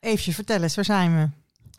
Eefje, 0.00 0.32
vertel 0.32 0.62
eens, 0.62 0.74
waar 0.74 0.84
zijn 0.84 1.16
we? 1.16 1.28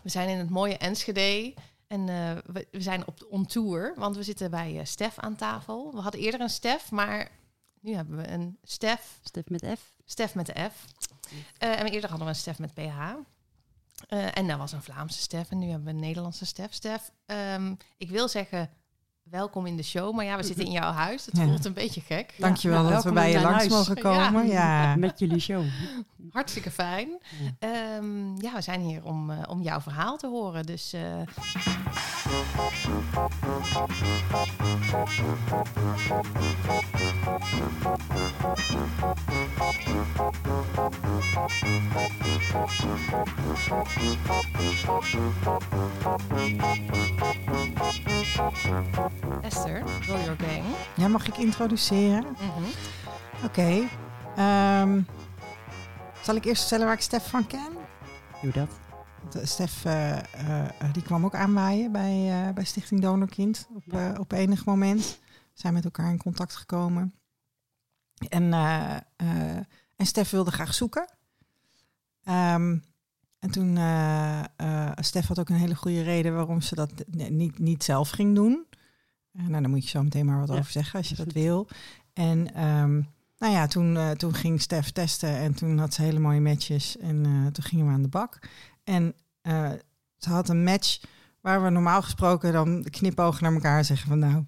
We 0.03 0.09
zijn 0.09 0.29
in 0.29 0.37
het 0.37 0.49
mooie 0.49 0.77
Enschede 0.77 1.53
en 1.87 2.09
eh, 2.09 2.37
we, 2.45 2.67
we 2.71 2.81
zijn 2.81 3.07
op 3.07 3.27
on 3.29 3.45
tour, 3.45 3.93
want 3.95 4.15
we 4.15 4.23
zitten 4.23 4.51
bij 4.51 4.79
eh, 4.79 4.85
Stef 4.85 5.19
aan 5.19 5.35
tafel. 5.35 5.91
We 5.93 5.99
hadden 5.99 6.21
eerder 6.21 6.41
een 6.41 6.49
Stef, 6.49 6.91
maar 6.91 7.31
nu 7.81 7.93
hebben 7.93 8.17
we 8.17 8.27
een 8.27 8.57
Stef, 8.63 9.19
Stef 9.23 9.49
met 9.49 9.67
F. 9.77 9.93
Stef 10.05 10.35
met 10.35 10.45
de 10.45 10.69
F. 10.69 10.85
Eh, 11.57 11.79
en 11.79 11.85
eerder 11.85 12.09
hadden 12.09 12.27
we 12.27 12.33
een 12.33 12.39
Stef 12.39 12.59
met 12.59 12.73
PH. 12.73 13.13
Eh, 14.07 14.37
en 14.37 14.47
dat 14.47 14.57
was 14.57 14.71
een 14.71 14.83
Vlaamse 14.83 15.19
Stef 15.19 15.51
en 15.51 15.57
nu 15.57 15.67
hebben 15.67 15.85
we 15.85 15.93
een 15.93 15.99
Nederlandse 15.99 16.45
Stef. 16.45 16.73
Stef, 16.73 17.11
ehm, 17.25 17.75
ik 17.97 18.09
wil 18.09 18.27
zeggen 18.27 18.69
welkom 19.31 19.65
in 19.65 19.75
de 19.77 19.83
show, 19.83 20.15
maar 20.15 20.25
ja, 20.25 20.37
we 20.37 20.43
zitten 20.43 20.65
in 20.65 20.71
jouw 20.71 20.91
huis. 20.91 21.25
Het 21.25 21.37
Ja. 21.37 21.43
voelt 21.43 21.65
een 21.65 21.73
beetje 21.73 22.01
gek. 22.01 22.33
Dankjewel 22.37 22.81
nou, 22.81 22.93
dat 22.93 23.03
we 23.03 23.11
bij 23.11 23.31
je 23.31 23.41
langs 23.41 23.57
huis. 23.57 23.69
mogen 23.69 23.95
komen. 23.97 24.47
Ja. 24.47 24.95
Met 24.95 25.19
jullie 25.19 25.39
show. 25.39 25.63
Hartstikke 26.31 26.71
fijn. 26.71 27.09
Ehm, 27.59 28.41
ja, 28.41 28.53
we 28.53 28.61
zijn 28.61 28.81
hier 28.81 29.03
om, 29.03 29.29
eh, 29.31 29.37
om 29.49 29.61
jouw 29.61 29.81
verhaal 29.81 30.17
te 30.17 30.27
horen. 30.27 30.65
Dus 30.65 30.93
eh, 30.93 31.01
Esther, 49.41 49.83
roll 50.07 50.19
your 50.23 50.35
gang. 50.39 50.63
ja, 50.95 51.07
mag 51.07 51.27
ik 51.27 51.37
introduceren? 51.37 52.23
Mhm. 52.31 52.63
Oké. 53.45 53.87
ehm, 54.35 55.01
zal 56.21 56.35
ik 56.35 56.45
eerst 56.45 56.59
vertellen 56.61 56.85
waar 56.85 56.95
ik 56.95 57.01
Stef 57.01 57.29
van 57.29 57.47
ken? 57.47 57.69
Doe 58.41 58.51
dat. 58.51 58.79
Eh, 59.35 59.45
Stef 59.45 59.85
eh, 59.85 60.17
eh, 60.17 60.69
die 60.91 61.03
kwam 61.03 61.25
ook 61.25 61.35
aanwaaien 61.35 61.91
bij, 61.91 62.45
eh, 62.47 62.53
bij 62.53 62.63
Stichting 62.63 63.01
Donorkind 63.01 63.67
op, 63.73 64.17
op 64.19 64.31
enig 64.31 64.65
moment. 64.65 65.19
We 65.21 65.65
zijn 65.65 65.73
met 65.73 65.83
elkaar 65.83 66.09
in 66.11 66.17
contact 66.17 66.55
gekomen. 66.55 67.13
En, 68.27 68.53
eh, 68.53 68.95
eh, 69.15 69.57
en 69.95 70.05
Stef 70.05 70.29
wilde 70.29 70.51
graag 70.51 70.73
zoeken. 70.73 71.13
Ehm, 72.23 72.77
en 73.39 73.51
toen, 73.51 73.77
eh 73.77 74.91
Stef 74.95 75.27
had 75.27 75.39
ook 75.39 75.49
een 75.49 75.55
hele 75.55 75.75
goede 75.75 76.01
reden 76.01 76.35
waarom 76.35 76.61
ze 76.61 76.75
dat 76.75 76.91
niet, 77.29 77.59
niet 77.59 77.83
zelf 77.83 78.09
ging 78.09 78.35
doen. 78.35 78.65
Nou, 79.31 79.51
daar 79.51 79.69
moet 79.69 79.83
je 79.83 79.89
zo 79.89 80.03
meteen 80.03 80.25
maar 80.25 80.39
wat 80.39 80.49
Ja, 80.49 80.57
over 80.57 80.71
zeggen 80.71 80.99
als 80.99 81.09
je 81.09 81.15
dat 81.15 81.31
wil. 81.31 81.67
En 82.13 82.53
ehm, 82.53 82.93
nou 83.37 83.53
ja, 83.53 83.67
toen, 83.67 84.17
toen 84.17 84.33
ging 84.33 84.61
Stef 84.61 84.91
testen 84.91 85.37
en 85.37 85.53
toen 85.53 85.77
had 85.77 85.93
ze 85.93 86.01
hele 86.01 86.19
mooie 86.19 86.41
matches. 86.41 86.97
En 86.97 87.49
toen 87.51 87.63
gingen 87.63 87.85
we 87.85 87.91
aan 87.91 88.01
de 88.01 88.07
bak. 88.07 88.39
En 88.83 89.15
ze 90.17 90.29
had 90.29 90.49
een 90.49 90.63
match 90.63 90.99
waar 91.41 91.63
we 91.63 91.69
normaal 91.69 92.01
gesproken 92.01 92.53
dan 92.53 92.83
knipogen 92.89 93.43
naar 93.43 93.53
elkaar 93.53 93.85
zeggen 93.85 94.07
van 94.07 94.19
nou, 94.19 94.45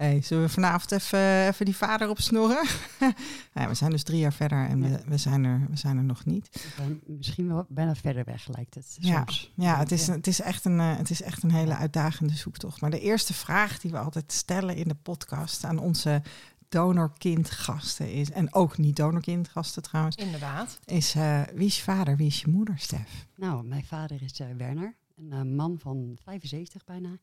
hey, 0.00 0.22
zullen 0.22 0.44
we 0.44 0.48
vanavond 0.48 0.92
even, 0.92 1.46
even 1.46 1.64
die 1.64 1.76
vader 1.76 2.08
opsnorren? 2.08 2.66
ja, 3.54 3.68
we 3.68 3.74
zijn 3.74 3.90
dus 3.90 4.02
drie 4.02 4.18
jaar 4.18 4.32
verder 4.32 4.66
en 4.68 4.82
we, 4.82 5.00
we, 5.06 5.16
zijn, 5.16 5.44
er, 5.44 5.66
we 5.70 5.76
zijn 5.76 5.96
er 5.96 6.04
nog 6.04 6.24
niet. 6.24 6.66
Misschien 7.06 7.48
wel 7.48 7.66
bijna 7.68 7.94
verder 7.94 8.24
weg 8.24 8.48
lijkt 8.48 8.74
het 8.74 8.96
Ja, 9.00 9.18
soms. 9.18 9.52
Ja, 9.54 9.78
het 9.78 9.92
is, 9.92 10.06
het, 10.06 10.26
is 10.26 10.40
echt 10.40 10.64
een, 10.64 10.80
eh, 10.80 10.96
het 10.96 11.10
is 11.10 11.22
echt 11.22 11.42
een 11.42 11.52
hele 11.52 11.74
uitdagende 11.74 12.34
zoektocht. 12.34 12.80
Maar 12.80 12.90
de 12.90 13.00
eerste 13.00 13.34
vraag 13.34 13.80
die 13.80 13.90
we 13.90 13.98
altijd 13.98 14.32
stellen 14.32 14.76
in 14.76 14.88
de 14.88 14.94
podcast 14.94 15.64
aan 15.64 15.78
onze 15.78 16.22
donorkindgasten 16.68 18.12
is, 18.12 18.30
en 18.30 18.54
ook 18.54 18.78
niet 18.78 18.96
donorkindgasten 18.96 19.82
trouwens, 19.82 20.16
Inderdaad. 20.16 20.78
is 20.84 21.14
eh, 21.14 21.42
wie 21.54 21.66
is 21.66 21.76
je 21.76 21.82
vader, 21.82 22.16
wie 22.16 22.26
is 22.26 22.40
je 22.40 22.48
moeder, 22.48 22.78
Stef? 22.78 23.26
Nou, 23.36 23.64
mijn 23.64 23.84
vader 23.84 24.22
is 24.22 24.40
eh, 24.40 24.46
Werner. 24.56 24.94
Een 25.30 25.54
man 25.54 25.78
van 25.78 26.16
75 26.24 26.84
bijna. 26.84 27.18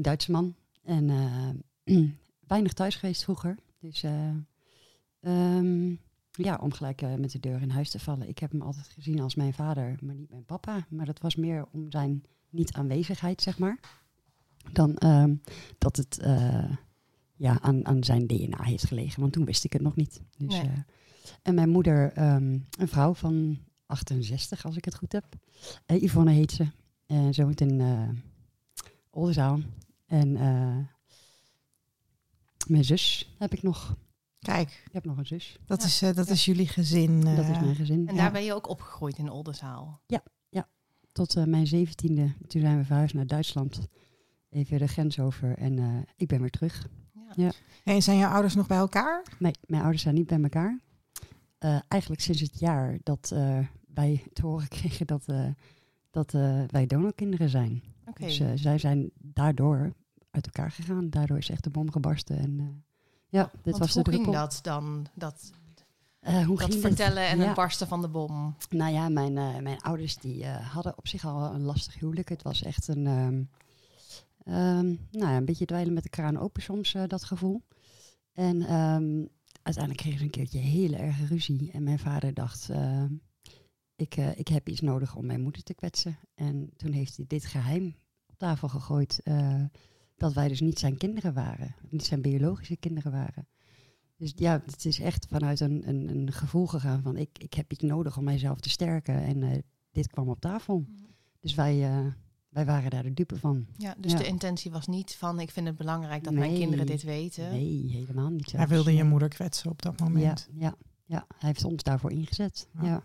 Duitse 0.00 0.30
man. 0.30 0.54
En 0.86 1.10
eh, 1.10 1.96
weinig 2.52 2.72
thuis 2.72 2.94
geweest 2.94 3.22
vroeger. 3.22 3.58
Dus 3.78 4.02
eh, 4.02 4.30
ehm, 5.20 5.94
ja, 6.30 6.58
om 6.60 6.72
gelijk 6.72 7.02
eh, 7.02 7.14
met 7.14 7.32
de 7.32 7.40
deur 7.40 7.62
in 7.62 7.70
huis 7.70 7.90
te 7.90 7.98
vallen. 7.98 8.28
Ik 8.28 8.38
heb 8.38 8.50
hem 8.50 8.62
altijd 8.62 8.88
gezien 8.88 9.20
als 9.20 9.34
mijn 9.34 9.54
vader, 9.54 9.96
maar 10.02 10.14
niet 10.14 10.30
mijn 10.30 10.44
papa. 10.44 10.86
Maar 10.88 11.06
dat 11.06 11.20
was 11.20 11.36
meer 11.36 11.66
om 11.72 11.90
zijn 11.90 12.24
niet-aanwezigheid, 12.50 13.42
zeg 13.42 13.58
maar. 13.58 13.78
Dan 14.72 14.96
ehm, 14.96 15.34
dat 15.78 15.96
het 15.96 16.18
ja, 17.36 17.60
aan, 17.60 17.86
aan 17.86 18.04
zijn 18.04 18.26
DNA 18.26 18.62
heeft 18.62 18.86
gelegen. 18.86 19.20
Want 19.20 19.32
toen 19.32 19.44
wist 19.44 19.64
ik 19.64 19.72
het 19.72 19.82
nog 19.82 19.96
niet. 19.96 20.20
Dus, 20.38 20.54
Nee. 20.62 20.84
en 21.42 21.54
mijn 21.54 21.68
moeder, 21.68 22.12
ehm, 22.12 22.58
een 22.78 22.88
vrouw 22.88 23.14
van 23.14 23.58
68, 23.86 24.64
als 24.64 24.76
ik 24.76 24.84
het 24.84 24.94
goed 24.94 25.12
heb. 25.12 25.24
Yvonne 25.86 26.30
heet 26.32 26.52
ze. 26.52 26.66
En 27.06 27.34
ze 27.34 27.44
woont 27.44 27.60
in 27.60 27.80
eh 27.80 28.08
Oldenzaal. 29.10 29.60
En 30.06 30.36
eh, 30.36 30.76
mijn 32.66 32.84
zus 32.84 33.34
heb 33.38 33.52
ik 33.52 33.62
nog. 33.62 33.96
Kijk, 34.38 34.82
Ik 34.86 34.92
heb 34.92 35.04
nog 35.04 35.16
een 35.18 35.26
zus. 35.26 35.58
dat, 35.66 35.80
Ja. 35.80 35.86
is, 35.86 36.02
eh, 36.02 36.14
dat 36.14 36.26
Ja. 36.26 36.32
is 36.32 36.44
jullie 36.44 36.68
gezin. 36.68 37.20
dat 37.20 37.38
eh, 37.38 37.50
is 37.50 37.60
mijn 37.60 37.74
gezin. 37.74 38.08
En 38.08 38.14
Ja. 38.14 38.20
daar 38.22 38.32
ben 38.32 38.44
je 38.44 38.54
ook 38.54 38.68
opgegroeid 38.68 39.18
in 39.18 39.30
Oldenzaal. 39.30 40.00
Tot 41.12 41.36
eh, 41.36 41.44
mijn 41.44 41.66
zeventiende. 41.66 42.32
Toen 42.46 42.60
zijn 42.60 42.78
we 42.78 42.84
verhuisd 42.84 43.14
naar 43.14 43.26
Duitsland. 43.26 43.88
Even 44.50 44.78
de 44.78 44.86
grens 44.86 45.18
over. 45.18 45.58
En 45.58 45.78
eh, 45.78 45.86
ik 46.16 46.28
ben 46.28 46.40
weer 46.40 46.50
terug. 46.50 46.88
Ja. 47.12 47.32
Ja. 47.34 47.50
En 47.84 48.02
zijn 48.02 48.18
je 48.18 48.26
ouders 48.26 48.54
nog 48.54 48.66
bij 48.66 48.76
elkaar? 48.76 49.22
Nee, 49.38 49.52
mijn 49.66 49.82
ouders 49.82 50.02
zijn 50.02 50.14
niet 50.14 50.26
bij 50.26 50.42
elkaar. 50.42 50.80
Eh, 51.58 51.78
eigenlijk 51.88 52.22
sinds 52.22 52.40
het 52.40 52.58
jaar 52.58 52.98
dat 53.02 53.30
eh, 53.34 53.58
wij 53.94 54.24
te 54.32 54.42
horen 54.46 54.68
kregen 54.78 55.06
dat, 55.06 55.22
eh, 55.26 55.48
dat 56.10 56.34
eh, 56.34 56.62
wij 56.66 56.86
donorkinderen 56.86 57.48
zijn. 57.48 57.82
Dus 58.14 58.40
eh, 58.40 58.48
zij 58.54 58.78
zijn 58.78 59.10
daardoor 59.18 59.92
uit 60.30 60.46
elkaar 60.46 60.70
gegaan. 60.70 61.10
Daardoor 61.10 61.38
is 61.38 61.50
echt 61.50 61.64
de 61.64 61.70
bom 61.70 61.90
gebarsten. 61.92 62.38
En, 62.38 62.58
eh, 62.60 62.66
ja, 63.28 63.50
dit 63.62 63.78
was 63.78 63.94
hoe 63.94 64.02
de 64.02 64.10
ging 64.12 64.30
dat 64.32 64.58
dan? 64.62 65.06
Dat, 65.14 65.52
Eh, 66.20 66.44
hoe 66.46 66.58
dat 66.58 66.70
ging 66.70 66.82
dit? 66.82 66.94
vertellen 66.96 67.26
en 67.28 67.38
Ja. 67.38 67.44
het 67.44 67.54
barsten 67.54 67.86
van 67.88 68.00
de 68.00 68.08
bom. 68.08 68.56
Nou 68.70 68.92
ja, 68.92 69.08
mijn, 69.08 69.32
mijn 69.62 69.80
ouders 69.80 70.16
die 70.16 70.46
hadden 70.46 70.98
op 70.98 71.08
zich 71.08 71.24
al 71.24 71.54
een 71.54 71.62
lastig 71.62 71.98
huwelijk. 71.98 72.28
Het 72.28 72.42
was 72.42 72.62
echt 72.62 72.88
een, 72.88 73.06
ehm, 73.06 73.42
ehm, 74.44 74.86
nou 75.10 75.32
ja, 75.32 75.36
een 75.36 75.44
beetje 75.44 75.64
dweilen 75.66 75.94
met 75.94 76.02
de 76.02 76.08
kraan 76.08 76.38
open 76.38 76.62
soms, 76.62 76.94
dat 77.06 77.24
gevoel. 77.24 77.62
En 78.32 78.62
ehm, 78.62 79.24
uiteindelijk 79.62 79.96
kregen 80.02 80.18
ze 80.18 80.24
een 80.24 80.30
keertje 80.30 80.58
hele 80.58 80.96
erge 80.96 81.26
ruzie. 81.26 81.70
En 81.72 81.82
mijn 81.82 81.98
vader 81.98 82.34
dacht, 82.34 82.70
ik, 83.96 84.16
eh, 84.16 84.38
ik 84.38 84.48
heb 84.48 84.68
iets 84.68 84.80
nodig 84.80 85.16
om 85.16 85.26
mijn 85.26 85.40
moeder 85.42 85.62
te 85.62 85.74
kwetsen. 85.74 86.18
En 86.34 86.70
toen 86.76 86.92
heeft 86.92 87.16
hij 87.16 87.24
dit 87.28 87.44
geheim 87.46 87.94
op 88.26 88.38
tafel 88.38 88.68
gegooid. 88.68 89.20
eh, 89.24 89.64
dat 90.16 90.32
wij 90.32 90.48
dus 90.48 90.60
niet 90.60 90.78
zijn 90.78 90.96
kinderen 90.96 91.34
waren. 91.34 91.74
Niet 91.90 92.04
zijn 92.04 92.20
biologische 92.22 92.76
kinderen 92.76 93.12
waren. 93.12 93.48
Dus 94.16 94.32
ja, 94.36 94.62
het 94.66 94.84
is 94.84 95.00
echt 95.00 95.26
vanuit 95.28 95.60
een, 95.60 95.88
een, 95.88 96.08
een 96.08 96.32
gevoel 96.32 96.66
gegaan 96.66 97.02
van 97.02 97.16
ik, 97.16 97.38
ik 97.38 97.54
heb 97.54 97.72
iets 97.72 97.82
nodig 97.82 98.16
om 98.18 98.24
mijzelf 98.24 98.60
te 98.60 98.68
sterken. 98.68 99.22
En 99.22 99.42
eh, 99.42 99.58
dit 99.90 100.06
kwam 100.08 100.28
op 100.28 100.40
tafel. 100.40 100.86
Dus 101.40 101.54
wij, 101.54 101.82
eh, 101.84 102.06
wij 102.48 102.64
waren 102.66 102.90
daar 102.90 103.02
de 103.02 103.12
dupe 103.14 103.38
van. 103.38 103.66
Ja, 103.76 103.94
dus 103.98 104.12
Ja. 104.12 104.18
de 104.18 104.26
intentie 104.26 104.70
was 104.70 104.86
niet 104.86 105.14
van 105.14 105.40
ik 105.40 105.50
vind 105.50 105.66
het 105.66 105.76
belangrijk 105.76 106.24
dat 106.24 106.32
mijn 106.34 106.54
kinderen 106.54 106.86
dit 106.86 107.02
weten. 107.02 107.50
Nee, 107.50 107.90
helemaal 107.90 108.30
niet 108.30 108.48
zo. 108.50 108.56
Hij 108.56 108.68
wilde 108.68 108.94
je 108.94 109.04
moeder 109.04 109.28
kwetsen 109.28 109.70
op 109.70 109.82
dat 109.82 109.94
Ja, 109.98 110.04
moment. 110.04 110.48
ja, 110.54 110.74
ja, 111.04 111.26
hij 111.38 111.48
heeft 111.48 111.64
ons 111.64 111.82
daarvoor 111.82 112.10
ingezet. 112.12 112.68
Ja. 112.74 112.84
Ja. 112.84 113.04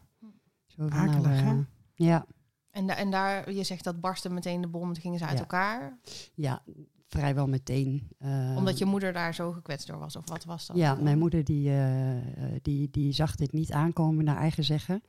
Zo 0.77 0.87
van, 0.87 0.91
Akelig, 1.09 1.39
eh, 1.39 1.45
hè? 1.47 1.59
ja, 1.95 2.25
En, 2.71 2.87
da- 2.87 2.95
en 2.95 3.11
daar, 3.11 3.51
je 3.51 3.63
zegt 3.63 3.83
dat 3.83 3.99
barstte 4.01 4.29
meteen 4.29 4.61
de 4.61 4.67
bom, 4.67 4.93
toen 4.93 5.01
gingen 5.01 5.19
ze 5.19 5.25
uit 5.25 5.33
Ja. 5.33 5.39
elkaar. 5.39 5.99
ja, 6.33 6.63
vrijwel 7.07 7.47
meteen. 7.47 8.07
eh, 8.17 8.53
Omdat 8.57 8.77
je 8.77 8.85
moeder 8.85 9.13
daar 9.13 9.33
zo 9.33 9.51
gekwetst 9.51 9.87
door 9.87 9.99
was, 9.99 10.15
of 10.15 10.29
wat 10.29 10.43
was 10.45 10.65
dat? 10.67 10.77
Ja, 10.77 10.93
mijn 10.95 11.17
moeder 11.19 11.43
die, 11.43 11.69
eh, 11.69 12.17
eh, 12.17 12.59
die, 12.61 12.89
die 12.91 13.11
zag 13.13 13.35
dit 13.35 13.51
niet 13.51 13.71
aankomen 13.71 14.23
naar 14.25 14.37
eigen 14.37 14.63
zeggen. 14.63 15.03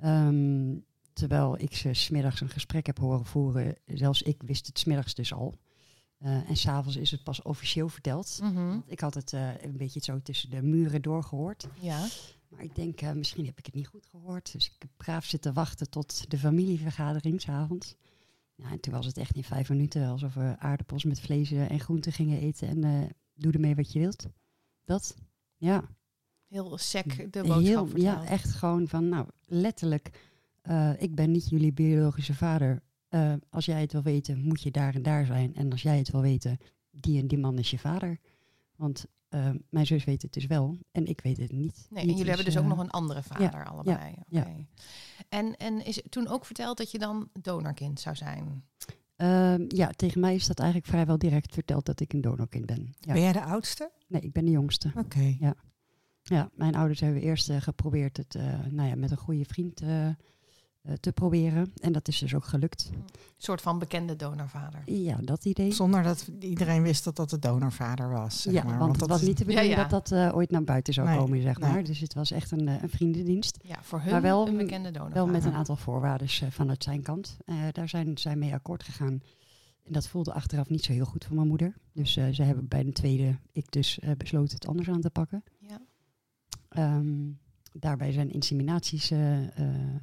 Ehm, 0.00 0.74
terwijl 1.12 1.58
ik 1.60 1.74
ze 1.76 1.92
smiddags 1.94 2.40
een 2.40 2.48
gesprek 2.48 2.86
heb 2.86 2.98
horen 2.98 3.26
voeren. 3.26 3.76
Zelfs 3.86 4.22
ik 4.22 4.42
wist 4.42 4.66
het 4.66 4.78
smiddags 4.78 5.14
dus 5.14 5.32
al. 5.34 5.54
Eh, 6.18 6.48
en 6.48 6.56
s'avonds 6.56 6.96
is 6.96 7.10
het 7.10 7.22
pas 7.22 7.42
officieel 7.42 7.88
verteld. 7.88 8.38
Mhm. 8.42 8.78
Ik 8.86 9.00
had 9.00 9.14
het 9.14 9.32
eh, 9.32 9.48
een 9.62 9.76
beetje 9.76 10.00
zo 10.02 10.20
tussen 10.22 10.50
de 10.50 10.62
muren 10.62 11.02
doorgehoord. 11.02 11.68
Ja. 11.80 12.06
Maar 12.54 12.64
ik 12.64 12.74
denk, 12.74 13.00
eh, 13.00 13.12
misschien 13.12 13.46
heb 13.46 13.58
ik 13.58 13.66
het 13.66 13.74
niet 13.74 13.86
goed 13.86 14.06
gehoord. 14.06 14.52
Dus 14.52 14.66
ik 14.66 14.74
heb 14.78 14.90
braaf 14.96 15.24
zitten 15.24 15.52
wachten 15.52 15.90
tot 15.90 16.30
de 16.30 16.38
familievergadering 16.38 17.40
s'avonds. 17.40 17.94
Ja, 18.54 18.70
en 18.70 18.80
toen 18.80 18.92
was 18.92 19.06
het 19.06 19.16
echt 19.16 19.36
in 19.36 19.44
vijf 19.44 19.68
minuten 19.68 20.08
alsof 20.08 20.34
we 20.34 20.54
aardappels 20.58 21.04
met 21.04 21.20
vlees 21.20 21.50
eh, 21.50 21.70
en 21.70 21.80
groenten 21.80 22.12
gingen 22.12 22.40
eten. 22.40 22.68
En 22.68 22.84
eh, 22.84 23.10
doe 23.34 23.52
ermee 23.52 23.74
wat 23.74 23.92
je 23.92 23.98
wilt. 23.98 24.26
Dat, 24.84 25.16
ja. 25.56 25.88
Heel 26.48 26.78
sec 26.78 27.32
de 27.32 27.42
boodschap 27.42 27.62
Heel, 27.62 27.96
ja, 27.96 28.24
echt 28.26 28.50
gewoon 28.50 28.88
van, 28.88 29.08
nou, 29.08 29.28
letterlijk, 29.46 30.10
ik 30.98 31.14
ben 31.14 31.30
niet 31.30 31.48
jullie 31.48 31.72
biologische 31.72 32.34
vader. 32.34 32.82
Als 33.48 33.64
jij 33.64 33.80
het 33.80 33.92
wil 33.92 34.02
weten, 34.02 34.44
moet 34.44 34.62
je 34.62 34.70
daar 34.70 34.94
en 34.94 35.02
daar 35.02 35.26
zijn. 35.26 35.54
En 35.54 35.70
als 35.70 35.82
jij 35.82 35.98
het 35.98 36.10
wil 36.10 36.20
weten, 36.20 36.58
die 36.90 37.20
en 37.20 37.26
die 37.26 37.38
man 37.38 37.58
is 37.58 37.70
je 37.70 37.78
vader. 37.78 38.18
Want 38.76 39.06
eh, 39.34 39.50
mijn 39.70 39.86
zus 39.86 40.04
weet 40.04 40.22
het 40.22 40.32
dus 40.32 40.46
wel 40.46 40.78
en 40.92 41.06
ik 41.06 41.20
weet 41.20 41.36
het 41.36 41.52
niet. 41.52 41.86
Nee, 41.90 42.02
en 42.02 42.08
jullie 42.08 42.26
hebben 42.26 42.44
dus 42.44 42.56
ook 42.56 42.62
eh, 42.62 42.68
nog 42.68 42.78
een 42.78 42.90
andere 42.90 43.22
vader 43.22 43.64
allebei. 43.64 44.14
ja. 44.28 44.40
Oké. 44.40 44.66
En, 45.28 45.56
en 45.56 45.84
is 45.84 45.96
het 45.96 46.10
toen 46.10 46.28
ook 46.28 46.44
verteld 46.44 46.76
dat 46.76 46.90
je 46.90 46.98
dan 46.98 47.28
donorkind 47.40 48.00
zou 48.00 48.16
zijn? 48.16 48.64
ehm, 49.16 49.64
ja, 49.68 49.90
tegen 49.96 50.20
mij 50.20 50.34
is 50.34 50.46
dat 50.46 50.58
eigenlijk 50.58 50.90
vrijwel 50.90 51.18
direct 51.18 51.54
verteld 51.54 51.86
dat 51.86 52.00
ik 52.00 52.12
een 52.12 52.20
donorkind 52.20 52.66
ben. 52.66 52.94
Ja. 53.00 53.12
Ben 53.12 53.22
jij 53.22 53.32
de 53.32 53.42
oudste? 53.42 53.90
Nee, 54.06 54.20
ik 54.20 54.32
ben 54.32 54.44
de 54.44 54.50
jongste. 54.50 54.92
Oké. 54.96 55.36
Ja, 56.22 56.50
mijn 56.54 56.74
ouders 56.74 57.00
hebben 57.00 57.22
eerst 57.22 57.50
eh, 57.50 57.60
geprobeerd 57.60 58.16
het 58.16 58.34
eh, 58.34 58.58
nou 58.70 58.88
ja, 58.88 58.94
met 58.94 59.10
een 59.10 59.16
goede 59.16 59.44
vriend 59.44 59.82
te 61.00 61.12
proberen. 61.12 61.72
En 61.80 61.92
dat 61.92 62.08
is 62.08 62.18
dus 62.18 62.34
ook 62.34 62.44
gelukt. 62.44 62.90
Een 62.92 63.02
soort 63.36 63.60
van 63.60 63.78
bekende 63.78 64.16
donorvader. 64.16 64.82
Ja, 64.84 65.16
dat 65.22 65.44
idee. 65.44 65.72
Zonder 65.72 66.02
dat 66.02 66.30
iedereen 66.40 66.82
wist 66.82 67.04
dat 67.04 67.16
dat 67.16 67.30
de 67.30 67.38
donorvader 67.38 68.10
was. 68.10 68.42
Zeg 68.42 68.52
ja, 68.52 68.62
maar. 68.64 68.78
want 68.78 68.90
het 68.90 69.00
dat 69.00 69.08
was 69.08 69.22
niet 69.22 69.38
de 69.38 69.44
bedoeling 69.44 69.72
Ja, 69.74 69.80
ja. 69.82 69.88
dat 69.88 70.08
dat 70.08 70.18
eh, 70.28 70.36
ooit 70.36 70.50
naar 70.50 70.64
buiten 70.64 70.94
zou 70.94 71.08
Nee, 71.08 71.18
komen, 71.18 71.42
zeg 71.42 71.58
nee. 71.58 71.70
maar. 71.70 71.84
Dus 71.84 71.98
het 72.00 72.14
was 72.14 72.30
echt 72.30 72.50
een, 72.50 72.68
eh, 72.68 72.82
een 72.82 72.88
vriendendienst. 72.88 73.58
Ja, 73.62 73.76
voor 73.82 74.00
hun 74.00 74.10
Maar 74.12 74.22
wel- 74.22 74.48
een 74.48 74.56
bekende 74.56 74.90
donorvader. 74.90 75.24
Wel 75.24 75.32
met 75.32 75.44
een 75.44 75.52
aantal 75.52 75.76
voorwaarden 75.76 76.28
eh, 76.28 76.50
vanuit 76.50 76.82
zijn 76.82 77.02
kant. 77.02 77.36
Eh, 77.44 77.56
daar 77.72 77.88
zijn 77.88 78.18
zij 78.18 78.36
mee 78.36 78.52
akkoord 78.54 78.82
gegaan. 78.82 79.22
En 79.84 79.92
dat 79.92 80.08
voelde 80.08 80.32
achteraf 80.32 80.68
niet 80.68 80.84
zo 80.84 80.92
heel 80.92 81.04
goed 81.04 81.24
voor 81.24 81.34
mijn 81.36 81.48
moeder. 81.48 81.74
Dus 81.92 82.16
eh, 82.16 82.28
ze 82.32 82.42
hebben 82.42 82.68
bij 82.68 82.84
de 82.84 82.92
tweede, 82.92 83.38
ik 83.52 83.72
dus, 83.72 83.98
eh, 83.98 84.10
besloten 84.16 84.54
het 84.54 84.66
anders 84.66 84.88
aan 84.88 85.00
te 85.00 85.10
pakken. 85.10 85.44
Ja. 85.60 85.80
Ehm, 86.68 87.30
daarbij 87.72 88.12
zijn 88.12 88.30
inseminaties 88.30 89.10
eh, 89.10 89.42
eh, 89.42 89.48
eh, 89.56 89.94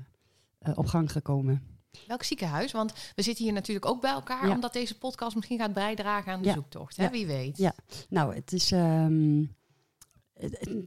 op 0.75 0.85
gang 0.85 1.11
gekomen. 1.11 1.61
Welk 2.07 2.23
ziekenhuis? 2.23 2.71
Want 2.71 2.93
we 3.15 3.21
zitten 3.21 3.43
hier 3.43 3.53
natuurlijk 3.53 3.85
ook 3.85 4.01
bij 4.01 4.11
elkaar, 4.11 4.47
Ja. 4.47 4.53
omdat 4.53 4.73
deze 4.73 4.97
podcast 4.97 5.35
misschien 5.35 5.59
gaat 5.59 5.73
bijdragen 5.73 6.33
aan 6.33 6.41
de 6.41 6.47
Ja. 6.47 6.53
zoektocht. 6.53 6.97
Hè? 6.97 7.03
Ja. 7.03 7.09
Wie 7.11 7.25
weet. 7.27 7.57
Ja. 7.57 7.73
Nou, 8.09 8.35
het 8.35 8.53
is. 8.53 8.71
ehm, 8.71 9.43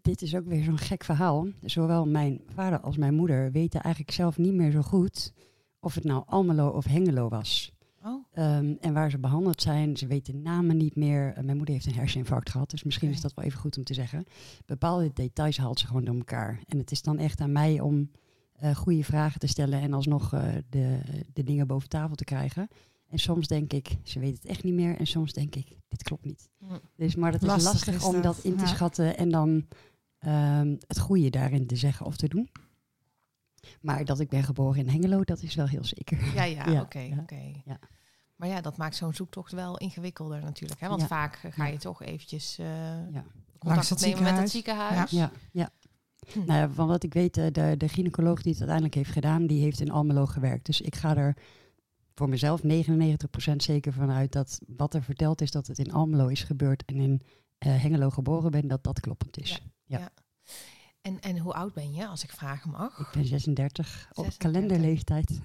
dit 0.02 0.22
is 0.22 0.34
ook 0.36 0.46
weer 0.46 0.64
zo'n 0.64 0.78
gek 0.78 1.04
verhaal. 1.04 1.46
Zowel 1.62 2.06
mijn 2.06 2.40
vader 2.54 2.80
als 2.80 2.96
mijn 2.96 3.14
moeder 3.14 3.52
weten 3.52 3.80
eigenlijk 3.80 4.14
zelf 4.14 4.38
niet 4.38 4.54
meer 4.54 4.70
zo 4.70 4.82
goed 4.82 5.32
of 5.80 5.94
het 5.94 6.04
nou 6.04 6.22
Almelo 6.26 6.68
of 6.68 6.84
Hengelo 6.84 7.28
was. 7.28 7.72
Oh, 8.04 8.24
Ehm, 8.32 8.74
en 8.80 8.92
waar 8.92 9.10
ze 9.10 9.18
behandeld 9.18 9.62
zijn, 9.62 9.96
ze 9.96 10.06
weten 10.06 10.42
namen 10.42 10.76
niet 10.76 10.96
meer. 10.96 11.32
Eh, 11.34 11.44
mijn 11.44 11.56
moeder 11.56 11.74
heeft 11.74 11.86
een 11.86 11.94
herseninfarct 11.94 12.50
gehad, 12.50 12.70
dus 12.70 12.82
misschien 12.82 13.10
is 13.10 13.20
dat 13.20 13.34
wel 13.34 13.44
even 13.44 13.58
goed 13.60 13.76
om 13.78 13.84
te 13.84 13.94
zeggen. 13.94 14.24
Bepaalde 14.66 15.10
details 15.12 15.56
haalt 15.56 15.78
ze 15.80 15.86
gewoon 15.86 16.04
door 16.04 16.16
elkaar. 16.16 16.60
En 16.68 16.78
het 16.78 16.90
is 16.90 17.02
dan 17.02 17.18
echt 17.18 17.40
aan 17.40 17.52
mij 17.52 17.80
om 17.80 18.10
eh, 18.54 18.74
goede 18.74 19.04
vragen 19.04 19.40
te 19.40 19.46
stellen 19.46 19.80
en 19.80 19.92
alsnog 19.92 20.32
eh, 20.32 20.42
de, 20.68 21.00
de 21.32 21.42
dingen 21.44 21.66
boven 21.66 21.88
tafel 21.88 22.14
te 22.16 22.24
krijgen. 22.24 22.68
En 23.08 23.18
soms 23.18 23.46
denk 23.46 23.72
ik, 23.72 23.96
ze 24.02 24.18
weet 24.18 24.34
het 24.36 24.44
echt 24.46 24.62
niet 24.64 24.74
meer. 24.74 24.96
En 24.98 25.06
soms 25.06 25.32
denk 25.32 25.54
ik, 25.54 25.76
dit 25.88 26.02
klopt 26.02 26.24
niet. 26.24 26.48
Dus, 26.96 27.14
maar 27.14 27.32
het 27.32 27.42
is 27.42 27.48
Lastig 27.48 27.72
lastig, 27.72 27.94
is 27.94 28.04
om 28.04 28.20
dat, 28.22 28.38
in 28.38 28.56
te 28.56 28.62
ja. 28.64 28.68
schatten 28.68 29.16
en 29.16 29.30
dan 29.30 29.66
ehm, 30.18 30.76
het 30.86 30.98
goede 30.98 31.30
daarin 31.30 31.66
te 31.66 31.76
zeggen 31.76 32.06
of 32.06 32.16
te 32.16 32.28
doen. 32.28 32.50
Maar 33.80 34.04
dat 34.04 34.20
ik 34.20 34.28
ben 34.28 34.42
geboren 34.44 34.80
in 34.80 34.88
Hengelo, 34.88 35.24
dat 35.24 35.42
is 35.42 35.54
wel 35.54 35.66
heel 35.66 35.84
zeker. 35.84 36.34
ja, 36.34 36.42
ja, 36.44 36.68
Ja, 36.72 36.80
oké. 36.80 36.98
ja, 36.98 37.16
oké. 37.20 37.52
ja. 37.64 37.78
Maar 38.36 38.48
ja, 38.48 38.60
dat 38.60 38.76
maakt 38.76 38.96
zo'n 38.96 39.14
zoektocht 39.14 39.52
wel 39.52 39.78
ingewikkelder 39.78 40.42
natuurlijk. 40.42 40.80
Hè? 40.80 40.88
Want 40.88 41.00
Ja. 41.00 41.06
vaak 41.06 41.36
ga 41.50 41.64
Ja. 41.66 41.72
je 41.72 41.78
toch 41.78 42.02
eventjes 42.02 42.58
eh 42.58 42.66
Ja. 43.12 43.24
contact 43.58 43.88
het 43.88 43.98
opnemen 43.98 44.22
met 44.22 44.38
het 44.38 44.50
ziekenhuis. 44.50 45.10
ziekenhuis. 45.10 45.10
Ja, 45.10 45.30
ja. 45.52 45.70
Hm. 46.32 46.38
Nou 46.38 46.58
ja, 46.60 46.70
van 46.70 46.86
wat 46.86 47.02
ik 47.02 47.14
weet, 47.14 47.36
eh, 47.36 47.46
de, 47.52 47.74
de 47.76 47.88
gynaecoloog 47.88 48.42
die 48.42 48.50
het 48.50 48.60
uiteindelijk 48.60 48.94
heeft 48.94 49.10
gedaan, 49.10 49.46
die 49.46 49.62
heeft 49.62 49.80
in 49.80 49.90
Almelo 49.90 50.26
gewerkt. 50.26 50.66
Dus 50.66 50.80
ik 50.80 50.94
ga 50.94 51.16
er 51.16 51.36
voor 52.14 52.28
mezelf 52.28 52.62
99% 52.62 53.56
zeker 53.56 53.92
van 53.92 54.10
uit 54.10 54.32
dat 54.32 54.60
wat 54.66 54.94
er 54.94 55.02
verteld 55.02 55.40
is 55.40 55.50
dat 55.50 55.66
het 55.66 55.78
in 55.78 55.92
Almelo 55.92 56.26
is 56.26 56.42
gebeurd 56.42 56.84
en 56.84 56.96
in 56.96 57.20
eh, 57.58 57.82
Hengelo 57.82 58.10
geboren 58.10 58.50
ben, 58.50 58.68
dat 58.68 58.84
dat 58.84 59.00
kloppend 59.00 59.38
is. 59.38 59.62
Ja. 59.84 60.10
En, 61.04 61.20
en 61.20 61.38
hoe 61.38 61.52
oud 61.52 61.72
ben 61.74 61.92
je, 61.94 62.06
als 62.06 62.22
ik 62.24 62.30
vragen 62.30 62.70
mag? 62.70 62.98
Ik 62.98 63.06
ben 63.12 63.24
36, 63.24 64.06
op 64.14 64.24
36. 64.24 64.36
kalenderleeftijd. 64.36 65.40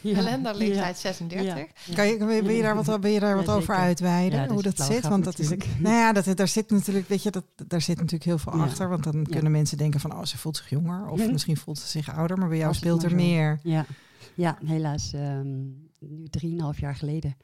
Ja. 0.00 0.14
Kalenderleeftijd 0.14 0.94
Ja. 1.02 1.12
36. 1.12 1.44
Ja. 1.86 1.94
Kan 1.94 2.06
je, 2.08 2.18
wil 2.18 2.28
je- 2.30 2.42
wil 2.42 2.54
je 2.54 2.62
daar 2.62 2.74
wat, 2.74 3.00
wil 3.00 3.10
je 3.12 3.20
daar 3.20 3.36
Ja, 3.38 3.44
wat 3.44 3.48
over 3.56 3.74
uitweiden? 3.74 4.38
Dat 4.40 4.50
hoe 4.50 4.62
dat 4.62 4.80
zit? 4.80 5.08
Want 5.08 5.24
dat 5.24 5.38
is, 5.38 5.48
nou 5.78 5.94
ja, 5.94 6.12
dat, 6.12 6.36
daar 6.36 6.48
zit 6.48 6.70
natuurlijk, 6.70 7.08
weet 7.08 7.22
je, 7.22 7.30
dat, 7.30 7.44
daar 7.66 7.80
zit 7.80 7.96
natuurlijk 7.96 8.24
heel 8.24 8.38
veel 8.38 8.56
Ja. 8.56 8.62
achter. 8.62 8.88
Want 8.88 9.04
dan 9.04 9.24
kunnen 9.24 9.52
mensen 9.52 9.76
denken 9.78 10.00
van, 10.00 10.12
oh, 10.12 10.24
ze 10.24 10.38
voelt 10.38 10.56
zich 10.56 10.70
jonger. 10.70 11.06
Of 11.08 11.20
Ja. 11.20 11.30
misschien 11.32 11.56
voelt 11.56 11.78
ze 11.78 11.86
zich 11.88 12.14
ouder. 12.16 12.38
Maar 12.38 12.48
bij 12.48 12.58
jou 12.58 12.74
speelt 12.74 13.02
er 13.02 13.10
zo. 13.10 13.16
meer. 13.16 13.60
Ja, 13.62 13.86
ja 14.34 14.58
helaas. 14.64 15.12
ehm, 15.12 15.56
nu 15.98 16.28
drieënhalf 16.30 16.80
jaar 16.80 16.96
geleden. 16.96 17.36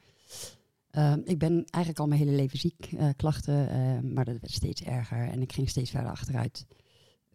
Ehm, 0.91 1.19
ik 1.23 1.37
ben 1.39 1.51
eigenlijk 1.69 1.99
al 1.99 2.07
mijn 2.07 2.19
hele 2.21 2.35
leven 2.35 2.59
ziek. 2.59 2.89
eh, 2.97 3.07
klachten, 3.15 3.69
eh, 3.69 4.11
maar 4.13 4.25
dat 4.25 4.37
werd 4.41 4.51
steeds 4.53 4.81
erger 4.83 5.29
en 5.29 5.41
ik 5.41 5.53
ging 5.53 5.69
steeds 5.69 5.89
verder 5.91 6.11
achteruit. 6.11 6.65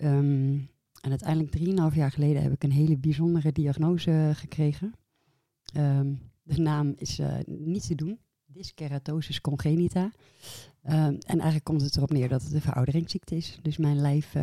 Ehm, 0.00 0.58
en 1.00 1.10
uiteindelijk 1.10 1.50
drieënhalf 1.50 1.94
jaar 1.94 2.10
geleden 2.10 2.42
heb 2.42 2.52
ik 2.52 2.62
een 2.62 2.72
hele 2.72 2.96
bijzondere 2.96 3.52
diagnose 3.52 4.30
gekregen. 4.34 4.94
Ehm, 5.72 6.14
de 6.42 6.60
naam 6.60 6.92
is 6.96 7.18
eh, 7.18 7.38
niet 7.46 7.86
te 7.86 7.94
doen. 7.94 8.18
Dyskeratosis 8.46 9.40
congenita. 9.40 10.10
Ehm, 10.82 10.96
en 11.04 11.38
eigenlijk 11.38 11.64
komt 11.64 11.80
het 11.80 11.96
erop 11.96 12.10
neer 12.10 12.28
dat 12.28 12.42
het 12.42 12.52
een 12.52 12.60
verouderingsziekte 12.60 13.36
is. 13.36 13.58
Dus 13.62 13.76
mijn 13.76 14.00
lijf 14.00 14.34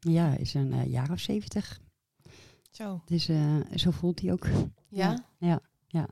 ja, 0.00 0.36
is 0.36 0.54
een 0.54 0.72
eh, 0.72 0.90
jaar 0.90 1.10
of 1.10 1.20
zeventig. 1.20 1.80
Zo. 2.70 3.02
Dus 3.04 3.28
eh, 3.28 3.56
zo 3.74 3.90
voelt 3.90 4.20
hij 4.20 4.32
ook. 4.32 4.46
Ja? 4.88 5.24
Ja, 5.38 5.60
ja. 5.86 6.08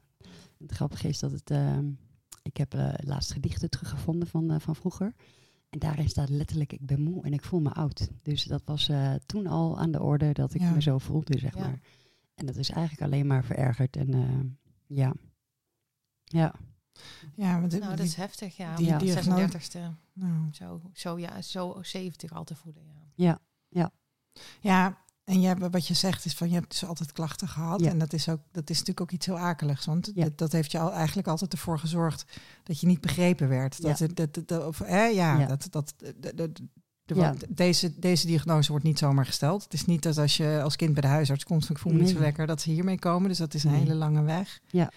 Het 0.59 0.73
grappige 0.73 1.09
is 1.09 1.19
dat 1.19 1.33
het... 1.33 1.51
ik 2.43 2.57
heb 2.57 2.75
laatst 2.97 3.33
gedichten 3.33 3.71
teruggevonden 3.71 4.29
van, 4.29 4.61
van 4.61 4.77
vroeger. 4.77 5.15
En 5.71 5.79
daarin 5.79 6.09
staat 6.09 6.29
letterlijk, 6.29 6.73
ik 6.73 6.87
ben 6.87 7.01
moe 7.03 7.25
en 7.25 7.33
ik 7.33 7.43
voel 7.45 7.61
me 7.61 7.73
oud. 7.73 8.09
Dus 8.23 8.45
dat 8.45 8.63
was 8.65 8.89
eh, 8.89 9.15
toen 9.27 9.47
al 9.47 9.79
aan 9.79 9.91
de 9.91 10.03
orde 10.03 10.33
dat 10.33 10.55
ik 10.55 10.61
Ja. 10.61 10.71
me 10.71 10.83
zo 10.83 10.99
voelde, 10.99 11.39
zeg 11.39 11.55
Ja. 11.55 11.61
maar. 11.61 11.81
En 12.35 12.47
dat 12.47 12.57
is 12.57 12.71
eigenlijk 12.71 13.03
alleen 13.03 13.27
maar 13.27 13.45
verergerd. 13.45 13.97
En 13.97 14.15
eh, 14.15 14.41
ja. 14.97 15.15
Ja. 16.25 16.55
Ja, 17.35 17.61
want 17.61 17.73
Nou, 17.79 17.97
dat 17.97 18.07
is 18.07 18.15
heftig, 18.15 18.57
ja. 18.57 18.77
die 18.77 18.93
Om 18.93 18.99
de 18.99 19.05
diagnose- 19.05 19.31
36e 19.31 19.97
nou, 20.13 20.53
zo, 20.53 20.81
zo, 20.93 21.19
ja, 21.19 21.43
zo 21.43 21.79
70 21.83 22.33
al 22.33 22.45
te 22.45 22.55
voelen, 22.55 22.83
ja. 23.15 23.41
Ja, 24.61 24.99
en 25.29 25.41
je, 25.41 25.47
hebt- 25.47 25.71
wat 25.71 25.87
je 25.87 25.95
zegt 25.95 26.25
is 26.25 26.35
van 26.35 26.49
je 26.49 26.55
hebt 26.55 26.71
dus 26.71 26.85
altijd 26.85 27.13
klachten 27.13 27.49
gehad. 27.49 27.81
Ja. 27.81 27.91
En 27.91 27.99
dat 27.99 28.13
is, 28.13 28.29
ook, 28.29 28.41
dat 28.53 28.71
is 28.71 28.79
natuurlijk 28.79 29.01
ook 29.01 29.11
iets 29.11 29.27
heel 29.27 29.39
akeligs. 29.39 29.87
Want 29.87 30.11
Ja. 30.15 30.25
dat, 30.25 30.39
dat 30.39 30.53
heeft 30.53 30.73
je 30.73 30.79
al, 30.79 30.93
eigenlijk 30.93 31.29
altijd 31.29 31.53
ervoor 31.53 31.79
gezorgd 31.79 32.25
dat 32.63 32.81
je 32.81 32.87
niet 32.87 33.01
begrepen 33.01 33.49
werd. 33.49 33.83
Dat, 33.83 33.99
Ja. 33.99 34.05
het- 34.07 34.17
dat, 34.17 34.35
dat, 34.35 34.49
dat- 34.49 34.67
of, 34.67 34.79
hè, 34.79 35.05
ja, 35.05 35.39
Ja. 35.39 35.47
dat, 35.47 35.67
dat, 35.71 35.95
de- 35.99 36.53
Ja. 37.15 37.35
deze, 37.49 37.99
deze 37.99 38.27
diagnose 38.27 38.71
wordt 38.71 38.85
niet 38.85 38.99
zomaar 38.99 39.27
gesteld. 39.27 39.63
Het 39.63 39.73
is 39.75 39.85
niet 39.85 40.03
dat 40.03 40.19
als 40.19 40.37
je 40.37 40.61
als 40.63 40.77
kind 40.77 40.93
bij 40.93 41.03
de 41.03 41.09
huisarts 41.09 41.45
komt 41.45 41.67
van 41.67 41.77
ik 41.77 41.83
voel 41.83 41.93
me 41.93 41.99
niet 42.01 42.09
zo 42.11 42.19
lekker, 42.19 42.47
dat 42.47 42.61
ze 42.61 42.71
hiermee 42.71 42.99
komen. 42.99 43.29
Dus 43.29 43.39
dat 43.39 43.55
is 43.55 43.65
een 43.65 43.71
Nee. 43.71 43.81
hele 43.81 43.95
lange 43.95 44.23
weg. 44.23 44.61
Ja. 44.67 44.91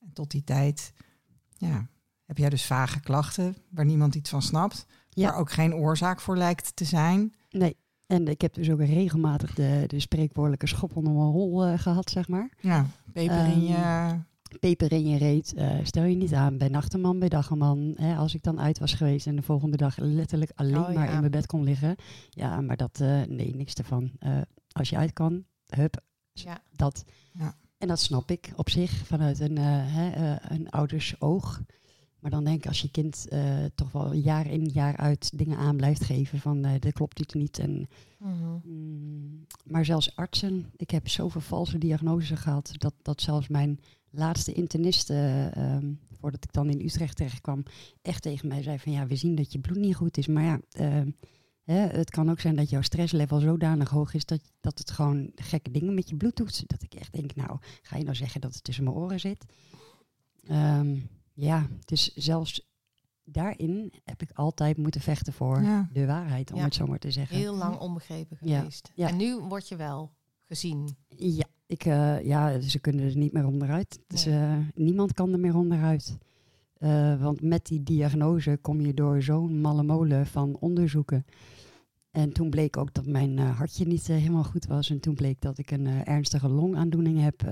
En 0.00 0.12
tot 0.12 0.30
die 0.30 0.44
tijd 0.44 0.92
ja, 1.56 1.86
heb 2.24 2.38
jij 2.38 2.48
dus 2.48 2.64
vage 2.66 3.00
klachten 3.00 3.56
waar 3.70 3.84
niemand 3.84 4.14
iets 4.14 4.30
van 4.30 4.42
snapt. 4.42 4.86
Ja. 5.10 5.28
Waar 5.30 5.38
ook 5.38 5.50
geen 5.52 5.74
oorzaak 5.74 6.20
voor 6.20 6.36
lijkt 6.36 6.76
te 6.76 6.84
zijn. 6.84 7.34
Nee. 7.50 7.76
En 8.10 8.28
ik 8.28 8.40
heb 8.40 8.54
dus 8.54 8.70
ook 8.70 8.80
regelmatig 8.80 9.54
de, 9.54 9.84
de 9.86 10.00
spreekwoordelijke 10.00 10.66
schop 10.66 10.96
onder 10.96 11.12
mijn 11.12 11.24
hol 11.24 11.64
eh, 11.64 11.78
gehad, 11.78 12.10
zeg 12.10 12.28
maar. 12.28 12.50
Ja, 12.60 12.86
peper 13.12 13.46
in 13.46 13.62
je... 13.62 13.74
Ehm, 13.74 14.18
Peper 14.60 14.92
in 14.92 15.08
je 15.08 15.18
reet, 15.18 15.54
eh, 15.54 15.78
stel 15.82 16.04
je 16.04 16.16
niet 16.16 16.34
aan 16.34 16.58
bij 16.58 16.68
nachteman, 16.68 17.18
bij 17.18 17.28
dageman. 17.28 17.94
Hè, 17.96 18.16
als 18.16 18.34
ik 18.34 18.42
dan 18.42 18.60
uit 18.60 18.78
was 18.78 18.94
geweest 18.94 19.26
en 19.26 19.36
de 19.36 19.42
volgende 19.42 19.76
dag 19.76 19.96
letterlijk 19.98 20.52
alleen 20.54 20.76
Oh, 20.76 20.94
maar 20.94 21.06
ja. 21.06 21.12
in 21.12 21.18
mijn 21.18 21.30
bed 21.30 21.46
kon 21.46 21.64
liggen. 21.64 21.96
Ja, 22.30 22.60
maar 22.60 22.76
dat, 22.76 23.00
eh, 23.00 23.22
nee, 23.22 23.54
niks 23.54 23.74
ervan. 23.74 24.10
Als 24.72 24.90
je 24.90 24.96
uit 24.96 25.12
kan, 25.12 25.44
hup, 25.66 26.02
Ja, 26.32 26.62
dat. 26.76 27.04
Ja. 27.32 27.54
En 27.78 27.88
dat 27.88 28.00
snap 28.00 28.30
ik 28.30 28.52
op 28.56 28.70
zich 28.70 28.90
vanuit 28.90 29.40
een, 29.40 29.58
hè, 29.58 30.36
een 30.48 30.70
ouders 30.70 31.20
oog. 31.20 31.60
Maar 32.20 32.30
dan 32.30 32.44
denk 32.44 32.56
ik 32.56 32.66
als 32.66 32.80
je 32.80 32.90
kind 32.90 33.28
eh, 33.28 33.64
toch 33.74 33.92
wel 33.92 34.12
jaar 34.12 34.46
in 34.46 34.64
jaar 34.64 34.96
uit 34.96 35.38
dingen 35.38 35.58
aan 35.58 35.76
blijft 35.76 36.04
geven 36.04 36.38
van 36.38 36.62
dit 36.78 36.92
klopt 36.92 37.20
iets 37.20 37.34
niet. 37.34 37.58
En, 37.58 37.88
Mhm. 38.20 38.58
mm, 38.64 39.46
maar 39.64 39.84
zelfs 39.84 40.16
artsen, 40.16 40.72
ik 40.76 40.90
heb 40.90 41.08
zoveel 41.08 41.40
valse 41.40 41.78
diagnoses 41.78 42.38
gehad 42.38 42.72
dat, 42.76 42.94
dat 43.02 43.20
zelfs 43.20 43.48
mijn 43.48 43.80
laatste 44.10 44.52
internist, 44.52 45.10
eh, 45.10 45.56
ehm, 45.56 45.92
voordat 46.20 46.44
ik 46.44 46.52
dan 46.52 46.70
in 46.70 46.80
Utrecht 46.84 47.16
terecht 47.16 47.40
kwam, 47.40 47.62
echt 48.02 48.22
tegen 48.22 48.48
mij 48.48 48.62
zei 48.62 48.78
van 48.78 48.92
ja, 48.92 49.06
we 49.06 49.16
zien 49.16 49.34
dat 49.34 49.52
je 49.52 49.58
bloed 49.58 49.76
niet 49.76 49.94
goed 49.96 50.16
is. 50.16 50.26
Maar 50.26 50.44
ja, 50.44 50.60
ehm, 50.70 51.10
hè, 51.64 51.78
het 51.78 52.10
kan 52.10 52.30
ook 52.30 52.40
zijn 52.40 52.56
dat 52.56 52.70
jouw 52.70 52.82
stresslevel 52.82 53.40
zodanig 53.40 53.88
hoog 53.90 54.14
is 54.14 54.24
dat, 54.24 54.40
dat 54.60 54.78
het 54.78 54.90
gewoon 54.90 55.30
gekke 55.34 55.70
dingen 55.70 55.94
met 55.94 56.08
je 56.08 56.16
bloed 56.16 56.36
doet. 56.36 56.68
Dat 56.68 56.82
ik 56.82 56.94
echt 56.94 57.12
denk, 57.12 57.34
nou, 57.34 57.58
ga 57.82 57.96
je 57.96 58.04
nou 58.04 58.16
zeggen 58.16 58.40
dat 58.40 58.54
het 58.54 58.64
tussen 58.64 58.84
mijn 58.84 58.96
oren 58.96 59.20
zit? 59.20 59.44
Ehm, 60.46 60.96
ja, 61.40 61.66
dus 61.84 62.14
zelfs 62.14 62.68
daarin 63.24 63.92
heb 64.04 64.22
ik 64.22 64.30
altijd 64.34 64.76
moeten 64.76 65.00
vechten 65.00 65.32
voor 65.32 65.62
Ja. 65.62 65.88
de 65.92 66.06
waarheid, 66.06 66.52
om 66.52 66.58
Ja. 66.58 66.64
het 66.64 66.74
zo 66.74 66.86
maar 66.86 66.98
te 66.98 67.10
zeggen. 67.10 67.36
heel 67.36 67.56
lang 67.56 67.78
onbegrepen 67.78 68.36
geweest. 68.36 68.90
ja. 68.94 69.08
En 69.08 69.16
nu 69.16 69.38
word 69.38 69.68
je 69.68 69.76
wel 69.76 70.10
gezien. 70.44 70.96
Ja, 71.08 71.44
ik, 71.66 71.84
eh, 71.84 72.24
ja, 72.24 72.60
ze 72.60 72.78
kunnen 72.78 73.04
er 73.04 73.16
niet 73.16 73.32
meer 73.32 73.46
onderuit. 73.46 73.98
Dus, 74.06 74.26
eh, 74.26 74.56
niemand 74.74 75.12
kan 75.12 75.32
er 75.32 75.40
meer 75.40 75.56
onderuit. 75.56 76.18
Eh, 76.78 77.20
want 77.22 77.42
met 77.42 77.66
die 77.66 77.82
diagnose 77.82 78.58
kom 78.62 78.80
je 78.80 78.94
door 78.94 79.22
zo'n 79.22 79.60
malle 79.60 79.82
molen 79.82 80.26
van 80.26 80.56
onderzoeken. 80.60 81.24
En 82.10 82.32
toen 82.32 82.50
bleek 82.50 82.76
ook 82.76 82.94
dat 82.94 83.06
mijn 83.06 83.38
hartje 83.38 83.86
niet 83.86 84.06
helemaal 84.06 84.44
goed 84.44 84.66
was. 84.66 84.90
En 84.90 85.00
toen 85.00 85.14
bleek 85.14 85.40
dat 85.40 85.58
ik 85.58 85.70
een 85.70 85.86
ernstige 85.86 86.48
longaandoening 86.48 87.20
heb. 87.20 87.42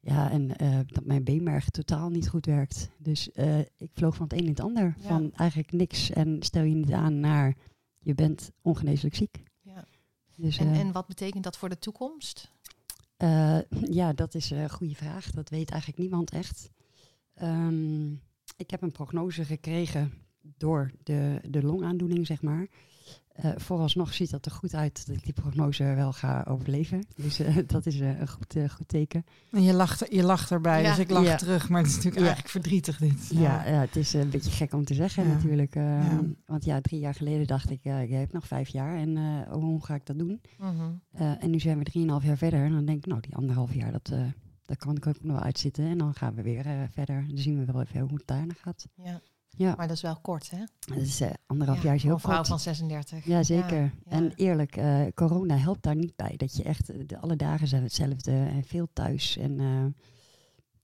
Ja, 0.00 0.30
en 0.30 0.56
eh, 0.56 0.78
dat 0.86 1.04
mijn 1.04 1.24
beenmerg 1.24 1.70
totaal 1.70 2.08
niet 2.08 2.28
goed 2.28 2.46
werkt. 2.46 2.90
Dus 2.98 3.32
eh, 3.32 3.58
ik 3.58 3.90
vloog 3.92 4.16
van 4.16 4.24
het 4.28 4.32
een 4.32 4.44
in 4.44 4.48
het 4.48 4.60
ander. 4.60 4.94
Ja. 4.98 5.08
Van 5.08 5.32
eigenlijk 5.34 5.72
niks 5.72 6.10
en 6.10 6.42
stel 6.42 6.62
je 6.62 6.74
niet 6.74 6.92
aan 6.92 7.20
naar 7.20 7.56
je 7.98 8.14
bent 8.14 8.50
ongeneeslijk 8.62 9.14
ziek. 9.14 9.42
Ja. 9.60 9.84
Dus, 10.36 10.58
En, 10.58 10.72
eh, 10.72 10.78
en 10.78 10.92
wat 10.92 11.06
betekent 11.06 11.44
dat 11.44 11.56
voor 11.56 11.68
de 11.68 11.78
toekomst? 11.78 12.50
ja, 13.90 14.12
dat 14.12 14.34
is 14.34 14.50
een 14.50 14.70
goede 14.70 14.94
vraag. 14.94 15.30
Dat 15.30 15.48
weet 15.48 15.70
eigenlijk 15.70 16.00
niemand 16.00 16.30
echt. 16.30 16.70
Ehm, 17.34 18.12
ik 18.56 18.70
heb 18.70 18.82
een 18.82 18.92
prognose 18.92 19.44
gekregen 19.44 20.12
door 20.40 20.90
de, 21.02 21.40
de 21.48 21.62
longaandoening, 21.62 22.26
zeg 22.26 22.42
maar. 22.42 22.66
Eh, 23.42 23.50
vooralsnog 23.56 24.14
ziet 24.14 24.30
dat 24.30 24.46
er 24.46 24.52
goed 24.52 24.74
uit 24.74 25.06
dat 25.06 25.16
ik 25.16 25.24
die 25.24 25.32
prognose 25.32 25.84
wel 25.84 26.12
ga 26.12 26.44
overleven. 26.48 27.06
Dus 27.16 27.38
eh, 27.38 27.56
dat 27.66 27.86
is 27.86 28.00
eh, 28.00 28.20
een 28.20 28.28
goed, 28.28 28.54
goed 28.70 28.88
teken. 28.88 29.24
En 29.50 29.62
je 29.62 29.72
lacht, 29.72 30.06
je 30.12 30.22
lacht 30.22 30.50
erbij, 30.50 30.82
Ja. 30.82 30.88
dus 30.88 30.98
ik 30.98 31.10
lach 31.10 31.24
Ja. 31.24 31.36
terug. 31.36 31.68
Maar 31.68 31.80
het 31.80 31.90
is 31.90 31.96
natuurlijk 31.96 32.22
Ja. 32.22 32.28
eigenlijk 32.32 32.52
verdrietig 32.54 32.98
dit. 32.98 33.28
Ja, 33.30 33.66
ja, 33.66 33.80
het 33.80 33.96
is 33.96 34.12
een 34.12 34.30
beetje 34.30 34.50
gek 34.50 34.72
om 34.72 34.84
te 34.84 34.94
zeggen 34.94 35.26
Ja. 35.26 35.32
natuurlijk. 35.32 35.74
eh, 35.76 35.82
Ja. 35.84 36.20
Want 36.46 36.64
ja, 36.64 36.80
drie 36.80 37.00
jaar 37.00 37.14
geleden 37.14 37.46
dacht 37.46 37.70
ik, 37.70 37.80
ja, 37.82 37.98
ik 37.98 38.10
heb 38.10 38.32
nog 38.32 38.46
vijf 38.46 38.68
jaar 38.68 38.96
en 38.96 39.16
eh, 39.16 39.52
hoe 39.52 39.84
ga 39.84 39.94
ik 39.94 40.06
dat 40.06 40.18
doen? 40.18 40.40
Mhm. 40.58 40.70
Eh, 41.12 41.42
en 41.42 41.50
nu 41.50 41.60
zijn 41.60 41.78
we 41.78 41.84
drieënhalf 41.84 42.24
jaar 42.24 42.36
verder 42.38 42.64
en 42.64 42.72
dan 42.72 42.84
denk 42.84 42.98
ik, 42.98 43.06
nou, 43.06 43.20
die 43.20 43.36
anderhalf 43.36 43.74
jaar, 43.74 43.92
dat, 43.92 44.08
eh 44.12 44.20
dat 44.64 44.78
kan 44.78 44.96
ik 44.96 45.06
ook 45.06 45.22
nog 45.22 45.32
wel 45.36 45.44
uitzitten. 45.44 45.84
En 45.84 45.98
dan 45.98 46.14
gaan 46.14 46.34
we 46.34 46.42
weer 46.42 46.88
verder. 46.92 47.24
Dan 47.28 47.38
zien 47.38 47.58
we 47.58 47.72
wel 47.72 47.80
even 47.82 48.00
hoe 48.00 48.14
het 48.18 48.26
daarna 48.26 48.52
gaat. 48.56 48.86
Ja. 48.94 49.20
Ja, 49.56 49.74
Maar 49.76 49.86
dat 49.86 49.96
is 49.96 50.02
wel 50.02 50.16
kort, 50.22 50.50
hè? 50.50 50.58
dat 50.78 50.96
is 50.96 51.20
eh, 51.20 51.30
anderhalf 51.46 51.78
Ja, 51.78 51.84
jaar 51.84 51.94
is 51.94 52.02
heel 52.02 52.12
een 52.12 52.20
vrouw 52.20 52.34
kort. 52.36 52.46
van 52.48 52.58
36. 52.60 53.24
Ja, 53.24 53.42
zeker. 53.42 53.80
Ja, 53.82 53.90
ja. 54.04 54.10
En 54.10 54.32
eerlijk, 54.36 54.76
eh, 54.76 55.00
corona 55.14 55.56
helpt 55.56 55.82
daar 55.82 55.96
niet 55.96 56.16
bij. 56.16 56.34
Dat 56.36 56.56
je 56.56 56.62
echt, 56.62 56.90
eh, 56.90 56.98
de, 57.06 57.18
alle 57.18 57.36
dagen 57.36 57.68
zijn 57.68 57.82
hetzelfde 57.82 58.32
en 58.32 58.64
veel 58.64 58.88
thuis. 58.92 59.36
En, 59.36 59.94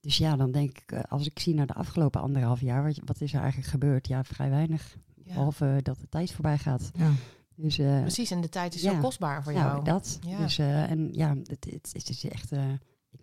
dus 0.01 0.17
ja, 0.17 0.37
dan 0.37 0.51
denk 0.53 0.79
ik, 0.79 0.93
als 1.09 1.27
ik 1.27 1.39
zie 1.39 1.55
naar 1.55 1.67
de 1.67 1.75
afgelopen 1.75 2.21
anderhalf 2.21 2.61
jaar, 2.61 2.83
wat, 2.85 3.01
wat 3.05 3.21
is 3.21 3.33
er 3.35 3.41
eigenlijk 3.41 3.71
gebeurd? 3.71 4.09
Ja, 4.09 4.25
vrij 4.25 4.51
weinig. 4.51 4.97
Behalve 5.15 5.81
dat 5.83 6.01
de 6.01 6.09
tijd 6.09 6.33
voorbij 6.33 6.59
gaat. 6.59 6.91
Ja. 6.95 7.11
Dus 7.55 7.77
Precies, 7.77 8.31
en 8.31 8.41
de 8.41 8.49
tijd 8.49 8.75
is 8.75 8.81
zo 8.83 8.99
kostbaar 8.99 9.43
voor 9.43 9.53
nou, 9.53 9.67
jou. 9.67 9.85
dat. 9.85 10.19
Ja. 10.27 10.39
Dus, 10.39 10.59
eh, 10.59 10.91
en 10.91 11.09
ja, 11.13 11.29
het, 11.29 11.65
het, 11.71 11.91
het 11.93 12.09
is 12.09 12.25
echt, 12.29 12.51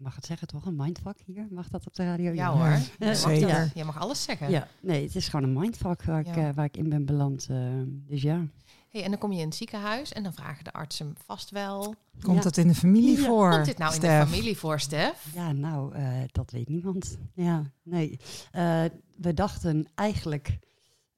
mag 0.03 0.15
het 0.15 0.25
zeggen 0.25 0.47
toch, 0.47 0.65
een 0.65 0.75
mindfuck 0.75 1.17
hier? 1.25 1.47
Mag 1.51 1.69
dat 1.69 1.87
op 1.87 1.95
de 1.95 2.03
radio? 2.05 2.31
Ja 2.33 2.51
hoor, 2.51 2.65
Ja, 2.67 2.77
je, 2.99 3.05
mag 3.05 3.15
zeker. 3.15 3.47
dat- 3.47 3.71
je 3.73 3.83
mag 3.83 3.99
alles 3.99 4.23
zeggen. 4.23 4.49
Ja, 4.49 4.67
nee, 4.81 5.03
het 5.03 5.15
is 5.15 5.27
gewoon 5.27 5.45
een 5.49 5.59
mindfuck 5.59 6.03
waar, 6.03 6.19
ik, 6.19 6.35
eh, 6.35 6.49
waar 6.55 6.65
ik 6.65 6.77
in 6.77 6.89
ben 6.89 7.05
beland. 7.05 7.47
eh, 7.49 7.57
dus 7.85 8.21
ja. 8.21 8.45
Hey, 8.89 9.03
en 9.03 9.09
dan 9.09 9.19
kom 9.19 9.31
je 9.31 9.39
in 9.39 9.45
het 9.45 9.55
ziekenhuis 9.55 10.11
en 10.13 10.23
dan 10.23 10.33
vragen 10.33 10.63
de 10.63 10.73
artsen 10.73 11.15
vast 11.25 11.49
wel... 11.49 11.95
Komt 12.21 12.37
Ja. 12.37 12.43
dat 12.43 12.57
in 12.57 12.67
de 12.67 12.75
familie 12.75 13.17
Ja. 13.19 13.25
voor? 13.25 13.51
Komt 13.51 13.65
dit 13.65 13.77
nou 13.77 13.93
in 13.95 13.99
de 14.01 14.07
familie 14.27 14.57
voor, 14.57 14.79
Stef? 14.79 15.27
Ja, 15.35 15.51
nou, 15.51 15.93
eh, 15.95 16.07
dat 16.31 16.51
weet 16.51 16.69
niemand. 16.69 17.17
Ja, 17.33 17.63
nee. 17.83 18.19
Eh, 18.51 18.83
we 19.15 19.33
dachten 19.33 19.87
eigenlijk, 19.95 20.57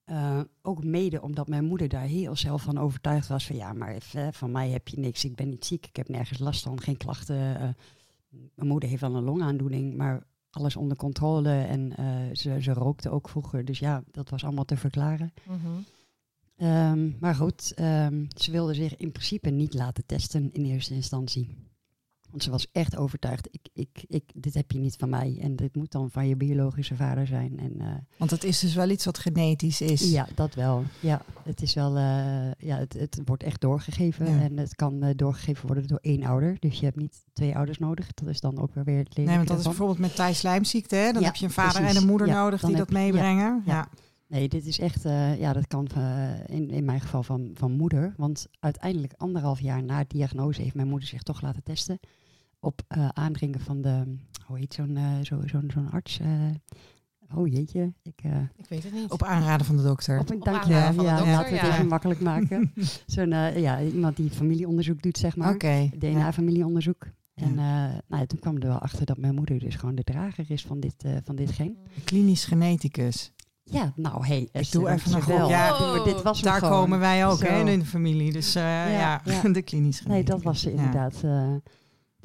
eh, 0.03 0.39
ook 0.61 0.83
mede 0.83 1.21
omdat 1.21 1.47
mijn 1.47 1.65
moeder 1.65 1.87
daar 1.89 2.01
heel 2.01 2.35
zelf 2.35 2.61
van 2.61 2.77
overtuigd 2.77 3.27
was 3.27 3.45
van 3.45 3.55
ja, 3.55 3.73
maar 3.73 3.89
even, 3.93 4.33
van 4.33 4.51
mij 4.51 4.69
heb 4.69 4.87
je 4.87 4.99
niks, 4.99 5.25
ik 5.25 5.35
ben 5.35 5.49
niet 5.49 5.65
ziek, 5.65 5.85
ik 5.85 5.95
heb 5.95 6.09
nergens 6.09 6.39
last 6.39 6.63
van, 6.63 6.81
geen 6.81 6.97
klachten. 6.97 7.59
eh, 7.59 7.69
mijn 8.55 8.67
moeder 8.67 8.89
heeft 8.89 9.01
wel 9.01 9.15
een 9.15 9.23
longaandoening, 9.23 9.95
maar 9.95 10.27
alles 10.49 10.75
onder 10.75 10.97
controle 10.97 11.51
en 11.51 11.95
eh, 11.95 12.35
ze, 12.35 12.61
ze 12.61 12.73
rookte 12.73 13.09
ook 13.09 13.29
vroeger, 13.29 13.65
dus 13.65 13.79
ja, 13.79 14.03
dat 14.11 14.29
was 14.29 14.43
allemaal 14.43 14.65
te 14.65 14.77
verklaren. 14.77 15.33
Mhm. 15.43 15.57
Ehm, 16.55 17.09
maar 17.19 17.35
goed, 17.35 17.73
ehm, 17.73 18.25
ze 18.37 18.51
wilde 18.51 18.73
zich 18.73 18.95
in 18.95 19.11
principe 19.11 19.49
niet 19.49 19.73
laten 19.73 20.05
testen 20.05 20.53
in 20.53 20.65
eerste 20.65 20.93
instantie. 20.93 21.55
Want 22.35 22.47
ze 22.47 22.53
was 22.53 22.67
echt 22.71 22.95
overtuigd, 22.97 23.47
ik, 23.51 23.67
ik, 23.73 24.03
ik, 24.07 24.23
dit 24.35 24.53
heb 24.53 24.71
je 24.71 24.79
niet 24.79 24.95
van 24.95 25.09
mij 25.09 25.37
en 25.41 25.55
dit 25.55 25.75
moet 25.75 25.91
dan 25.91 26.11
van 26.11 26.27
je 26.27 26.35
biologische 26.35 26.95
vader 26.95 27.27
zijn. 27.27 27.59
En, 27.59 27.73
eh, 27.81 27.87
Want 28.17 28.31
het 28.31 28.43
is 28.43 28.59
dus 28.59 28.75
wel 28.75 28.89
iets 28.89 29.05
wat 29.05 29.17
genetisch 29.17 29.81
is. 29.81 30.11
ja, 30.11 30.27
dat 30.35 30.53
wel. 30.53 30.83
Ja, 30.99 31.21
het 31.43 31.61
is 31.61 31.73
wel, 31.73 31.97
eh, 31.97 32.51
ja, 32.57 32.77
het, 32.77 32.93
het 32.93 33.21
wordt 33.25 33.43
echt 33.43 33.61
doorgegeven 33.61 34.25
Ja. 34.29 34.41
en 34.41 34.57
het 34.57 34.75
kan 34.75 35.03
eh, 35.03 35.09
doorgegeven 35.15 35.67
worden 35.67 35.87
door 35.87 35.99
één 36.01 36.23
ouder. 36.23 36.57
Dus 36.59 36.79
je 36.79 36.85
hebt 36.85 36.97
niet 36.97 37.23
twee 37.33 37.55
ouders 37.55 37.77
nodig. 37.77 38.13
Dat 38.13 38.29
is 38.29 38.39
dan 38.39 38.59
ook 38.59 38.73
weer 38.73 38.83
weer 38.83 38.97
het 38.97 39.17
leven. 39.17 39.25
Nee, 39.25 39.35
want 39.35 39.47
dat 39.47 39.57
is 39.59 39.63
bijvoorbeeld 39.65 39.99
met 39.99 40.15
thijslijmziekte. 40.15 40.95
Hè? 40.95 41.11
Dan 41.11 41.21
Ja, 41.21 41.27
heb 41.27 41.35
je 41.35 41.45
een 41.45 41.51
vader 41.51 41.81
precies. 41.81 41.95
en 41.95 42.01
een 42.01 42.07
moeder 42.09 42.27
Ja, 42.27 42.43
nodig 42.43 42.61
die 42.61 42.75
dat 42.75 42.89
meebrengen. 42.89 43.61
Ja, 43.65 43.73
ja. 43.73 43.87
Nee, 44.27 44.47
dit 44.49 44.65
is 44.65 44.79
echt, 44.79 45.03
ja, 45.37 45.53
dat 45.53 45.67
kan 45.67 45.87
in, 46.45 46.69
in 46.69 46.85
mijn 46.85 47.01
geval 47.01 47.23
van, 47.23 47.51
van 47.53 47.71
moeder. 47.71 48.13
Want 48.17 48.47
uiteindelijk 48.59 49.13
anderhalf 49.17 49.59
jaar 49.59 49.83
na 49.83 50.03
diagnose 50.07 50.61
heeft 50.61 50.75
mijn 50.75 50.87
moeder 50.87 51.07
zich 51.07 51.23
toch 51.23 51.41
laten 51.41 51.63
testen. 51.63 51.99
Op 52.65 52.81
eh, 52.87 53.07
aandringen 53.13 53.59
van 53.59 53.81
de, 53.81 54.17
hoe 54.45 54.57
heet 54.57 54.73
zo'n 54.73 54.97
eh, 54.97 55.03
zo, 55.23 55.41
zo'n 55.45 55.69
zo'n 55.73 55.91
arts? 55.91 56.19
eh, 56.19 56.27
oh 57.37 57.47
jeetje, 57.47 57.93
ik... 58.03 58.19
eh, 58.23 58.31
Ik 58.55 58.65
weet 58.69 58.83
het 58.83 58.93
niet. 58.93 59.11
Op 59.11 59.23
aanraden 59.23 59.65
van 59.65 59.77
de 59.77 59.83
dokter. 59.83 60.19
op 60.19 60.29
een 60.29 60.39
ja, 60.43 60.51
dokter, 60.51 60.71
laten 60.71 60.95
we 60.95 61.31
het 61.31 61.49
ja. 61.49 61.73
even 61.73 61.87
makkelijk 61.87 62.19
maken. 62.21 62.73
zo'n, 63.05 63.31
eh, 63.31 63.57
ja, 63.61 63.81
iemand 63.81 64.15
die 64.17 64.29
familieonderzoek 64.29 65.01
doet, 65.01 65.17
zeg 65.17 65.35
maar. 65.35 65.53
Oké. 65.53 65.67
Ja. 65.71 65.89
DNA-familieonderzoek. 65.99 67.07
En 67.35 67.53
Ja. 67.55 67.87
eh, 67.89 67.97
nou, 68.07 68.25
toen 68.25 68.39
kwam 68.39 68.55
er 68.55 68.67
wel 68.67 68.77
achter 68.79 69.05
dat 69.05 69.17
mijn 69.17 69.35
moeder 69.35 69.59
dus 69.59 69.75
gewoon 69.75 69.95
de 69.95 70.03
drager 70.03 70.45
is 70.51 70.65
van 70.65 70.79
dit, 70.79 70.95
eh, 71.03 71.11
van 71.23 71.35
dit 71.35 71.51
gen. 71.51 71.77
Klinisch 72.03 72.45
geneticus. 72.45 73.31
Ja, 73.63 73.93
nou, 73.95 74.25
hey, 74.27 74.49
Esther, 74.51 74.79
doe 74.79 74.89
even 74.89 75.13
een 75.13 75.21
gok. 75.21 75.49
Ja, 75.49 76.03
dit 76.03 76.21
was 76.21 76.41
Daar 76.41 76.59
gewoon. 76.59 76.79
komen 76.79 76.99
wij 76.99 77.25
ook 77.27 77.39
hè, 77.41 77.69
in 77.69 77.79
de 77.79 77.85
familie. 77.85 78.31
Dus 78.31 78.55
eh, 78.55 78.63
ja, 78.63 79.21
ja. 79.25 79.41
de 79.51 79.61
klinisch 79.61 80.01
Nee, 80.05 80.23
dat 80.23 80.41
geneticus. 80.41 80.43
was 80.43 80.61
ze 80.61 80.69
Ja. 80.69 80.75
inderdaad. 80.75 81.23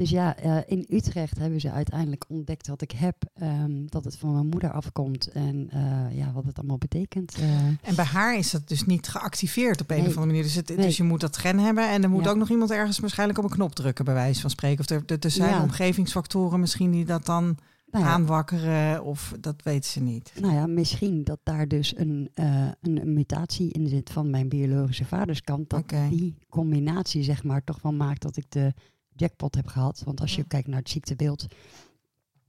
Dus 0.00 0.10
ja, 0.10 0.36
eh, 0.36 0.56
in 0.66 0.86
Utrecht 0.88 1.38
hebben 1.38 1.60
ze 1.60 1.70
uiteindelijk 1.70 2.24
ontdekt 2.28 2.66
wat 2.66 2.82
ik 2.82 2.90
heb. 2.90 3.16
ehm, 3.34 3.86
dat 3.86 4.04
het 4.04 4.16
van 4.16 4.32
mijn 4.32 4.46
moeder 4.48 4.72
afkomt. 4.72 5.26
En 5.28 5.68
eh, 5.70 6.16
ja, 6.18 6.32
wat 6.32 6.44
het 6.44 6.58
allemaal 6.58 6.78
betekent. 6.78 7.34
eh. 7.34 7.66
En 7.66 7.94
bij 7.96 8.04
haar 8.04 8.38
is 8.38 8.50
dat 8.50 8.68
dus 8.68 8.84
niet 8.86 9.08
geactiveerd 9.08 9.80
op 9.80 9.90
een 9.90 9.98
of 10.00 10.04
andere 10.06 10.26
manier. 10.26 10.42
Dus, 10.42 10.54
het, 10.54 10.68
Nee. 10.68 10.76
dus 10.76 10.96
je 10.96 11.02
moet 11.02 11.20
dat 11.20 11.36
gen 11.36 11.58
hebben. 11.58 11.90
En 11.90 12.02
er 12.02 12.10
moet 12.10 12.24
Ja. 12.24 12.30
ook 12.30 12.36
nog 12.36 12.50
iemand 12.50 12.70
ergens 12.70 12.98
waarschijnlijk 12.98 13.38
op 13.38 13.44
een 13.44 13.50
knop 13.50 13.74
drukken, 13.74 14.04
bij 14.04 14.14
wijze 14.14 14.40
van 14.40 14.50
spreken. 14.50 14.80
Of 14.80 14.88
er, 14.90 15.02
er, 15.06 15.18
er 15.20 15.30
zijn 15.30 15.50
Ja. 15.50 15.62
omgevingsfactoren 15.62 16.60
misschien 16.60 16.90
die 16.90 17.04
dat 17.04 17.26
dan 17.26 17.56
nou, 17.90 18.04
ja, 18.04 18.10
aanwakkeren. 18.10 19.04
Of 19.04 19.34
dat 19.40 19.62
weten 19.62 19.90
ze 19.90 20.00
niet. 20.02 20.32
nou 20.40 20.54
ja, 20.54 20.66
misschien 20.66 21.24
dat 21.24 21.38
daar 21.42 21.68
dus 21.68 21.96
een, 21.96 22.30
een, 22.34 22.74
een 22.80 23.12
mutatie 23.12 23.72
in 23.72 23.88
zit 23.88 24.10
van 24.10 24.30
mijn 24.30 24.48
biologische 24.48 25.04
vaderskant. 25.04 25.70
Dat 25.70 25.80
Oké. 25.80 26.06
die 26.10 26.34
combinatie 26.48 27.22
zeg 27.22 27.44
maar 27.44 27.64
toch 27.64 27.82
wel 27.82 27.92
maakt 27.92 28.22
dat 28.22 28.36
ik 28.36 28.44
de 28.48 28.72
jackpot 29.20 29.54
heb 29.54 29.66
gehad. 29.66 30.02
Want 30.04 30.20
als 30.20 30.34
je 30.34 30.40
Ja. 30.40 30.46
kijkt 30.48 30.68
naar 30.68 30.78
het 30.78 30.90
ziektebeeld. 30.90 31.46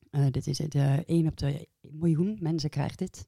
eh, 0.10 0.26
dit 0.32 0.48
is 0.48 0.58
het, 0.58 0.76
eh 0.76 0.98
1 1.06 1.28
op 1.28 1.38
de 1.38 1.68
miljoen 1.82 2.38
mensen 2.42 2.70
krijgt 2.70 2.98
dit. 3.00 3.28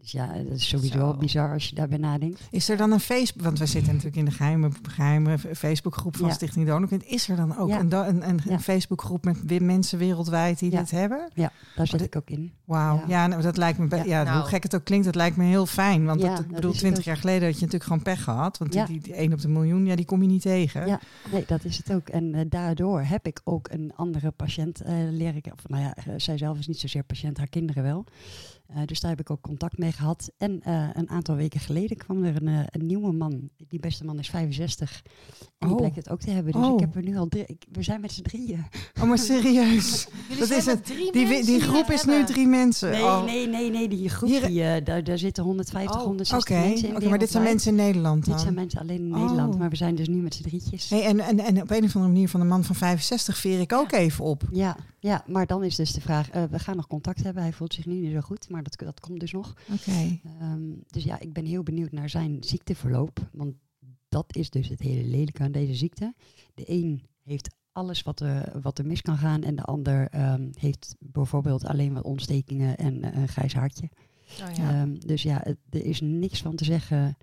Dus 0.00 0.12
ja, 0.12 0.32
dat 0.32 0.52
is 0.56 0.68
sowieso 0.68 0.98
Zo. 0.98 1.04
al 1.04 1.16
bizar 1.16 1.52
als 1.52 1.68
je 1.68 1.74
daarbij 1.74 1.98
nadenkt. 1.98 2.40
Is 2.50 2.68
er 2.68 2.76
dan 2.76 2.92
een 2.92 3.00
Facebook... 3.00 3.42
Want 3.44 3.58
we 3.58 3.66
zitten 3.66 3.88
natuurlijk 3.92 4.16
in 4.16 4.24
de 4.24 4.30
geheime, 4.30 4.70
geheime 4.82 5.38
Facebookgroep 5.38 6.16
van 6.16 6.28
Ja. 6.28 6.34
Stichting 6.34 6.66
Donorkind. 6.66 7.04
Is 7.04 7.28
er 7.28 7.36
dan 7.36 7.56
ook 7.58 7.68
Ja. 7.68 7.78
een, 7.80 7.92
een, 7.92 8.28
een, 8.28 8.40
Ja. 8.44 8.52
een 8.52 8.60
Facebookgroep 8.60 9.24
met 9.24 9.60
mensen 9.60 9.98
wereldwijd 9.98 10.58
die 10.58 10.70
Ja. 10.70 10.78
dit 10.78 10.90
hebben? 10.90 11.30
Ja, 11.34 11.52
daar 11.76 11.86
zit 11.86 12.00
ik 12.02 12.16
ook 12.16 12.30
in. 12.30 12.52
Wauw. 12.64 12.96
Ja, 12.96 13.04
Ja. 13.08 13.26
nou, 13.26 13.42
dat 13.42 13.56
lijkt 13.56 13.78
me... 13.78 13.86
Ja. 13.96 14.02
Ja, 14.04 14.22
Nou. 14.22 14.38
Hoe 14.38 14.48
gek 14.48 14.62
het 14.62 14.74
ook 14.74 14.84
klinkt, 14.84 15.04
dat 15.04 15.14
lijkt 15.14 15.36
me 15.36 15.44
heel 15.44 15.66
fijn. 15.66 16.04
Want 16.04 16.20
Ja, 16.20 16.28
dat, 16.30 16.40
ik 16.44 16.48
bedoel, 16.48 16.72
twintig 16.72 17.04
jaar 17.04 17.16
geleden 17.16 17.42
had 17.42 17.54
je 17.58 17.64
natuurlijk 17.64 17.84
gewoon 17.84 18.02
pech 18.02 18.22
gehad. 18.24 18.58
Want 18.58 18.74
Ja. 18.74 18.86
die, 18.86 19.00
die 19.00 19.14
1 19.14 19.32
op 19.32 19.40
de 19.40 19.48
miljoen, 19.48 19.86
ja, 19.86 19.96
die 19.96 20.04
kom 20.04 20.22
je 20.22 20.28
niet 20.28 20.42
tegen. 20.42 20.86
Ja, 20.86 21.00
nee, 21.32 21.44
dat 21.46 21.64
is 21.64 21.76
het 21.76 21.92
ook. 21.92 22.08
En 22.08 22.34
eh, 22.34 22.44
daardoor 22.48 23.00
heb 23.02 23.26
ik 23.26 23.40
ook 23.44 23.68
een 23.70 23.92
andere 23.96 24.30
patiënt 24.30 24.80
eh 24.80 24.94
leren 25.10 25.40
kennen. 25.40 25.52
Of 25.64 25.68
nou 25.68 25.82
ja, 25.82 25.94
eh, 25.96 26.04
zij 26.16 26.38
zelf 26.38 26.58
is 26.58 26.66
niet 26.66 26.78
zozeer 26.80 27.02
patiënt, 27.04 27.36
haar 27.38 27.48
kinderen 27.48 27.82
wel. 27.82 28.04
Eh, 28.68 28.76
dus 28.84 29.00
daar 29.00 29.10
heb 29.10 29.20
ik 29.20 29.30
ook 29.30 29.40
contact 29.40 29.78
mee 29.78 29.92
gehad. 29.92 30.30
En 30.38 30.60
eh, 30.62 30.88
een 30.92 31.08
aantal 31.10 31.34
weken 31.36 31.60
geleden 31.60 31.96
kwam 31.96 32.24
er 32.24 32.42
een, 32.42 32.48
eh, 32.48 32.58
een 32.66 32.86
nieuwe 32.86 33.12
man. 33.12 33.48
Die 33.68 33.80
beste 33.80 34.04
man 34.04 34.18
is 34.18 34.28
65. 34.30 35.02
En 35.38 35.66
die 35.66 35.70
Oh. 35.70 35.76
blijkt 35.76 35.96
het 35.96 36.08
ook 36.10 36.20
te 36.20 36.30
hebben. 36.30 36.52
Dus 36.52 36.62
Oh. 36.62 36.74
ik 36.74 36.80
heb 36.80 36.96
er 36.96 37.02
nu 37.02 37.16
al 37.16 37.28
drie. 37.28 37.44
Ik, 37.46 37.64
we 37.72 37.82
zijn 37.82 38.00
met 38.00 38.12
z'n 38.12 38.22
drieën. 38.22 38.64
Oh, 39.00 39.08
maar 39.08 39.18
serieus. 39.18 40.08
Dat 40.38 40.50
is 40.50 40.66
het. 40.66 40.84
drie 40.84 41.12
Die, 41.12 41.26
die 41.26 41.44
die 41.44 41.60
groep 41.60 41.90
is 41.90 42.04
nu 42.04 42.24
drie 42.24 42.46
mensen. 42.46 42.90
Nee, 42.90 43.02
Oh, 43.02 43.24
nee, 43.24 43.46
nee, 43.48 43.70
nee. 43.70 43.88
Die 43.88 44.08
groep, 44.08 44.28
Hier- 44.30 44.46
die, 44.46 44.82
daar, 44.82 45.04
daar 45.04 45.18
zitten 45.18 45.44
150, 45.44 45.96
Oh, 45.96 46.02
160 46.06 46.56
Oké, 46.56 46.68
mensen 46.68 46.88
in. 46.88 46.96
Oké, 46.96 47.08
maar 47.08 47.18
dit 47.18 47.30
zijn 47.30 47.42
mensen 47.44 47.70
in 47.70 47.76
Nederland 47.76 48.24
dan? 48.24 48.32
Dit 48.34 48.42
zijn 48.42 48.54
mensen 48.54 48.80
alleen 48.80 49.04
in 49.06 49.14
Oh. 49.14 49.20
Nederland. 49.20 49.58
Maar 49.58 49.70
we 49.70 49.76
zijn 49.76 49.94
dus 49.94 50.08
nu 50.08 50.16
met 50.16 50.34
z'n 50.34 50.42
drietjes. 50.42 50.90
Hey, 50.90 51.04
en, 51.04 51.20
en, 51.20 51.38
en 51.40 51.62
op 51.62 51.70
een 51.70 51.84
of 51.84 51.94
andere 51.94 52.12
manier 52.12 52.28
van 52.28 52.40
een 52.40 52.48
man 52.48 52.64
van 52.64 52.74
65 52.74 53.36
veer 53.38 53.60
ik 53.60 53.72
ook 53.72 53.92
even 53.92 54.24
op. 54.24 54.42
Ja, 54.52 54.76
ja, 55.00 55.24
maar 55.26 55.46
dan 55.46 55.64
is 55.64 55.76
dus 55.76 55.92
de 55.92 56.00
vraag, 56.00 56.28
we 56.50 56.58
gaan 56.58 56.76
nog 56.76 56.86
contact 56.86 57.22
hebben. 57.22 57.42
Hij 57.42 57.52
voelt 57.52 57.74
zich 57.74 57.86
nu 57.86 57.94
niet 57.94 58.12
zo 58.12 58.20
goed, 58.20 58.48
maar 58.50 58.57
dat, 58.62 58.78
dat 58.78 59.00
komt 59.00 59.20
dus 59.20 59.32
nog. 59.32 59.54
Oké. 59.72 60.18
Ehm, 60.24 60.70
dus 60.86 61.04
ja, 61.04 61.20
ik 61.20 61.32
ben 61.32 61.44
heel 61.44 61.62
benieuwd 61.62 61.92
naar 61.92 62.08
zijn 62.10 62.36
ziekteverloop. 62.44 63.28
Want 63.32 63.54
dat 64.08 64.36
is 64.36 64.50
dus 64.50 64.68
het 64.68 64.80
hele 64.80 65.08
lelijke 65.08 65.42
aan 65.42 65.52
deze 65.52 65.74
ziekte. 65.74 66.14
De 66.54 66.64
een 66.70 67.02
heeft 67.22 67.54
alles 67.72 68.02
wat 68.02 68.20
er, 68.20 68.60
wat 68.60 68.78
er 68.78 68.86
mis 68.86 69.02
kan 69.02 69.16
gaan. 69.18 69.42
En 69.42 69.56
de 69.56 69.62
ander 69.62 70.08
ehm, 70.08 70.48
heeft 70.58 70.96
bijvoorbeeld 70.98 71.64
alleen 71.64 71.92
wat 71.92 72.04
ontstekingen 72.04 72.76
en 72.76 73.02
eh, 73.02 73.20
een 73.20 73.28
grijs 73.28 73.54
hartje. 73.54 73.88
Oh, 74.42 74.54
ja. 74.56 74.70
Ehm, 74.80 74.94
dus 74.94 75.22
ja, 75.22 75.40
het- 75.42 75.58
er 75.70 75.84
is 75.84 76.00
niks 76.00 76.42
van 76.42 76.56
te 76.56 76.64
zeggen 76.64 77.16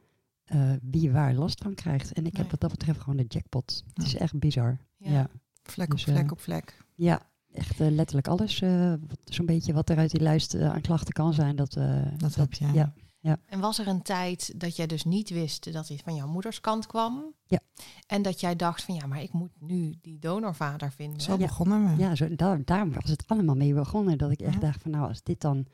eh, 0.46 0.74
wie 0.82 1.12
waar 1.12 1.34
last 1.34 1.62
van 1.64 1.74
krijgt. 1.74 2.14
En 2.14 2.26
ik 2.26 2.32
Nee. 2.34 2.42
heb 2.42 2.52
wat 2.52 2.60
dat 2.62 2.72
betreft 2.72 3.00
gewoon 3.00 3.18
de 3.18 3.26
jackpot. 3.28 3.84
Het 3.94 4.06
is 4.06 4.16
echt 4.16 4.40
bizar. 4.40 4.78
Ja. 4.98 5.12
Ja, 5.12 5.30
Vlek 5.64 5.92
Dus, 5.92 6.06
op 6.08 6.14
vlek 6.14 6.26
eh, 6.26 6.32
op 6.32 6.40
vlek. 6.40 6.78
ja 6.96 7.30
echt 7.56 7.80
eh, 7.80 7.90
letterlijk 7.90 8.28
alles. 8.28 8.62
eh, 8.62 8.90
wat- 9.08 9.20
Zo'n 9.24 9.46
beetje 9.46 9.74
wat 9.74 9.90
er 9.90 9.98
uit 9.98 10.12
die 10.12 10.22
lijst 10.22 10.54
eh, 10.54 10.72
aan 10.72 10.82
klachten 10.82 11.14
kan 11.14 11.34
zijn. 11.34 11.56
Dat, 11.56 11.76
eh, 11.76 12.02
Dat 12.18 12.36
heb 12.36 12.54
jij. 12.54 12.90
Ja, 13.22 13.38
En 13.46 13.60
was 13.60 13.80
er 13.80 13.88
een 13.88 14.02
tijd 14.02 14.54
dat 14.60 14.76
jij 14.76 14.88
dus 14.88 15.04
niet 15.04 15.30
wist 15.30 15.74
dat 15.74 15.88
dit 15.88 16.02
van 16.02 16.16
jouw 16.16 16.28
moeders 16.28 16.62
kant 16.62 16.88
kwam? 16.88 17.24
Ja. 17.46 17.60
En 18.08 18.22
dat 18.22 18.40
jij 18.40 18.56
dacht 18.56 18.84
van 18.84 18.96
ja, 18.96 19.06
maar 19.06 19.22
ik 19.22 19.34
moet 19.34 19.52
nu 19.60 19.96
die 20.02 20.20
donorvader 20.20 20.92
vinden. 20.92 21.22
Zo 21.22 21.32
Ja. 21.32 21.38
begonnen 21.38 21.96
we. 21.96 22.02
ja 22.04 22.16
zo, 22.16 22.36
daar, 22.36 22.62
daar 22.66 22.90
was 22.92 23.10
het 23.10 23.24
allemaal 23.28 23.56
mee 23.56 23.74
begonnen. 23.74 24.18
Dat 24.18 24.32
ik 24.32 24.40
echt 24.42 24.54
Ja. 24.54 24.60
dacht 24.60 24.82
van 24.82 24.92
nou, 24.92 25.08
als 25.08 25.24
dit 25.24 25.42
dan 25.42 25.66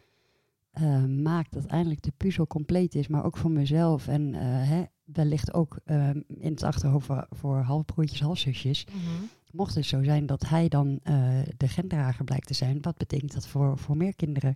eh, 0.72 1.04
maakt 1.06 1.54
dat 1.54 1.66
eindelijk 1.66 2.02
de 2.02 2.14
puzzel 2.18 2.48
compleet 2.48 2.96
is. 2.96 3.08
Maar 3.08 3.24
ook 3.26 3.38
voor 3.38 3.52
mezelf. 3.52 4.08
En 4.08 4.34
eh, 4.34 4.42
hè, 4.70 4.84
wellicht 5.04 5.54
ook 5.54 5.80
eh, 5.86 6.10
in 6.28 6.52
het 6.52 6.64
achterhoofd 6.64 7.06
voor, 7.06 7.28
voor 7.30 7.58
halfbroertjes, 7.62 8.22
halfzusjes. 8.22 8.86
Mhm. 8.86 9.24
Mocht 9.51 9.75
het 9.75 9.86
zo 9.86 10.03
zijn 10.03 10.25
dat 10.25 10.48
hij 10.48 10.67
dan 10.67 11.00
eh, 11.03 11.39
de 11.58 11.67
gendrager 11.67 12.25
blijkt 12.25 12.48
te 12.48 12.53
zijn, 12.53 12.77
wat 12.81 12.98
betekent 12.98 13.34
dat 13.34 13.48
voor, 13.48 13.77
voor 13.77 13.98
meer 13.98 14.15
kinderen? 14.15 14.55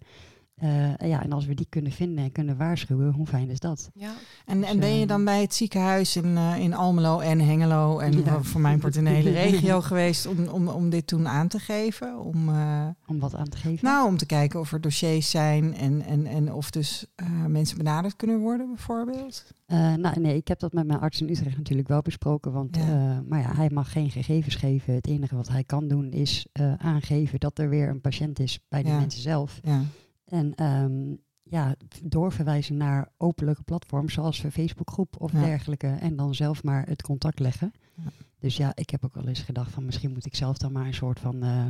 Eh, 0.56 0.98
ja, 1.10 1.24
en 1.24 1.32
als 1.32 1.46
we 1.46 1.54
die 1.54 1.66
kunnen 1.70 1.92
vinden 1.92 2.24
en 2.24 2.32
kunnen 2.32 2.58
waarschuwen, 2.58 3.12
hoe 3.14 3.26
fijn 3.28 3.50
is 3.50 3.60
dat? 3.60 3.90
Ja. 3.94 4.14
En, 4.46 4.64
en 4.64 4.80
ben 4.80 5.00
je 5.00 5.06
dan 5.08 5.26
bij 5.26 5.42
het 5.42 5.54
ziekenhuis 5.54 6.16
in, 6.16 6.38
eh, 6.38 6.58
in 6.60 6.74
Almelo 6.74 7.20
en 7.20 7.40
Hengelo 7.40 8.00
en 8.00 8.24
Ja. 8.24 8.42
voor 8.44 8.62
mijn 8.62 8.80
part 8.80 8.96
in 8.96 9.04
de 9.04 9.10
hele 9.10 9.32
regio 9.50 9.82
geweest 9.82 10.26
om, 10.28 10.48
om, 10.48 10.68
om 10.68 10.90
dit 10.90 11.08
toen 11.08 11.28
aan 11.28 11.48
te 11.48 11.60
geven? 11.60 12.20
Om, 12.20 12.50
eh, 12.50 12.88
Om 13.08 13.20
wat 13.20 13.36
aan 13.36 13.50
te 13.50 13.58
geven. 13.58 13.86
nou, 13.86 14.08
om 14.08 14.18
te 14.18 14.26
kijken 14.26 14.60
of 14.60 14.72
er 14.72 14.82
dossiers 14.82 15.30
zijn 15.30 15.76
en, 15.76 16.02
en, 16.02 16.26
en 16.26 16.54
of 16.54 16.70
dus 16.72 17.06
eh, 17.16 17.46
mensen 17.48 17.78
benaderd 17.78 18.16
kunnen 18.16 18.40
worden 18.40 18.68
bijvoorbeeld? 18.68 19.46
Eh, 19.66 19.94
nou, 19.94 20.20
nee, 20.20 20.36
ik 20.36 20.48
heb 20.48 20.60
dat 20.60 20.74
met 20.74 20.88
mijn 20.88 21.00
arts 21.00 21.22
in 21.22 21.30
Utrecht 21.30 21.58
natuurlijk 21.58 21.88
wel 21.88 22.02
besproken. 22.02 22.52
Want, 22.52 22.76
Ja. 22.76 22.82
eh, 22.82 23.18
maar 23.28 23.40
ja, 23.40 23.56
hij 23.56 23.70
mag 23.74 23.92
geen 23.92 24.10
gegevens 24.12 24.56
geven. 24.56 24.94
Het 24.94 25.08
enige 25.08 25.36
wat 25.36 25.48
hij 25.48 25.64
kan 25.64 25.88
doen 25.88 26.12
is 26.12 26.46
eh, 26.52 26.74
aangeven 26.74 27.40
dat 27.40 27.60
er 27.60 27.70
weer 27.70 27.90
een 27.90 28.02
patiënt 28.02 28.40
is 28.40 28.60
bij 28.70 28.84
die 28.84 28.92
Ja. 28.92 29.00
mensen 29.00 29.22
zelf. 29.22 29.60
Ja, 29.64 29.82
En 30.26 30.56
ehm, 30.56 31.16
ja, 31.44 31.76
doorverwijzen 32.04 32.78
naar 32.78 33.12
openlijke 33.18 33.64
platforms 33.64 34.14
zoals 34.14 34.44
een 34.44 34.52
Facebookgroep 34.52 35.22
of 35.22 35.32
Ja. 35.32 35.44
dergelijke. 35.44 35.88
En 35.88 36.16
dan 36.16 36.36
zelf 36.36 36.64
maar 36.64 36.88
het 36.88 37.02
contact 37.02 37.40
leggen. 37.40 37.72
Ja. 37.96 38.04
Dus 38.40 38.58
ja, 38.58 38.72
ik 38.76 38.90
heb 38.90 39.04
ook 39.06 39.14
wel 39.16 39.28
eens 39.28 39.42
gedacht 39.42 39.72
van 39.72 39.86
misschien 39.86 40.12
moet 40.12 40.26
ik 40.26 40.36
zelf 40.36 40.58
dan 40.58 40.72
maar 40.72 40.86
een 40.86 40.94
soort 40.94 41.20
van 41.20 41.44
eh, 41.44 41.68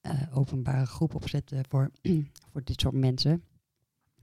eh, 0.00 0.36
openbare 0.36 0.86
groep 0.86 1.14
opzetten 1.14 1.64
voor, 1.68 1.90
voor 2.52 2.64
dit 2.64 2.80
soort 2.80 2.94
mensen. 2.94 3.42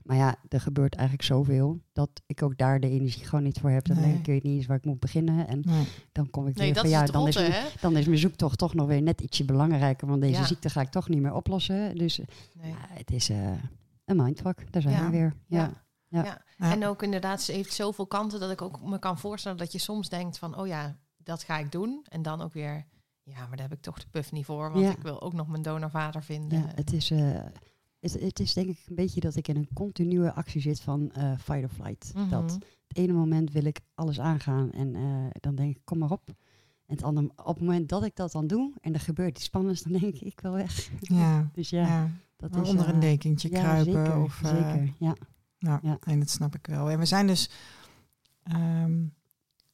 Maar 0.08 0.16
ja, 0.16 0.36
er 0.48 0.60
gebeurt 0.60 0.94
eigenlijk 0.94 1.28
zoveel 1.28 1.80
dat 1.92 2.10
ik 2.26 2.42
ook 2.42 2.56
daar 2.56 2.80
de 2.80 2.88
energie 2.88 3.24
gewoon 3.24 3.44
niet 3.44 3.58
voor 3.58 3.70
heb. 3.70 3.86
Dan 3.86 3.96
Nee. 3.96 4.04
denk 4.04 4.14
ik, 4.18 4.20
ik 4.26 4.32
weet 4.32 4.42
niet 4.42 4.56
eens 4.56 4.66
waar 4.66 4.76
ik 4.76 4.84
moet 4.84 5.00
beginnen. 5.00 5.48
En 5.48 5.62
nee. 5.66 5.86
dan 6.12 6.30
kom 6.30 6.46
ik 6.46 6.56
Nee, 6.56 6.72
weer 6.72 6.80
van 6.80 6.90
ja, 6.90 7.04
dan 7.04 7.28
is, 7.28 7.34
mijn- 7.34 7.64
dan 7.80 7.96
is 7.96 8.06
mijn 8.06 8.18
zoektocht 8.18 8.58
toch 8.58 8.74
nog 8.74 8.86
weer 8.86 9.02
net 9.02 9.20
ietsje 9.20 9.44
belangrijker. 9.44 10.08
Want 10.08 10.20
deze 10.20 10.40
Ja. 10.40 10.46
ziekte 10.46 10.70
ga 10.70 10.80
ik 10.80 10.88
toch 10.90 11.08
niet 11.08 11.20
meer 11.20 11.32
oplossen. 11.34 11.96
Dus 11.96 12.18
Nee. 12.18 12.70
ja, 12.70 12.76
het 12.88 13.10
is 13.10 13.28
eh, 13.28 13.50
een 14.04 14.16
mindfuck. 14.16 14.72
Daar 14.72 14.82
zijn 14.82 14.94
Ja. 14.94 15.04
we 15.04 15.10
weer. 15.10 15.34
Ja. 15.46 15.58
Ja. 15.58 15.72
Ja. 16.08 16.24
Ja. 16.24 16.42
Ja. 16.58 16.72
En 16.72 16.86
ook 16.86 17.02
inderdaad, 17.02 17.42
ze 17.42 17.52
heeft 17.52 17.72
zoveel 17.72 18.06
kanten 18.06 18.40
dat 18.40 18.50
ik 18.50 18.62
ook 18.62 18.82
me 18.82 18.98
kan 18.98 19.18
voorstellen 19.18 19.58
dat 19.58 19.72
je 19.72 19.78
soms 19.78 20.08
denkt 20.08 20.38
van, 20.38 20.56
oh 20.58 20.66
ja, 20.66 20.96
dat 21.16 21.42
ga 21.42 21.58
ik 21.58 21.72
doen. 21.72 22.04
En 22.08 22.22
dan 22.22 22.40
ook 22.42 22.52
weer, 22.52 22.86
ja, 23.22 23.38
maar 23.46 23.56
daar 23.56 23.68
heb 23.68 23.76
ik 23.76 23.82
toch 23.82 23.98
de 23.98 24.06
puff 24.10 24.32
niet 24.32 24.44
voor, 24.44 24.72
want 24.72 24.84
Ja. 24.84 24.90
ik 24.90 25.02
wil 25.02 25.20
ook 25.22 25.32
nog 25.32 25.48
mijn 25.48 25.62
donorvader 25.62 26.22
vinden. 26.22 26.58
Ja, 26.58 26.70
het 26.74 26.92
is, 26.92 27.10
eh, 27.10 27.36
het, 28.00 28.12
het 28.20 28.40
is 28.40 28.52
denk 28.52 28.68
ik 28.68 28.78
een 28.86 28.94
beetje 28.94 29.20
dat 29.20 29.36
ik 29.36 29.48
in 29.48 29.56
een 29.56 29.68
continue 29.74 30.30
actie 30.30 30.60
zit 30.60 30.80
van 30.80 31.10
eh 31.12 31.38
fight 31.38 31.62
or 31.62 31.68
flight. 31.68 32.12
Mhm. 32.14 32.28
Dat 32.28 32.58
het 32.88 32.96
ene 32.96 33.12
moment 33.12 33.52
wil 33.52 33.64
ik 33.64 33.80
alles 33.94 34.20
aangaan 34.20 34.72
en 34.72 34.94
eh, 34.94 35.02
dan 35.40 35.54
denk 35.54 35.76
ik, 35.76 35.80
kom 35.84 35.98
maar 35.98 36.10
op. 36.10 36.28
En 36.86 36.94
het 36.94 37.02
andere, 37.02 37.30
op 37.36 37.54
het 37.54 37.60
moment 37.64 37.88
dat 37.88 38.04
ik 38.04 38.16
dat 38.16 38.32
dan 38.32 38.46
doe 38.46 38.72
en 38.80 38.94
er 38.94 39.00
gebeurt 39.00 39.36
iets 39.36 39.44
spannends, 39.44 39.82
dan 39.82 39.92
denk 39.92 40.14
ik, 40.14 40.20
ik 40.20 40.40
wil 40.40 40.52
weg. 40.52 40.90
Ja, 41.00 41.48
Dus 41.52 41.70
ja. 41.70 41.86
ja, 41.86 42.10
dat 42.36 42.56
is... 42.56 42.68
onder 42.68 42.88
een 42.88 42.94
eh, 42.94 43.00
dekentje 43.00 43.50
ja, 43.50 43.60
kruipen. 43.60 43.92
Zeker, 43.92 44.22
of, 44.22 44.40
zeker, 44.44 44.92
ja. 44.98 45.14
Ja, 45.58 45.78
Ja. 45.82 45.98
Nee, 46.04 46.18
dat 46.18 46.30
snap 46.30 46.54
ik 46.54 46.66
wel. 46.66 46.90
En 46.90 46.98
we 46.98 47.06
zijn 47.06 47.26
dus 47.26 47.50
ehm, 48.42 49.04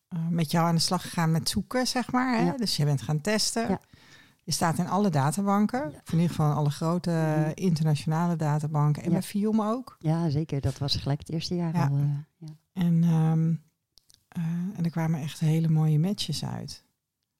eh, 0.09 0.29
met 0.29 0.51
jou 0.51 0.67
aan 0.67 0.75
de 0.75 0.81
slag 0.81 1.03
gegaan 1.03 1.31
met 1.31 1.49
zoeken, 1.49 1.87
zeg 1.87 2.13
maar. 2.13 2.39
Hè? 2.39 2.45
Ja. 2.45 2.57
Dus 2.57 2.77
je 2.77 2.85
bent 2.85 3.03
gaan 3.03 3.21
testen. 3.21 3.81
Je 4.45 4.53
staat 4.53 4.79
in 4.79 4.89
alle 4.89 5.11
databanken. 5.11 5.79
Ja. 5.91 5.97
In 6.07 6.13
ieder 6.13 6.29
geval 6.29 6.53
alle 6.53 6.71
grote 6.71 7.11
Mhm. 7.11 7.51
internationale 7.55 8.37
databanken. 8.37 9.03
En 9.03 9.09
Ja. 9.11 9.15
bij 9.15 9.27
ook. 9.67 9.97
Ja, 9.99 10.29
zeker. 10.31 10.61
Dat 10.61 10.79
was 10.79 10.97
gelijk 10.97 11.19
het 11.19 11.31
eerste 11.31 11.55
jaar 11.55 11.75
Ja. 11.75 11.87
al. 11.89 11.97
eh, 11.97 12.03
ja. 12.39 12.49
En, 12.73 13.03
ehm, 13.05 13.55
eh, 14.29 14.77
en 14.79 14.85
er 14.85 14.91
kwamen 14.91 15.21
echt 15.21 15.41
hele 15.41 15.69
mooie 15.69 15.99
matches 15.99 16.45
uit. 16.45 16.84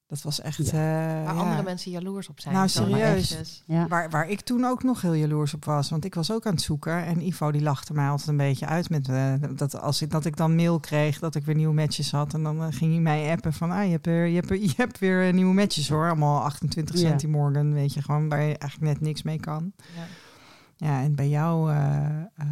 Dat 0.07 0.23
was 0.23 0.41
echt... 0.41 0.71
Ja. 0.71 0.73
eh, 1.19 1.25
Waar 1.25 1.35
ja. 1.35 1.41
andere 1.41 1.63
mensen 1.63 1.91
jaloers 1.91 2.29
op 2.29 2.41
zijn. 2.41 2.55
Nou, 2.55 2.69
serieus. 2.69 3.63
Ja. 3.67 3.89
Waar, 3.89 4.11
waar 4.11 4.29
ik 4.29 4.41
toen 4.41 4.65
ook 4.65 4.83
nog 4.83 5.01
heel 5.01 5.15
jaloers 5.15 5.55
op 5.55 5.65
was. 5.65 5.91
Want 5.91 6.05
ik 6.05 6.15
was 6.15 6.33
ook 6.33 6.47
aan 6.47 6.53
het 6.53 6.63
zoeken. 6.63 7.05
En 7.05 7.27
Ivo 7.27 7.51
die 7.51 7.63
lachte 7.63 7.93
mij 7.93 8.09
altijd 8.09 8.29
een 8.29 8.37
beetje 8.37 8.67
uit. 8.67 8.91
Met, 8.91 9.09
eh, 9.09 9.33
dat, 9.57 9.81
als 9.81 10.03
ik, 10.03 10.11
dat 10.11 10.25
ik 10.25 10.37
dan 10.37 10.55
mail 10.55 10.81
kreeg 10.81 11.19
dat 11.19 11.35
ik 11.35 11.45
weer 11.45 11.55
nieuwe 11.55 11.75
matches 11.75 12.11
had. 12.11 12.35
En 12.35 12.43
dan 12.43 12.63
eh, 12.63 12.67
ging 12.71 12.93
hij 12.93 13.01
mij 13.01 13.31
appen 13.33 13.53
van... 13.53 13.71
Ah, 13.71 13.85
je, 13.85 13.91
hebt, 13.91 14.07
weer- 14.07 14.27
je, 14.27 14.35
hebt, 14.35 14.49
je 14.63 14.73
hebt 14.77 14.99
weer 14.99 15.33
nieuwe 15.33 15.55
matches 15.55 15.89
hoor. 15.89 16.07
Allemaal 16.07 16.43
28 16.43 17.01
Ja. 17.01 17.09
centimorgan. 17.09 17.73
Weet 17.73 17.95
je, 17.95 18.03
gewoon 18.03 18.29
waar 18.29 18.43
je 18.43 18.59
eigenlijk 18.59 18.93
net 18.93 19.01
niks 19.01 19.23
mee 19.23 19.41
kan. 19.41 19.73
Ja. 19.97 20.03
Ja, 20.77 21.03
en 21.03 21.15
bij 21.15 21.29
jou 21.29 21.71
eh, 21.73 22.07
eh, 22.37 22.47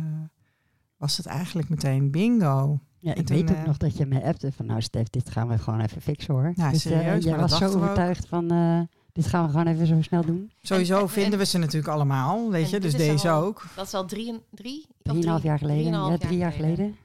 was 0.96 1.16
het 1.16 1.26
eigenlijk 1.26 1.68
meteen 1.68 2.10
bingo. 2.10 2.80
Ja, 3.02 3.14
ik 3.14 3.26
toen, 3.26 3.36
weet 3.36 3.50
ook 3.50 3.56
eh, 3.56 3.64
nog 3.64 3.76
dat 3.76 3.96
je 3.96 4.06
me 4.06 4.22
appte 4.22 4.52
van 4.52 4.66
nou 4.66 4.82
Stef, 4.82 5.08
dit 5.10 5.30
gaan 5.30 5.48
we 5.48 5.58
gewoon 5.58 5.80
even 5.80 6.02
fixen 6.02 6.34
hoor. 6.34 6.52
Ja, 6.56 6.70
dus 6.70 6.84
eh, 6.84 6.92
serieus, 6.92 7.24
jij 7.24 7.38
was 7.38 7.56
zo 7.58 7.64
overtuigd 7.66 8.26
van 8.26 8.50
eh, 8.50 8.80
dit 9.12 9.26
gaan 9.26 9.44
we 9.44 9.50
gewoon 9.50 9.66
even 9.66 9.86
zo 9.86 10.02
snel 10.02 10.24
doen. 10.24 10.50
Sowieso 10.62 10.94
En- 10.96 11.00
en- 11.02 11.08
vinden 11.08 11.32
en- 11.32 11.38
we 11.38 11.44
ze 11.44 11.58
natuurlijk 11.58 11.92
allemaal. 11.92 12.50
Weet 12.50 12.70
je, 12.70 12.80
dus 12.80 12.92
deze 12.92 13.30
al- 13.30 13.42
ook. 13.42 13.64
Dat 13.76 13.86
is 13.86 13.94
al 13.94 14.06
drie, 14.06 14.40
drie, 14.50 14.86
Drieënhalf 15.02 15.38
drie- 15.38 15.48
jaar 15.50 15.58
geleden. 15.58 15.80
drieënhalf 15.82 16.10
Ja, 16.10 16.18
drie 16.18 16.38
jaar 16.38 16.52
geleden. 16.52 16.96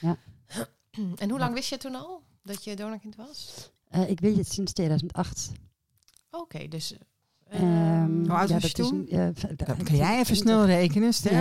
En 1.18 1.30
hoe 1.30 1.38
lang 1.38 1.54
wist 1.54 1.68
je 1.70 1.76
toen 1.76 1.94
al 1.94 2.22
dat 2.42 2.64
je 2.64 2.76
donorkind 2.76 3.16
was? 3.16 3.70
Eh, 3.88 4.10
ik 4.10 4.20
weet 4.20 4.36
het 4.36 4.52
sinds 4.52 4.72
2008. 4.72 5.52
Oké, 6.30 6.68
dus... 6.68 6.94
Ehm, 7.50 8.18
Hoe 8.20 8.30
oud 8.32 8.48
ja, 8.48 8.54
was 8.54 8.62
je 8.62 8.72
toen? 8.72 9.06
een, 9.08 9.34
eh, 9.34 9.56
Dat 9.56 9.82
kan 9.82 9.96
jij 9.96 10.18
even 10.20 10.36
snel 10.36 10.66
rekenen, 10.66 11.12
Stef? 11.14 11.32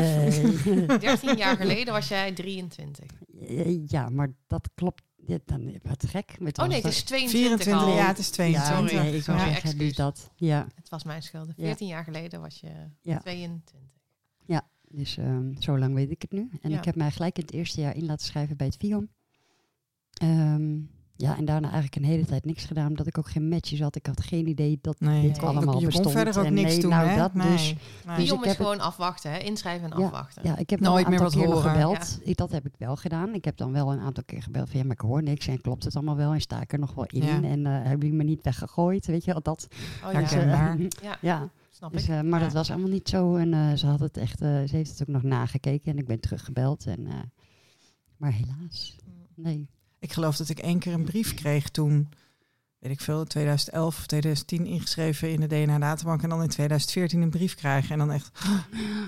Eh, 0.66 1.00
13 1.00 1.38
jaar 1.38 1.56
geleden 1.58 1.94
was 1.94 2.08
jij 2.08 2.32
23. 2.34 3.06
eh, 3.40 3.88
ja, 3.88 4.10
maar 4.10 4.34
dat 4.48 4.70
klopt. 4.76 5.04
Ja, 5.28 5.38
dan, 5.46 5.80
wat 5.84 6.06
gek. 6.08 6.40
Met 6.40 6.58
Oh 6.60 6.68
nee, 6.68 6.76
het 6.82 6.86
is 6.92 7.04
22 7.04 7.40
24, 7.66 7.90
al. 7.90 7.96
ja, 7.98 8.08
het 8.08 8.18
is 8.18 8.30
22. 8.30 8.92
Ja, 8.92 9.02
ik 9.02 9.22
Sorry, 9.24 9.38
wou 9.40 9.50
excuus. 9.50 9.62
zeggen, 9.62 9.78
dus 9.80 9.96
dat. 9.96 10.32
Ja, 10.36 10.68
Het 10.76 10.90
was 10.90 11.04
mijn 11.04 11.24
schuld. 11.24 11.48
Ja. 11.56 11.66
14 11.66 11.88
jaar 11.88 12.04
geleden 12.04 12.42
was 12.42 12.60
je 12.60 12.72
Ja. 13.02 13.18
22. 13.20 13.80
dus 14.90 15.18
ehm, 15.18 15.54
zo 15.60 15.78
lang 15.78 15.94
weet 15.94 16.12
ik 16.12 16.22
het 16.22 16.32
nu. 16.32 16.50
En 16.62 16.70
Ja. 16.70 16.78
ik 16.78 16.86
heb 16.86 16.96
mij 16.96 17.12
gelijk 17.12 17.38
in 17.38 17.44
het 17.46 17.54
eerste 17.54 17.82
jaar 17.82 17.96
in 17.96 18.06
laten 18.06 18.26
schrijven 18.26 18.58
bij 18.58 18.66
het 18.68 18.76
FIOM. 18.76 19.10
Ehm, 20.14 20.78
ja, 21.18 21.38
en 21.38 21.46
daarna 21.46 21.72
eigenlijk 21.72 21.96
een 21.96 22.04
hele 22.12 22.26
tijd 22.26 22.46
niks 22.46 22.66
gedaan, 22.66 22.88
omdat 22.88 23.08
ik 23.08 23.18
ook 23.18 23.30
geen 23.30 23.48
matches 23.50 23.80
had. 23.82 23.96
Ik 23.96 24.06
had 24.06 24.24
geen 24.24 24.48
idee 24.48 24.80
dat 24.82 25.00
Nee, 25.00 25.22
dit 25.22 25.32
Nee. 25.42 25.46
allemaal 25.50 25.74
je 25.74 25.80
kon 25.80 25.86
bestond. 25.86 26.12
verder 26.12 26.40
ook 26.40 26.46
En 26.46 26.54
niks 26.54 26.72
nee, 26.72 26.80
doen, 26.82 26.90
nou, 26.90 27.08
hè? 27.08 27.18
dat 27.18 27.34
nee. 27.34 27.48
dus. 27.52 27.76
nee. 28.06 28.16
Dus 28.18 28.32
ik 28.32 28.44
het- 28.44 28.56
gewoon 28.56 28.80
afwachten, 28.80 29.32
hè? 29.32 29.38
inschrijven 29.38 29.92
en 29.92 30.00
Ja, 30.00 30.06
afwachten. 30.06 30.42
Ja, 30.46 30.58
ik 30.58 30.70
heb 30.70 30.80
Nooit 30.80 30.94
nog 30.96 31.04
een 31.06 31.10
meer 31.12 31.20
aantal 31.22 31.40
wat 31.40 31.48
keer 31.50 31.56
horen. 31.56 31.72
gebeld. 31.72 32.20
Ik, 32.24 32.38
dat 32.38 32.52
heb 32.52 32.66
ik 32.66 32.74
wel 32.78 32.96
gedaan. 32.96 33.34
Ik 33.34 33.46
heb 33.46 33.58
dan 33.58 33.72
wel 33.72 33.92
een 33.92 34.00
aantal 34.00 34.24
keer 34.24 34.42
gebeld 34.44 34.70
van 34.70 34.80
ja, 34.80 34.86
maar 34.86 34.96
ik 34.96 35.02
hoor 35.02 35.24
niks 35.24 35.48
en 35.48 35.62
klopt 35.62 35.84
het 35.84 35.96
allemaal 35.96 36.16
wel 36.16 36.34
en 36.34 36.42
sta 36.42 36.62
ik 36.62 36.74
er 36.74 36.80
nog 36.80 36.94
wel 36.94 37.06
in 37.06 37.24
Ja. 37.24 37.42
en 37.44 37.66
eh 37.66 37.72
hebben 37.74 38.00
jullie 38.00 38.14
me 38.14 38.24
niet 38.24 38.42
weggegooid, 38.44 39.06
weet 39.06 39.26
je 39.26 39.32
wel, 39.32 39.42
dat. 39.42 39.68
Oh, 40.06 40.12
Ja, 41.02 41.18
ja, 41.22 41.50
snap 41.70 41.92
dus, 41.94 42.04
ik. 42.04 42.10
eh, 42.10 42.22
maar 42.22 42.40
Ja. 42.40 42.46
dat 42.46 42.54
was 42.54 42.72
allemaal 42.72 42.90
niet 42.90 43.10
zo 43.10 43.36
en 43.36 43.54
eh, 43.54 43.74
ze 43.74 43.88
had 43.88 44.00
het 44.00 44.18
echt, 44.18 44.42
eh, 44.42 44.50
ze 44.50 44.76
heeft 44.76 44.90
het 44.90 45.02
ook 45.02 45.08
nog 45.08 45.24
nagekeken 45.24 45.92
en 45.92 45.98
ik 45.98 46.06
ben 46.08 46.20
teruggebeld 46.20 46.86
en, 46.86 47.08
eh, 47.08 47.14
maar 48.18 48.32
helaas, 48.32 48.96
nee. 49.36 49.70
Ik 50.00 50.14
geloof 50.14 50.36
dat 50.36 50.50
ik 50.50 50.60
één 50.60 50.80
keer 50.80 50.94
een 50.94 51.04
brief 51.04 51.34
kreeg 51.34 51.70
toen, 51.70 52.10
weet 52.80 52.92
ik 52.92 53.02
veel, 53.02 53.26
2011 53.26 53.98
of 53.98 54.06
2010 54.06 54.66
ingeschreven 54.66 55.32
in 55.32 55.40
de 55.40 55.48
DNA-databank. 55.48 56.24
En 56.24 56.30
dan 56.30 56.42
in 56.42 56.50
2014 56.50 57.22
een 57.22 57.30
brief 57.30 57.56
krijgen. 57.56 57.92
En 57.92 57.98
dan 57.98 58.12
echt, 58.12 58.32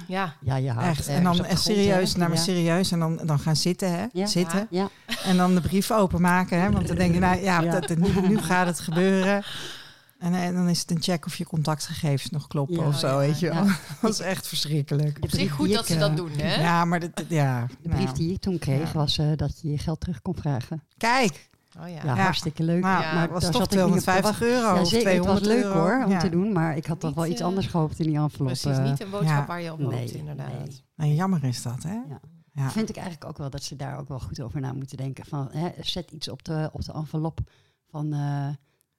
Ja, 0.07 0.35
Ja, 0.41 0.55
je 0.55 0.69
echt. 0.69 1.07
En 1.07 1.23
dan 1.23 1.45
echt 1.45 1.61
serieus, 1.61 2.15
naar 2.15 2.29
me 2.29 2.37
serieus. 2.37 2.91
En 2.91 2.99
dan, 2.99 3.19
dan 3.23 3.39
gaan 3.39 3.55
zitten, 3.55 3.91
hè? 3.91 4.05
Ja. 4.11 4.25
Zitten. 4.25 4.67
Ja, 4.69 4.89
En 5.23 5.37
dan 5.37 5.55
de 5.55 5.61
brief 5.61 5.91
openmaken, 5.91 6.61
hè? 6.61 6.71
Want 6.71 6.87
dan 6.87 6.95
denk 6.97 7.13
je, 7.13 7.19
nou 7.19 7.41
ja, 7.41 7.61
Ja. 7.61 7.79
Dat, 7.79 7.97
nu, 7.97 8.27
nu 8.27 8.37
gaat 8.37 8.67
het 8.67 8.79
gebeuren. 8.79 9.43
En, 10.19 10.33
en 10.33 10.53
dan 10.53 10.67
is 10.69 10.79
het 10.79 10.91
een 10.91 11.01
check 11.01 11.25
of 11.25 11.35
je 11.35 11.45
contactgegevens 11.45 12.29
nog 12.31 12.47
kloppen 12.47 12.75
Ja. 12.79 12.87
of 12.87 12.99
zo, 12.99 13.07
ja. 13.07 13.17
weet 13.17 13.39
je 13.39 13.49
wel. 13.53 13.63
Ja. 13.65 13.77
Dat 14.01 14.11
is 14.11 14.19
echt 14.19 14.47
verschrikkelijk. 14.47 15.17
Op 15.21 15.29
zich 15.29 15.51
goed 15.51 15.69
dat 15.71 15.79
ik, 15.79 15.85
ze 15.93 15.97
dat 15.97 16.09
eh, 16.09 16.15
doen, 16.15 16.31
hè? 16.31 16.55
Ja, 16.61 16.85
maar 16.85 16.99
dat, 16.99 17.11
ja. 17.27 17.65
De 17.81 17.89
brief 17.89 18.03
nou, 18.03 18.15
die 18.17 18.33
ik 18.33 18.39
toen 18.41 18.59
kreeg 18.59 18.87
Ja. 18.93 18.99
was 18.99 19.17
eh, 19.17 19.27
dat 19.35 19.59
je 19.61 19.71
je 19.71 19.77
geld 19.77 19.99
terug 19.99 20.21
kon 20.21 20.35
vragen. 20.35 20.83
Kijk, 20.97 21.49
Oh 21.81 21.89
ja. 21.89 22.15
Hartstikke 22.15 22.63
leuk. 22.63 22.81
Nou, 22.81 23.01
Ja, 23.03 23.13
maar 23.13 23.21
het 23.21 23.31
was 23.31 23.41
daar 23.43 23.51
toch 23.51 23.61
zat 23.61 23.73
ik 23.73 23.77
niet 23.79 23.87
op 23.89 23.95
te 23.97 24.01
250 24.01 24.39
wachten. 24.39 24.47
euro 24.63 24.75
Ja, 24.75 24.81
of 24.81 24.87
zeker. 24.87 25.13
Het 25.13 25.25
was 25.25 25.39
200 25.41 25.45
leuk 25.45 25.63
euro. 25.63 25.79
hoor, 25.79 26.03
om 26.05 26.11
Ja. 26.11 26.19
te 26.19 26.29
doen. 26.29 26.51
Maar 26.51 26.77
ik 26.77 26.85
had 26.85 26.99
toch 26.99 27.09
Niet, 27.09 27.19
wel 27.19 27.27
iets 27.31 27.39
eh, 27.41 27.45
anders 27.47 27.67
gehoopt 27.67 27.99
in 27.99 28.05
die 28.07 28.17
envelop. 28.17 28.45
Precies, 28.47 28.77
eh. 28.77 28.83
niet 28.83 29.01
een 29.01 29.09
boodschap 29.09 29.37
ja. 29.39 29.45
waar 29.45 29.61
je 29.61 29.71
op 29.71 29.79
Nee, 29.79 29.99
hoopt, 29.99 30.11
inderdaad. 30.11 30.47
nee. 30.59 30.83
Nee, 30.95 31.15
jammer 31.15 31.43
is 31.43 31.61
dat, 31.61 31.83
hè? 31.83 31.93
Ja. 31.93 32.19
Ja. 32.53 32.69
Vind 32.71 32.89
ik 32.89 32.95
eigenlijk 32.95 33.25
ook 33.29 33.37
wel 33.37 33.49
dat 33.49 33.63
ze 33.63 33.75
daar 33.75 33.99
ook 33.99 34.07
wel 34.07 34.19
goed 34.19 34.41
over 34.41 34.61
na 34.61 34.73
moeten 34.73 34.97
denken. 34.97 35.25
Van, 35.25 35.47
hè, 35.51 35.69
zet 35.81 36.11
iets 36.11 36.29
op 36.29 36.43
de, 36.43 36.69
op 36.73 36.85
de 36.85 36.93
envelop 36.93 37.39
van 37.89 38.13
eh 38.13 38.47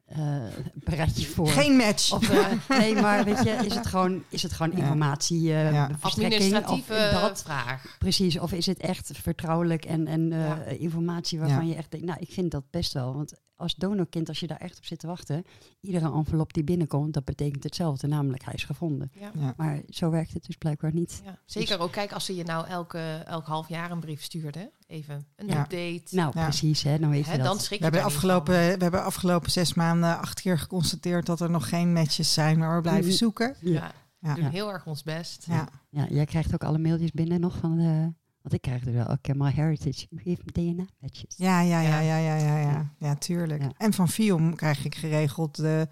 eh, 0.09 0.43
bereid 0.75 1.21
je 1.21 1.27
voor. 1.27 1.49
Geen 1.49 1.77
match. 1.77 2.13
Of, 2.13 2.29
eh, 2.31 2.47
nee, 2.79 2.95
maar 2.95 3.25
weet 3.25 3.43
je, 3.45 3.51
is 3.51 3.75
het 3.75 3.87
gewoon, 3.87 4.23
is 4.29 4.43
het 4.43 4.53
gewoon 4.53 4.73
informatie, 4.73 5.53
eh 5.53 5.73
Ja. 5.73 5.89
verstrekking? 5.99 6.43
Of 6.43 6.65
Administratieve 6.69 7.21
dat, 7.21 7.43
vraag. 7.43 7.97
precies, 7.99 8.39
of 8.39 8.53
is 8.53 8.67
het 8.67 8.79
echt 8.79 9.11
vertrouwelijk 9.23 9.85
en, 9.85 10.07
en 10.07 10.33
eh, 10.33 10.39
Ja. 10.39 10.65
informatie 10.65 11.39
waarvan 11.39 11.65
Ja. 11.67 11.71
je 11.73 11.77
echt 11.79 11.91
denkt, 11.91 12.07
nou, 12.07 12.19
ik 12.21 12.33
vind 12.33 12.51
dat 12.51 12.65
best 12.71 12.93
wel. 12.93 13.15
Want 13.15 13.33
als 13.59 13.75
donorkind, 13.75 14.29
als 14.29 14.41
je 14.41 14.47
daar 14.47 14.59
echt 14.61 14.77
op 14.79 14.85
zit 14.85 14.99
te 14.99 15.07
wachten, 15.07 15.45
iedere 15.81 16.13
envelop 16.13 16.53
die 16.53 16.65
binnenkomt, 16.65 17.15
dat 17.15 17.25
betekent 17.25 17.63
hetzelfde, 17.65 18.07
namelijk 18.07 18.45
hij 18.45 18.55
is 18.55 18.65
gevonden. 18.65 19.11
Ja. 19.15 19.31
Ja. 19.35 19.55
Maar 19.57 19.81
zo 19.89 20.11
werkt 20.11 20.33
het 20.33 20.47
dus 20.47 20.57
blijkbaar 20.57 20.93
niet. 20.95 21.21
Ja, 21.25 21.39
zeker 21.45 21.79
ook 21.81 21.93
kijk 21.93 22.13
als 22.13 22.25
ze 22.25 22.35
je 22.35 22.45
nou 22.45 22.67
elke, 22.67 23.23
elk 23.27 23.47
half 23.47 23.69
jaar 23.69 23.91
een 23.91 24.01
brief 24.01 24.23
stuurde. 24.23 24.71
Even 24.87 25.27
een 25.37 25.47
Ja. 25.47 25.61
update. 25.61 26.03
Nou, 26.17 26.31
Ja. 26.35 26.43
precies, 26.43 26.83
hè, 26.83 26.99
dan 26.99 27.11
weet 27.11 27.25
je 27.25 27.31
Hè, 27.31 27.37
dat. 27.37 27.47
dan 27.47 27.59
schrik 27.61 27.79
We 27.79 27.85
hebben, 27.85 28.03
afgelopen, 28.05 28.55
van. 28.55 28.77
we 28.77 28.83
hebben 28.83 29.05
afgelopen 29.05 29.51
zes 29.51 29.75
maanden 29.75 30.19
acht 30.19 30.41
keer 30.41 30.59
geconstateerd 30.59 31.27
dat 31.27 31.41
er 31.41 31.51
nog 31.51 31.69
geen 31.69 31.93
matches 31.93 32.33
zijn, 32.33 32.59
maar 32.59 32.77
we 32.77 32.83
blijven 32.83 33.07
Mhm. 33.09 33.17
zoeken. 33.17 33.57
Ja, 33.61 33.93
Ja. 34.21 34.35
we 34.35 34.41
doen 34.41 34.51
heel 34.51 34.73
erg 34.73 34.87
ons 34.87 35.03
best. 35.03 35.45
Ja. 35.49 35.69
Ja, 35.91 36.07
jij 36.11 36.25
krijgt 36.25 36.55
ook 36.55 36.65
alle 36.65 36.79
mailtjes 36.79 37.11
binnen 37.13 37.41
nog 37.41 37.57
van 37.57 37.77
de... 37.77 38.13
Want 38.43 38.55
ik 38.55 38.61
krijg 38.61 38.87
er 38.87 38.93
wel 38.93 39.07
elke 39.07 39.21
keer 39.21 39.37
My 39.37 39.51
Heritage. 39.53 40.07
U 40.11 40.21
heeft 40.25 40.55
DNA-matches. 40.55 41.35
Ja, 41.37 41.61
ja, 41.61 41.81
ja, 41.81 42.01
Ja. 42.01 42.01
ja, 42.01 42.17
ja, 42.19 42.37
ja, 42.37 42.59
ja. 42.71 42.93
Ja, 42.99 43.15
tuurlijk. 43.15 43.63
Ja. 43.63 43.73
En 43.77 43.93
van 43.93 44.09
Fium 44.09 44.55
krijg 44.55 44.85
ik 44.85 44.95
geregeld 44.95 45.57
de... 45.57 45.89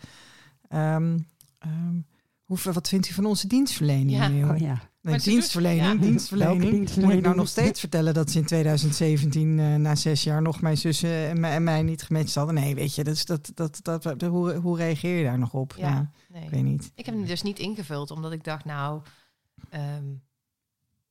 ehm, 0.68 1.18
ehm, 1.58 2.00
hoeveel, 2.42 2.72
wat 2.72 2.88
vindt 2.88 3.08
u 3.10 3.12
van 3.12 3.26
onze 3.26 3.46
dienstverlening? 3.46 4.10
Ja. 4.10 4.50
Oh 4.50 4.58
ja. 4.58 4.80
Nee, 5.00 5.18
dienstverlening, 5.18 5.90
doet- 5.90 6.00
ja. 6.02 6.06
dienstverlening. 6.06 6.80
Moet 6.96 7.12
ik 7.12 7.20
nou 7.22 7.36
nog 7.36 7.48
steeds 7.48 7.80
vertellen 7.80 8.14
dat 8.14 8.30
ze 8.30 8.38
in 8.38 8.44
2017, 8.44 9.58
eh, 9.58 9.74
na 9.74 9.94
zes 9.94 10.22
jaar, 10.24 10.42
nog 10.42 10.60
mijn 10.60 10.76
zussen 10.76 11.28
en, 11.28 11.40
mij- 11.40 11.52
en 11.52 11.64
mij 11.64 11.82
niet 11.82 12.02
gematcht 12.02 12.34
hadden? 12.34 12.54
Nee, 12.54 12.74
weet 12.74 12.94
je, 12.94 13.04
dus 13.04 13.24
dat, 13.24 13.50
dat, 13.54 13.78
dat, 13.82 14.02
dat, 14.02 14.22
hoe, 14.22 14.54
hoe 14.54 14.76
reageer 14.76 15.18
je 15.18 15.24
daar 15.24 15.38
nog 15.38 15.54
op? 15.54 15.74
Ja. 15.76 15.88
Ja, 15.88 16.10
Nee. 16.32 16.42
ik 16.44 16.50
weet 16.50 16.62
niet. 16.62 16.90
Ik 16.94 17.06
heb 17.06 17.14
hem 17.14 17.24
dus 17.26 17.42
niet 17.42 17.58
ingevuld, 17.58 18.10
omdat 18.10 18.32
ik 18.32 18.44
dacht, 18.44 18.64
nou, 18.64 19.00
ehm, 19.70 20.04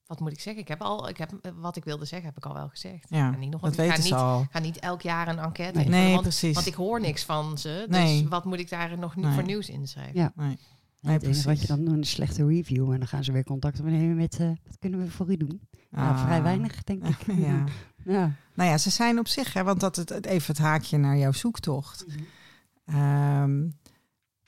wat 0.07 0.19
moet 0.19 0.31
ik 0.31 0.39
zeggen? 0.39 0.61
Ik 0.61 0.67
heb 0.67 0.81
al, 0.81 1.09
ik 1.09 1.17
heb, 1.17 1.31
eh, 1.41 1.51
wat 1.55 1.75
ik 1.75 1.83
wilde 1.83 2.05
zeggen, 2.05 2.27
heb 2.27 2.37
ik 2.37 2.45
al 2.45 2.53
wel 2.53 2.69
gezegd. 2.69 3.05
Ja, 3.09 3.27
Ik 3.27 3.33
ga 3.33 3.39
niet 3.39 3.51
nog, 3.51 3.61
dat 3.61 3.75
weten 3.75 3.97
niet, 3.97 4.07
ze 4.07 4.15
al. 4.15 4.45
ga 4.51 4.59
niet 4.59 4.79
elk 4.79 5.01
jaar 5.01 5.27
een 5.27 5.39
enquête 5.39 5.77
Nee. 5.77 5.87
Nee, 5.87 6.09
want, 6.11 6.21
precies. 6.21 6.53
want 6.55 6.67
ik 6.67 6.73
hoor 6.73 6.99
niks 7.01 7.23
van 7.23 7.57
ze. 7.57 7.85
Dus 7.89 7.97
Nee. 7.97 8.27
wat 8.27 8.45
moet 8.45 8.59
ik 8.59 8.69
daar 8.69 8.97
nog 8.97 9.15
niet 9.15 9.25
Nee. 9.25 9.33
voor 9.33 9.43
nieuws 9.43 9.69
inschrijven? 9.69 10.15
Ja. 10.19 10.31
Nee. 10.35 10.57
Het 11.01 11.23
enige 11.23 11.35
wat 11.35 11.43
precies. 11.43 11.61
je 11.61 11.67
dan 11.75 11.85
doet, 11.85 11.93
een 11.93 12.03
slechte 12.03 12.45
review. 12.47 12.91
En 12.91 12.97
dan 12.99 13.07
gaan 13.07 13.23
ze 13.23 13.31
weer 13.31 13.43
contact 13.43 13.79
opnemen 13.79 14.15
met... 14.15 14.39
eh, 14.39 14.47
wat 14.47 14.77
kunnen 14.79 14.99
we 14.99 15.11
voor 15.11 15.31
u 15.31 15.37
doen? 15.37 15.61
Ja, 15.89 16.09
Ah. 16.09 16.23
vrij 16.25 16.43
weinig, 16.43 16.83
denk 16.83 17.03
ik. 17.07 17.17
ja. 17.47 17.63
ja. 18.15 18.31
Nou 18.53 18.69
ja, 18.69 18.77
ze 18.77 18.89
zijn 18.89 19.19
op 19.19 19.27
zich, 19.27 19.53
hè, 19.53 19.63
want 19.63 19.79
dat 19.79 19.95
het, 19.95 20.09
het 20.09 20.25
even 20.25 20.47
het 20.55 20.63
haakje 20.63 20.97
naar 20.97 21.17
jouw 21.17 21.31
zoektocht. 21.31 22.05
Ehm, 22.85 23.67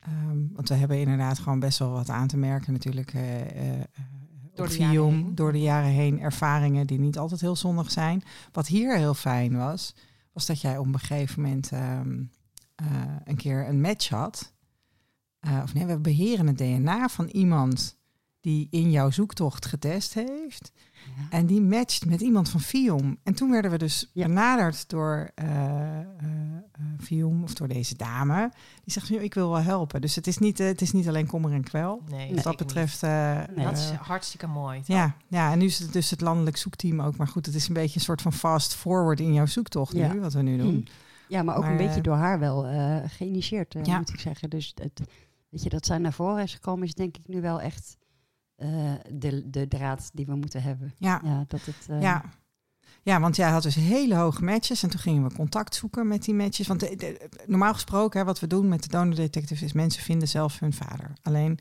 ehm, 0.00 0.38
want 0.52 0.68
we 0.68 0.74
hebben 0.74 0.98
inderdaad 0.98 1.38
gewoon 1.38 1.60
best 1.60 1.78
wel 1.78 1.90
wat 1.90 2.10
aan 2.10 2.26
te 2.28 2.36
merken 2.36 2.72
natuurlijk. 2.72 3.14
eh 3.14 3.40
eh, 3.80 3.84
Door 4.58 4.68
de 4.68 4.76
jaren 4.76 4.94
Viom, 4.94 5.14
heen. 5.14 5.34
door 5.34 5.52
de 5.52 5.60
jaren 5.60 5.90
heen 5.90 6.20
ervaringen 6.20 6.86
die 6.86 6.98
niet 6.98 7.18
altijd 7.18 7.40
heel 7.40 7.56
zonnig 7.56 7.90
zijn. 7.90 8.22
Wat 8.52 8.66
hier 8.66 8.96
heel 8.96 9.14
fijn 9.14 9.56
was, 9.56 9.94
was 10.32 10.46
dat 10.46 10.60
jij 10.60 10.78
op 10.78 10.86
een 10.86 10.98
gegeven 10.98 11.42
moment 11.42 11.72
ehm, 11.72 12.22
eh, 12.74 12.86
een 13.24 13.36
keer 13.36 13.68
een 13.68 13.80
match 13.80 14.08
had. 14.08 14.52
Eh, 15.40 15.60
of 15.62 15.74
nee, 15.74 15.86
we 15.86 15.98
beheren 15.98 16.46
het 16.46 16.58
DNA 16.58 17.08
van 17.08 17.26
iemand 17.26 17.98
die 18.40 18.66
in 18.70 18.90
jouw 18.90 19.10
zoektocht 19.10 19.66
getest 19.66 20.14
heeft. 20.14 20.72
Ja. 21.16 21.26
En 21.30 21.46
die 21.46 21.60
matcht 21.60 22.06
met 22.06 22.20
iemand 22.20 22.48
van 22.50 22.60
Viom. 22.60 23.18
En 23.22 23.34
toen 23.34 23.50
werden 23.50 23.70
we 23.70 23.78
dus 23.78 24.10
Ja. 24.12 24.26
benaderd 24.26 24.88
door 24.88 25.30
eh 25.34 25.46
eh, 25.46 25.98
eh, 25.98 26.84
Viom 26.98 27.42
of 27.42 27.54
door 27.54 27.68
deze 27.68 27.96
dame. 27.96 28.50
Die 28.84 28.92
zegt, 28.92 29.08
"Joh, 29.08 29.22
ik 29.22 29.34
wil 29.34 29.50
wel 29.50 29.62
helpen. 29.62 30.00
Dus 30.00 30.14
het 30.14 30.26
is 30.26 30.38
niet, 30.38 30.58
het 30.58 30.80
is 30.80 30.92
niet 30.92 31.08
alleen 31.08 31.26
kommer 31.26 31.52
en 31.52 31.62
kwel. 31.64 32.02
Nee, 32.10 32.34
Wat 32.34 32.44
dat 32.44 32.56
betreft... 32.56 33.02
eh. 33.02 33.40
Dat 33.56 33.76
is 33.76 33.90
hartstikke 33.90 34.46
mooi. 34.46 34.78
toch? 34.78 34.86
ja, 34.96 35.14
ja, 35.28 35.52
en 35.52 35.58
nu 35.58 35.64
is 35.64 35.78
het 35.78 35.92
dus 35.92 36.10
het 36.10 36.20
landelijk 36.20 36.56
zoekteam 36.56 37.00
ook. 37.00 37.16
Maar 37.16 37.28
goed, 37.28 37.46
het 37.46 37.54
is 37.54 37.68
een 37.68 37.74
beetje 37.74 37.98
een 37.98 38.04
soort 38.04 38.22
van 38.22 38.32
fast 38.32 38.74
forward 38.74 39.20
in 39.20 39.32
jouw 39.32 39.46
zoektocht 39.46 39.92
Ja. 39.92 40.12
nu, 40.12 40.20
wat 40.20 40.32
we 40.32 40.42
nu 40.42 40.56
doen. 40.56 40.74
Mm. 40.74 40.84
Ja, 41.28 41.42
maar 41.42 41.56
ook 41.56 41.62
Maar, 41.62 41.70
een 41.70 41.76
beetje 41.76 42.00
door 42.00 42.16
haar 42.16 42.38
wel 42.38 42.66
eh 42.66 42.96
geïnitieerd, 43.06 43.76
Ja. 43.82 43.98
moet 43.98 44.08
ik 44.08 44.20
zeggen. 44.20 44.50
Dus 44.50 44.72
het, 44.82 45.00
weet 45.48 45.62
je, 45.62 45.68
dat 45.68 45.86
zij 45.86 45.98
naar 45.98 46.12
voren 46.12 46.42
is 46.42 46.54
gekomen, 46.54 46.86
is 46.86 46.94
denk 46.94 47.16
ik 47.16 47.28
nu 47.28 47.40
wel 47.40 47.60
echt 47.60 47.96
eh, 48.58 48.92
de, 49.12 49.50
de 49.50 49.68
draad 49.68 50.10
die 50.12 50.26
we 50.26 50.34
moeten 50.34 50.62
hebben. 50.62 50.92
Ja, 50.96 51.20
Ja, 51.24 51.44
dat 51.48 51.60
het... 51.64 51.86
eh, 51.88 52.02
ja. 52.02 52.24
Ja, 53.02 53.20
want 53.20 53.36
jij 53.36 53.50
had 53.50 53.62
dus 53.62 53.74
hele 53.74 54.14
hoge 54.14 54.44
matches 54.44 54.82
en 54.82 54.90
toen 54.90 55.00
gingen 55.00 55.22
we 55.28 55.34
contact 55.34 55.74
zoeken 55.74 56.08
met 56.08 56.24
die 56.24 56.34
matches. 56.34 56.66
Want 56.66 56.80
de- 56.80 56.96
de- 56.96 57.28
normaal 57.46 57.72
gesproken, 57.72 58.18
hè, 58.20 58.24
wat 58.26 58.40
we 58.40 58.46
doen 58.46 58.68
met 58.68 58.82
de 58.82 58.88
donor 58.88 59.14
detectives, 59.14 59.62
is 59.62 59.72
mensen 59.72 60.02
vinden 60.02 60.28
zelf 60.28 60.58
hun 60.58 60.72
vader. 60.72 61.12
Alleen 61.22 61.58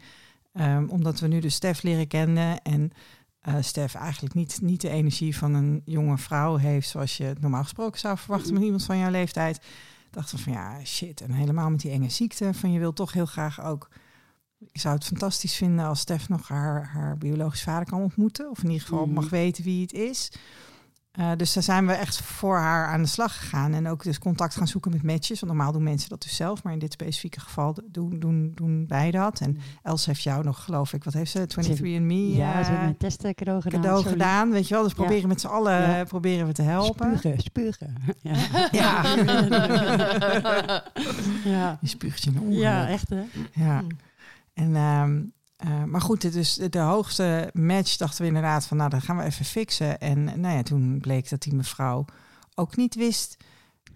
ehm, 0.54 0.88
omdat 0.90 1.20
we 1.20 1.28
nu 1.28 1.40
dus 1.40 1.56
Stef 1.56 1.82
leren 1.84 2.08
kennen 2.08 2.62
en 2.62 2.92
eh 3.40 3.56
Stef 3.60 3.96
eigenlijk 3.96 4.34
niet, 4.34 4.60
niet 4.62 4.82
de 4.82 4.90
energie 4.90 5.38
van 5.38 5.54
een 5.54 5.82
jonge 5.86 6.18
vrouw 6.18 6.56
heeft, 6.56 6.90
zoals 6.90 7.18
je 7.18 7.36
normaal 7.40 7.64
gesproken 7.64 8.00
zou 8.00 8.18
verwachten 8.18 8.54
met 8.54 8.64
iemand 8.64 8.84
van 8.84 8.98
jouw 8.98 9.12
leeftijd, 9.12 9.62
dachten 10.12 10.38
we 10.38 10.44
van 10.44 10.54
ja, 10.54 10.84
shit. 10.86 11.22
En 11.22 11.32
helemaal 11.32 11.70
met 11.70 11.80
die 11.80 11.92
enge 11.92 12.10
ziekte, 12.10 12.54
van 12.54 12.72
je 12.72 12.80
wil 12.80 12.94
toch 12.94 13.14
heel 13.14 13.26
graag 13.26 13.64
ook. 13.64 13.90
Ik 14.60 14.80
zou 14.82 14.96
het 14.96 15.04
fantastisch 15.06 15.56
vinden 15.56 15.86
als 15.86 16.00
Stef 16.00 16.30
nog 16.30 16.48
haar, 16.48 16.86
haar 16.94 17.18
biologisch 17.18 17.64
vader 17.64 17.86
kan 17.90 18.02
ontmoeten. 18.02 18.50
Of 18.50 18.64
in 18.64 18.70
ieder 18.70 18.88
geval 18.88 19.06
Mhm. 19.06 19.14
mag 19.14 19.30
weten 19.30 19.64
wie 19.64 19.82
het 19.82 19.94
is. 19.94 20.32
Eh, 21.12 21.32
dus 21.38 21.54
daar 21.54 21.64
zijn 21.64 21.88
we 21.88 21.94
echt 21.94 22.22
voor 22.22 22.58
haar 22.58 22.88
aan 22.88 23.02
de 23.02 23.08
slag 23.08 23.38
gegaan. 23.40 23.74
En 23.74 23.88
ook 23.88 24.04
dus 24.04 24.20
contact 24.20 24.56
gaan 24.56 24.68
zoeken 24.68 24.92
met 24.92 25.04
matches. 25.04 25.40
Want 25.40 25.54
normaal 25.54 25.72
doen 25.72 25.84
mensen 25.84 26.10
dat 26.10 26.22
dus 26.22 26.36
zelf. 26.36 26.64
Maar 26.64 26.74
in 26.74 26.80
dit 26.80 26.94
specifieke 26.94 27.40
geval 27.40 27.76
doen, 27.92 28.20
doen, 28.20 28.52
doen 28.56 28.86
wij 28.88 29.12
dat. 29.12 29.40
En 29.40 29.58
Els 29.84 30.06
heeft 30.06 30.22
jou 30.24 30.44
nog, 30.44 30.64
geloof 30.64 30.94
ik, 30.94 31.04
wat 31.04 31.14
heeft 31.14 31.32
ze? 31.32 31.46
23andMe 31.48 32.36
Ja, 32.36 32.52
ze 32.54 32.60
eh, 32.60 32.68
hebben 32.68 32.88
een 32.88 32.98
testen 32.98 33.36
cadeau 33.36 33.62
gedaan. 33.62 33.82
cadeau 33.82 34.02
sorry. 34.02 34.18
gedaan. 34.18 34.52
Weet 34.52 34.68
je 34.68 34.74
wel, 34.74 34.84
dus 34.84 34.92
Ja. 34.92 34.98
proberen 34.98 35.28
met 35.28 35.42
z'n 35.42 35.48
allen 35.48 35.74
Ja. 35.82 36.00
eh, 36.00 36.06
proberen 36.06 36.48
we 36.48 36.54
te 36.54 36.62
helpen. 36.62 37.18
Spugen, 37.18 37.40
spugen. 37.42 37.96
Ja. 38.22 38.36
Ja. 38.72 39.04
ja. 41.44 41.78
Je 41.82 41.88
spuugt 41.88 42.24
je 42.24 42.30
een 42.30 42.40
ongeluk. 42.40 42.60
ja, 42.60 42.88
echt 42.88 43.10
hè? 43.10 43.24
Ja. 43.54 43.84
En, 44.58 44.76
ehm, 44.76 45.22
eh, 45.58 45.84
maar 45.84 46.02
goed, 46.02 46.36
is 46.36 46.54
de, 46.70 46.80
hoogste 46.80 47.50
match 47.54 47.98
dachten 47.98 48.22
we 48.22 48.28
inderdaad 48.28 48.66
van, 48.66 48.78
nou, 48.78 48.90
dat 48.90 49.04
gaan 49.04 49.18
we 49.18 49.24
even 49.24 49.46
fixen. 49.46 50.00
En 50.00 50.24
nou 50.24 50.56
ja, 50.56 50.64
toen 50.64 51.00
bleek 51.00 51.30
dat 51.30 51.42
die 51.42 51.54
mevrouw 51.54 52.06
ook 52.56 52.76
niet 52.76 52.96
wist 52.96 53.38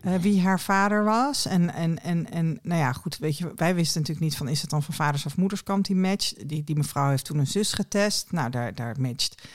eh, 0.01 0.15
wie 0.15 0.41
haar 0.41 0.59
vader 0.59 1.03
was. 1.03 1.45
En, 1.45 1.73
en, 1.73 2.03
en, 2.03 2.31
en 2.31 2.59
nou 2.61 2.79
ja, 2.79 2.93
goed, 2.93 3.17
weet 3.17 3.37
je, 3.37 3.51
wij 3.55 3.75
wisten 3.75 4.01
natuurlijk 4.01 4.27
niet 4.29 4.37
van, 4.37 4.47
is 4.47 4.61
het 4.61 4.69
dan 4.69 4.83
van 4.83 4.93
vaders 4.93 5.25
of 5.25 5.37
moederskant 5.37 5.85
die 5.85 5.95
match? 5.95 6.33
Die, 6.33 6.63
die 6.63 6.75
mevrouw 6.75 7.09
heeft 7.09 7.25
toen 7.25 7.37
een 7.37 7.47
zus 7.47 7.73
getest. 7.73 8.31
Nou, 8.31 8.49
daar, 8.49 8.75
daar 8.75 8.95
matcht 8.99 9.47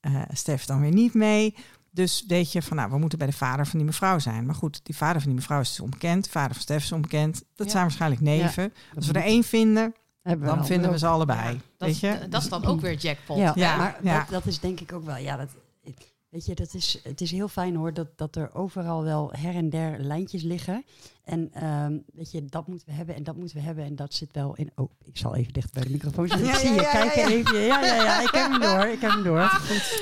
eh 0.00 0.22
Stef 0.32 0.64
dan 0.64 0.80
weer 0.80 0.92
niet 0.92 1.14
mee. 1.14 1.54
Dus 1.90 2.24
weet 2.26 2.52
je 2.52 2.62
van, 2.62 2.76
nou, 2.76 2.90
we 2.90 2.98
moeten 2.98 3.18
bij 3.18 3.26
de 3.26 3.32
vader 3.32 3.66
van 3.66 3.78
die 3.78 3.86
mevrouw 3.88 4.18
zijn. 4.18 4.46
Maar 4.46 4.54
goed, 4.54 4.80
die 4.82 4.96
vader 4.96 5.20
van 5.20 5.30
die 5.30 5.40
mevrouw 5.40 5.60
is 5.60 5.68
dus 5.68 5.80
onbekend. 5.80 6.28
Vader 6.28 6.52
van 6.52 6.62
Stef 6.62 6.82
is 6.82 6.92
onbekend. 6.92 7.42
Dat 7.54 7.66
Ja. 7.66 7.72
zijn 7.72 7.82
waarschijnlijk 7.82 8.20
neven. 8.20 8.72
Als 8.94 9.06
we 9.06 9.12
er 9.12 9.24
één 9.24 9.44
vinden, 9.44 9.94
Hebben 10.24 10.46
dan 10.48 10.66
vinden 10.66 10.90
we 10.90 10.98
ze 10.98 11.06
allebei. 11.06 11.38
Ja, 11.38 11.52
dat, 11.52 11.60
weet 11.76 11.90
is, 11.90 12.00
je? 12.00 12.18
dat 12.28 12.42
is 12.42 12.48
dan 12.48 12.64
ook 12.64 12.80
weer 12.80 12.94
jackpot. 12.94 13.36
Ja, 13.36 13.52
Ja, 13.54 13.76
maar 13.76 13.98
ja. 14.02 14.18
Dat, 14.18 14.28
dat 14.28 14.46
is 14.46 14.60
denk 14.60 14.80
ik 14.80 14.92
ook 14.92 15.04
wel. 15.04 15.16
Ja, 15.16 15.36
dat, 15.36 15.48
weet 16.28 16.46
je, 16.46 16.54
dat 16.54 16.74
is, 16.74 17.00
het 17.02 17.20
is 17.20 17.30
heel 17.30 17.48
fijn 17.48 17.76
hoor 17.76 17.92
dat, 17.94 18.06
dat 18.16 18.36
er 18.36 18.54
overal 18.54 19.02
wel 19.04 19.30
her 19.36 19.54
en 19.54 19.70
der 19.70 19.98
lijntjes 20.00 20.42
liggen. 20.42 20.84
En 21.24 21.50
ehm, 21.52 21.96
weet 22.14 22.30
je, 22.30 22.44
dat 22.44 22.66
moeten 22.66 22.88
we 22.88 22.94
hebben 22.94 23.14
en 23.14 23.22
dat 23.22 23.36
moeten 23.36 23.56
we 23.56 23.62
hebben. 23.62 23.84
En 23.84 23.96
dat 23.96 24.14
zit 24.14 24.28
wel 24.32 24.54
in. 24.56 24.70
Oh, 24.74 24.90
ik 25.04 25.16
zal 25.16 25.34
even 25.34 25.52
dicht 25.52 25.72
bij 25.72 25.82
de 25.82 25.90
microfoon 25.90 26.28
zitten. 26.28 26.46
Ja, 26.46 26.52
ik 26.52 26.58
zie 26.58 26.68
ja, 26.68 26.74
je 26.74 26.80
ja, 26.82 26.90
kijken 26.90 27.20
ja, 27.22 27.28
ja. 27.28 27.34
even. 27.34 27.60
Ja, 27.60 27.84
ja, 27.84 27.94
ja, 28.02 28.20
ik 28.20 28.30
heb 28.30 28.50
hem 28.50 28.60
door. 28.60 28.86
Ik 28.86 29.00
heb 29.00 29.10
hem 29.10 29.22
door. 29.22 29.40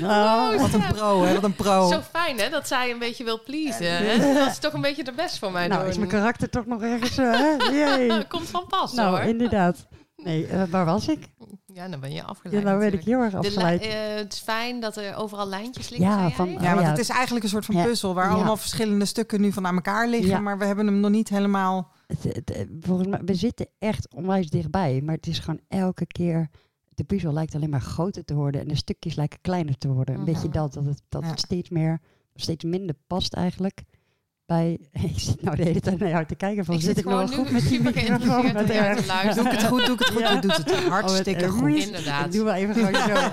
Oh, 0.03 0.61
Wat 0.61 0.73
een 0.73 0.87
pro, 0.87 1.23
hè? 1.23 1.35
Wat 1.35 1.45
een 1.45 1.55
pro. 1.55 1.91
Zo 1.91 2.01
fijn 2.01 2.39
hè, 2.39 2.49
dat 2.51 2.69
zij 2.69 2.91
een 2.91 2.99
beetje 2.99 3.25
wil 3.25 3.43
pleasen. 3.43 3.97
hè? 3.97 4.35
Dat 4.35 4.51
is 4.51 4.59
toch 4.59 4.73
een 4.73 4.81
beetje 4.81 5.05
de 5.05 5.13
best 5.13 5.39
voor 5.39 5.53
mij 5.53 5.67
nou, 5.69 5.81
doen. 5.81 5.91
is 5.91 5.97
mijn 5.97 6.09
karakter 6.11 6.49
toch 6.51 6.67
nog 6.67 6.83
ergens. 6.83 7.17
hè? 7.17 7.57
Jee. 7.97 8.27
Komt 8.27 8.49
van 8.49 8.65
pas 8.69 8.93
Nou, 8.93 9.11
hoor. 9.17 9.29
inderdaad. 9.29 9.87
Nee, 10.25 10.47
eh, 10.47 10.63
waar 10.65 10.85
was 10.85 11.09
ik? 11.09 11.29
Ja, 11.67 11.89
dan 11.89 12.01
ben 12.01 12.11
je 12.11 12.17
Ja, 12.17 12.23
afgeleid. 12.23 12.65
nou 12.65 12.79
werd 12.79 12.95
ik 12.95 13.05
heel 13.05 13.21
erg 13.21 13.35
afgeleid. 13.35 13.83
eh, 13.83 14.15
het 14.15 14.33
is 14.33 14.39
fijn 14.39 14.81
dat 14.81 14.97
er 14.97 15.15
overal 15.17 15.47
lijntjes 15.49 15.89
liggen. 15.89 16.09
Ja, 16.09 16.31
van- 16.31 16.49
ja, 16.51 16.55
want 16.61 16.77
Oh, 16.77 16.83
ja. 16.83 16.89
het 16.91 16.99
is 16.99 17.09
eigenlijk 17.09 17.45
een 17.45 17.51
soort 17.51 17.65
van 17.65 17.75
Ja. 17.77 17.85
puzzel 17.85 18.15
waar 18.15 18.29
Ja. 18.29 18.35
allemaal 18.35 18.57
verschillende 18.57 19.05
stukken 19.05 19.41
nu 19.41 19.53
van 19.53 19.67
aan 19.67 19.75
elkaar 19.75 20.09
liggen, 20.09 20.29
Ja. 20.29 20.41
maar 20.41 20.59
we 20.59 20.65
hebben 20.65 20.87
hem 20.87 21.01
nog 21.01 21.11
niet 21.11 21.29
helemaal. 21.29 21.93
Het, 22.07 22.23
het, 22.23 22.51
eh, 22.51 22.67
volgens 22.81 23.09
mij, 23.09 23.21
we 23.25 23.35
zitten 23.35 23.67
echt 23.79 24.15
onwijs 24.15 24.51
dichtbij, 24.51 25.01
maar 25.05 25.15
het 25.15 25.27
is 25.27 25.39
gewoon 25.39 25.61
elke 25.69 26.07
keer. 26.07 26.49
De 26.89 27.05
puzzel 27.05 27.33
lijkt 27.33 27.55
alleen 27.55 27.71
maar 27.71 27.81
groter 27.81 28.25
te 28.25 28.35
worden 28.35 28.61
en 28.61 28.69
de 28.69 28.77
stukjes 28.77 29.15
lijken 29.15 29.39
kleiner 29.41 29.79
te 29.79 29.89
worden. 29.89 30.15
Een 30.15 30.21
Mhm. 30.23 30.33
beetje 30.33 30.49
dat, 30.49 30.73
dat 30.73 30.85
het, 30.85 31.03
dat 31.09 31.23
Ja. 31.23 31.29
het 31.29 31.41
steeds 31.41 31.69
meer, 31.71 32.01
steeds 32.35 32.65
minder 32.65 32.97
past 33.07 33.33
eigenlijk. 33.35 33.83
Bij... 34.47 34.79
Ik 34.93 35.13
zit 35.19 35.43
nou 35.43 35.57
de 35.57 35.63
hele 35.63 35.81
tijd 35.81 35.99
naar 35.99 36.09
jou 36.09 36.27
te 36.27 36.35
kijken 36.35 36.65
van... 36.65 36.75
Ik 36.75 36.81
zit 36.81 36.89
zit 36.89 36.99
ik 36.99 37.05
nou 37.05 37.17
wel 37.19 37.27
gewoon 37.27 37.45
goed 37.45 37.53
met 37.55 37.63
die 37.69 37.71
super 37.77 37.93
microfoon? 37.95 38.57
erg. 38.57 39.07
luisteren. 39.07 39.35
Doe 39.35 39.45
ik 39.45 39.51
het 39.59 39.65
goed, 39.65 39.85
doe 39.87 39.95
ik 39.95 39.99
het 40.01 40.11
goed. 40.11 40.21
Ja. 40.21 40.33
Je 40.33 40.39
doet 40.41 40.57
het 40.57 40.73
hartstikke 40.75 41.43
erg. 41.45 41.53
goed. 41.53 41.69
Ik 41.77 41.83
Inderdaad. 41.85 42.33
doe 42.33 42.45
wel 42.45 42.55
even 42.55 42.75
gewoon 42.75 42.95
zo. 42.95 43.31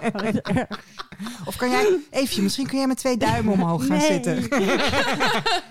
Erg. 0.00 0.68
Of 1.46 1.56
kan 1.56 1.70
jij, 1.70 1.98
even, 2.10 2.42
misschien 2.42 2.66
kun 2.66 2.78
jij 2.78 2.86
met 2.86 2.96
twee 2.96 3.16
duimen 3.16 3.52
omhoog 3.52 3.86
gaan 3.86 3.96
Nee. 3.98 4.06
zitten. 4.12 4.34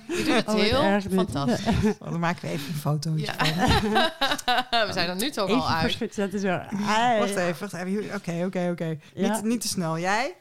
Je 0.08 0.24
doet 0.26 0.36
het 0.36 0.48
Oh, 0.48 0.54
heel 0.54 0.82
erg 0.82 1.06
fantastisch. 1.14 1.66
Dan 2.00 2.20
maken 2.20 2.42
we 2.42 2.48
even 2.54 2.68
een 2.74 2.80
fotootje 2.80 3.26
Ja. 3.26 3.34
van. 3.46 4.88
We 4.88 4.94
zijn 4.94 5.10
er 5.10 5.16
nu 5.16 5.30
toch 5.32 5.50
Even 5.50 5.62
al 5.62 5.70
uit. 5.70 5.82
verschut 5.82 6.14
zetten 6.14 6.40
zo. 6.40 6.60
Ai. 6.88 7.20
Wacht 7.20 7.36
even, 7.36 7.56
wacht 7.60 7.74
even. 7.74 8.16
Oké, 8.16 8.44
oké, 8.46 8.70
oké. 8.72 8.98
Ja. 9.14 9.34
Niet, 9.36 9.44
niet 9.44 9.62
te 9.62 9.68
snel. 9.68 10.00
Jij? 10.00 10.36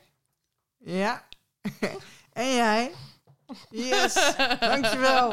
Ja. 0.79 1.23
en 2.33 2.55
jij? 2.55 2.91
Yes, 3.71 4.35
dankjewel. 4.61 5.33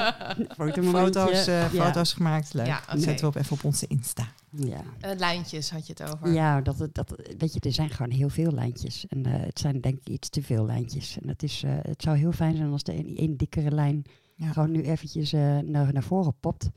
Foto's, 0.92 1.48
eh, 1.48 1.74
Ja. 1.74 1.86
foto's 1.86 2.14
gemaakt. 2.14 2.54
Leuk. 2.54 2.66
Ja, 2.66 2.82
zetten 2.96 3.20
we 3.20 3.26
op 3.28 3.36
even 3.36 3.52
op 3.54 3.64
onze 3.64 3.88
Insta. 3.88 4.28
Ja. 4.52 4.82
Eh, 5.00 5.18
lijntjes 5.18 5.72
had 5.72 5.88
je 5.88 5.94
het 5.98 6.14
over. 6.14 6.34
Ja, 6.34 6.62
dat, 6.62 6.80
het- 6.80 6.94
dat, 6.96 7.14
weet 7.38 7.54
je, 7.54 7.60
er 7.60 7.74
zijn 7.74 7.90
gewoon 7.90 8.12
heel 8.12 8.30
veel 8.30 8.52
lijntjes. 8.52 9.06
En 9.08 9.26
eh, 9.26 9.32
het 9.46 9.60
zijn 9.60 9.82
denk 9.82 10.00
ik 10.00 10.10
iets 10.10 10.30
te 10.30 10.42
veel 10.42 10.66
lijntjes. 10.66 11.18
En 11.22 11.28
het, 11.28 11.44
is, 11.44 11.64
eh, 11.64 11.72
het 11.82 12.02
zou 12.02 12.18
heel 12.18 12.32
fijn 12.32 12.56
zijn 12.56 12.72
als 12.72 12.84
de 12.84 12.94
een, 12.96 13.16
één 13.18 13.38
dikkere 13.38 13.72
lijn 13.72 14.04
Ja. 14.36 14.52
gewoon 14.52 14.72
nu 14.72 14.82
eventjes 14.82 15.34
eh, 15.34 15.58
naar, 15.58 15.94
naar 15.94 16.04
voren 16.04 16.34
popt. 16.40 16.70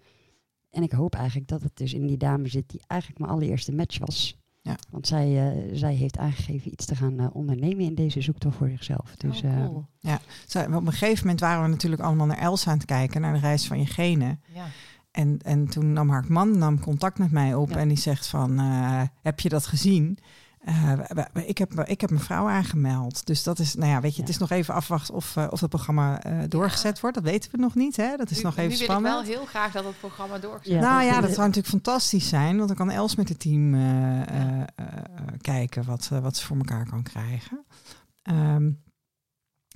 En 0.70 0.82
ik 0.82 0.92
hoop 0.92 1.14
eigenlijk 1.14 1.48
dat 1.48 1.62
het 1.62 1.76
dus 1.76 1.92
in 1.94 2.06
die 2.06 2.16
dame 2.16 2.48
zit 2.48 2.68
die 2.70 2.80
eigenlijk 2.86 3.20
mijn 3.20 3.32
allereerste 3.32 3.72
match 3.72 3.98
was. 3.98 4.36
Ja. 4.64 4.76
Want 4.90 5.06
zij, 5.06 5.50
eh, 5.52 5.68
zij 5.72 5.94
heeft 5.94 6.18
aangegeven 6.18 6.72
iets 6.72 6.84
te 6.84 6.96
gaan 6.96 7.18
eh, 7.18 7.26
ondernemen 7.32 7.84
in 7.84 7.94
deze 7.94 8.20
zoektocht 8.20 8.56
voor 8.56 8.68
zichzelf. 8.68 9.16
Dus 9.16 9.42
oh, 9.42 9.50
eh, 9.50 9.64
cool. 9.64 9.86
Zo, 10.46 10.60
op 10.60 10.86
een 10.86 10.92
gegeven 10.92 11.20
moment 11.22 11.40
waren 11.40 11.62
we 11.62 11.68
natuurlijk 11.68 12.02
allemaal 12.02 12.26
naar 12.26 12.38
Elsa 12.38 12.70
aan 12.70 12.76
het 12.76 12.86
kijken, 12.86 13.20
naar 13.20 13.32
de 13.32 13.38
reis 13.40 13.66
van 13.66 13.78
je 13.78 13.86
genen. 13.86 14.40
ja. 14.54 14.64
En, 15.12 15.38
en 15.42 15.68
toen 15.68 15.92
nam 15.92 16.10
haar 16.10 16.24
man 16.28 16.58
nam 16.58 16.80
contact 16.80 17.18
met 17.18 17.30
mij 17.30 17.54
op 17.54 17.70
Ja. 17.70 17.76
en 17.76 17.88
die 17.88 17.96
zegt 17.96 18.26
van, 18.26 18.58
eh, 18.58 19.02
heb 19.22 19.40
je 19.40 19.48
dat 19.48 19.66
gezien? 19.66 20.18
Eh, 20.62 20.92
ik, 21.46 21.58
heb, 21.58 21.80
ik 21.80 22.00
heb 22.00 22.10
mijn 22.10 22.22
vrouw 22.22 22.48
aangemeld. 22.48 23.26
Dus 23.26 23.42
dat 23.42 23.58
is, 23.58 23.74
nou 23.74 23.90
ja, 23.90 24.00
weet 24.00 24.14
je, 24.14 24.20
het 24.20 24.30
is 24.30 24.38
nog 24.38 24.50
even 24.50 24.74
afwachten 24.74 25.14
of, 25.14 25.36
eh, 25.36 25.46
of 25.50 25.60
het 25.60 25.68
programma 25.70 26.22
eh, 26.22 26.38
doorgezet 26.48 27.00
wordt. 27.00 27.16
Dat 27.16 27.24
weten 27.24 27.50
we 27.50 27.56
nog 27.56 27.74
niet, 27.74 27.96
hè? 27.96 28.16
Dat 28.16 28.30
is 28.30 28.36
Nu- 28.36 28.42
nog 28.42 28.56
even 28.56 28.70
nu 28.70 28.76
wil 28.76 28.84
spannend. 28.86 29.14
ik 29.20 29.26
wel 29.26 29.36
heel 29.36 29.46
graag 29.46 29.72
dat 29.72 29.84
het 29.84 29.98
programma 29.98 30.38
doorgezet 30.38 30.72
Ja, 30.72 30.80
nou 30.80 31.02
ja, 31.02 31.20
dat 31.20 31.30
zou 31.30 31.40
natuurlijk 31.46 31.66
fantastisch 31.74 32.28
zijn. 32.28 32.56
Want 32.56 32.68
dan 32.68 32.76
kan 32.76 32.90
Els 32.90 33.16
met 33.16 33.28
het 33.28 33.40
team 33.40 33.74
eh, 33.74 34.20
eh, 34.20 34.60
eh, 34.60 34.66
kijken 35.40 35.84
wat, 35.84 36.08
wat 36.08 36.36
ze 36.36 36.46
voor 36.46 36.56
elkaar 36.56 36.88
kan 36.88 37.02
krijgen. 37.02 37.64
Ehm, 38.22 38.70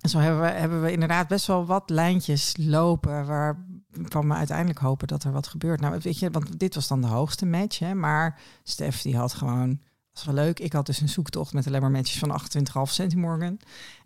en 0.00 0.08
zo 0.10 0.18
hebben 0.18 0.40
we, 0.40 0.46
hebben 0.48 0.82
we 0.82 0.92
inderdaad 0.92 1.28
best 1.28 1.46
wel 1.46 1.66
wat 1.66 1.90
lijntjes 1.90 2.54
lopen... 2.58 3.26
waarvan 3.26 4.28
we 4.28 4.34
uiteindelijk 4.34 4.78
hopen 4.78 5.08
dat 5.08 5.24
er 5.24 5.32
wat 5.32 5.46
gebeurt. 5.46 5.80
Nou, 5.80 5.98
weet 6.02 6.18
je, 6.18 6.30
want 6.30 6.58
dit 6.58 6.74
was 6.74 6.88
dan 6.88 7.00
de 7.00 7.06
hoogste 7.06 7.46
match. 7.46 7.78
Hè, 7.78 7.94
maar 7.94 8.38
Stef 8.62 9.02
die 9.02 9.16
had 9.16 9.32
gewoon... 9.34 9.80
Dat 10.16 10.24
was 10.24 10.34
wel 10.34 10.44
leuk. 10.44 10.60
Ik 10.60 10.72
had 10.72 10.86
dus 10.86 11.00
een 11.00 11.08
zoektocht 11.08 11.52
met 11.52 11.66
alleen 11.66 11.80
maar 11.80 11.90
matches 11.90 12.18
van 12.18 12.40
28,5 12.86 12.92
centimorgan. 12.92 13.58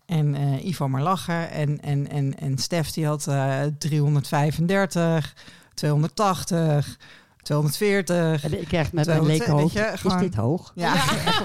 En 0.06 0.34
eh, 0.34 0.64
Ivo 0.66 0.88
maar 0.88 1.02
lachen. 1.02 1.50
En, 1.50 1.80
en, 1.80 2.08
en, 2.10 2.38
en 2.38 2.58
Stef 2.58 2.90
die 2.90 3.06
had 3.06 3.26
eh 3.26 3.60
335, 3.78 5.34
280, 5.74 6.98
240. 7.42 8.44
en 8.44 8.60
ik 8.60 8.68
krijg 8.68 8.92
met 8.92 9.06
mijn 9.06 9.26
leke 9.26 9.38
weet 9.38 9.48
hoofd, 9.48 9.72
je, 9.74 9.92
is 10.04 10.16
dit 10.20 10.34
hoog? 10.34 10.72
Ja. 10.74 10.94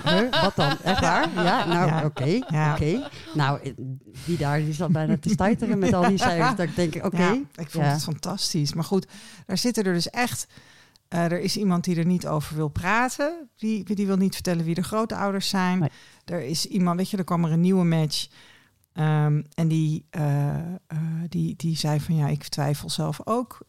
Huh? 0.04 0.42
Wat 0.42 0.56
dan? 0.56 0.78
Echt 0.84 1.00
waar? 1.00 1.30
Ja, 1.44 1.66
nou 1.66 1.88
Ja. 1.88 2.04
oké. 2.06 2.40
Ja. 2.50 2.74
oké. 2.74 3.08
Nou, 3.34 3.60
eh, 3.64 3.72
die 4.26 4.38
daar 4.38 4.60
die 4.60 4.74
zat 4.74 4.92
bijna 4.92 5.18
te 5.20 5.30
stuiteren 5.30 5.80
met 5.80 5.94
al 5.94 6.08
die 6.08 6.18
cijfers. 6.18 6.56
Dat 6.56 6.66
ik 6.68 6.76
denk, 6.76 7.06
oké. 7.06 7.18
Ja, 7.22 7.34
ik 7.34 7.70
vond 7.70 7.86
Ja. 7.86 7.92
het 7.92 8.04
fantastisch. 8.04 8.74
Maar 8.74 8.84
goed, 8.84 9.08
daar 9.46 9.58
zitten 9.58 9.84
er 9.84 9.94
dus 9.94 10.10
echt... 10.10 10.48
eh, 11.16 11.32
er 11.32 11.40
is 11.40 11.58
iemand 11.58 11.84
die 11.84 11.96
er 11.96 12.06
niet 12.06 12.28
over 12.28 12.56
wil 12.56 12.68
praten. 12.68 13.50
Die, 13.56 13.96
die 13.96 14.08
wil 14.08 14.18
niet 14.18 14.34
vertellen 14.34 14.66
wie 14.66 14.76
de 14.76 14.84
grootouders 14.84 15.50
zijn. 15.50 15.80
Nee. 15.80 15.90
Er 16.26 16.42
is 16.42 16.66
iemand, 16.66 16.98
weet 16.98 17.10
je, 17.10 17.18
er 17.18 17.24
kwam 17.24 17.46
er 17.46 17.52
een 17.52 17.62
nieuwe 17.62 17.86
match. 17.86 18.28
Ehm, 18.94 19.42
en 19.54 19.68
die, 19.68 20.06
eh, 20.10 20.56
eh, 20.58 20.98
die, 21.30 21.54
die 21.58 21.78
zei 21.78 22.00
van 22.00 22.16
ja, 22.16 22.28
ik 22.28 22.44
twijfel 22.48 22.90
zelf 22.90 23.20
ook 23.28 23.60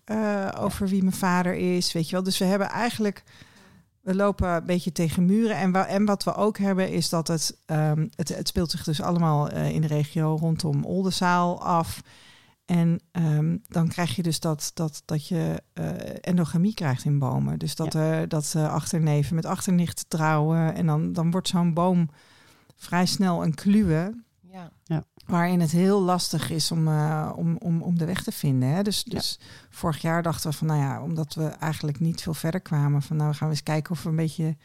over 0.58 0.88
wie 0.88 1.02
mijn 1.02 1.14
vader 1.14 1.54
is. 1.54 1.92
Weet 1.92 2.06
je 2.08 2.12
wel. 2.14 2.22
Dus 2.24 2.38
we 2.38 2.44
hebben 2.44 2.68
eigenlijk... 2.68 3.22
We 4.00 4.14
lopen 4.14 4.48
een 4.48 4.66
beetje 4.66 4.92
tegen 4.92 5.24
muren. 5.24 5.56
En, 5.56 5.72
wa- 5.72 5.86
en 5.86 6.04
wat 6.04 6.24
we 6.24 6.34
ook 6.34 6.58
hebben 6.58 6.90
is 6.90 7.08
dat 7.08 7.28
het, 7.28 7.58
ehm, 7.66 8.06
het, 8.14 8.28
het 8.36 8.48
speelt 8.48 8.70
zich 8.70 8.84
dus 8.84 9.00
allemaal 9.00 9.50
in 9.50 9.80
de 9.80 9.86
regio 9.86 10.36
rondom 10.40 10.84
Oldenzaal 10.84 11.62
af. 11.62 12.02
En 12.66 13.00
ehm, 13.12 13.56
dan 13.68 13.88
krijg 13.88 14.16
je 14.16 14.22
dus 14.22 14.40
dat, 14.40 14.70
dat, 14.74 15.02
dat 15.04 15.28
je 15.28 15.62
eh, 15.72 15.86
endogamie 16.20 16.74
krijgt 16.74 17.04
in 17.04 17.18
bomen. 17.18 17.58
Dus 17.58 17.74
dat, 17.74 17.94
er 17.94 18.28
dat 18.28 18.54
achterneven 18.56 19.34
met 19.34 19.44
achternichten 19.44 20.08
trouwen. 20.08 20.74
En 20.74 20.86
dan, 20.86 21.12
dan 21.12 21.30
wordt 21.30 21.48
zo'n 21.48 21.74
boom 21.74 22.10
vrij 22.76 23.06
snel 23.06 23.44
een 23.44 23.54
kluwe. 23.54 24.24
Ja. 24.84 25.04
Waarin 25.26 25.60
het 25.60 25.70
heel 25.70 26.02
lastig 26.02 26.50
is 26.50 26.70
om, 26.70 26.88
eh, 26.88 27.32
om, 27.36 27.56
om, 27.56 27.82
om 27.82 27.98
de 27.98 28.04
weg 28.04 28.22
te 28.22 28.32
vinden. 28.32 28.68
Hè? 28.68 28.82
Dus, 28.82 29.04
dus 29.04 29.40
vorig 29.70 30.00
jaar 30.00 30.22
dachten 30.22 30.50
we 30.50 30.56
van, 30.56 30.66
nou 30.66 30.80
ja, 30.80 31.02
omdat 31.02 31.34
we 31.34 31.44
eigenlijk 31.44 32.00
niet 32.00 32.22
veel 32.22 32.34
verder 32.34 32.60
kwamen, 32.60 33.02
van 33.02 33.16
nou 33.16 33.34
gaan 33.34 33.48
we 33.48 33.54
eens 33.54 33.62
kijken 33.62 33.90
of 33.92 34.02
we 34.02 34.08
een 34.08 34.16
beetje 34.16 34.56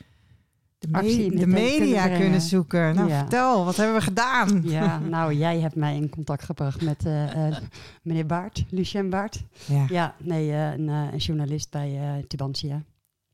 de, 0.90 0.98
Actie 0.98 1.36
de 1.36 1.48
media 1.48 2.18
kunnen 2.18 2.42
zoeken. 2.42 2.96
Nou, 2.96 3.10
Ja. 3.10 3.20
vertel, 3.20 3.66
wat 3.66 3.76
hebben 3.76 3.96
we 3.96 4.02
gedaan? 4.02 4.62
Ja, 4.64 5.00
nou, 5.00 5.34
jij 5.34 5.60
hebt 5.60 5.76
mij 5.76 5.96
in 5.96 6.10
contact 6.10 6.44
gebracht 6.44 6.82
met 6.82 7.06
eh, 7.06 7.48
eh, 7.48 7.58
meneer 8.02 8.26
Baart, 8.26 8.66
Lucien 8.70 9.10
Baart. 9.10 9.44
Ja. 9.68 9.86
Ja, 9.90 10.16
nee, 10.20 10.52
eh, 10.52 10.72
een, 10.72 10.90
eh, 10.90 11.08
een 11.12 11.18
journalist 11.18 11.70
bij 11.72 12.00
eh 12.00 12.24
Tubantia. 12.28 12.84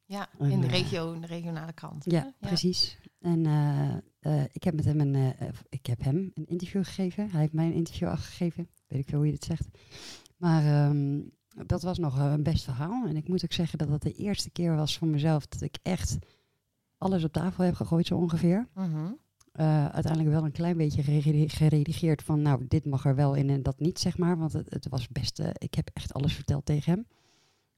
Ja, 0.06 0.28
En, 0.40 0.52
in 0.52 0.62
de 0.62 0.68
regio, 0.68 1.14
in 1.14 1.22
de 1.22 1.28
regionale 1.28 1.74
krant. 1.74 2.04
Ja, 2.08 2.34
precies. 2.40 2.98
En 3.22 3.46
eh, 3.46 3.90
eh, 4.20 4.44
ik 4.52 4.64
heb 4.64 4.74
met 4.76 4.86
hem 4.86 5.00
een, 5.00 5.34
ik 5.70 5.86
heb 5.86 6.04
hem 6.04 6.32
een 6.34 6.46
interview 6.48 6.84
gegeven. 6.84 7.30
Hij 7.32 7.40
heeft 7.40 7.54
mij 7.54 7.66
een 7.66 7.74
interview 7.74 8.08
afgegeven. 8.08 8.68
Weet 8.88 9.00
ik 9.00 9.08
veel 9.10 9.18
hoe 9.18 9.26
je 9.28 9.34
dit 9.34 9.44
zegt. 9.44 9.68
Maar 10.38 10.66
ehm, 10.66 11.20
dat 11.68 11.82
was 11.82 11.98
nog 11.98 12.20
een 12.20 12.44
best 12.44 12.64
verhaal. 12.64 13.06
En 13.08 13.16
ik 13.16 13.28
moet 13.28 13.44
ook 13.44 13.54
zeggen 13.54 13.78
dat 13.78 13.88
dat 13.90 14.02
de 14.02 14.14
eerste 14.14 14.50
keer 14.50 14.76
was 14.76 14.98
voor 14.98 15.08
mezelf 15.08 15.48
dat 15.48 15.62
ik 15.62 15.78
echt 15.84 16.18
alles 16.98 17.24
op 17.24 17.32
tafel 17.32 17.64
heb 17.64 17.76
gegooid, 17.76 18.06
zo 18.08 18.16
ongeveer. 18.16 18.68
Mhm. 18.76 18.88
Eh, 19.52 19.86
uiteindelijk 19.86 20.34
wel 20.34 20.46
een 20.46 20.52
klein 20.52 20.78
beetje 20.78 21.04
geredi- 21.04 21.50
geredigeerd 21.50 22.24
van, 22.24 22.42
nou, 22.42 22.66
dit 22.68 22.86
mag 22.86 23.06
er 23.06 23.16
wel 23.16 23.34
in 23.34 23.50
en 23.50 23.64
dat 23.64 23.80
niet, 23.80 24.00
zeg 24.00 24.18
maar. 24.18 24.38
Want 24.38 24.54
het, 24.54 24.66
het 24.70 24.90
was 24.90 25.08
best, 25.08 25.40
eh, 25.40 25.50
ik 25.54 25.74
heb 25.74 25.90
echt 25.94 26.14
alles 26.14 26.34
verteld 26.34 26.66
tegen 26.66 26.92
hem. 26.94 27.06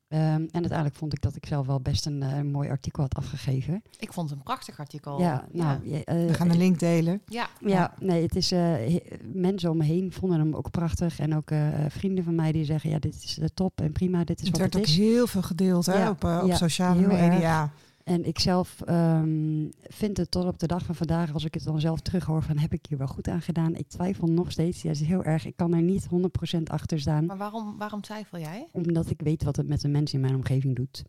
Ehm, 0.08 0.22
en 0.22 0.50
uiteindelijk 0.52 0.96
vond 0.96 1.14
ik 1.14 1.22
dat 1.22 1.36
ik 1.36 1.46
zelf 1.46 1.68
wel 1.68 1.80
best 1.82 2.06
een 2.06 2.24
eh, 2.24 2.42
mooi 2.42 2.70
artikel 2.70 3.04
had 3.04 3.16
afgegeven. 3.16 3.82
Ik 4.00 4.14
vond 4.14 4.30
het 4.30 4.38
een 4.38 4.44
prachtig 4.44 4.80
artikel. 4.80 5.20
ja, 5.20 5.48
nou, 5.52 5.80
ja, 5.90 6.02
We 6.06 6.34
gaan 6.34 6.48
de 6.48 6.58
link 6.58 6.80
delen. 6.80 7.22
Ja, 7.26 7.48
ja, 7.66 7.94
nee, 8.00 8.22
het 8.22 8.36
is, 8.36 8.52
mensen 9.34 9.70
om 9.70 9.78
me 9.78 9.84
heen 9.84 10.12
vonden 10.12 10.40
hem 10.40 10.54
ook 10.56 10.72
prachtig. 10.72 11.20
En 11.20 11.36
ook 11.36 11.52
eh, 11.52 11.68
vrienden 11.90 12.24
van 12.24 12.36
mij 12.36 12.52
die 12.52 12.66
zeggen, 12.66 12.90
ja, 12.90 13.00
dit 13.00 13.16
is 13.24 13.38
eh, 13.40 13.46
top 13.54 13.82
en 13.82 13.92
prima, 13.92 14.24
dit 14.24 14.40
is 14.42 14.48
Het 14.48 14.52
wat 14.52 14.60
werd 14.60 14.74
het 14.74 14.82
ook 14.82 14.88
is. 14.90 14.98
heel 14.98 15.28
veel 15.28 15.42
gedeeld 15.42 15.86
hè, 15.86 15.98
Ja, 16.04 16.10
op, 16.10 16.24
op 16.24 16.48
ja, 16.48 16.56
sociale 16.56 17.08
media. 17.08 17.72
En 18.10 18.26
ik 18.26 18.40
zelf 18.40 18.82
ehm, 18.82 19.68
vind 19.82 20.18
het 20.18 20.32
tot 20.32 20.46
op 20.46 20.60
de 20.60 20.68
dag 20.68 20.86
van 20.86 20.96
vandaag, 20.96 21.34
als 21.34 21.46
ik 21.46 21.54
het 21.54 21.64
dan 21.64 21.80
zelf 21.80 22.00
terughoor, 22.00 22.42
van 22.44 22.58
heb 22.58 22.74
ik 22.74 22.86
hier 22.90 22.98
wel 22.98 23.08
goed 23.08 23.28
aan 23.28 23.42
gedaan? 23.42 23.76
Ik 23.76 23.88
twijfel 23.88 24.28
nog 24.28 24.52
steeds. 24.52 24.82
Ja, 24.82 24.90
is 24.90 25.02
heel 25.02 25.24
erg. 25.24 25.46
Ik 25.46 25.56
kan 25.56 25.74
er 25.74 25.82
niet 25.82 26.08
100% 26.58 26.62
achter 26.64 27.00
staan, 27.00 27.26
maar 27.26 27.38
waarom, 27.38 27.78
waarom 27.78 28.02
twijfel 28.02 28.40
jij? 28.40 28.68
omdat 28.72 29.10
ik 29.10 29.22
weet 29.22 29.44
wat 29.44 29.56
het 29.56 29.68
met 29.68 29.82
de 29.82 29.88
mensen 29.88 30.16
in 30.16 30.22
mijn 30.26 30.36
omgeving 30.36 30.76
doet. 30.76 31.04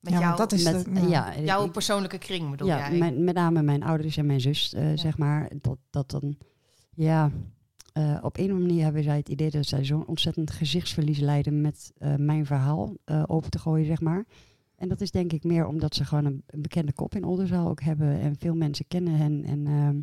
Met 0.00 0.12
Ja, 0.12 0.18
jou, 0.20 0.36
dat 0.36 0.52
is 0.52 0.64
met, 0.64 0.84
de- 0.84 0.90
ja. 1.00 1.32
ja, 1.32 1.40
jouw 1.40 1.70
persoonlijke 1.70 2.18
kring 2.18 2.50
bedoel 2.50 2.68
ja, 2.68 2.88
jij? 2.88 2.98
mijn- 2.98 3.24
met 3.24 3.34
name 3.34 3.62
mijn 3.62 3.82
ouders 3.82 4.16
en 4.16 4.26
mijn 4.26 4.40
zus, 4.40 4.74
eh, 4.74 4.86
zeg 4.94 5.18
maar. 5.18 5.50
Dat, 5.60 5.78
dat 5.90 6.10
dan, 6.10 6.36
ja, 6.94 7.30
eh, 7.92 8.18
op 8.22 8.36
een 8.36 8.44
of 8.44 8.50
andere 8.50 8.66
manier 8.66 8.84
hebben 8.84 9.02
zij 9.02 9.16
het 9.16 9.28
idee 9.28 9.50
dat 9.50 9.66
zij 9.66 9.84
zo'n 9.84 10.06
ontzettend 10.06 10.50
gezichtsverlies 10.50 11.18
lijden 11.18 11.60
met 11.60 11.92
eh, 11.98 12.14
mijn 12.16 12.46
verhaal 12.46 12.94
eh, 13.04 13.22
open 13.26 13.50
te 13.50 13.58
gooien, 13.58 13.86
zeg 13.86 14.00
maar. 14.00 14.24
En 14.80 14.88
dat 14.88 15.00
is 15.00 15.10
denk 15.10 15.32
ik 15.32 15.44
meer 15.44 15.66
omdat 15.66 15.94
ze 15.94 16.04
gewoon 16.04 16.24
een, 16.24 16.42
een 16.46 16.62
bekende 16.62 16.92
kop 16.92 17.14
in 17.14 17.24
Oldenzaal 17.24 17.68
ook 17.68 17.82
hebben 17.82 18.20
en 18.20 18.36
veel 18.38 18.54
mensen 18.54 18.86
kennen 18.88 19.14
hen. 19.14 19.44
En 19.44 19.66
ehm, 19.66 20.00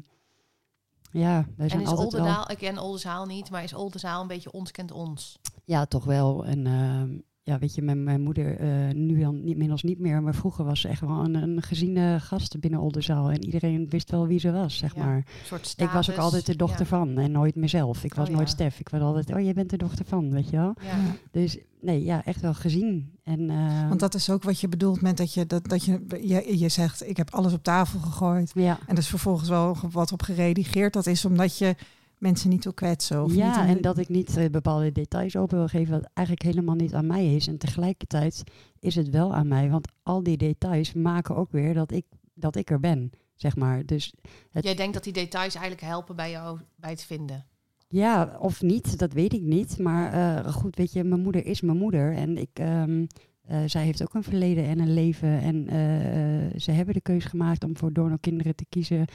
ja, 1.22 1.46
wij 1.56 1.66
en 1.66 1.70
zijn 1.70 1.82
is 1.82 1.88
altijd 1.88 2.12
wel... 2.12 2.22
Oldenzaal, 2.22 2.52
ik 2.52 2.58
ken 2.58 2.78
Oldenzaal 2.78 3.26
niet, 3.26 3.50
maar 3.50 3.64
is 3.64 3.74
Oldenzaal 3.74 4.22
een 4.22 4.28
beetje 4.28 4.52
ons 4.52 4.72
kent 4.72 4.92
ons? 4.92 5.40
Ja, 5.64 5.86
toch 5.86 6.04
wel. 6.04 6.46
En 6.46 6.68
ehm, 6.68 7.18
ja, 7.44 7.60
weet 7.60 7.76
je, 7.76 7.82
mijn, 7.82 8.04
mijn 8.04 8.22
moeder, 8.22 8.60
eh, 8.60 8.94
nu 8.94 9.20
dan 9.20 9.44
niet, 9.44 9.52
inmiddels 9.52 9.84
niet 9.84 10.00
meer, 10.00 10.22
maar 10.22 10.36
vroeger 10.36 10.66
was 10.66 10.82
ze 10.82 10.88
echt 10.88 11.02
wel 11.02 11.24
een, 11.24 11.36
een 11.36 11.62
geziene 11.62 12.20
gast 12.20 12.60
binnen 12.60 12.80
Oldenzaal. 12.80 13.32
En 13.32 13.46
iedereen 13.46 13.90
wist 13.90 14.12
wel 14.12 14.28
wie 14.28 14.40
ze 14.40 14.52
was, 14.52 14.78
zeg 14.78 14.96
Ja, 14.96 15.06
maar. 15.06 15.16
Een 15.16 15.26
soort. 15.46 15.74
Ik 15.78 15.90
was 15.90 16.12
ook 16.12 16.18
altijd 16.18 16.46
de 16.46 16.56
dochter 16.56 16.80
ja. 16.80 16.86
van 16.86 17.18
en 17.18 17.32
nooit 17.32 17.56
mezelf. 17.56 18.04
Ik 18.04 18.14
was 18.14 18.28
Oh, 18.28 18.36
nooit 18.36 18.48
ja. 18.48 18.54
Stef. 18.54 18.80
Ik 18.80 18.90
was 18.90 19.02
altijd, 19.02 19.34
oh, 19.34 19.42
jij 19.42 19.54
bent 19.54 19.70
de 19.70 19.78
dochter 19.78 20.06
van, 20.06 20.32
weet 20.32 20.50
je 20.50 20.58
wel. 20.58 20.74
Ja. 20.82 21.16
Dus 21.32 21.58
nee, 21.88 22.04
ja, 22.04 22.26
echt 22.26 22.42
wel 22.42 22.54
gezien. 22.54 23.18
En, 23.24 23.50
ehm, 23.50 23.88
Want 23.88 24.00
dat 24.00 24.14
is 24.14 24.30
ook 24.30 24.44
wat 24.44 24.60
je 24.60 24.68
bedoelt 24.68 25.02
met 25.02 25.18
dat 25.18 25.34
je, 25.34 25.46
dat, 25.46 25.68
dat 25.70 25.86
je, 25.86 26.06
je, 26.22 26.60
je 26.60 26.70
zegt, 26.70 27.08
ik 27.10 27.18
heb 27.18 27.34
alles 27.34 27.54
op 27.54 27.64
tafel 27.64 28.00
gegooid. 28.00 28.52
ja, 28.56 28.80
En 28.88 28.94
er 28.94 28.98
is 28.98 29.08
vervolgens 29.08 29.50
wel 29.50 29.78
wat 29.92 30.12
op 30.12 30.22
geredigeerd. 30.22 30.94
Dat 30.94 31.06
is 31.06 31.26
omdat 31.26 31.58
je 31.58 31.76
mensen 32.18 32.50
niet 32.50 32.64
wil 32.64 32.74
kwetsen. 32.74 33.24
Of 33.24 33.34
ja, 33.36 33.62
niet 33.66 33.76
en 33.76 33.82
dat 33.82 33.98
ik 33.98 34.10
niet 34.10 34.38
eh, 34.38 34.50
bepaalde 34.50 34.92
details 34.92 35.36
open 35.36 35.58
wil 35.58 35.68
geven, 35.68 35.92
wat 35.94 36.10
eigenlijk 36.14 36.48
helemaal 36.48 36.76
niet 36.76 36.94
aan 36.94 37.08
mij 37.08 37.36
is. 37.36 37.48
En 37.48 37.58
tegelijkertijd 37.58 38.44
is 38.80 38.96
het 38.96 39.10
wel 39.10 39.34
aan 39.36 39.48
mij, 39.48 39.70
want 39.70 39.88
al 40.04 40.24
die 40.24 40.38
details 40.38 40.94
maken 40.94 41.36
ook 41.36 41.52
weer 41.52 41.74
dat 41.74 41.92
ik, 41.92 42.06
dat 42.34 42.56
ik 42.56 42.70
er 42.70 42.80
ben, 42.80 43.10
zeg 43.36 43.56
maar. 43.56 43.86
Dus 43.86 44.14
Het- 44.52 44.64
Jij 44.64 44.76
denkt 44.76 44.94
dat 44.94 45.04
die 45.04 45.14
details 45.14 45.54
eigenlijk 45.56 45.86
helpen 45.86 46.16
bij 46.16 46.32
jou 46.32 46.60
bij 46.76 46.90
het 46.90 47.04
vinden. 47.04 47.46
Ja, 47.88 48.38
of 48.40 48.62
niet, 48.62 48.98
dat 48.98 49.14
weet 49.14 49.34
ik 49.34 49.42
niet. 49.42 49.80
Maar 49.80 50.14
eh, 50.14 50.54
goed, 50.54 50.76
weet 50.76 50.94
je, 50.94 51.04
mijn 51.04 51.22
moeder 51.22 51.46
is 51.46 51.62
mijn 51.62 51.78
moeder. 51.78 52.14
En 52.14 52.38
ik, 52.38 52.50
ehm, 52.54 53.06
eh, 53.42 53.60
zij 53.66 53.84
heeft 53.84 54.02
ook 54.02 54.14
een 54.14 54.24
verleden 54.24 54.66
en 54.66 54.80
een 54.80 54.94
leven. 54.94 55.42
En 55.42 55.68
eh, 55.68 56.60
ze 56.60 56.72
hebben 56.72 56.94
de 56.94 57.02
keuze 57.02 57.30
gemaakt 57.30 57.64
om 57.64 57.78
voor 57.78 57.94
donorkinderen 57.94 58.56
te 58.56 58.66
kiezen. 58.70 59.06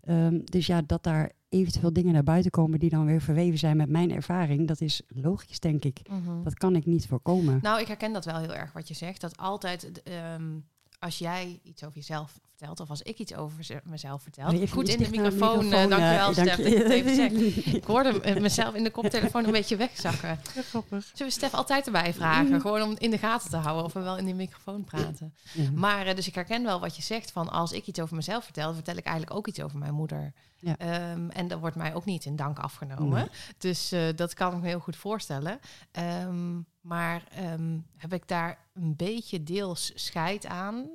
Ehm, 0.00 0.40
dus 0.44 0.66
ja, 0.66 0.82
dat 0.82 1.02
daar 1.02 1.32
eventueel 1.48 1.92
dingen 1.92 2.12
naar 2.12 2.22
buiten 2.22 2.50
komen 2.50 2.78
die 2.78 2.90
dan 2.90 3.06
weer 3.06 3.20
verweven 3.20 3.58
zijn 3.58 3.76
met 3.76 3.88
mijn 3.88 4.10
ervaring, 4.10 4.68
dat 4.68 4.80
is 4.80 5.02
logisch, 5.08 5.60
denk 5.60 5.84
ik. 5.84 6.00
Dat 6.44 6.54
kan 6.54 6.76
ik 6.76 6.86
niet 6.86 7.06
voorkomen. 7.06 7.58
Nou, 7.62 7.80
ik 7.80 7.86
herken 7.86 8.12
dat 8.12 8.24
wel 8.24 8.38
heel 8.38 8.54
erg 8.54 8.72
wat 8.72 8.88
je 8.88 8.94
zegt. 8.94 9.20
Dat 9.20 9.36
altijd, 9.36 10.02
ehm, 10.02 10.58
als 11.00 11.18
jij 11.18 11.60
iets 11.62 11.84
over 11.84 11.96
jezelf 11.96 12.32
vertelt, 12.48 12.80
of 12.80 12.90
als 12.90 13.02
ik 13.02 13.18
iets 13.18 13.34
over 13.34 13.64
ze- 13.64 13.80
mezelf 13.84 14.22
vertel. 14.22 14.66
Goed 14.68 14.88
in 14.88 14.98
de 14.98 14.98
dichter 14.98 15.22
naar 15.22 15.32
microfoon, 15.32 15.64
eh, 15.72 15.88
dankjewel 15.88 16.26
eh, 16.28 16.32
Stef, 16.32 16.44
dank 16.46 16.58
dat 16.58 16.72
je 16.72 16.78
het 16.78 16.90
even. 16.92 17.74
Ik 17.74 17.84
hoorde 17.84 18.20
eh, 18.20 18.40
mezelf 18.48 18.74
in 18.74 18.84
de 18.84 18.90
koptelefoon 18.90 19.44
een 19.44 19.52
beetje 19.52 19.76
wegzakken. 19.76 20.38
Grappig. 20.70 21.04
Zullen 21.04 21.26
we 21.26 21.30
Stef 21.30 21.54
altijd 21.54 21.86
erbij 21.86 22.14
vragen? 22.14 22.60
Gewoon 22.60 22.82
om 22.82 22.94
in 22.98 23.10
de 23.10 23.18
gaten 23.18 23.50
te 23.50 23.56
houden 23.56 23.84
of 23.84 23.92
we 23.92 24.00
wel 24.00 24.16
in 24.16 24.24
die 24.24 24.34
microfoon 24.34 24.84
praten. 24.84 25.34
Ja. 25.52 25.70
Maar 25.74 26.14
dus 26.14 26.26
ik 26.26 26.34
herken 26.34 26.64
wel 26.64 26.80
wat 26.80 26.96
je 26.96 27.02
zegt 27.02 27.30
van 27.32 27.48
als 27.50 27.72
ik 27.72 27.86
iets 27.86 28.00
over 28.00 28.16
mezelf 28.16 28.44
vertel, 28.44 28.74
vertel 28.74 28.96
ik 28.96 29.04
eigenlijk 29.04 29.36
ook 29.36 29.46
iets 29.46 29.60
over 29.60 29.78
mijn 29.78 29.94
moeder. 29.94 30.32
Ja. 30.58 30.76
Ehm, 30.78 31.28
en 31.28 31.48
dat 31.48 31.60
wordt 31.60 31.76
mij 31.76 31.94
ook 31.94 32.04
niet 32.04 32.24
in 32.24 32.36
dank 32.36 32.58
afgenomen. 32.58 33.18
Nee. 33.18 33.28
Dus 33.58 33.92
eh, 33.92 34.02
dat 34.16 34.34
kan 34.34 34.54
ik 34.54 34.60
me 34.60 34.68
heel 34.68 34.78
goed 34.80 34.96
voorstellen. 34.96 35.60
Ehm, 35.92 36.58
maar 36.80 37.24
ehm, 37.30 37.78
heb 37.96 38.12
ik 38.12 38.28
daar 38.28 38.58
een 38.72 38.96
beetje 38.96 39.42
deels 39.42 39.92
scheid 39.94 40.46
aan? 40.46 40.90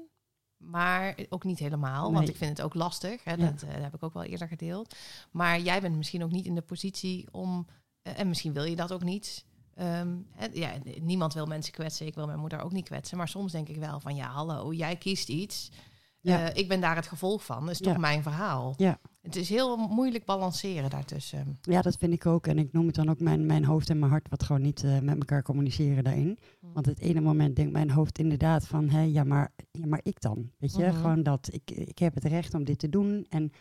Maar 0.58 1.16
ook 1.30 1.44
niet 1.44 1.60
helemaal, 1.60 2.14
want 2.14 2.30
ik 2.30 2.36
vind 2.36 2.58
het 2.58 2.66
ook 2.66 2.74
lastig. 2.74 3.24
Hè? 3.24 3.32
Ja. 3.32 3.38
Dat, 3.38 3.62
eh, 3.64 3.74
dat 3.74 3.82
heb 3.82 3.96
ik 3.96 4.04
ook 4.04 4.14
wel 4.14 4.24
eerder 4.24 4.48
gedeeld. 4.48 4.96
Maar 5.32 5.60
jij 5.60 5.82
bent 5.82 5.96
misschien 5.96 6.24
ook 6.24 6.32
niet 6.32 6.46
in 6.46 6.56
de 6.56 6.62
positie 6.62 7.28
om, 7.32 7.68
eh, 8.02 8.20
en 8.20 8.28
misschien 8.28 8.54
wil 8.54 8.64
je 8.64 8.76
dat 8.76 8.92
ook 8.92 9.04
niet. 9.04 9.46
Ehm, 9.74 10.18
hè, 10.32 10.48
ja, 10.54 10.72
niemand 11.02 11.34
wil 11.34 11.46
mensen 11.46 11.74
kwetsen. 11.74 12.06
Ik 12.06 12.16
wil 12.16 12.26
mijn 12.26 12.40
moeder 12.40 12.62
ook 12.62 12.72
niet 12.72 12.86
kwetsen. 12.86 13.18
Maar 13.18 13.28
soms 13.28 13.52
denk 13.52 13.68
ik 13.70 13.76
wel 13.78 14.00
van 14.00 14.16
ja, 14.16 14.28
hallo, 14.30 14.74
jij 14.74 14.96
kiest 14.96 15.30
iets. 15.30 15.72
Ja. 16.20 16.50
Eh, 16.50 16.56
ik 16.62 16.68
ben 16.68 16.82
daar 16.82 16.96
het 16.96 17.08
gevolg 17.08 17.46
van. 17.46 17.60
Dat 17.62 17.70
is 17.70 17.78
toch 17.80 17.94
Ja. 17.94 18.00
mijn 18.00 18.24
verhaal. 18.24 18.74
Ja. 18.78 19.00
Het 19.26 19.36
is 19.36 19.50
heel 19.50 19.78
moeilijk 19.78 20.26
balanceren 20.26 20.90
daartussen. 20.90 21.58
Ja, 21.62 21.82
dat 21.82 21.98
vind 21.98 22.14
ik 22.14 22.26
ook. 22.26 22.48
En 22.48 22.58
ik 22.58 22.74
noem 22.74 22.86
het 22.86 22.96
dan 22.96 23.10
ook 23.10 23.20
mijn, 23.20 23.46
mijn 23.46 23.66
hoofd 23.66 23.90
en 23.90 24.00
mijn 24.00 24.12
hart, 24.12 24.30
wat 24.30 24.44
gewoon 24.44 24.62
niet 24.62 24.84
eh, 24.84 25.00
met 25.00 25.18
elkaar 25.18 25.44
communiceren 25.44 26.04
daarin. 26.04 26.38
Want 26.74 26.86
het 26.86 27.00
ene 27.00 27.22
moment 27.22 27.56
denkt 27.56 27.72
mijn 27.72 27.90
hoofd 27.90 28.20
inderdaad 28.20 28.68
van, 28.68 28.90
hé, 28.90 29.02
ja, 29.02 29.24
maar, 29.24 29.52
ja, 29.72 29.86
maar 29.88 30.00
ik 30.04 30.22
dan. 30.22 30.50
Weet 30.58 30.76
je, 30.76 30.84
Mhm. 30.86 30.96
gewoon 30.96 31.24
dat 31.24 31.50
ik, 31.52 31.72
ik 31.72 32.00
heb 32.00 32.14
het 32.14 32.24
recht 32.24 32.54
om 32.54 32.64
dit 32.64 32.80
te 32.80 32.90
doen. 32.90 33.26
En 33.30 33.52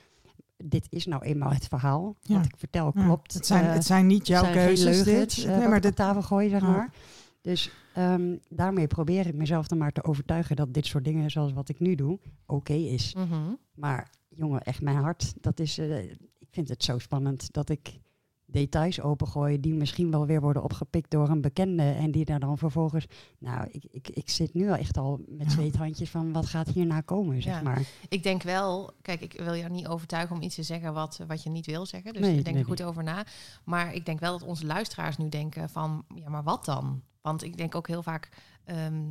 dit 0.56 0.86
is 0.90 1.06
nou 1.06 1.22
eenmaal 1.22 1.50
het 1.52 1.66
verhaal. 1.68 2.16
Ja. 2.20 2.36
Wat 2.36 2.44
ik 2.44 2.54
vertel 2.56 2.92
Ja, 2.94 3.04
klopt. 3.04 3.32
het, 3.34 3.46
zijn, 3.46 3.64
Eh, 3.64 3.72
het 3.72 3.84
zijn 3.84 4.06
niet 4.06 4.26
jouw 4.26 4.42
zijn 4.42 4.54
keuzes. 4.54 4.84
leugens, 5.04 5.34
dit. 5.34 5.44
eh, 5.44 5.58
nee, 5.58 5.68
maar 5.68 5.80
dit, 5.80 5.96
tafel 5.96 6.22
gooi, 6.22 6.48
zeg 6.48 6.60
maar. 6.62 6.92
Dus 7.40 7.70
ehm, 7.94 8.36
daarmee 8.48 8.86
probeer 8.86 9.26
ik 9.26 9.34
mezelf 9.34 9.66
dan 9.66 9.78
maar 9.78 9.92
te 9.92 10.04
overtuigen 10.04 10.56
dat 10.56 10.74
dit 10.74 10.86
soort 10.86 11.04
dingen, 11.04 11.30
zoals 11.30 11.52
wat 11.52 11.68
ik 11.68 11.80
nu 11.80 11.94
doe, 11.94 12.18
oké 12.46 12.72
is. 12.72 13.14
Mhm. 13.14 13.40
Maar 13.74 14.10
jongen, 14.36 14.60
echt 14.62 14.80
mijn 14.82 14.96
hart, 14.96 15.34
dat 15.40 15.60
is, 15.60 15.78
eh, 15.78 16.02
ik 16.38 16.48
vind 16.50 16.68
het 16.68 16.84
zo 16.84 16.98
spannend 16.98 17.52
dat 17.52 17.68
ik 17.68 18.00
details 18.46 19.00
opengooi 19.00 19.60
die 19.60 19.74
misschien 19.74 20.10
wel 20.10 20.26
weer 20.26 20.40
worden 20.40 20.62
opgepikt 20.62 21.10
door 21.10 21.28
een 21.28 21.40
bekende 21.40 21.82
en 21.82 22.10
die 22.10 22.24
daar 22.24 22.40
dan 22.40 22.58
vervolgens, 22.58 23.06
nou, 23.38 23.68
ik, 23.70 23.84
ik, 23.90 24.08
ik 24.08 24.30
zit 24.30 24.54
nu 24.54 24.68
al 24.68 24.74
echt 24.76 24.96
al 24.98 25.20
met 25.28 25.52
zweethandjes 25.52 26.10
van 26.10 26.32
wat 26.32 26.46
gaat 26.46 26.68
hierna 26.68 27.00
komen, 27.00 27.42
zeg 27.42 27.54
Ja. 27.54 27.62
maar. 27.62 27.82
Ik 28.08 28.22
denk 28.22 28.42
wel, 28.42 28.90
kijk, 29.02 29.20
ik 29.20 29.40
wil 29.40 29.54
jou 29.54 29.70
niet 29.70 29.86
overtuigen 29.86 30.36
om 30.36 30.42
iets 30.42 30.54
te 30.54 30.62
zeggen 30.62 30.94
wat, 30.94 31.20
wat 31.26 31.42
je 31.42 31.50
niet 31.50 31.66
wil 31.66 31.86
zeggen. 31.86 32.12
Dus 32.12 32.22
Nee, 32.22 32.30
ik 32.38 32.44
denk 32.44 32.56
nee, 32.56 32.64
er 32.64 32.70
goed 32.70 32.82
over 32.82 33.02
na. 33.02 33.24
Maar 33.64 33.94
ik 33.94 34.06
denk 34.06 34.20
wel 34.20 34.38
dat 34.38 34.48
onze 34.48 34.66
luisteraars 34.66 35.16
nu 35.16 35.28
denken 35.28 35.68
van, 35.68 36.04
ja, 36.14 36.28
maar 36.28 36.42
wat 36.42 36.64
dan? 36.64 37.02
Want 37.20 37.42
ik 37.42 37.56
denk 37.56 37.74
ook 37.74 37.86
heel 37.88 38.02
vaak, 38.02 38.28
ehm, 38.64 39.02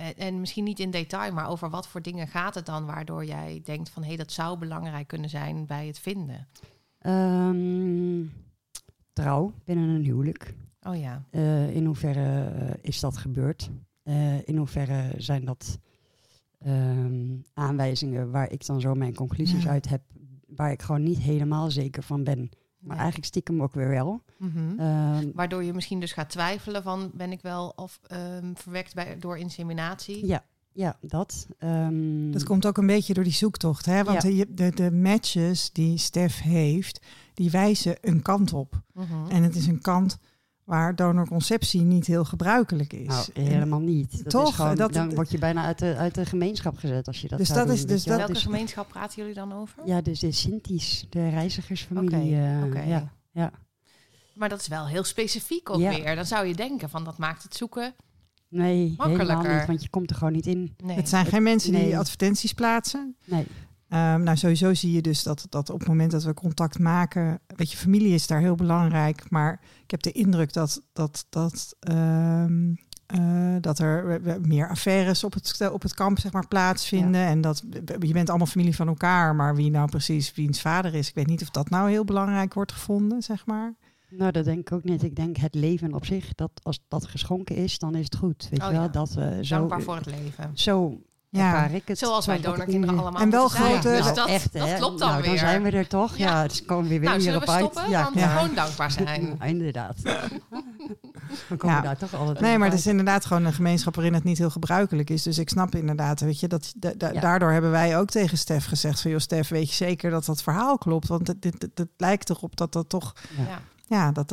en, 0.00 0.16
en 0.16 0.40
misschien 0.40 0.64
niet 0.64 0.80
in 0.80 0.90
detail, 0.90 1.32
maar 1.32 1.48
over 1.48 1.70
wat 1.70 1.88
voor 1.88 2.02
dingen 2.02 2.28
gaat 2.28 2.54
het 2.54 2.66
dan 2.66 2.86
waardoor 2.86 3.24
jij 3.24 3.60
denkt 3.64 3.90
van, 3.90 4.02
hé, 4.02 4.08
hey, 4.08 4.16
dat 4.16 4.32
zou 4.32 4.58
belangrijk 4.58 5.06
kunnen 5.06 5.30
zijn 5.30 5.66
bij 5.66 5.86
het 5.86 5.98
vinden. 5.98 6.48
Ehm, 6.98 8.24
trouw 9.12 9.52
binnen 9.64 9.88
een 9.88 10.04
huwelijk. 10.04 10.54
Oh 10.82 10.96
ja. 10.96 11.24
Eh, 11.30 11.74
in 11.74 11.84
hoeverre 11.84 12.44
eh, 12.44 12.74
is 12.80 13.00
dat 13.00 13.16
gebeurd? 13.16 13.70
Eh, 14.02 14.48
in 14.48 14.56
hoeverre 14.56 15.14
zijn 15.16 15.44
dat 15.44 15.78
ehm, 16.58 17.36
aanwijzingen 17.54 18.30
waar 18.30 18.50
ik 18.50 18.66
dan 18.66 18.80
zo 18.80 18.94
mijn 18.94 19.14
conclusies 19.14 19.62
Ja. 19.62 19.70
uit 19.70 19.88
heb, 19.88 20.02
waar 20.46 20.70
ik 20.70 20.82
gewoon 20.82 21.02
niet 21.02 21.18
helemaal 21.18 21.70
zeker 21.70 22.02
van 22.02 22.24
ben. 22.24 22.50
Maar 22.80 22.96
eigenlijk 22.96 23.26
stiekem 23.26 23.62
ook 23.62 23.74
weer 23.74 23.88
wel. 23.88 24.22
Mhm. 24.38 24.78
Ehm, 24.78 25.30
Waardoor 25.34 25.64
je 25.64 25.72
misschien 25.72 26.00
dus 26.00 26.12
gaat 26.12 26.30
twijfelen 26.30 26.82
van, 26.82 27.10
ben 27.14 27.32
ik 27.32 27.40
wel 27.42 27.72
of 27.76 28.00
ehm, 28.06 28.54
verwekt 28.54 28.94
bij, 28.94 29.16
door 29.18 29.38
inseminatie? 29.38 30.26
ja, 30.26 30.44
ja, 30.72 30.96
dat. 31.00 31.46
ehm, 31.58 32.30
dat 32.30 32.44
komt 32.44 32.66
ook 32.66 32.76
een 32.78 32.86
beetje 32.86 33.14
door 33.14 33.24
die 33.24 33.32
zoektocht. 33.32 33.86
Hè? 33.86 34.04
Want 34.04 34.22
Ja. 34.22 34.28
de, 34.30 34.54
de, 34.54 34.70
de 34.74 34.90
matches 34.92 35.70
die 35.72 35.98
Stef 35.98 36.40
heeft, 36.40 37.00
die 37.34 37.50
wijzen 37.50 37.96
een 38.00 38.22
kant 38.22 38.52
op. 38.52 38.80
Mhm. 38.92 39.28
En 39.28 39.42
het 39.42 39.56
is 39.56 39.66
een 39.66 39.80
kant 39.80 40.18
waar 40.70 40.94
donorconceptie 40.96 41.80
niet 41.80 42.06
heel 42.06 42.24
gebruikelijk 42.24 42.92
is. 42.92 43.06
nou, 43.06 43.26
helemaal 43.32 43.80
niet. 43.80 44.10
Dat 44.22 44.30
Toch, 44.32 44.48
Is 44.48 44.54
gewoon, 44.54 44.76
dat- 44.76 44.92
dan 44.92 45.14
word 45.14 45.30
je 45.30 45.38
bijna 45.38 45.64
uit 45.64 45.78
de, 45.78 45.96
uit 45.96 46.14
de 46.14 46.26
gemeenschap 46.26 46.76
gezet 46.76 47.06
als 47.06 47.20
je 47.20 47.28
dat 47.28 47.38
Dus 47.38 47.46
zou 47.46 47.58
dat 47.58 47.68
doen, 47.68 47.76
is- 47.76 47.86
dus 47.86 48.04
dat- 48.04 48.16
Welke 48.16 48.32
Dus- 48.32 48.42
gemeenschap 48.42 48.88
praten 48.88 49.16
jullie 49.18 49.34
dan 49.34 49.52
over? 49.52 49.82
Ja, 49.84 50.00
dus 50.00 50.18
de 50.20 50.32
Sinti's, 50.32 51.06
de 51.08 51.28
reizigersfamilie. 51.28 52.34
Oké, 52.36 52.58
eh, 52.60 52.64
oké. 52.66 52.80
ja, 52.80 53.12
ja. 53.32 53.50
Maar 54.34 54.48
dat 54.48 54.60
is 54.60 54.68
wel 54.68 54.86
heel 54.86 55.04
specifiek 55.04 55.70
ook 55.70 55.80
Ja. 55.80 55.88
weer. 55.90 56.14
Dan 56.16 56.26
zou 56.26 56.46
je 56.46 56.54
denken 56.54 56.90
van 56.90 57.04
dat 57.04 57.18
maakt 57.18 57.42
het 57.42 57.54
zoeken. 57.56 57.94
Nee, 58.48 58.76
helemaal 58.78 59.08
Makkelijker. 59.08 59.56
niet, 59.58 59.66
want 59.66 59.82
je 59.82 59.88
komt 59.88 60.10
er 60.10 60.16
gewoon 60.16 60.32
niet 60.32 60.46
in. 60.46 60.74
Nee. 60.84 60.96
Het 60.96 61.08
zijn 61.08 61.26
geen 61.26 61.42
mensen 61.42 61.72
die 61.72 61.98
advertenties 61.98 62.52
plaatsen. 62.52 63.16
Nee. 63.24 63.46
Ehm, 63.90 64.22
nou, 64.22 64.36
sowieso 64.36 64.74
zie 64.74 64.92
je 64.92 65.02
dus 65.02 65.22
dat, 65.22 65.46
dat 65.48 65.70
op 65.70 65.78
het 65.78 65.88
moment 65.88 66.10
dat 66.10 66.24
we 66.24 66.34
contact 66.34 66.78
maken, 66.78 67.40
weet 67.46 67.70
je, 67.70 67.76
familie 67.76 68.14
is 68.14 68.26
daar 68.26 68.40
heel 68.40 68.54
belangrijk. 68.54 69.30
Maar 69.30 69.60
ik 69.82 69.90
heb 69.90 70.02
de 70.02 70.12
indruk 70.12 70.52
dat, 70.52 70.82
dat, 70.92 71.26
dat, 71.28 71.76
ehm, 71.80 72.74
eh, 73.06 73.56
dat 73.60 73.78
er 73.78 74.20
meer 74.42 74.68
affaires 74.68 75.24
op 75.24 75.32
het, 75.32 75.70
op 75.72 75.82
het 75.82 75.94
kamp 75.94 76.18
zeg 76.18 76.32
maar, 76.32 76.48
plaatsvinden. 76.48 77.24
En 77.24 77.40
dat 77.40 77.62
je 77.98 78.12
bent 78.12 78.28
allemaal 78.28 78.46
familie 78.46 78.76
van 78.76 78.88
elkaar, 78.88 79.34
maar 79.34 79.54
wie 79.54 79.70
nou 79.70 79.88
precies 79.88 80.34
wiens 80.34 80.60
vader 80.60 80.94
is, 80.94 81.08
ik 81.08 81.14
weet 81.14 81.26
niet 81.26 81.42
of 81.42 81.50
dat 81.50 81.70
nou 81.70 81.90
heel 81.90 82.04
belangrijk 82.04 82.54
wordt 82.54 82.72
gevonden, 82.72 83.22
zeg 83.22 83.46
maar. 83.46 83.74
Nou, 84.10 84.32
dat 84.32 84.44
denk 84.44 84.58
ik 84.58 84.72
ook 84.72 84.84
niet. 84.84 85.02
Ik 85.02 85.16
denk 85.16 85.36
het 85.36 85.54
leven 85.54 85.94
op 85.94 86.06
zich, 86.06 86.34
dat 86.34 86.50
als 86.62 86.80
dat 86.88 87.06
geschonken 87.06 87.56
is, 87.56 87.78
dan 87.78 87.94
is 87.94 88.04
het 88.04 88.16
goed. 88.16 88.48
Weet 88.50 88.60
Oh 88.60 88.66
je 88.66 88.72
wel, 88.72 88.82
ja. 88.82 88.88
dat 88.88 89.12
we 89.12 89.38
zo, 89.40 89.56
Dankbaar 89.56 89.82
voor 89.82 89.96
het 89.96 90.06
leven. 90.06 90.50
zo 90.54 91.00
Ja. 91.30 91.64
ik 91.66 91.82
het. 91.88 91.98
Zoals 91.98 92.26
wij 92.26 92.40
donorkinderen 92.40 92.98
allemaal 92.98 93.22
En 93.22 93.30
wel 93.30 93.48
grote- 93.48 93.88
Dus 93.88 94.00
Nou, 94.00 94.14
dat, 94.14 94.28
echt, 94.28 94.52
dat 94.52 94.68
hè? 94.68 94.76
klopt 94.76 94.98
dan 94.98 95.08
nou, 95.08 95.20
weer. 95.20 95.30
dan 95.30 95.38
zijn 95.38 95.62
we 95.62 95.70
er 95.70 95.86
toch. 95.86 96.16
Ja, 96.16 96.26
Ja. 96.28 96.46
dus 96.48 96.64
komen 96.64 96.82
we 96.84 96.88
weer 96.90 97.00
nou, 97.00 97.12
weer 97.12 97.22
zullen 97.22 97.40
op 97.40 97.46
we 97.46 97.52
uit. 97.52 97.60
stoppen? 97.60 97.90
Ja, 97.90 98.02
Want 98.02 98.14
ja. 98.14 98.36
gewoon 98.36 98.54
dankbaar 98.54 98.90
zijn. 98.90 99.36
Ja, 99.38 99.44
inderdaad. 99.46 99.96
We 101.48 101.56
komen 101.56 101.76
Ja. 101.76 101.82
daar 101.82 101.96
toch 101.96 102.14
altijd 102.14 102.40
Nee, 102.40 102.52
maar 102.58 102.62
het 102.68 102.70
uit. 102.76 102.80
is 102.80 102.86
inderdaad 102.90 103.24
gewoon 103.24 103.44
een 103.44 103.52
gemeenschap 103.52 103.94
waarin 103.94 104.14
het 104.14 104.24
niet 104.24 104.38
heel 104.38 104.50
gebruikelijk 104.50 105.10
is. 105.10 105.22
Dus 105.22 105.38
ik 105.38 105.48
snap 105.48 105.74
inderdaad, 105.74 106.20
weet 106.20 106.40
je, 106.40 106.48
dat, 106.48 106.72
da- 106.76 106.92
da- 106.96 107.10
Ja. 107.12 107.20
daardoor 107.20 107.50
hebben 107.52 107.70
wij 107.70 107.98
ook 107.98 108.08
tegen 108.10 108.38
Stef 108.38 108.64
gezegd 108.66 109.00
van, 109.00 109.10
joh 109.10 109.20
Stef, 109.20 109.48
weet 109.48 109.68
je 109.68 109.74
zeker 109.74 110.10
dat 110.10 110.24
dat 110.24 110.42
verhaal 110.42 110.78
klopt? 110.78 111.08
Want 111.08 111.26
het, 111.26 111.44
het, 111.44 111.62
het, 111.62 111.78
het 111.78 111.88
lijkt 111.96 112.30
erop 112.30 112.56
dat 112.56 112.72
dat 112.72 112.88
toch, 112.88 113.12
Ja. 113.90 113.96
ja, 113.96 114.12
dat 114.12 114.30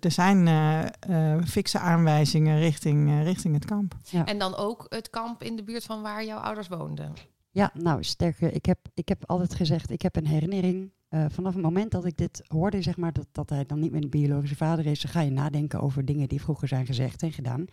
er- 0.00 0.12
zijn 0.12 0.46
eh 0.48 0.86
eh, 1.34 1.42
fikse 1.44 1.78
aanwijzingen 1.78 2.58
richting, 2.58 3.08
eh, 3.08 3.22
richting 3.22 3.54
het 3.54 3.64
kamp. 3.64 3.94
En 4.24 4.38
dan 4.38 4.56
ook 4.56 4.86
het 4.88 5.10
kamp 5.10 5.42
in 5.42 5.56
de 5.56 5.62
buurt 5.64 5.84
van 5.84 6.02
waar 6.02 6.24
jouw 6.24 6.38
ouders 6.38 6.68
woonden. 6.68 7.12
Ja, 7.50 7.70
nou 7.74 8.02
sterker, 8.04 8.52
ik 8.54 8.66
heb, 8.66 8.78
ik 8.94 9.08
heb 9.08 9.22
altijd 9.26 9.54
gezegd, 9.54 9.90
ik 9.90 10.02
heb 10.02 10.16
een 10.16 10.26
herinnering. 10.26 10.90
eh, 11.08 11.24
vanaf 11.28 11.52
het 11.54 11.62
moment 11.62 11.90
dat 11.90 12.04
ik 12.04 12.16
dit 12.16 12.42
hoorde, 12.46 12.82
zeg 12.82 12.96
maar, 12.96 13.12
dat, 13.12 13.26
dat 13.32 13.50
hij 13.50 13.66
dan 13.66 13.80
niet 13.80 13.92
meer 13.92 14.00
de 14.00 14.08
biologische 14.08 14.56
vader 14.56 14.86
is, 14.86 15.00
dan 15.00 15.10
ga 15.10 15.20
je 15.20 15.30
nadenken 15.30 15.80
over 15.80 16.04
dingen 16.04 16.28
die 16.28 16.40
vroeger 16.40 16.68
zijn 16.68 16.86
gezegd 16.86 17.22
en 17.22 17.32
gedaan. 17.32 17.64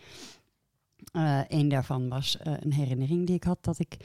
Eh 1.12 1.40
een 1.48 1.68
daarvan 1.68 2.08
was 2.08 2.38
eh, 2.38 2.52
een 2.60 2.72
herinnering 2.72 3.26
die 3.26 3.34
ik 3.36 3.44
had 3.44 3.58
dat 3.60 3.78
ik 3.78 3.96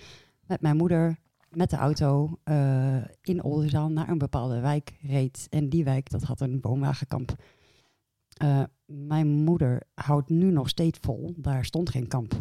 met 0.48 0.62
mijn 0.62 0.78
moeder 0.78 1.18
met 1.56 1.70
de 1.70 1.76
auto 1.76 2.40
eh, 2.44 2.96
in 3.22 3.44
Oldenzaal 3.44 3.90
naar 3.90 4.10
een 4.10 4.18
bepaalde 4.18 4.60
wijk 4.60 4.98
reed. 5.02 5.48
En 5.50 5.70
die 5.70 5.84
wijk, 5.84 6.10
dat 6.10 6.24
had 6.24 6.42
een 6.42 6.58
woonwagenkamp. 6.62 7.36
Eh, 8.38 8.64
mijn 8.86 9.28
moeder 9.28 9.82
houdt 9.94 10.30
nu 10.30 10.52
nog 10.52 10.70
steeds 10.70 10.98
vol, 11.02 11.34
daar 11.38 11.66
stond 11.66 11.90
geen 11.90 12.08
kamp. 12.08 12.34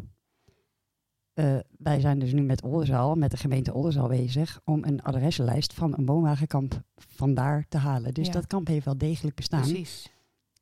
eh, 1.35 1.59
wij 1.79 2.01
zijn 2.01 2.19
dus 2.19 2.33
nu 2.33 2.43
met 2.43 2.63
Oldenzaal, 2.63 3.15
met 3.15 3.31
de 3.31 3.37
gemeente 3.37 3.73
Oldenzaal 3.75 4.09
bezig, 4.09 4.61
om 4.65 4.85
een 4.85 5.03
adressenlijst 5.03 5.73
van 5.75 5.95
een 5.99 6.07
woonwagenkamp 6.07 6.83
vandaar 6.97 7.67
te 7.69 7.79
halen. 7.79 8.15
Dus 8.15 8.27
Ja. 8.27 8.33
dat 8.33 8.47
kamp 8.47 8.67
heeft 8.67 8.85
wel 8.85 8.99
degelijk 8.99 9.37
bestaan. 9.37 9.61
Precies. 9.61 10.11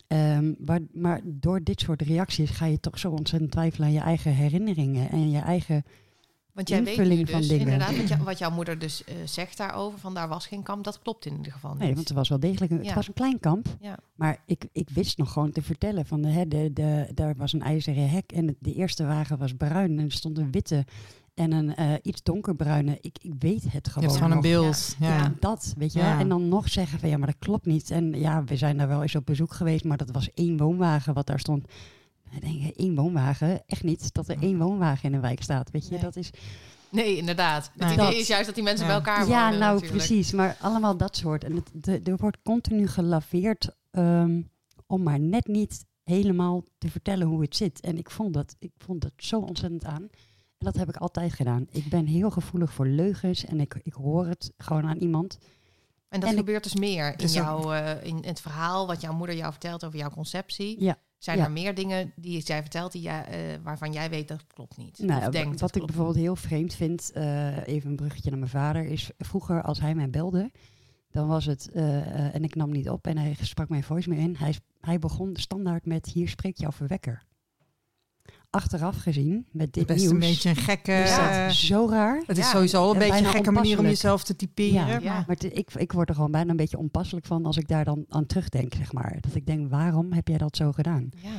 Ehm, 0.07 0.55
maar, 0.59 0.81
maar 0.93 1.21
door 1.25 1.63
dit 1.63 1.81
soort 1.81 2.03
reacties 2.03 2.51
ga 2.51 2.67
je 2.67 2.81
toch 2.81 2.99
zo 2.99 3.11
ontzettend 3.11 3.51
twijfelen 3.51 3.87
aan 3.89 3.95
je 3.95 4.01
eigen 4.01 4.33
herinneringen 4.35 5.11
en 5.11 5.31
je 5.31 5.39
eigen. 5.39 5.83
Want 6.59 6.71
jij 6.71 6.85
weet 6.85 6.97
nu 6.97 7.03
Invulling 7.03 7.31
van 7.31 7.39
dus 7.41 7.49
dingen. 7.49 7.63
inderdaad 7.65 7.97
wat, 7.97 8.09
jou- 8.09 8.23
wat 8.23 8.39
jouw 8.39 8.51
moeder 8.51 8.79
dus 8.79 9.05
eh, 9.05 9.15
zegt 9.25 9.57
daarover, 9.57 9.99
van 9.99 10.15
daar 10.15 10.29
was 10.29 10.47
geen 10.47 10.63
kamp, 10.63 10.85
dat 10.85 10.99
klopt 10.99 11.27
in 11.27 11.37
ieder 11.37 11.53
geval 11.53 11.71
niet. 11.71 11.79
Nee, 11.81 11.95
want 11.95 12.09
het 12.09 12.17
was 12.17 12.29
wel 12.29 12.41
degelijk 12.41 12.71
een, 12.73 12.79
Ja. 12.79 12.85
het 12.85 12.95
was 12.95 13.09
een 13.09 13.15
klein 13.15 13.41
kamp. 13.41 13.67
Ja. 13.81 13.99
Maar 14.15 14.43
ik, 14.47 14.65
ik 14.73 14.89
wist 14.91 15.19
nog 15.19 15.33
gewoon 15.33 15.51
te 15.51 15.63
vertellen 15.63 16.07
van 16.07 16.23
de, 16.23 16.29
hè, 16.29 16.49
de, 16.49 16.71
de, 16.73 17.09
daar 17.15 17.35
was 17.37 17.53
een 17.53 17.63
ijzeren 17.63 18.11
hek 18.11 18.33
en 18.33 18.47
het- 18.47 18.57
de 18.59 18.75
eerste 18.75 19.07
wagen 19.07 19.39
was 19.39 19.53
bruin 19.53 19.99
en 19.99 20.05
er 20.05 20.13
stond 20.13 20.39
een 20.39 20.51
witte 20.51 20.85
en 21.35 21.53
een 21.53 21.75
eh, 21.75 21.93
iets 22.03 22.23
donkerbruine. 22.23 22.99
Ik, 23.01 23.17
ik 23.23 23.33
weet 23.39 23.63
het 23.73 23.85
Je 23.87 23.91
gewoon. 23.91 24.09
hebt 24.09 24.21
gewoon 24.23 24.37
een 24.37 24.41
beeld. 24.43 24.97
Ja. 25.01 25.17
Ja, 25.17 25.35
dat, 25.41 25.75
weet 25.77 25.93
je 25.93 25.99
Ja. 25.99 26.19
En 26.21 26.29
dan 26.29 26.49
nog 26.49 26.69
zeggen 26.69 26.99
van 26.99 27.09
ja, 27.09 27.17
maar 27.17 27.27
dat 27.29 27.39
klopt 27.39 27.67
niet. 27.67 27.91
En 27.91 28.13
ja, 28.13 28.45
we 28.45 28.57
zijn 28.57 28.77
daar 28.77 28.89
wel 28.89 29.03
eens 29.03 29.15
op 29.15 29.27
bezoek 29.27 29.53
geweest, 29.53 29.85
maar 29.85 29.97
dat 29.97 30.11
was 30.11 30.31
één 30.35 30.57
woonwagen 30.57 31.15
wat 31.15 31.27
daar 31.27 31.41
stond. 31.41 31.67
En 32.31 32.41
dan 32.41 32.51
denk 32.51 32.63
je, 32.63 32.73
één 32.77 32.95
woonwagen? 32.95 33.63
Echt 33.67 33.83
niet 33.83 34.13
dat 34.15 34.29
er 34.29 34.37
één 34.43 34.59
woonwagen 34.59 35.09
in 35.09 35.15
een 35.15 35.21
wijk 35.21 35.43
staat, 35.43 35.71
weet 35.71 35.85
je. 35.85 35.91
Nee. 35.91 36.01
Dat 36.01 36.17
is, 36.17 36.31
Nee, 36.91 37.17
inderdaad. 37.17 37.71
Het 37.77 37.93
idee 37.93 37.97
Dat- 37.97 38.15
is 38.15 38.27
juist 38.27 38.47
dat 38.47 38.55
die 38.55 38.65
mensen 38.65 38.87
Ja. 38.87 39.01
bij 39.01 39.11
elkaar 39.13 39.29
ja, 39.29 39.45
wonen 39.45 39.59
nou 39.59 39.75
natuurlijk. 39.75 40.05
precies. 40.07 40.33
Maar 40.33 40.57
allemaal 40.61 40.97
dat 40.97 41.17
soort. 41.17 41.45
En 41.45 41.55
het, 41.55 41.71
de, 41.73 42.01
er 42.05 42.17
wordt 42.17 42.39
continu 42.43 42.87
gelaveerd 42.87 43.69
ehm, 43.91 44.43
om 44.87 45.03
maar 45.03 45.21
net 45.21 45.47
niet 45.47 45.85
helemaal 46.03 46.63
te 46.79 46.91
vertellen 46.91 47.27
hoe 47.27 47.41
het 47.43 47.57
zit. 47.57 47.81
En 47.81 47.99
ik 47.99 48.11
vond 48.11 48.35
dat, 48.35 48.57
ik 48.59 48.73
vond 48.79 49.01
dat 49.01 49.13
zo 49.17 49.39
ontzettend 49.41 49.85
aan. 49.85 50.03
En 50.59 50.67
dat 50.67 50.77
heb 50.77 50.89
ik 50.89 50.97
altijd 50.97 51.33
gedaan. 51.33 51.67
Ik 51.71 51.89
ben 51.89 52.07
heel 52.07 52.31
gevoelig 52.31 52.73
voor 52.73 52.87
leugens 52.87 53.45
en 53.45 53.61
ik, 53.61 53.81
ik 53.83 53.93
hoor 53.93 54.27
het 54.27 54.53
gewoon 54.57 54.87
aan 54.87 54.97
iemand. 54.99 55.39
En 56.09 56.21
dat 56.21 56.29
En 56.29 56.35
ik- 56.35 56.41
gebeurt 56.41 56.63
dus 56.63 56.75
meer 56.75 57.11
in, 57.11 57.17
Dus 57.17 57.33
jouw, 57.33 57.73
eh, 57.73 58.05
in 58.05 58.19
het 58.27 58.41
verhaal 58.41 58.87
wat 58.87 59.01
jouw 59.01 59.13
moeder 59.13 59.37
jou 59.37 59.51
vertelt 59.51 59.85
over 59.85 59.99
jouw 59.99 60.11
conceptie. 60.11 60.83
Ja. 60.83 60.97
Zijn 61.19 61.39
Ja. 61.39 61.45
er 61.45 61.51
meer 61.51 61.75
dingen 61.75 62.13
die 62.17 62.41
zij 62.41 62.61
vertelt 62.61 62.93
die 62.93 63.03
jij, 63.03 63.25
eh, 63.25 63.59
waarvan 63.63 63.93
jij 63.93 64.11
weet 64.11 64.29
dat 64.29 64.47
klopt 64.47 64.77
niet? 64.77 64.99
Nou, 64.99 65.19
of 65.19 65.25
ja, 65.25 65.31
denkt 65.31 65.49
wat 65.51 65.59
dat 65.59 65.77
ik 65.77 65.87
bijvoorbeeld 65.87 66.17
heel 66.17 66.37
vreemd 66.37 66.75
vind, 66.75 67.13
eh, 67.13 67.67
even 67.67 67.91
een 67.91 67.97
bruggetje 67.97 68.31
naar 68.31 68.39
mijn 68.39 68.51
vader, 68.51 68.85
is 68.85 69.11
vroeger 69.19 69.63
als 69.63 69.81
hij 69.81 69.95
mij 69.95 70.11
belde, 70.11 70.51
dan 71.11 71.29
was 71.29 71.45
het, 71.45 71.71
eh, 71.73 72.35
en 72.35 72.45
ik 72.45 72.55
nam 72.55 72.71
niet 72.71 72.89
op 72.91 73.07
en 73.07 73.19
hij 73.19 73.37
sprak 73.41 73.69
mijn 73.69 73.83
voice 73.83 74.09
meer 74.09 74.19
in, 74.19 74.37
hij, 74.37 74.55
hij 74.81 74.99
begon 74.99 75.37
standaard 75.37 75.87
met 75.87 76.07
hier 76.07 76.29
spreekt 76.29 76.61
jouw 76.61 76.73
verwekker. 76.73 77.27
Achteraf 78.51 78.97
gezien, 78.97 79.47
met 79.53 79.73
dit 79.73 79.87
Best 79.87 79.99
nieuws, 79.99 80.13
een 80.13 80.19
beetje 80.19 80.49
een 80.49 80.57
gekke... 80.57 80.93
is 80.93 81.11
dat 81.17 81.29
eh, 81.31 81.49
zo 81.49 81.87
raar. 81.91 82.23
het 82.27 82.39
is 82.39 82.45
Ja, 82.45 82.51
sowieso 82.51 82.83
al 82.83 82.95
een 82.95 83.01
en 83.01 83.09
beetje 83.09 83.25
een 83.25 83.31
gekke 83.33 83.51
manier 83.51 83.79
om 83.79 83.85
jezelf 83.85 84.25
te 84.25 84.37
typeren. 84.37 84.73
Ja, 84.87 84.99
Ja. 84.99 85.25
maar- 85.27 85.45
ik, 85.45 85.75
ik 85.75 85.93
word 85.93 86.09
er 86.09 86.15
gewoon 86.15 86.31
bijna 86.31 86.51
een 86.51 86.57
beetje 86.57 86.79
onpasselijk 86.79 87.27
van 87.27 87.45
als 87.47 87.57
ik 87.57 87.69
daar 87.69 87.85
dan 87.85 88.05
aan 88.09 88.27
terugdenk, 88.27 88.75
zeg 88.75 88.93
maar. 88.93 89.17
Dat 89.21 89.35
ik 89.35 89.47
denk, 89.47 89.71
waarom 89.71 90.13
heb 90.13 90.29
jij 90.29 90.39
dat 90.39 90.57
zo 90.57 90.73
gedaan? 90.73 91.09
Ja. 91.17 91.31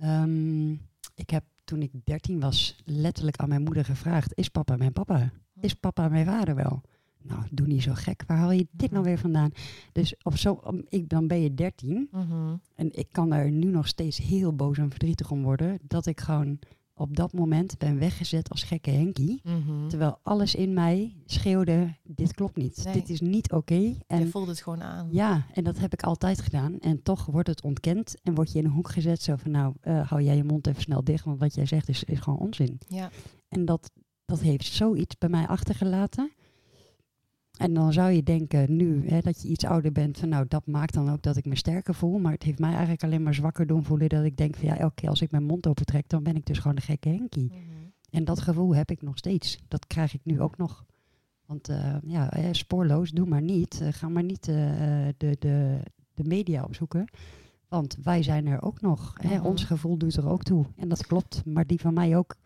Ehm, 0.00 0.70
ik 1.14 1.30
heb 1.30 1.44
toen 1.64 1.82
ik 1.82 1.90
13 2.04 2.40
was 2.40 2.76
letterlijk 2.84 3.36
aan 3.36 3.48
mijn 3.48 3.62
moeder 3.62 3.84
gevraagd: 3.84 4.32
Is 4.34 4.48
papa 4.48 4.76
mijn 4.76 4.92
papa? 4.92 5.30
Is 5.60 5.74
papa 5.74 6.08
mijn 6.08 6.26
vader 6.26 6.54
wel? 6.54 6.80
Nou, 7.28 7.42
doe 7.50 7.66
niet 7.66 7.82
zo 7.82 7.92
gek. 7.94 8.24
Waar 8.26 8.36
haal 8.38 8.50
je 8.52 8.66
dit 8.70 8.90
nou 8.90 9.04
weer 9.04 9.18
vandaan? 9.18 9.50
Dus 9.92 10.14
op 10.22 10.36
zo, 10.36 10.60
ik, 10.88 11.08
dan 11.08 11.26
ben 11.26 11.40
je 11.40 11.54
13 11.54 12.08
Mhm. 12.12 12.54
en 12.74 12.88
ik 12.98 13.06
kan 13.12 13.32
er 13.32 13.50
nu 13.50 13.70
nog 13.70 13.86
steeds 13.86 14.18
heel 14.18 14.52
boos 14.54 14.78
en 14.78 14.90
verdrietig 14.90 15.30
om 15.30 15.42
worden. 15.42 15.78
Dat 15.82 16.06
ik 16.06 16.20
gewoon 16.20 16.58
op 16.96 17.16
dat 17.16 17.32
moment 17.32 17.78
ben 17.78 17.98
weggezet 17.98 18.50
als 18.50 18.62
gekke 18.62 18.90
Henkie. 18.90 19.40
Mhm. 19.44 19.88
Terwijl 19.88 20.18
alles 20.22 20.54
in 20.54 20.72
mij 20.72 21.16
schreeuwde: 21.26 21.94
Dit 22.02 22.34
klopt 22.34 22.56
niet. 22.56 22.84
Nee. 22.84 22.92
Dit 22.94 23.08
is 23.08 23.20
niet 23.20 23.52
oké. 23.52 23.74
Je 23.74 23.96
En 24.06 24.30
voelt 24.30 24.46
het 24.48 24.62
gewoon 24.62 24.82
aan. 24.82 25.08
ja, 25.10 25.46
en 25.52 25.64
dat 25.64 25.78
heb 25.78 25.92
ik 25.92 26.02
altijd 26.02 26.40
gedaan. 26.40 26.78
En 26.80 27.02
toch 27.02 27.26
wordt 27.26 27.48
het 27.48 27.62
ontkend 27.62 28.14
en 28.22 28.34
word 28.34 28.52
je 28.52 28.58
in 28.58 28.64
een 28.64 28.70
hoek 28.70 28.88
gezet. 28.90 29.22
Zo 29.22 29.36
van, 29.36 29.50
nou, 29.50 29.74
eh, 29.80 30.08
hou 30.10 30.22
jij 30.22 30.36
je 30.36 30.44
mond 30.44 30.66
even 30.66 30.82
snel 30.82 31.04
dicht, 31.04 31.24
want 31.24 31.38
wat 31.40 31.54
jij 31.54 31.66
zegt 31.66 31.88
is, 31.88 32.04
is 32.04 32.18
gewoon 32.20 32.38
onzin. 32.38 32.78
Ja. 32.88 33.10
En 33.48 33.64
dat, 33.64 33.90
dat 34.24 34.40
heeft 34.40 34.64
zoiets 34.66 35.18
bij 35.18 35.28
mij 35.28 35.46
achtergelaten. 35.46 36.30
En 37.54 37.74
dan 37.74 37.92
zou 37.92 38.10
je 38.10 38.22
denken 38.22 38.76
nu 38.76 39.08
hè, 39.08 39.20
dat 39.20 39.42
je 39.42 39.48
iets 39.48 39.64
ouder 39.64 39.92
bent, 39.92 40.18
van 40.18 40.28
nou, 40.28 40.44
dat 40.48 40.66
maakt 40.66 40.94
dan 40.94 41.10
ook 41.10 41.22
dat 41.22 41.36
ik 41.36 41.44
me 41.44 41.56
sterker 41.56 41.94
voel. 41.94 42.18
Maar 42.18 42.32
het 42.32 42.42
heeft 42.42 42.58
mij 42.58 42.70
eigenlijk 42.70 43.02
alleen 43.02 43.22
maar 43.22 43.34
zwakker 43.34 43.66
doen 43.66 43.84
voelen 43.84 44.08
dat 44.08 44.24
ik 44.24 44.36
denk 44.36 44.56
van 44.56 44.68
ja, 44.68 44.78
elke 44.78 44.94
keer 44.94 45.08
als 45.08 45.22
ik 45.22 45.30
mijn 45.30 45.44
mond 45.44 45.66
opentrek, 45.66 46.08
dan 46.08 46.22
ben 46.22 46.36
ik 46.36 46.46
dus 46.46 46.58
gewoon 46.58 46.76
een 46.76 46.82
gekke 46.82 47.08
Henkie. 47.08 47.48
Mhm. 47.48 47.58
En 48.10 48.24
dat 48.24 48.40
gevoel 48.40 48.74
heb 48.74 48.90
ik 48.90 49.02
nog 49.02 49.18
steeds. 49.18 49.58
Dat 49.68 49.86
krijg 49.86 50.14
ik 50.14 50.20
nu 50.24 50.40
ook 50.40 50.56
nog. 50.56 50.84
Want 51.46 51.68
eh, 51.68 51.96
ja, 52.06 52.30
spoorloos, 52.52 53.10
doe 53.10 53.26
maar 53.26 53.42
niet. 53.42 53.80
Eh, 53.80 53.88
ga 53.92 54.08
maar 54.08 54.22
niet 54.22 54.48
eh, 54.48 54.54
de, 55.16 55.36
de, 55.38 55.80
de 56.14 56.24
media 56.24 56.64
opzoeken. 56.64 57.08
Want 57.68 57.96
wij 58.02 58.22
zijn 58.22 58.46
er 58.46 58.62
ook 58.62 58.80
nog. 58.80 59.14
Hè? 59.20 59.36
Mhm. 59.36 59.46
Ons 59.46 59.64
gevoel 59.64 59.96
doet 59.96 60.16
er 60.16 60.28
ook 60.28 60.42
toe. 60.42 60.66
En 60.76 60.88
dat 60.88 61.06
klopt, 61.06 61.44
maar 61.44 61.66
die 61.66 61.80
van 61.80 61.94
mij 61.94 62.16
ook. 62.16 62.36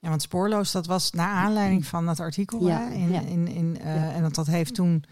Ja, 0.00 0.08
want 0.08 0.22
spoorloos, 0.22 0.72
dat 0.72 0.86
was 0.86 1.10
naar 1.12 1.34
aanleiding 1.34 1.86
van 1.86 2.06
dat 2.06 2.20
artikel. 2.20 2.66
Ja, 2.66 2.78
hè, 2.88 2.94
in, 2.94 3.10
ja. 3.10 3.20
in, 3.20 3.48
in, 3.48 3.78
eh, 3.80 3.94
Ja. 3.94 4.10
En 4.12 4.22
dat, 4.22 4.34
dat 4.34 4.46
heeft 4.46 4.74
toen 4.74 5.04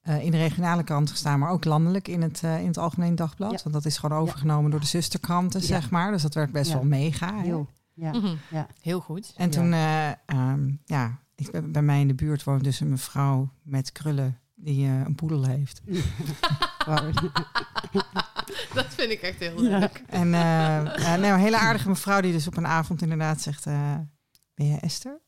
eh, 0.00 0.24
in 0.24 0.30
de 0.30 0.36
regionale 0.36 0.82
krant 0.84 1.10
gestaan, 1.10 1.38
maar 1.38 1.50
ook 1.50 1.64
landelijk 1.64 2.08
in 2.08 2.22
het, 2.22 2.42
eh, 2.42 2.60
in 2.60 2.66
het 2.66 2.78
Algemeen 2.78 3.14
Dagblad. 3.14 3.50
Ja. 3.52 3.58
Want 3.62 3.74
dat 3.74 3.84
is 3.84 3.98
gewoon 3.98 4.18
overgenomen 4.18 4.70
door 4.70 4.80
de 4.80 4.86
zusterkranten, 4.86 5.60
Ja. 5.60 5.66
zeg 5.66 5.90
maar. 5.90 6.10
Dus 6.12 6.22
dat 6.22 6.34
werd 6.34 6.52
best 6.52 6.70
Ja. 6.70 6.74
wel 6.76 6.84
mega. 6.84 7.34
hè. 7.34 7.42
Heel. 7.42 7.68
Ja. 7.94 8.10
Mhm. 8.12 8.34
Ja. 8.50 8.66
Heel 8.80 9.00
goed. 9.00 9.32
En 9.36 9.50
toen, 9.50 9.72
eh, 9.72 10.08
ehm, 10.26 10.70
ja, 10.84 11.18
ik, 11.34 11.50
ben- 11.50 11.72
bij 11.72 11.82
mij 11.82 12.00
in 12.00 12.08
de 12.08 12.14
buurt 12.14 12.44
woont 12.44 12.64
dus 12.64 12.80
een 12.80 12.88
mevrouw 12.90 13.48
met 13.62 13.92
krullen 13.92 14.38
die 14.66 14.86
eh, 14.86 15.00
een 15.04 15.14
poedel 15.14 15.44
heeft. 15.46 15.80
Dat 18.74 18.86
vind 18.88 19.10
ik 19.10 19.20
echt 19.22 19.38
heel 19.38 19.62
Ja. 19.64 19.78
leuk. 19.78 20.02
En 20.06 20.34
eh, 20.34 20.76
eh, 21.14 21.20
nee, 21.20 21.30
een 21.30 21.38
hele 21.38 21.56
aardige 21.58 21.88
mevrouw 21.88 22.20
die 22.20 22.32
dus 22.32 22.46
op 22.46 22.56
een 22.56 22.66
avond 22.66 23.02
inderdaad 23.02 23.40
zegt, 23.40 23.66
eh, 23.66 23.94
ben 24.54 24.66
jij 24.68 24.78
Esther? 24.80 25.20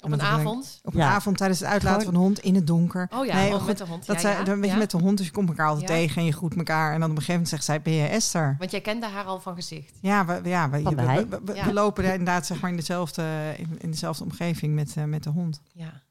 Op 0.00 0.12
een 0.12 0.22
avond. 0.22 0.78
Op 0.82 0.94
een 0.94 1.00
Ja. 1.00 1.08
avond 1.10 1.36
tijdens 1.36 1.60
het 1.60 1.68
uitlaten 1.68 1.98
Gewoon- 2.00 2.14
van 2.14 2.22
de 2.22 2.28
hond 2.28 2.38
in 2.38 2.54
het 2.54 2.66
donker. 2.66 3.08
Oh 3.14 3.26
ja, 3.26 3.34
Nee, 3.34 3.54
oh, 3.54 3.66
met 3.66 3.78
de 3.78 3.84
hond. 3.86 4.06
Dat 4.06 4.16
ja, 4.16 4.22
zij, 4.22 4.32
ja, 4.32 4.42
dan 4.44 4.60
weet 4.60 4.70
je 4.70 4.76
met 4.76 4.90
de 4.90 4.98
hond, 4.98 5.16
dus 5.16 5.26
je 5.26 5.32
komt 5.32 5.48
elkaar 5.48 5.66
altijd 5.68 5.88
Ja. 5.88 5.94
tegen 5.94 6.16
en 6.16 6.24
je 6.24 6.32
groet 6.32 6.56
elkaar. 6.56 6.92
En 6.92 7.00
dan 7.00 7.10
op 7.10 7.16
een 7.16 7.22
gegeven 7.22 7.32
moment 7.32 7.48
zegt 7.48 7.64
zij, 7.64 7.82
ben 7.82 7.92
je 7.92 8.06
Esther? 8.06 8.54
Want 8.58 8.70
jij 8.70 8.80
kende 8.80 9.06
haar 9.06 9.24
al 9.24 9.40
van 9.40 9.54
gezicht. 9.54 9.92
Ja, 10.00 10.24
we, 10.26 10.48
ja, 10.48 10.70
we, 10.70 10.82
Van 10.82 10.94
we, 10.96 11.02
wij. 11.04 11.28
we- 11.28 11.40
we- 11.44 11.54
Ja. 11.54 11.64
we 11.64 11.72
lopen 11.72 12.04
inderdaad 12.04 12.46
zeg 12.46 12.60
maar 12.60 12.70
in 12.70 12.76
dezelfde, 12.76 13.54
in, 13.56 13.76
in 13.78 13.90
dezelfde 13.90 14.24
omgeving 14.24 14.74
met, 14.74 14.96
eh, 14.96 15.04
met 15.04 15.22
de 15.22 15.30
hond. 15.30 15.60
Ja. 15.72 16.02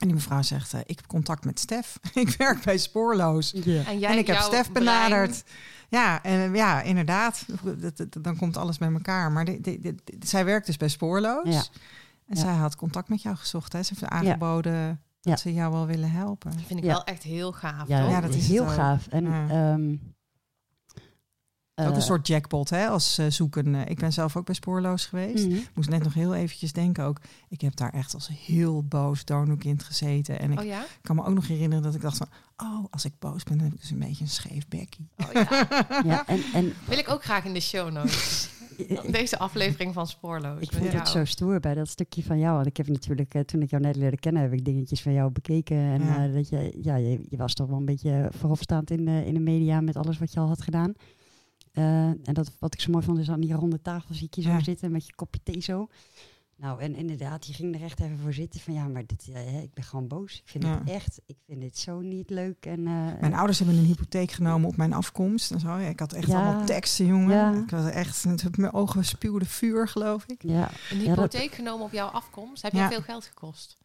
En 0.00 0.06
die 0.06 0.14
mevrouw 0.16 0.42
zegt, 0.42 0.72
eh, 0.74 0.80
ik 0.86 0.96
heb 0.96 1.06
contact 1.06 1.44
met 1.44 1.60
Stef. 1.60 1.98
ik 2.14 2.34
werk 2.38 2.64
bij 2.64 2.78
Spoorloos. 2.78 3.52
En, 3.54 3.98
jij, 3.98 4.10
en 4.10 4.18
ik 4.18 4.26
heb 4.26 4.36
Stef 4.36 4.72
brein- 4.72 4.72
benaderd. 4.72 5.42
Ja, 5.88 6.22
en, 6.22 6.54
ja, 6.54 6.82
inderdaad. 6.82 7.44
Dat, 7.80 7.96
dat- 7.96 8.22
dan 8.24 8.36
komt 8.36 8.56
alles 8.56 8.78
bij 8.78 8.92
elkaar. 8.92 9.32
Maar 9.32 9.44
de, 9.44 9.60
de, 9.60 9.80
de- 9.80 9.94
de- 10.04 10.16
zij 10.26 10.44
werkt 10.44 10.66
dus 10.66 10.76
bij 10.76 10.88
Spoorloos. 10.88 11.48
Ja. 11.54 11.62
En 12.26 12.36
Ja. 12.36 12.40
zij 12.40 12.52
had 12.54 12.76
contact 12.76 13.08
met 13.08 13.22
jou 13.22 13.36
gezocht. 13.36 13.72
Hè? 13.72 13.82
Ze 13.82 13.94
heeft 13.98 14.12
aangeboden 14.12 14.72
Ja. 15.20 15.30
dat 15.30 15.40
ze 15.40 15.52
jou 15.52 15.72
wel 15.72 15.86
willen 15.86 16.10
helpen. 16.10 16.50
Dat 16.50 16.60
vind 16.66 16.78
ik 16.78 16.84
Ja. 16.84 16.90
wel 16.92 17.04
echt 17.04 17.22
heel 17.22 17.52
gaaf, 17.52 17.88
Ja, 17.88 18.00
toch? 18.02 18.10
Ja, 18.10 18.20
dat 18.20 18.34
is 18.34 18.48
heel 18.48 18.62
ook. 18.64 18.70
gaaf. 18.72 19.06
En, 19.06 19.24
Ja. 19.24 19.76
Ook 21.86 21.90
eh, 21.90 21.96
een 21.96 22.02
soort 22.02 22.26
jackpot, 22.26 22.70
hè, 22.70 22.86
als 22.88 23.18
eh, 23.18 23.26
zoeken. 23.28 23.74
Eh, 23.74 23.80
ik 23.90 23.98
ben 23.98 24.12
zelf 24.12 24.36
ook 24.36 24.46
bij 24.46 24.54
Spoorloos 24.54 25.06
geweest. 25.06 25.46
mhm. 25.46 25.58
Moest 25.74 25.88
net 25.88 26.02
nog 26.02 26.14
heel 26.14 26.34
eventjes 26.34 26.72
denken 26.72 27.04
ook. 27.04 27.20
Ik 27.48 27.60
heb 27.60 27.76
daar 27.76 27.92
echt 27.92 28.14
als 28.14 28.30
heel 28.46 28.82
boos 28.84 29.24
donokind 29.24 29.82
gezeten. 29.82 30.40
En 30.40 30.52
ik 30.52 30.58
Oh 30.60 30.64
ja? 30.64 30.84
kan 31.02 31.16
me 31.16 31.24
ook 31.24 31.34
nog 31.34 31.46
herinneren 31.48 31.82
dat 31.84 31.94
ik 31.94 32.00
dacht 32.00 32.16
van... 32.16 32.26
Oh, 32.56 32.84
als 32.90 33.04
ik 33.04 33.12
boos 33.18 33.42
ben, 33.42 33.56
dan 33.56 33.64
heb 33.66 33.74
ik 33.74 33.80
dus 33.80 33.90
een 33.90 33.98
beetje 33.98 34.24
een 34.24 34.30
scheef 34.30 34.68
bekkie. 34.68 35.08
Oh 35.16 35.32
ja. 35.32 35.66
Ja, 36.04 36.26
en, 36.26 36.40
en 36.54 36.72
Wil 36.88 36.98
ik 36.98 37.08
ook 37.10 37.24
graag 37.24 37.44
in 37.44 37.52
de 37.54 37.60
show 37.60 37.90
notes. 37.92 38.48
Deze 39.10 39.38
aflevering 39.38 39.94
van 39.94 40.06
Spoorloos. 40.06 40.60
Ik 40.60 40.72
vond 40.72 40.92
het 40.92 41.08
zo 41.08 41.24
stoer 41.24 41.60
bij 41.60 41.74
dat 41.74 41.88
stukje 41.88 42.22
van 42.22 42.38
jou. 42.38 42.54
Want 42.54 42.66
ik 42.66 42.76
heb 42.76 42.88
natuurlijk, 42.88 43.34
eh, 43.34 43.42
toen 43.42 43.62
ik 43.62 43.70
jou 43.70 43.82
net 43.82 43.96
leerde 43.96 44.16
kennen, 44.18 44.42
heb 44.42 44.52
ik 44.52 44.64
dingetjes 44.64 45.02
van 45.02 45.12
jou 45.12 45.30
bekeken. 45.30 45.76
En 45.76 46.02
Ja. 46.04 46.26
eh, 46.26 46.34
dat 46.34 46.48
je, 46.48 46.78
ja, 46.82 46.96
je, 46.96 47.20
je 47.28 47.36
was 47.36 47.54
toch 47.54 47.68
wel 47.68 47.78
een 47.78 47.84
beetje 47.84 48.28
vooropstaand 48.38 48.90
in 48.90 49.04
de, 49.04 49.24
in 49.26 49.34
de 49.34 49.40
media 49.40 49.80
met 49.80 49.96
alles 49.96 50.18
wat 50.18 50.32
je 50.32 50.40
al 50.40 50.48
had 50.48 50.62
gedaan. 50.62 50.92
Eh, 51.72 51.84
en 52.04 52.20
dat, 52.32 52.52
wat 52.58 52.74
ik 52.74 52.80
zo 52.80 52.90
mooi 52.90 53.04
vond, 53.04 53.18
is 53.18 53.30
aan 53.30 53.40
die 53.40 53.52
ronde 53.54 53.82
tafel 53.82 54.14
zie 54.14 54.26
ik 54.26 54.34
je 54.34 54.42
zo 54.42 54.48
Ja. 54.50 54.60
zitten 54.62 54.90
met 54.92 55.06
je 55.06 55.14
kopje 55.14 55.40
thee 55.42 55.60
zo. 55.60 55.88
Nou, 56.56 56.80
en 56.80 56.94
inderdaad, 56.96 57.46
je 57.46 57.52
ging 57.52 57.74
er 57.74 57.82
echt 57.82 58.00
even 58.00 58.18
voor 58.18 58.32
zitten 58.32 58.60
van 58.60 58.74
ja, 58.74 58.88
maar 58.88 59.06
dit, 59.06 59.28
hè, 59.32 59.60
ik 59.60 59.74
ben 59.74 59.84
gewoon 59.84 60.08
boos. 60.08 60.34
Ik 60.38 60.42
vind 60.48 60.64
Ja. 60.64 60.78
het 60.78 60.88
echt, 60.90 61.20
ik 61.26 61.36
vind 61.46 61.60
dit 61.60 61.78
zo 61.78 62.00
niet 62.00 62.30
leuk. 62.30 62.66
En, 62.66 62.86
eh, 62.86 63.20
Mijn 63.20 63.34
ouders 63.34 63.58
hebben 63.58 63.76
een 63.76 63.84
hypotheek 63.84 64.30
genomen 64.30 64.68
op 64.68 64.76
mijn 64.76 64.92
afkomst. 64.92 65.50
En 65.50 65.60
zo. 65.60 65.76
Ik 65.76 66.00
had 66.00 66.12
echt 66.12 66.26
Ja. 66.26 66.42
allemaal 66.46 66.64
teksten, 66.66 67.06
jongen. 67.06 67.36
Ja. 67.36 67.52
Ik 67.52 67.70
was 67.70 67.90
echt, 67.90 68.24
mijn 68.56 68.72
ogen 68.72 69.04
spuwden 69.04 69.48
vuur, 69.48 69.88
geloof 69.88 70.24
ik. 70.26 70.42
ja, 70.42 70.70
Een 70.90 70.98
Ja, 71.00 71.04
dat- 71.14 71.32
hypotheek 71.32 71.52
genomen 71.52 71.84
op 71.86 71.92
jouw 71.92 72.08
afkomst. 72.08 72.62
Heb 72.62 72.72
Ja. 72.72 72.82
je 72.84 72.90
veel 72.90 73.02
geld 73.02 73.24
gekost? 73.24 73.76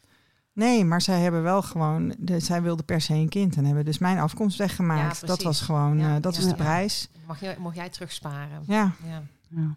Nee, 0.56 0.86
maar 0.86 1.02
zij 1.02 1.20
hebben 1.20 1.44
wel 1.44 1.62
gewoon, 1.62 2.16
de, 2.18 2.40
zij 2.40 2.62
wilde 2.62 2.84
per 2.84 3.02
se 3.02 3.14
een 3.14 3.30
kind 3.30 3.56
en 3.56 3.66
hebben 3.66 3.86
dus 3.86 3.98
mijn 3.98 4.20
afkomst 4.20 4.58
weggemaakt. 4.58 5.28
dat 5.28 5.42
was 5.44 5.62
gewoon, 5.62 5.98
Ja, 5.98 6.16
eh, 6.16 6.22
dat 6.22 6.36
ja, 6.36 6.42
was 6.42 6.50
de 6.50 6.56
prijs. 6.56 7.10
Mag, 7.26 7.40
je, 7.40 7.56
mocht 7.60 7.76
jij 7.76 7.90
terugsparen? 7.90 8.64
Ja, 8.68 8.92
Ja. 9.04 9.24
ja. 9.50 9.76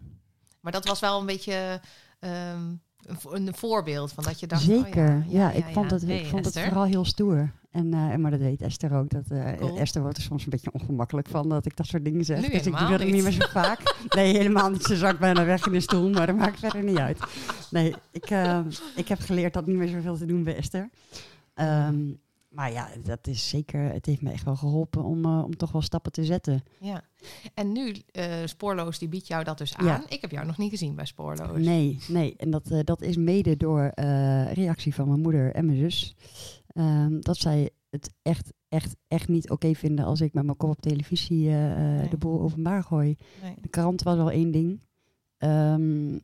Maar 0.59 0.71
dat 0.71 0.85
was 0.85 0.99
wel 0.99 1.19
een 1.19 1.25
beetje... 1.25 1.81
ehm, 2.19 2.61
een, 3.05 3.19
vo- 3.19 3.31
een 3.33 3.53
voorbeeld 3.55 4.11
van 4.11 4.23
dat 4.23 4.39
je 4.39 4.47
dacht... 4.47 4.69
oh 4.69 4.83
Zeker, 4.83 5.25
ja, 5.27 5.51
ik 5.51 5.65
vond, 5.73 5.91
het, 5.91 6.01
Hey, 6.01 6.19
ik 6.19 6.25
vond 6.25 6.45
het 6.45 6.59
vooral 6.59 6.83
heel 6.85 7.05
stoer. 7.05 7.51
En, 7.71 7.93
eh, 7.93 8.15
maar 8.15 8.31
dat 8.31 8.39
weet 8.39 8.61
Esther 8.61 8.93
ook. 8.93 9.09
Dat, 9.09 9.23
eh, 9.29 9.53
Cool. 9.57 9.77
Esther 9.77 10.01
wordt 10.01 10.17
er 10.17 10.23
soms 10.23 10.43
een 10.43 10.49
beetje 10.49 10.71
ongemakkelijk 10.71 11.27
van 11.27 11.49
dat 11.49 11.65
ik 11.65 11.75
dat 11.75 11.85
soort 11.85 12.03
dingen 12.05 12.25
zeg. 12.25 12.41
Nu 12.41 12.47
dus 12.49 12.65
ik 12.65 12.77
doe 12.77 12.89
dat 12.89 12.99
niet 13.03 13.13
niet. 13.13 13.23
meer 13.23 13.31
zo 13.31 13.47
vaak. 13.51 13.95
Nee, 14.15 14.37
helemaal 14.37 14.69
niet. 14.69 14.83
Ze 14.83 14.95
zakt 14.95 15.19
bijna 15.19 15.45
weg 15.45 15.65
in 15.65 15.71
de 15.71 15.79
stoel, 15.79 16.09
maar 16.09 16.27
dat 16.27 16.35
maakt 16.35 16.59
verder 16.59 16.83
niet 16.83 16.97
uit. 16.97 17.19
Nee, 17.71 17.95
ik, 18.11 18.25
eh, 18.29 18.59
ik 18.95 19.07
heb 19.07 19.19
geleerd 19.19 19.53
dat 19.53 19.65
niet 19.65 19.75
meer 19.75 19.87
zoveel 19.87 20.17
te 20.17 20.25
doen 20.25 20.43
bij 20.43 20.55
Esther. 20.55 20.89
Ehm, 21.53 21.95
maar 22.49 22.71
ja, 22.71 22.89
dat 23.03 23.27
is 23.27 23.49
zeker, 23.49 23.91
het 23.91 24.05
heeft 24.05 24.21
me 24.21 24.31
echt 24.31 24.43
wel 24.43 24.55
geholpen 24.55 25.03
om, 25.03 25.25
eh, 25.25 25.43
om 25.43 25.57
toch 25.57 25.71
wel 25.71 25.81
stappen 25.81 26.11
te 26.11 26.25
zetten. 26.25 26.63
Ja. 26.79 27.03
En 27.53 27.71
nu, 27.71 27.95
eh, 28.11 28.33
Spoorloos, 28.45 28.99
die 28.99 29.07
biedt 29.07 29.27
jou 29.27 29.43
dat 29.43 29.57
dus 29.57 29.75
aan. 29.75 29.85
Ja. 29.85 30.03
Ik 30.09 30.21
heb 30.21 30.31
jou 30.31 30.45
nog 30.45 30.57
niet 30.57 30.69
gezien 30.69 30.95
bij 30.95 31.05
Spoorloos. 31.05 31.57
Nee, 31.57 31.97
nee. 32.07 32.33
En 32.37 32.49
dat, 32.49 32.71
eh, 32.71 32.79
dat 32.83 33.01
is 33.01 33.17
mede 33.17 33.57
door 33.57 33.91
reactie 34.53 34.95
van 34.95 35.07
mijn 35.07 35.21
moeder 35.21 35.53
en 35.53 35.65
mijn 35.65 35.77
zus. 35.77 36.15
Ehm, 36.67 37.19
dat 37.19 37.37
zij 37.37 37.69
het 37.89 38.13
echt, 38.21 38.53
echt, 38.67 38.95
echt 39.07 39.27
niet 39.27 39.49
oké 39.49 39.73
vinden 39.75 40.05
als 40.05 40.21
ik 40.21 40.33
met 40.33 40.43
mijn 40.45 40.57
kop 40.57 40.69
op 40.69 40.81
televisie 40.81 41.49
Nee. 41.49 42.09
de 42.09 42.17
boel 42.17 42.41
openbaar 42.41 42.83
gooi. 42.83 43.15
Nee. 43.43 43.55
De 43.61 43.67
krant 43.69 44.03
was 44.03 44.17
al 44.17 44.31
één 44.31 44.51
ding. 44.51 44.81
Ehm, 45.37 46.17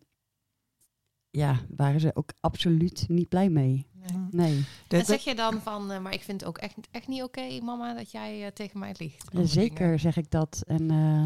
ja, 1.36 1.60
waren 1.76 2.00
ze 2.00 2.16
ook 2.16 2.30
absoluut 2.40 3.06
niet 3.08 3.30
blij 3.30 3.50
mee. 3.50 3.88
Nee. 4.12 4.28
Nee, 4.32 4.66
De- 4.88 4.98
En 4.98 5.06
zeg 5.06 5.22
je 5.24 5.36
dan 5.36 5.62
van, 5.62 5.92
eh, 5.92 6.02
maar 6.02 6.14
ik 6.14 6.22
vind 6.22 6.40
het 6.40 6.50
ook 6.50 6.58
echt, 6.58 6.76
echt 6.92 7.08
niet 7.08 7.24
oké, 7.24 7.60
mama, 7.62 7.94
dat 7.94 8.12
jij 8.12 8.46
eh, 8.46 8.52
tegen 8.52 8.80
mij 8.80 8.96
liegt? 8.98 9.34
over 9.34 9.48
zeker 9.48 9.84
dingen? 9.86 10.00
zeg 10.00 10.18
ik 10.18 10.32
dat. 10.32 10.64
En 10.68 10.92
eh, 10.92 11.26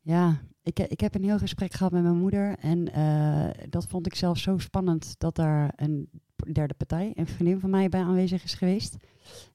ja, 0.00 0.40
ik, 0.62 0.78
ik 0.78 1.00
heb 1.00 1.14
een 1.14 1.24
heel 1.24 1.38
gesprek 1.38 1.72
gehad 1.72 1.92
met 1.92 2.02
mijn 2.02 2.18
moeder. 2.18 2.58
En 2.58 2.92
eh, 2.92 3.64
dat 3.68 3.86
vond 3.86 4.06
ik 4.06 4.14
zelf 4.14 4.38
zo 4.38 4.58
spannend 4.58 5.14
dat 5.18 5.36
daar 5.36 5.72
een 5.76 6.10
derde 6.52 6.74
partij, 6.74 7.12
een 7.14 7.26
vriendin 7.26 7.60
van 7.60 7.70
mij, 7.70 7.88
bij 7.88 8.00
aanwezig 8.02 8.44
is 8.44 8.54
geweest. 8.54 8.96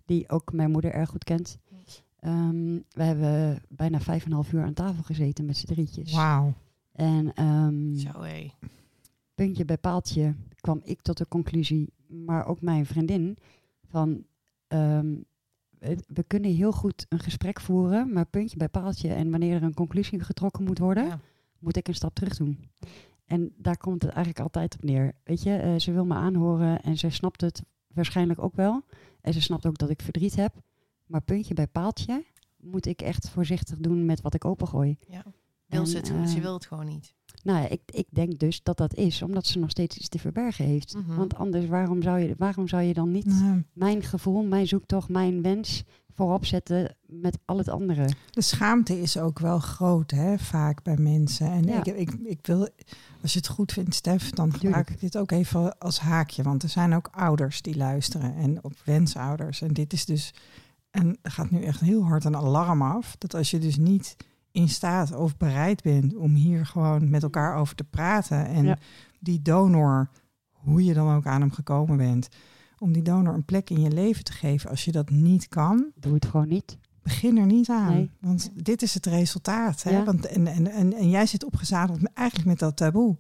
Die 0.06 0.30
ook 0.30 0.54
mijn 0.54 0.72
moeder 0.72 0.92
erg 0.92 1.10
goed 1.10 1.24
kent. 1.24 1.58
Ehm, 2.20 2.80
we 2.90 3.04
hebben 3.04 3.62
bijna 3.70 4.00
vijf 4.00 4.22
en 4.24 4.28
een 4.30 4.34
half 4.36 4.54
uur 4.54 4.64
aan 4.64 4.74
tafel 4.74 5.04
gezeten 5.04 5.46
met 5.46 5.58
z'n 5.58 5.66
drietjes. 5.66 6.14
Wauw. 6.14 6.54
En 6.92 7.34
ehm, 7.34 7.96
Zo, 7.96 8.22
hé. 8.22 8.52
Puntje 9.36 9.66
bij 9.66 9.78
paaltje 9.78 10.36
kwam 10.56 10.82
ik 10.84 11.02
tot 11.02 11.18
de 11.18 11.28
conclusie, 11.28 11.94
maar 12.08 12.46
ook 12.46 12.62
mijn 12.62 12.86
vriendin, 12.86 13.38
van 13.88 14.26
ehm, 14.68 15.16
we, 16.08 16.24
kunnen 16.28 16.52
heel 16.56 16.72
goed 16.72 17.06
een 17.10 17.20
gesprek 17.20 17.60
voeren, 17.62 18.14
maar 18.14 18.26
puntje 18.26 18.58
bij 18.58 18.70
paaltje 18.70 19.14
en 19.14 19.30
wanneer 19.32 19.56
er 19.56 19.64
een 19.64 19.74
conclusie 19.74 20.20
getrokken 20.20 20.64
moet 20.64 20.80
worden, 20.80 21.06
Ja. 21.06 21.20
moet 21.60 21.78
ik 21.78 21.88
een 21.88 21.96
stap 21.96 22.16
terug 22.16 22.38
doen. 22.38 22.70
En 23.26 23.54
daar 23.58 23.78
komt 23.78 24.02
het 24.02 24.12
eigenlijk 24.12 24.44
altijd 24.44 24.76
op 24.76 24.84
neer. 24.84 25.14
Weet 25.24 25.44
je, 25.44 25.56
eh, 25.56 25.76
ze 25.80 25.92
wil 25.92 26.06
me 26.06 26.14
aanhoren 26.14 26.82
en 26.82 26.98
ze 26.98 27.10
snapt 27.10 27.42
het 27.42 27.64
waarschijnlijk 27.88 28.40
ook 28.40 28.56
wel. 28.56 28.84
En 29.22 29.34
ze 29.34 29.42
snapt 29.42 29.66
ook 29.66 29.78
dat 29.78 29.90
ik 29.90 30.02
verdriet 30.02 30.36
heb. 30.36 30.54
Maar 31.06 31.22
puntje 31.22 31.54
bij 31.54 31.68
paaltje 31.68 32.24
moet 32.58 32.86
ik 32.86 33.02
echt 33.02 33.30
voorzichtig 33.30 33.78
doen 33.78 34.06
met 34.06 34.22
wat 34.22 34.34
ik 34.34 34.46
opengooi. 34.46 34.98
Ja. 35.08 35.24
Wil 35.66 35.86
ze, 35.86 35.98
het, 35.98 36.10
eh, 36.10 36.26
ze 36.26 36.42
wil 36.42 36.54
het 36.54 36.66
gewoon 36.66 36.86
niet. 36.86 37.14
Nou 37.46 37.60
ja, 37.62 37.68
ik, 37.68 37.82
ik 37.86 38.08
denk 38.10 38.40
dus 38.40 38.64
dat 38.64 38.78
dat 38.78 38.94
is 38.94 39.22
omdat 39.22 39.46
ze 39.46 39.60
nog 39.60 39.70
steeds 39.70 39.98
iets 39.98 40.10
te 40.10 40.20
verbergen 40.20 40.66
heeft. 40.66 40.96
Mhm. 40.96 41.16
Want 41.16 41.36
anders, 41.36 41.66
waarom 41.66 42.02
zou, 42.02 42.20
je, 42.20 42.36
waarom 42.38 42.68
zou 42.68 42.84
je 42.84 42.94
dan 42.94 43.12
niet 43.12 43.44
mijn 43.74 44.04
gevoel, 44.04 44.44
mijn 44.44 44.68
zoektocht, 44.68 45.10
mijn 45.10 45.42
wens 45.42 45.84
voorop 46.14 46.46
zetten 46.46 46.96
met 47.06 47.38
al 47.46 47.58
het 47.58 47.70
andere? 47.70 48.10
de 48.30 48.42
schaamte 48.42 49.02
is 49.02 49.18
ook 49.18 49.40
wel 49.40 49.60
groot, 49.60 50.12
hè, 50.12 50.38
vaak 50.38 50.84
bij 50.84 50.98
mensen. 50.98 51.52
En 51.52 51.64
Ja. 51.64 51.84
ik, 51.84 51.86
ik, 51.86 52.12
ik 52.24 52.40
wil, 52.42 52.70
als 53.22 53.34
je 53.34 53.40
het 53.40 53.48
goed 53.48 53.72
vindt, 53.72 53.96
Stef, 53.96 54.30
dan 54.30 54.54
gebruik 54.54 54.90
ik 54.90 55.00
dit 55.00 55.18
ook 55.18 55.32
even 55.32 55.78
als 55.78 56.00
haakje. 56.00 56.44
Want 56.44 56.64
er 56.64 56.70
zijn 56.70 56.96
ook 56.96 57.10
ouders 57.12 57.62
die 57.62 57.78
luisteren 57.78 58.36
en 58.36 58.64
op 58.64 58.74
wensouders. 58.86 59.62
En 59.62 59.74
dit 59.74 59.94
is 59.94 60.06
dus, 60.06 60.34
en 60.92 61.18
er 61.22 61.32
gaat 61.32 61.52
nu 61.52 61.64
echt 61.64 61.80
heel 61.80 62.04
hard 62.04 62.24
een 62.24 62.36
alarm 62.38 62.82
af. 62.82 63.16
Dat 63.18 63.36
als 63.36 63.52
je 63.52 63.60
dus 63.60 63.78
niet 63.78 64.16
in 64.56 64.70
staat 64.70 65.16
of 65.16 65.38
bereid 65.38 65.82
bent 65.84 66.16
om 66.16 66.34
hier 66.34 66.66
gewoon 66.66 67.10
met 67.10 67.24
elkaar 67.24 67.56
over 67.56 67.76
te 67.76 67.84
praten. 67.84 68.46
En 68.48 68.64
Ja. 68.66 68.78
die 69.20 69.42
donor, 69.42 70.10
hoe 70.52 70.84
je 70.84 70.94
dan 70.94 71.16
ook 71.16 71.26
aan 71.26 71.42
hem 71.42 71.52
gekomen 71.52 71.98
bent, 71.98 72.28
om 72.80 72.92
die 72.94 73.02
donor 73.02 73.34
een 73.34 73.46
plek 73.46 73.70
in 73.70 73.82
je 73.82 73.92
leven 73.92 74.24
te 74.24 74.32
geven. 74.34 74.70
Als 74.70 74.86
je 74.86 74.92
dat 74.92 75.10
niet 75.10 75.48
kan, 75.48 75.86
Doe 76.00 76.14
het 76.14 76.26
gewoon 76.26 76.48
niet. 76.48 76.78
begin 77.04 77.38
er 77.38 77.46
niet 77.46 77.70
aan. 77.70 77.94
Nee. 77.94 78.10
Want 78.20 78.50
dit 78.54 78.82
is 78.82 78.94
het 78.94 79.06
resultaat. 79.06 79.84
Hè? 79.84 79.90
Ja. 79.98 80.04
Want, 80.04 80.26
en, 80.26 80.48
en, 80.48 80.72
en, 80.72 80.94
en 80.94 81.10
jij 81.10 81.26
zit 81.26 81.46
opgezadeld 81.46 82.00
eigenlijk 82.14 82.48
met 82.48 82.60
dat 82.60 82.76
taboe. 82.78 83.18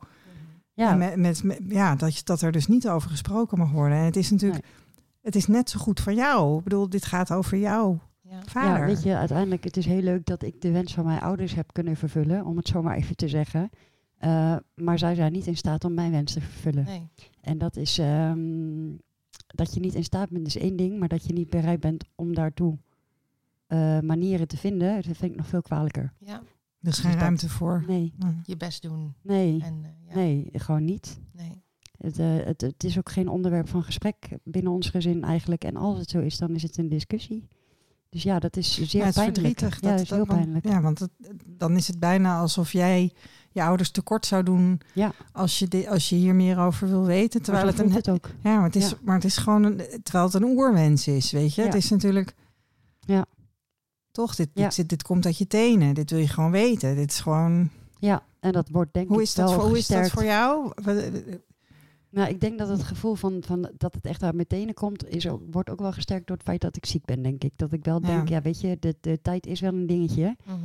Ja, 0.74 0.96
met, 0.96 1.16
met, 1.16 1.44
met- 1.44 1.62
ja, 1.68 1.96
dat, 1.96 2.16
je, 2.18 2.22
dat 2.24 2.42
er 2.42 2.52
dus 2.52 2.68
niet 2.68 2.88
over 2.90 3.10
gesproken 3.10 3.58
mag 3.58 3.72
worden. 3.72 3.98
En 3.98 4.04
het 4.04 4.16
is 4.16 4.32
natuurlijk, 4.32 4.66
het 5.22 5.36
is 5.36 5.48
net 5.48 5.70
zo 5.70 5.80
goed 5.80 6.00
voor 6.00 6.14
jou. 6.14 6.58
Ik 6.58 6.64
bedoel, 6.64 6.90
dit 6.90 7.06
gaat 7.06 7.32
over 7.32 7.58
jou, 7.58 7.98
Ja. 8.30 8.42
vader. 8.46 8.80
ja, 8.80 8.86
weet 8.86 9.04
je, 9.04 9.16
uiteindelijk 9.16 9.64
het 9.64 9.78
is 9.78 9.86
heel 9.86 10.02
leuk 10.02 10.26
dat 10.26 10.44
ik 10.44 10.62
de 10.62 10.72
wens 10.72 10.94
van 10.94 11.06
mijn 11.06 11.20
ouders 11.22 11.54
heb 11.56 11.74
kunnen 11.74 11.96
vervullen, 11.96 12.46
om 12.46 12.58
het 12.58 12.68
zo 12.68 12.82
maar 12.82 12.96
even 12.96 13.16
te 13.16 13.28
zeggen. 13.28 13.70
Eh, 14.18 14.56
maar 14.76 15.00
zij 15.00 15.16
zijn 15.16 15.32
niet 15.32 15.48
in 15.48 15.58
staat 15.58 15.84
om 15.84 15.94
mijn 15.94 16.12
wens 16.12 16.34
te 16.34 16.42
vervullen. 16.42 16.84
Nee. 16.84 17.10
En 17.42 17.58
dat 17.58 17.76
is 17.76 17.98
ehm, 17.98 18.92
dat 19.48 19.74
je 19.74 19.80
niet 19.80 19.94
in 19.96 20.04
staat 20.04 20.30
bent, 20.30 20.48
is 20.48 20.58
één 20.58 20.76
ding, 20.76 21.00
maar 21.00 21.08
dat 21.08 21.26
je 21.26 21.34
niet 21.34 21.50
bereid 21.50 21.80
bent 21.80 22.04
om 22.16 22.34
daartoe 22.36 22.78
eh, 23.68 24.00
manieren 24.00 24.48
te 24.48 24.58
vinden, 24.58 24.96
dat 24.96 25.04
vind 25.18 25.32
ik 25.32 25.36
nog 25.38 25.48
veel 25.48 25.62
kwalijker. 25.62 26.14
Ja. 26.20 26.34
er 26.36 26.42
is 26.42 26.96
dus 26.96 27.00
geen 27.00 27.12
dat- 27.12 27.22
ruimte 27.22 27.50
voor. 27.50 27.84
Nee. 27.88 28.14
Je 28.44 28.58
best 28.58 28.82
doen. 28.82 29.14
nee, 29.22 29.62
En, 29.64 29.80
eh, 29.84 29.90
ja. 30.08 30.16
nee, 30.16 30.50
gewoon 30.54 30.86
niet. 30.86 31.20
Nee. 31.32 31.64
Het, 31.98 32.20
eh, 32.20 32.36
het, 32.46 32.62
het 32.62 32.84
is 32.84 32.98
ook 32.98 33.10
geen 33.10 33.28
onderwerp 33.28 33.68
van 33.70 33.84
gesprek 33.84 34.30
binnen 34.44 34.72
ons 34.72 34.90
gezin 34.90 35.24
eigenlijk. 35.24 35.64
En 35.64 35.76
als 35.76 35.98
het 36.00 36.10
zo 36.10 36.20
is, 36.20 36.38
dan 36.38 36.56
is 36.56 36.64
het 36.64 36.78
een 36.78 36.90
discussie. 36.90 37.48
Dus 38.10 38.24
ja, 38.24 38.40
dat 38.40 38.58
is 38.58 38.74
zeer 38.74 38.88
Ja, 38.90 39.00
het 39.00 39.08
is 39.08 39.14
pijnlijk. 39.24 39.36
verdrietig. 39.60 39.82
Ja, 39.82 39.92
dat 39.92 40.00
is 40.02 40.10
heel 40.10 40.26
pijnlijk. 40.26 40.66
Ja, 40.68 40.82
want 40.82 41.00
het- 41.00 41.10
dan 41.46 41.76
is 41.76 41.88
het 41.88 42.00
bijna 42.00 42.40
alsof 42.40 42.72
jij 42.72 43.14
je 43.52 43.64
ouders 43.64 43.90
tekort 43.92 44.26
zou 44.26 44.44
doen 44.44 44.82
Ja. 44.94 45.12
als, 45.32 45.60
je 45.60 45.90
als 45.90 46.10
je 46.10 46.16
hier 46.16 46.36
meer 46.36 46.60
over 46.60 46.88
wil 46.88 47.06
weten. 47.06 47.42
Terwijl 47.42 47.68
het 47.68 47.80
een, 47.80 47.92
het 47.92 48.10
ook. 48.10 48.30
Ja, 48.44 48.56
maar 48.56 48.64
het 48.64 48.76
is, 48.76 48.90
Ja. 48.90 48.96
maar 49.04 49.16
het 49.16 49.24
is 49.24 49.38
gewoon 49.38 49.64
een, 49.64 49.78
terwijl 50.04 50.26
het 50.26 50.34
een 50.34 50.44
oerwens 50.44 51.08
is, 51.08 51.32
weet 51.32 51.56
je. 51.56 51.62
Het 51.62 51.74
is 51.74 51.90
natuurlijk. 51.90 52.34
Ja. 53.00 53.26
Toch, 54.12 54.36
dit, 54.36 54.50
dit, 54.54 54.90
dit 54.90 55.04
komt 55.04 55.26
uit 55.26 55.38
je 55.38 55.48
tenen. 55.48 55.94
Dit 55.94 56.10
wil 56.10 56.20
je 56.20 56.28
gewoon 56.28 56.52
weten. 56.52 56.96
Dit 56.96 57.12
is 57.12 57.20
gewoon. 57.20 57.70
Ja, 58.00 58.24
en 58.40 58.52
dat 58.52 58.70
wordt 58.70 58.94
denk 58.94 59.08
Hoe 59.08 59.18
ik 59.18 59.24
is 59.24 59.34
dat, 59.34 59.50
wel 59.50 59.60
voor, 59.60 59.68
hoe 59.68 59.78
is 59.78 59.88
dat 59.88 60.10
voor 60.10 60.24
jou? 60.24 60.72
Nou, 62.16 62.30
ik 62.30 62.42
denk 62.42 62.58
dat 62.58 62.68
het 62.70 62.84
gevoel 62.84 63.16
van, 63.16 63.44
van 63.46 63.70
dat 63.78 63.94
het 63.94 64.06
echt 64.06 64.24
uit 64.24 64.34
mijn 64.36 64.48
tenen 64.48 64.74
komt, 64.74 65.08
is 65.10 65.28
ook, 65.28 65.42
wordt 65.52 65.70
ook 65.70 65.80
wel 65.80 65.92
gesterkt 65.92 66.28
door 66.28 66.36
het 66.36 66.46
feit 66.46 66.62
dat 66.62 66.76
ik 66.76 66.86
ziek 66.86 67.06
ben, 67.06 67.22
denk 67.22 67.44
ik. 67.44 67.52
Dat 67.56 67.72
ik 67.74 67.84
wel 67.86 68.00
Ja. 68.02 68.08
denk, 68.08 68.30
ja, 68.30 68.42
weet 68.42 68.62
je, 68.62 68.78
de, 68.80 68.96
de 69.02 69.22
tijd 69.22 69.46
is 69.46 69.60
wel 69.60 69.74
een 69.74 69.88
dingetje. 69.88 70.36
Mhm. 70.46 70.58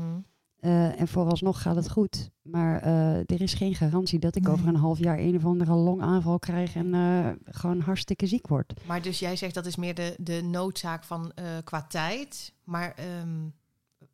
Eh, 0.60 1.00
en 1.00 1.08
vooralsnog 1.08 1.62
gaat 1.62 1.76
het 1.76 1.90
goed. 1.90 2.30
Maar 2.42 2.80
eh, 2.82 3.14
er 3.16 3.40
is 3.40 3.54
geen 3.54 3.74
garantie 3.74 4.18
dat 4.18 4.36
ik 4.36 4.42
Nee. 4.42 4.52
over 4.52 4.68
een 4.68 4.76
half 4.76 4.98
jaar 4.98 5.18
een 5.18 5.36
of 5.36 5.44
andere 5.44 5.72
longaanval 5.74 6.38
krijg 6.38 6.74
en 6.74 6.94
eh, 6.94 7.28
gewoon 7.44 7.80
hartstikke 7.80 8.26
ziek 8.26 8.46
word. 8.48 8.72
Maar 8.86 9.02
dus 9.02 9.18
jij 9.18 9.36
zegt 9.36 9.54
dat 9.54 9.66
is 9.66 9.76
meer 9.76 9.94
de, 9.94 10.14
de 10.20 10.42
noodzaak 10.42 11.04
van 11.04 11.32
qua 11.64 11.82
tijd. 11.86 12.52
Maar 12.64 12.94
ehm, 12.96 13.38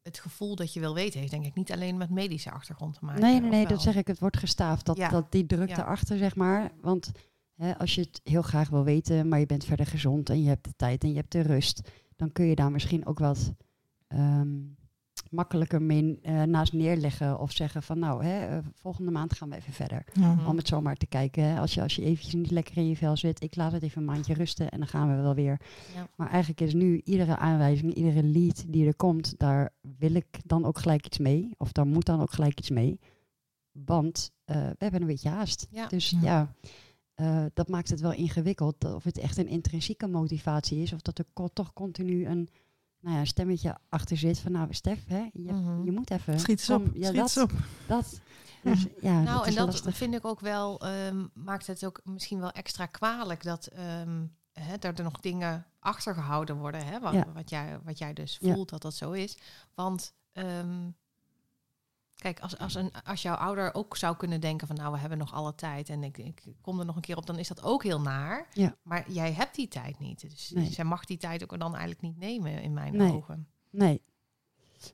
het 0.06 0.18
gevoel 0.18 0.56
dat 0.56 0.72
je 0.72 0.80
wil 0.80 0.94
weten 0.94 1.18
heeft 1.20 1.32
denk 1.32 1.44
ik 1.44 1.54
niet 1.54 1.72
alleen 1.72 1.96
met 1.96 2.10
medische 2.10 2.50
achtergrond 2.50 2.94
te 2.94 3.04
maken. 3.04 3.22
Nee, 3.22 3.40
nee, 3.40 3.50
nee, 3.50 3.66
dat 3.66 3.82
zeg 3.82 3.96
ik. 3.96 4.06
Het 4.06 4.18
wordt 4.18 4.36
gestaafd. 4.36 4.86
Dat, 4.86 4.96
Ja. 4.96 5.08
dat 5.08 5.32
die 5.32 5.46
druk 5.46 5.68
Ja. 5.68 5.78
erachter, 5.78 6.18
zeg 6.18 6.36
maar. 6.36 6.72
Want 6.80 7.10
hè, 7.56 7.78
als 7.78 7.94
je 7.94 8.00
het 8.00 8.20
heel 8.24 8.42
graag 8.42 8.68
wil 8.68 8.84
weten, 8.84 9.28
maar 9.28 9.38
je 9.38 9.46
bent 9.46 9.64
verder 9.64 9.86
gezond 9.86 10.30
en 10.30 10.42
je 10.42 10.48
hebt 10.48 10.64
de 10.64 10.72
tijd 10.76 11.02
en 11.02 11.08
je 11.10 11.16
hebt 11.16 11.32
de 11.32 11.40
rust, 11.40 11.90
dan 12.16 12.32
kun 12.32 12.44
je 12.46 12.54
daar 12.54 12.70
misschien 12.70 13.06
ook 13.06 13.18
wat 13.18 13.52
ehm, 14.08 14.48
makkelijker 15.30 15.82
mee 15.82 16.18
eh, 16.22 16.42
naast 16.42 16.72
neerleggen 16.72 17.38
of 17.38 17.52
zeggen 17.52 17.82
van 17.82 17.98
nou, 17.98 18.24
hè, 18.24 18.46
eh, 18.46 18.58
volgende 18.74 19.10
maand 19.10 19.32
gaan 19.34 19.50
we 19.50 19.56
even 19.56 19.72
verder. 19.72 20.04
Mhm. 20.14 20.46
Om 20.46 20.56
het 20.56 20.68
zomaar 20.68 20.96
te 20.96 21.06
kijken. 21.06 21.42
Hè. 21.44 21.60
Als, 21.60 21.74
je, 21.74 21.82
als 21.82 21.96
je 21.96 22.02
eventjes 22.02 22.34
niet 22.34 22.50
lekker 22.50 22.76
in 22.76 22.88
je 22.88 22.96
vel 22.96 23.16
zit, 23.16 23.42
ik 23.42 23.56
laat 23.56 23.72
het 23.72 23.82
even 23.82 23.98
een 23.98 24.04
maandje 24.06 24.34
rusten 24.34 24.70
en 24.70 24.78
dan 24.78 24.88
gaan 24.88 25.16
we 25.16 25.22
wel 25.22 25.34
weer. 25.34 25.60
Ja. 25.94 26.08
Maar 26.16 26.28
eigenlijk 26.30 26.60
is 26.60 26.74
nu 26.74 27.00
iedere 27.04 27.36
aanwijzing, 27.36 27.94
iedere 27.94 28.22
lead 28.22 28.64
die 28.68 28.86
er 28.86 28.96
komt, 28.96 29.34
daar 29.38 29.72
wil 29.98 30.14
ik 30.14 30.26
dan 30.44 30.64
ook 30.64 30.78
gelijk 30.78 31.06
iets 31.06 31.18
mee. 31.18 31.50
Of 31.56 31.72
daar 31.72 31.86
moet 31.86 32.06
dan 32.06 32.20
ook 32.20 32.32
gelijk 32.32 32.58
iets 32.58 32.70
mee. 32.70 33.00
Want 33.72 34.30
eh, 34.44 34.56
we 34.56 34.74
hebben 34.78 35.00
een 35.00 35.06
beetje 35.06 35.28
haast. 35.28 35.66
Ja. 35.70 35.86
Dus 35.86 36.10
Ja. 36.10 36.18
ja, 36.22 36.52
eh, 37.14 37.44
dat 37.54 37.68
maakt 37.68 37.88
het 37.90 38.00
wel 38.00 38.12
ingewikkeld. 38.12 38.84
Of 38.94 39.04
het 39.04 39.18
echt 39.18 39.36
een 39.38 39.48
intrinsieke 39.48 40.06
motivatie 40.06 40.82
is. 40.82 40.92
Of 40.92 41.00
dat 41.00 41.18
er 41.18 41.24
co- 41.32 41.48
toch 41.48 41.72
continu 41.72 42.26
een, 42.26 42.48
nou 43.00 43.14
ja, 43.14 43.20
een 43.20 43.26
stemmetje 43.26 43.78
achter 43.88 44.16
zit 44.16 44.38
van 44.38 44.52
nou 44.52 44.74
Stef, 44.74 45.06
hè, 45.06 45.28
je, 45.32 45.52
Mhm. 45.52 45.84
je 45.84 45.92
moet 45.92 46.10
even. 46.10 46.40
Schiet 46.40 46.70
op. 46.70 46.86
Ja, 46.94 47.06
schiet 47.06 47.34
dat, 47.34 47.36
op. 47.36 47.52
dat. 47.86 48.20
Dus, 48.62 48.86
ja, 49.00 49.12
Nou, 49.12 49.24
dat 49.36 49.42
en 49.42 49.48
is 49.48 49.54
dat 49.54 49.66
lastig. 49.66 49.96
vind 49.96 50.14
ik 50.14 50.24
ook 50.24 50.40
wel, 50.40 50.80
ehm, 50.80 51.26
maakt 51.34 51.66
het 51.66 51.84
ook 51.84 52.00
misschien 52.04 52.40
wel 52.40 52.50
extra 52.50 52.86
kwalijk 52.86 53.42
dat 53.42 53.66
ehm, 53.66 54.26
hè, 54.52 54.78
dat 54.78 54.98
er 54.98 55.04
nog 55.04 55.20
dingen 55.20 55.66
achtergehouden 55.78 56.56
worden. 56.56 56.86
Hè, 56.86 57.00
wat, 57.00 57.12
Ja. 57.12 57.32
wat, 57.34 57.50
jij, 57.50 57.78
wat 57.84 57.98
jij 57.98 58.12
dus 58.12 58.38
Ja. 58.40 58.54
voelt 58.54 58.68
dat 58.68 58.82
dat 58.82 58.94
zo 58.94 59.12
is. 59.12 59.38
Want 59.74 60.14
ehm, 60.32 60.90
Kijk, 62.16 62.40
als, 62.40 62.58
als, 62.58 62.74
een, 62.74 62.90
als 63.04 63.22
jouw 63.22 63.34
ouder 63.34 63.74
ook 63.74 63.96
zou 63.96 64.16
kunnen 64.16 64.40
denken 64.40 64.66
van 64.66 64.76
nou, 64.76 64.92
we 64.92 64.98
hebben 64.98 65.18
nog 65.18 65.32
alle 65.34 65.54
tijd 65.54 65.88
en 65.88 66.02
ik, 66.02 66.18
ik 66.18 66.42
kom 66.60 66.78
er 66.78 66.86
nog 66.86 66.96
een 66.96 67.02
keer 67.02 67.16
op, 67.16 67.26
dan 67.26 67.38
is 67.38 67.48
dat 67.48 67.62
ook 67.62 67.82
heel 67.82 68.00
naar. 68.00 68.46
Ja. 68.52 68.76
Maar 68.82 69.10
jij 69.12 69.32
hebt 69.32 69.54
die 69.54 69.68
tijd 69.68 69.98
niet. 69.98 70.20
Dus 70.20 70.50
Nee. 70.54 70.70
zij 70.72 70.84
mag 70.84 71.04
die 71.04 71.16
tijd 71.16 71.42
ook 71.42 71.58
dan 71.58 71.70
eigenlijk 71.74 72.02
niet 72.02 72.18
nemen 72.18 72.62
in 72.62 72.72
mijn 72.72 72.96
Nee. 72.96 73.12
ogen. 73.12 73.46
Nee. 73.70 74.00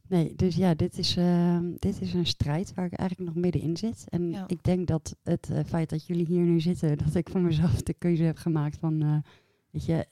Nee, 0.08 0.34
dus 0.34 0.54
ja, 0.56 0.74
dit 0.74 0.98
is, 0.98 1.16
ehm, 1.16 1.70
dit 1.78 2.00
is 2.00 2.14
een 2.14 2.26
strijd 2.26 2.74
waar 2.74 2.84
ik 2.86 2.92
eigenlijk 2.92 3.34
nog 3.34 3.42
middenin 3.42 3.76
zit. 3.76 4.04
En 4.08 4.30
Ja. 4.30 4.44
ik 4.46 4.62
denk 4.62 4.86
dat 4.86 5.16
het 5.22 5.50
eh, 5.50 5.64
feit 5.64 5.90
dat 5.90 6.06
jullie 6.06 6.26
hier 6.26 6.42
nu 6.42 6.60
zitten, 6.60 6.98
dat 6.98 7.14
ik 7.14 7.28
voor 7.28 7.40
mezelf 7.40 7.82
de 7.82 7.94
keuze 7.94 8.22
heb 8.22 8.36
gemaakt 8.38 8.76
van, 8.76 9.02
eh, 9.02 9.16
weet 9.70 9.84
je, 9.84 10.06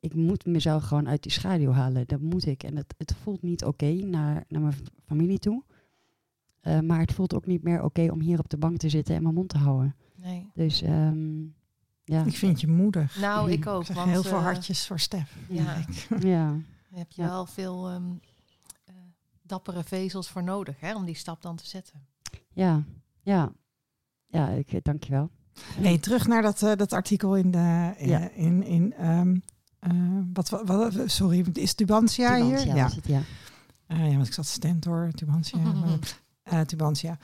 ik 0.00 0.14
moet 0.14 0.46
mezelf 0.46 0.82
gewoon 0.84 1.08
uit 1.08 1.22
die 1.22 1.32
schaduw 1.32 1.70
halen. 1.72 2.06
Dat 2.06 2.20
moet 2.20 2.46
ik. 2.46 2.62
En 2.62 2.76
het, 2.76 2.94
het 2.98 3.14
voelt 3.22 3.42
niet 3.42 3.64
oké 3.64 3.92
naar, 3.92 4.44
naar 4.48 4.60
mijn 4.60 4.74
familie 5.06 5.38
toe. 5.38 5.62
Eh, 6.60 6.80
maar 6.80 7.00
het 7.00 7.12
voelt 7.12 7.34
ook 7.34 7.46
niet 7.46 7.62
meer 7.62 7.82
oké 7.82 8.08
om 8.12 8.20
hier 8.20 8.38
op 8.38 8.48
de 8.50 8.56
bank 8.58 8.76
te 8.78 8.88
zitten 8.88 9.14
en 9.14 9.22
mijn 9.22 9.34
mond 9.34 9.48
te 9.48 9.58
houden. 9.58 9.96
Nee. 10.16 10.50
Dus 10.54 10.82
ehm, 10.82 11.40
ja. 12.04 12.24
Ik 12.24 12.36
vind 12.36 12.60
je 12.60 12.66
moedig. 12.68 13.18
Nou, 13.20 13.50
ik 13.50 13.66
ook. 13.66 13.88
Ik 13.88 13.94
Want, 13.94 14.10
heel 14.10 14.22
veel 14.22 14.36
eh, 14.38 14.42
hartjes 14.42 14.86
voor 14.86 14.98
Stef. 15.00 15.36
Ja, 15.48 15.84
ja. 16.20 16.56
heb 16.94 17.12
je 17.12 17.22
Ja. 17.22 17.28
wel 17.28 17.46
veel 17.46 17.88
ehm, 17.88 18.02
eh, 18.84 18.94
dappere 19.42 19.84
vezels 19.84 20.28
voor 20.28 20.42
nodig 20.44 20.80
hè, 20.80 20.94
om 20.94 21.04
die 21.04 21.14
stap 21.14 21.42
dan 21.42 21.56
te 21.56 21.66
zetten. 21.66 22.00
Ja, 22.52 22.82
ja. 23.22 23.52
Ja, 24.26 24.48
ik, 24.48 24.84
dankjewel. 24.84 25.30
Hey, 25.62 25.98
terug 25.98 26.26
naar 26.26 26.42
dat, 26.42 26.62
eh, 26.62 26.76
dat 26.76 26.92
artikel 26.92 27.36
in 27.36 27.50
de 27.50 27.92
eh, 27.98 28.06
Ja. 28.08 28.30
in, 28.30 28.62
in 28.62 28.92
ehm, 28.92 29.36
eh, 29.78 29.90
wat, 30.32 30.48
wat, 30.48 30.66
wat- 30.66 31.10
sorry, 31.10 31.46
is 31.52 31.74
Tubantia 31.74 32.34
hier? 32.34 32.44
Tubantia 32.44 32.74
Ja. 32.74 32.82
was 32.82 32.94
het, 32.94 33.06
ja. 33.06 33.20
Ja, 33.86 34.10
want 34.14 34.26
ik 34.26 34.32
zat 34.32 34.46
Stentor, 34.46 35.10
Tubantia. 35.12 35.58
maar, 35.72 35.98
eh, 36.42 36.60
Tubantia. 36.60 37.18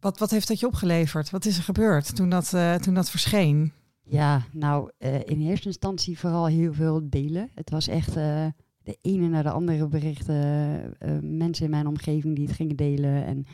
Wat, 0.00 0.18
wat 0.18 0.30
heeft 0.30 0.48
dat 0.48 0.60
je 0.60 0.66
opgeleverd? 0.66 1.30
Wat 1.30 1.44
is 1.44 1.56
er 1.56 1.62
gebeurd 1.62 2.16
toen 2.16 2.28
dat, 2.28 2.52
eh, 2.52 2.74
toen 2.74 2.94
dat 2.94 3.10
verscheen? 3.10 3.72
Ja, 4.02 4.42
nou, 4.52 4.90
eh, 4.98 5.20
in 5.24 5.40
eerste 5.40 5.66
instantie 5.66 6.18
vooral 6.18 6.46
heel 6.46 6.72
veel 6.72 7.00
delen. 7.08 7.50
Het 7.54 7.70
was 7.70 7.88
echt 7.88 8.14
de 8.14 8.98
ene 9.00 9.28
naar 9.28 9.42
de 9.42 9.50
andere 9.50 9.88
berichten. 9.88 10.96
mensen 11.20 11.64
in 11.64 11.70
mijn 11.70 11.86
omgeving 11.86 12.36
die 12.36 12.46
het 12.46 12.56
gingen 12.56 12.76
delen. 12.76 13.24
En 13.24 13.46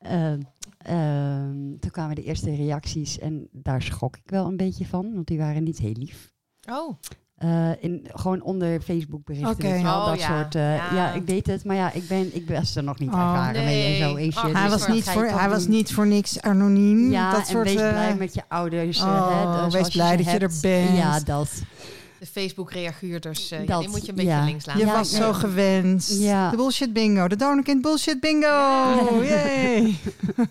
eh, 0.00 0.32
ehm, 0.78 1.78
toen 1.78 1.90
kwamen 1.90 2.14
de 2.14 2.22
eerste 2.22 2.54
reacties 2.54 3.18
en 3.18 3.48
daar 3.52 3.82
schrok 3.82 4.16
ik 4.16 4.30
wel 4.30 4.46
een 4.46 4.56
beetje 4.56 4.86
van, 4.86 5.14
want 5.14 5.26
die 5.26 5.38
waren 5.38 5.62
niet 5.62 5.78
heel 5.78 5.92
lief. 5.92 6.32
Oh, 6.70 6.98
Eh, 7.40 7.70
in, 7.80 8.06
gewoon 8.12 8.42
onder 8.42 8.80
Facebook 8.80 9.24
berichten. 9.24 9.50
Oké. 9.50 9.62
weet 9.62 9.76
je 9.76 9.82
wel, 9.82 9.96
Oh, 10.00 10.06
dat 10.06 10.20
ja. 10.20 10.26
soort. 10.42 10.54
eh, 10.54 10.76
Ja. 10.76 10.94
ja. 10.94 11.12
ik 11.12 11.22
weet 11.26 11.46
het, 11.46 11.64
maar 11.64 11.76
ja, 11.76 11.92
ik 11.92 12.08
ben, 12.08 12.30
ik 12.36 12.48
was 12.48 12.76
er 12.76 12.82
nog 12.82 12.98
niet 12.98 13.08
Oh. 13.12 13.14
ervaren 13.20 13.64
mee 13.64 13.92
en 14.02 14.08
zo. 14.08 14.18
Je. 14.18 14.32
Ach, 14.34 14.42
Dus 14.42 14.52
hij, 14.52 14.68
dat 14.68 14.78
was 14.78 14.88
niet 14.88 15.04
je 15.04 15.10
voor, 15.10 15.24
hij 15.24 15.48
was 15.48 15.66
niet 15.66 15.92
voor 15.92 16.06
niks 16.06 16.40
anoniem. 16.42 17.10
Ja, 17.10 17.30
dat 17.30 17.40
en 17.40 17.46
soort, 17.46 17.64
wees 17.66 17.80
eh, 17.80 17.88
blij 17.90 18.14
met 18.18 18.34
je 18.34 18.42
ouders. 18.48 18.98
eh, 19.00 19.04
oh, 19.06 19.54
hè, 19.60 19.64
de- 19.70 19.78
wees 19.78 19.88
blij 19.88 20.16
dat 20.16 20.26
je 20.26 20.38
er 20.38 20.52
bent. 20.62 20.96
Ja, 20.96 21.20
dat. 21.20 21.48
de 22.18 22.26
Facebook-reaguurders, 22.26 23.50
eh, 23.50 23.58
ja, 23.60 23.64
Dat, 23.66 23.80
die 23.80 23.88
moet 23.88 24.02
je 24.04 24.08
een 24.08 24.14
beetje 24.14 24.30
ja. 24.30 24.44
links 24.44 24.66
laten. 24.66 24.80
Je 24.82 24.86
Ja, 24.88 24.92
was 24.96 25.10
nee. 25.12 25.20
zo 25.20 25.32
gewenst. 25.32 26.18
Ja. 26.20 26.50
De 26.50 26.56
bullshit 26.56 26.92
bingo. 26.92 27.28
De 27.28 27.36
Donorkind 27.36 27.82
bullshit 27.82 28.20
bingo. 28.20 28.46
Ja. 28.46 29.22
Yay. 29.22 29.94
Oh. 30.36 30.46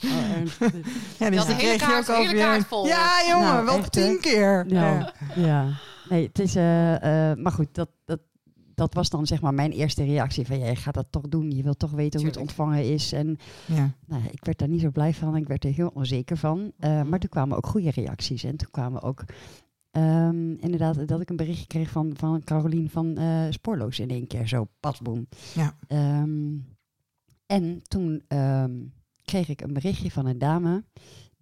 Ja, 1.18 1.24
Je 1.26 1.30
dus 1.30 1.46
die 1.46 1.56
kreeg 1.56 1.80
je 1.86 1.96
ook 1.96 2.16
over 2.18 2.34
je- 2.36 2.40
kaart 2.42 2.66
vol. 2.66 2.86
Ja, 2.86 3.08
jongen, 3.28 3.46
Nou, 3.46 3.64
wel 3.64 3.76
echt, 3.78 3.94
hè? 3.94 4.02
tien 4.06 4.20
keer. 4.20 4.64
Nou, 4.68 5.04
Ja. 5.34 5.66
Nee, 6.12 6.26
het 6.26 6.38
is... 6.38 6.54
eh, 6.56 7.30
eh, 7.30 7.38
maar 7.38 7.52
goed, 7.52 7.74
dat, 7.74 7.90
dat, 8.04 8.20
dat 8.74 8.94
was 8.94 9.10
dan 9.10 9.26
zeg 9.26 9.40
maar 9.40 9.54
mijn 9.54 9.70
eerste 9.72 10.04
reactie. 10.04 10.46
Van, 10.46 10.58
jij 10.58 10.76
gaat 10.76 10.94
dat 10.94 11.06
toch 11.10 11.28
doen. 11.28 11.50
Je 11.50 11.62
wilt 11.62 11.78
toch 11.78 11.90
weten 11.90 12.20
hoe 12.20 12.28
het 12.28 12.38
ontvangen 12.38 12.84
is. 12.92 13.12
En 13.12 13.36
Ja. 13.66 13.90
nou, 14.06 14.22
ik 14.30 14.44
werd 14.44 14.58
daar 14.58 14.68
niet 14.68 14.80
zo 14.80 14.90
blij 14.90 15.14
van. 15.14 15.36
Ik 15.36 15.46
werd 15.46 15.64
er 15.64 15.72
heel 15.72 15.90
onzeker 15.94 16.36
van. 16.36 16.72
Eh, 16.78 16.90
Mhm. 16.90 17.08
maar 17.08 17.18
toen 17.18 17.30
kwamen 17.30 17.56
ook 17.56 17.66
goede 17.66 17.90
reacties. 17.90 18.44
En 18.44 18.56
toen 18.56 18.70
kwamen 18.70 19.02
ook... 19.02 19.24
ehm, 19.90 20.52
inderdaad, 20.52 21.08
dat 21.08 21.20
ik 21.20 21.30
een 21.30 21.36
berichtje 21.36 21.66
kreeg 21.66 21.90
van, 21.90 22.12
van 22.16 22.44
Carolien 22.44 22.90
van 22.90 23.18
Spoorloos 23.50 23.98
in 23.98 24.10
één 24.10 24.26
keer. 24.26 24.48
Zo, 24.48 24.66
pasboom. 24.80 25.26
Ja. 25.54 25.76
Ehm, 25.86 26.56
en 27.46 27.82
toen 27.82 28.22
ehm, 28.28 28.72
kreeg 29.24 29.48
ik 29.48 29.60
een 29.60 29.72
berichtje 29.72 30.10
van 30.10 30.26
een 30.26 30.38
dame 30.38 30.84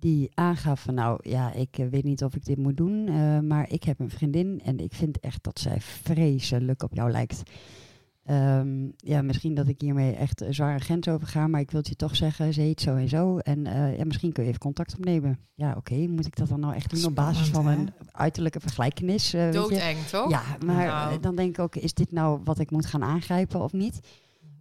die 0.01 0.31
aangaf 0.35 0.81
van 0.83 0.95
nou 0.95 1.19
ja, 1.23 1.53
ik 1.53 1.79
eh, 1.79 1.87
weet 1.87 2.05
niet 2.05 2.25
of 2.25 2.35
ik 2.35 2.45
dit 2.45 2.59
moet 2.59 2.77
doen, 2.77 3.09
eh, 3.09 3.39
maar 3.41 3.71
ik 3.71 3.83
heb 3.85 4.01
een 4.01 4.11
vriendin 4.11 4.61
en 4.65 4.79
ik 4.79 4.93
vind 4.93 5.21
echt 5.21 5.45
dat 5.45 5.59
zij 5.59 5.81
vreselijk 5.81 6.83
op 6.83 6.95
jou 6.95 7.11
lijkt. 7.11 7.43
Ehm, 8.25 8.89
ja, 8.97 9.23
misschien 9.23 9.55
dat 9.55 9.69
ik 9.69 9.81
hiermee 9.81 10.13
echt 10.15 10.41
een 10.41 10.55
zware 10.55 10.79
grens 10.79 11.09
over 11.09 11.27
ga, 11.27 11.47
maar 11.47 11.61
ik 11.61 11.71
wil 11.71 11.81
het 11.81 11.89
je 11.89 11.97
toch 11.97 12.17
zeggen, 12.17 12.53
ze 12.55 12.61
heet 12.61 12.81
zo 12.81 12.95
en 12.97 13.09
zo. 13.09 13.39
En 13.39 13.67
eh, 13.67 13.97
ja, 13.99 14.05
misschien 14.05 14.33
kun 14.33 14.43
je 14.43 14.49
even 14.49 14.61
contact 14.61 14.95
opnemen. 14.95 15.39
Ja, 15.55 15.75
oké, 15.77 15.95
moet 15.95 16.27
ik 16.27 16.37
dat 16.37 16.49
dan 16.49 16.61
nou 16.61 16.75
echt 16.75 16.95
doen 16.95 17.05
op 17.05 17.15
basis 17.15 17.49
van 17.49 17.67
een 17.67 17.89
uiterlijke 18.13 18.61
vergelijkenis? 18.61 19.31
Doodeng, 19.31 19.99
toch? 19.99 20.31
Ja, 20.31 20.43
maar 20.67 20.87
Nou. 20.87 21.21
dan 21.21 21.37
denk 21.37 21.49
ik 21.49 21.59
ook, 21.59 21.77
is 21.77 21.95
dit 21.95 22.13
nou 22.13 22.41
wat 22.45 22.59
ik 22.59 22.71
moet 22.71 22.87
gaan 22.87 23.05
aangrijpen 23.05 23.63
of 23.63 23.73
niet? 23.73 24.01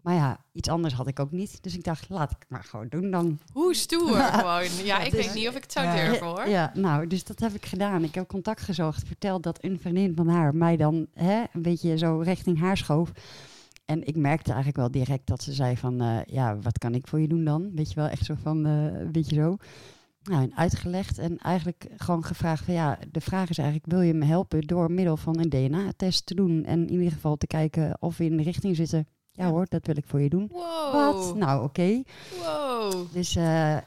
Maar 0.10 0.18
ja, 0.18 0.38
iets 0.52 0.70
anders 0.70 0.94
had 0.94 1.08
ik 1.08 1.20
ook 1.20 1.32
niet. 1.32 1.64
Dus 1.64 1.76
ik 1.76 1.84
dacht, 1.84 2.10
laat 2.10 2.32
ik 2.32 2.38
het 2.40 2.50
maar 2.50 2.64
gewoon 2.64 2.88
doen 2.88 3.12
dan. 3.12 3.40
Hoe 3.54 3.74
stoer 3.76 4.16
gewoon. 4.40 4.64
Ja, 4.84 5.00
ik 5.00 5.12
Dus- 5.12 5.26
weet 5.26 5.36
niet 5.36 5.48
of 5.48 5.56
ik 5.56 5.64
het 5.64 5.72
zou 5.72 5.86
Ja. 5.86 6.06
durven 6.06 6.28
hoor. 6.28 6.48
Ja, 6.48 6.72
nou, 6.76 7.08
dus 7.08 7.24
dat 7.24 7.40
heb 7.40 7.52
ik 7.54 7.66
gedaan. 7.66 8.04
Ik 8.04 8.16
heb 8.16 8.28
contact 8.28 8.62
gezocht, 8.62 9.08
verteld 9.08 9.44
dat 9.44 9.64
een 9.64 9.80
vriendin 9.80 10.16
van 10.16 10.28
haar 10.28 10.56
mij 10.56 10.78
dan 10.78 11.08
hè, 11.14 11.44
een 11.54 11.62
beetje 11.62 11.98
zo 11.98 12.20
richting 12.20 12.60
haar 12.60 12.78
schoof. 12.78 13.12
En 13.86 14.04
ik 14.08 14.16
merkte 14.16 14.48
eigenlijk 14.48 14.78
wel 14.78 14.92
direct 14.92 15.28
dat 15.28 15.44
ze 15.44 15.54
zei 15.54 15.78
van, 15.78 16.02
eh, 16.02 16.18
ja, 16.26 16.58
wat 16.60 16.78
kan 16.78 16.96
ik 16.96 17.08
voor 17.08 17.20
je 17.20 17.28
doen 17.28 17.44
dan? 17.44 17.72
Weet 17.76 17.90
je 17.90 17.96
wel, 17.96 18.08
echt 18.08 18.26
zo 18.26 18.36
van, 18.42 18.66
eh, 18.66 18.84
een 19.00 19.12
beetje 19.12 19.36
zo. 19.36 19.58
Nou, 20.24 20.44
en 20.44 20.56
uitgelegd 20.56 21.18
en 21.18 21.38
eigenlijk 21.38 21.88
gewoon 21.98 22.24
gevraagd 22.24 22.64
van, 22.66 22.74
ja, 22.74 23.00
de 23.12 23.22
vraag 23.22 23.50
is 23.50 23.58
eigenlijk, 23.58 23.92
wil 23.92 24.02
je 24.02 24.14
me 24.14 24.26
helpen 24.26 24.62
door 24.62 24.92
middel 24.92 25.18
van 25.18 25.40
een 25.40 25.50
DNA-test 25.50 26.26
te 26.26 26.36
doen? 26.36 26.66
En 26.66 26.88
in 26.88 26.94
ieder 26.98 27.12
geval 27.12 27.36
te 27.38 27.48
kijken 27.48 27.98
of 28.02 28.18
we 28.18 28.26
in 28.26 28.38
de 28.38 28.44
richting 28.44 28.76
zitten. 28.76 29.08
Ja, 29.40 29.50
hoor, 29.50 29.66
dat 29.70 29.86
wil 29.86 29.98
ik 29.98 30.06
voor 30.08 30.22
je 30.22 30.30
doen. 30.30 30.50
Wow. 30.52 30.94
Wat? 30.94 31.36
Nou, 31.36 31.64
oké. 31.64 32.02
Wow. 32.44 32.94
Dus 33.12 33.36
eh, 33.36 33.76
eh, 33.78 33.82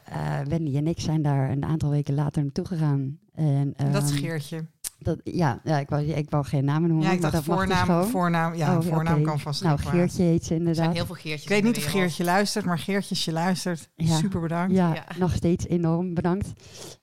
Wendy 0.47 0.75
en 0.77 0.87
ik 0.87 0.99
zijn 0.99 1.21
daar 1.21 1.49
een 1.51 1.65
aantal 1.65 1.89
weken 1.89 2.13
later 2.13 2.41
naartoe 2.43 2.65
gegaan. 2.65 3.19
En, 3.33 3.73
Dat 3.91 4.03
is 4.03 4.09
ehm, 4.11 4.19
Geertje. 4.19 4.65
dat, 4.99 5.19
ja, 5.23 5.59
ja 5.63 5.79
ik, 5.79 5.89
wou, 5.89 6.03
ik 6.03 6.29
wou 6.29 6.45
geen 6.45 6.65
namen 6.65 6.89
noemen. 6.89 7.07
Ja, 7.07 7.13
ik 7.13 7.21
dacht 7.21 7.33
dat 7.33 7.45
dus 7.45 7.53
voornaam, 7.53 8.03
voornaam. 8.03 8.55
Ja, 8.55 8.77
Oh, 8.77 8.83
voornaam 8.83 9.23
kan 9.23 9.39
vast 9.39 9.63
Nou. 9.63 9.79
Geertje 9.79 10.23
heet 10.23 10.43
ze 10.45 10.53
Er 10.53 10.59
zijn 10.59 10.59
inderdaad. 10.59 10.93
heel 10.95 11.05
veel 11.05 11.15
Geertjes 11.15 11.43
Ik 11.43 11.49
weet 11.49 11.63
niet 11.63 11.77
of. 11.77 11.83
Geertje 11.83 12.23
luistert, 12.23 12.65
maar 12.65 12.79
Geertje, 12.79 13.09
als 13.09 13.25
je 13.25 13.31
luistert, 13.31 13.89
Ja. 13.95 14.15
super 14.15 14.41
bedankt. 14.41 14.75
Ja, 14.75 14.93
Ja. 14.93 15.05
nog 15.17 15.33
steeds 15.33 15.67
enorm 15.67 16.13
bedankt. 16.13 16.51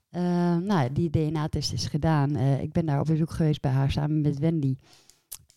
Eh, 0.09 0.21
nou, 0.57 0.91
die 0.91 1.09
DNA-test 1.09 1.73
is 1.73 1.85
gedaan. 1.85 2.35
Eh, 2.35 2.61
ik 2.61 2.71
ben 2.71 2.85
daar 2.85 2.99
op 2.99 3.05
bezoek 3.05 3.31
geweest 3.31 3.61
bij 3.61 3.71
haar 3.71 3.91
samen 3.91 4.21
met 4.21 4.39
Wendy. 4.39 4.75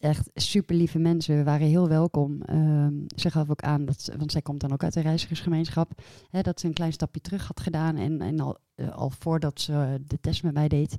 Echt 0.05 0.31
super 0.35 0.75
lieve 0.75 0.99
mensen, 0.99 1.37
we 1.37 1.45
waren 1.45 1.67
heel 1.67 1.89
welkom. 1.89 2.43
Ehm, 2.43 2.93
ze 3.17 3.31
gaf 3.31 3.51
ook 3.51 3.61
aan, 3.61 3.85
dat 3.85 4.01
ze, 4.01 4.17
want 4.17 4.33
zij 4.33 4.43
komt 4.43 4.61
dan 4.61 4.73
ook 4.73 4.83
uit 4.83 4.93
de 4.93 5.01
reizigersgemeenschap, 5.01 6.03
hè, 6.31 6.41
dat 6.41 6.61
ze 6.61 6.67
een 6.67 6.73
klein 6.73 6.93
stapje 6.93 7.21
terug 7.21 7.47
had 7.47 7.61
gedaan 7.61 7.97
en, 7.97 8.21
en 8.21 8.41
al, 8.41 8.57
eh, 8.75 8.97
al 8.97 9.11
voordat 9.11 9.61
ze 9.61 10.01
de 10.07 10.21
test 10.21 10.43
met 10.43 10.55
mij 10.55 10.69
deed. 10.69 10.97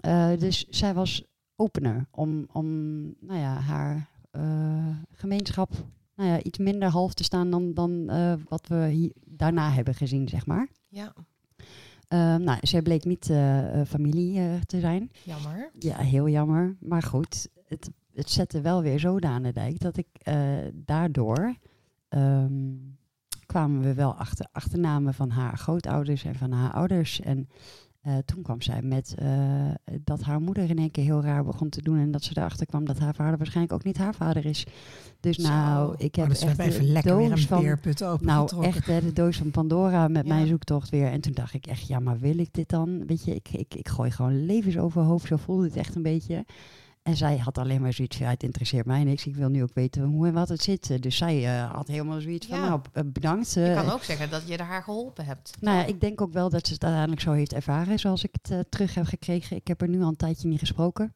Eh, 0.00 0.30
dus 0.38 0.66
zij 0.68 0.94
was 0.94 1.24
opener 1.56 2.06
om, 2.10 2.46
om 2.52 2.66
nou 3.20 3.40
ja, 3.40 3.54
haar 3.54 4.08
eh, 4.30 4.96
gemeenschap 5.10 5.72
nou 6.16 6.28
ja, 6.30 6.42
iets 6.42 6.58
minder 6.58 6.88
half 6.88 7.14
te 7.14 7.24
staan 7.24 7.50
dan, 7.50 7.74
dan 7.74 8.06
wat 8.48 8.66
we 8.68 8.88
hier 8.88 9.12
daarna 9.24 9.70
hebben 9.70 9.94
gezien, 9.94 10.28
zeg 10.28 10.46
maar. 10.46 10.68
Ja, 10.88 11.14
Uh, 12.12 12.36
nou, 12.36 12.58
zij 12.60 12.82
bleek 12.82 13.04
niet 13.04 13.24
familie 13.86 14.58
te 14.66 14.80
zijn. 14.80 15.10
jammer. 15.24 15.70
Ja, 15.78 15.96
heel 15.96 16.28
jammer. 16.28 16.76
Maar 16.80 17.02
goed, 17.02 17.48
het, 17.64 17.90
het 18.14 18.30
zette 18.30 18.60
wel 18.60 18.82
weer 18.82 18.98
zo 18.98 19.18
aan 19.18 19.42
de 19.42 19.52
dijk 19.52 19.80
dat 19.80 19.96
ik 19.96 20.06
eh, 20.12 20.36
daardoor 20.74 21.54
ehm, 22.08 22.52
kwamen 23.46 23.80
we 23.80 23.94
wel 23.94 24.14
achter 24.14 24.46
achternamen 24.52 25.14
van 25.14 25.30
haar 25.30 25.58
grootouders 25.58 26.24
en 26.24 26.34
van 26.34 26.52
haar 26.52 26.72
ouders. 26.72 27.20
En 27.20 27.48
eh, 28.00 28.16
toen 28.24 28.42
kwam 28.42 28.62
zij 28.62 28.82
met 28.82 29.14
eh, 29.18 29.70
dat 30.00 30.22
haar 30.22 30.40
moeder 30.40 30.70
in 30.70 30.78
één 30.78 30.90
keer 30.90 31.04
heel 31.04 31.22
raar 31.22 31.44
begon 31.44 31.68
te 31.68 31.82
doen. 31.82 31.98
En 31.98 32.10
dat 32.10 32.24
ze 32.24 32.32
erachter 32.36 32.66
kwam 32.66 32.84
dat 32.84 32.98
haar 32.98 33.14
vader 33.14 33.36
waarschijnlijk 33.38 33.74
ook 33.74 33.84
niet 33.84 33.96
haar 33.98 34.14
vader 34.14 34.46
is. 34.46 34.66
Dus 35.20 35.36
Zo. 35.36 35.48
nou, 35.48 35.94
ik 35.98 36.14
heb 36.14 36.24
Oh, 36.24 36.30
dus 36.30 36.40
echt 36.40 36.58
even 36.58 36.84
lekker 36.84 37.16
weer 37.16 37.28
doos 37.28 37.40
een 37.40 37.46
van 37.46 37.58
open 38.06 38.26
nou, 38.26 38.64
echt 38.64 38.86
hè, 38.86 39.00
de 39.00 39.12
doos 39.12 39.36
van 39.36 39.50
Pandora 39.50 40.08
met 40.08 40.26
Ja. 40.26 40.34
mijn 40.34 40.46
zoektocht 40.46 40.90
weer. 40.90 41.06
En 41.06 41.20
toen 41.20 41.32
dacht 41.32 41.54
ik 41.54 41.66
echt, 41.66 41.86
ja, 41.86 41.98
maar 42.00 42.18
wil 42.18 42.38
ik 42.38 42.52
dit 42.52 42.68
dan? 42.68 43.06
Weet 43.06 43.24
je, 43.24 43.34
ik, 43.34 43.48
ik, 43.52 43.74
ik 43.74 43.88
gooi 43.88 44.10
gewoon 44.10 44.44
levens 44.46 44.78
overhoofd. 44.78 45.26
Zo 45.26 45.36
voelde 45.36 45.64
het 45.64 45.76
echt 45.76 45.94
een 45.94 46.02
beetje. 46.02 46.44
En 47.02 47.16
zij 47.16 47.38
had 47.38 47.58
alleen 47.58 47.80
maar 47.82 47.92
zoiets 47.92 48.16
van, 48.16 48.26
ja, 48.26 48.32
het 48.32 48.42
interesseert 48.42 48.86
mij 48.86 49.04
niks. 49.04 49.26
Ik 49.26 49.34
wil 49.36 49.48
nu 49.48 49.62
ook 49.62 49.74
weten 49.74 50.02
hoe 50.02 50.26
en 50.26 50.32
wat 50.32 50.48
het 50.48 50.62
zit. 50.62 51.02
Dus 51.02 51.16
zij 51.16 51.46
eh, 51.46 51.72
had 51.72 51.88
helemaal 51.88 52.20
zoiets 52.20 52.46
van, 52.46 52.58
Ja. 52.58 52.68
nou, 52.68 52.80
eh, 52.92 53.02
bedankt. 53.06 53.52
Je 53.52 53.64
eh. 53.64 53.74
kan 53.74 53.90
ook 53.90 54.02
zeggen 54.02 54.30
dat 54.30 54.42
je 54.48 54.62
haar 54.62 54.82
geholpen 54.82 55.24
hebt. 55.24 55.52
nou 55.60 55.76
ja, 55.78 55.84
ik 55.84 56.00
denk 56.00 56.20
ook 56.20 56.32
wel 56.32 56.48
dat 56.50 56.66
ze 56.66 56.72
het 56.72 56.82
uiteindelijk 56.82 57.22
zo 57.22 57.32
heeft 57.32 57.52
ervaren, 57.52 57.98
zoals 57.98 58.24
ik 58.24 58.34
het 58.42 58.70
terug 58.70 58.94
heb 58.94 59.04
gekregen. 59.06 59.56
Ik 59.56 59.66
heb 59.66 59.80
er 59.80 59.88
nu 59.88 60.02
al 60.02 60.08
een 60.08 60.16
tijdje 60.16 60.48
niet 60.48 60.58
gesproken. 60.58 61.14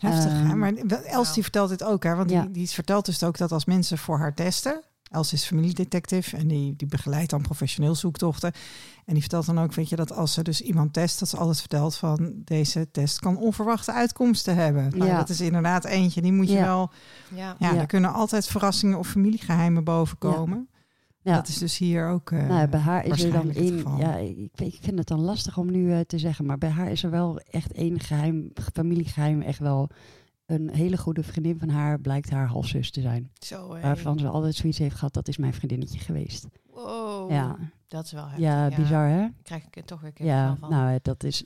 Heftig, 0.00 0.32
hè? 0.32 0.38
Ehm, 0.48 0.58
Maar 0.58 0.74
Els 1.04 1.34
die 1.34 1.42
vertelt 1.42 1.68
dit 1.68 1.84
ook, 1.84 2.02
hè? 2.02 2.14
Want 2.14 2.30
Ja. 2.30 2.42
die, 2.42 2.50
die 2.50 2.68
vertelt 2.68 3.06
dus 3.06 3.22
ook 3.22 3.38
dat 3.38 3.52
als 3.52 3.64
mensen 3.64 3.98
voor 3.98 4.18
haar 4.18 4.34
testen... 4.34 4.82
Els 5.10 5.32
is 5.32 5.44
familiedetective 5.46 6.36
en 6.36 6.48
die, 6.48 6.76
die 6.76 6.86
begeleidt 6.88 7.30
dan 7.30 7.42
professioneel 7.42 7.94
zoektochten. 7.94 8.52
En 9.04 9.12
die 9.12 9.20
vertelt 9.22 9.46
dan 9.46 9.58
ook, 9.58 9.74
weet 9.74 9.88
je, 9.88 9.96
dat 9.96 10.12
als 10.12 10.32
ze 10.32 10.42
dus 10.42 10.60
iemand 10.60 10.92
test, 10.92 11.18
dat 11.18 11.28
ze 11.28 11.36
altijd 11.36 11.58
vertelt 11.60 11.96
van 11.96 12.32
deze 12.44 12.90
test 12.90 13.18
kan 13.18 13.36
onverwachte 13.36 13.92
uitkomsten 13.92 14.56
hebben. 14.56 14.88
Nou, 14.96 15.10
Ja. 15.10 15.16
dat 15.16 15.28
is 15.28 15.40
inderdaad 15.40 15.84
eentje, 15.84 16.22
die 16.22 16.32
moet 16.32 16.48
je 16.48 16.54
Ja. 16.54 16.64
wel. 16.64 16.90
Ja. 17.34 17.56
Ja, 17.58 17.72
Ja. 17.72 17.80
er 17.80 17.86
kunnen 17.86 18.12
altijd 18.12 18.46
verrassingen 18.46 18.98
of 18.98 19.08
familiegeheimen 19.08 19.84
boven 19.84 20.18
komen. 20.18 20.68
Ja. 21.20 21.34
Dat 21.34 21.48
is 21.48 21.58
dus 21.58 21.78
hier 21.78 22.08
ook. 22.08 22.30
eh, 22.30 22.46
nou, 22.48 22.68
bij 22.68 22.80
haar 22.80 23.04
is 23.06 23.22
er 23.22 23.32
dan 23.32 23.50
één. 23.50 23.96
Ja, 23.98 24.16
ik 24.16 24.78
vind 24.80 24.98
het 24.98 25.06
dan 25.08 25.20
lastig 25.20 25.58
om 25.58 25.70
nu 25.70 25.92
eh, 25.92 26.00
te 26.00 26.18
zeggen, 26.18 26.46
maar 26.46 26.58
bij 26.58 26.70
haar 26.70 26.90
is 26.90 27.02
er 27.02 27.10
wel 27.10 27.40
echt 27.50 27.72
één 27.72 28.00
geheim, 28.00 28.50
familiegeheim, 28.72 29.42
echt 29.42 29.58
wel. 29.58 29.88
Een 30.46 30.70
hele 30.70 30.96
goede 30.96 31.22
vriendin 31.22 31.58
van 31.58 31.68
haar 31.68 32.00
blijkt 32.00 32.30
haar 32.30 32.46
halfzus 32.46 32.90
te 32.90 33.00
zijn. 33.00 33.30
Zo, 33.38 33.74
hé. 33.74 33.80
Waarvan 33.80 34.18
ze 34.18 34.28
altijd 34.28 34.54
zoiets 34.54 34.78
heeft 34.78 34.94
gehad, 34.94 35.14
dat 35.14 35.28
is 35.28 35.36
mijn 35.36 35.54
vriendinnetje 35.54 35.98
geweest. 35.98 36.46
Wow. 36.70 37.30
Ja, 37.30 37.56
Dat 37.88 38.04
is 38.04 38.12
wel 38.12 38.24
heftig. 38.24 38.44
ja, 38.44 38.68
bizar 38.76 39.08
hè? 39.08 39.26
krijg 39.42 39.66
ik 39.66 39.76
er 39.76 39.84
toch 39.84 40.00
weer 40.00 40.12
Ja, 40.14 40.56
van. 40.56 40.70
nou 40.70 40.98
dat 41.02 41.24
is, 41.24 41.44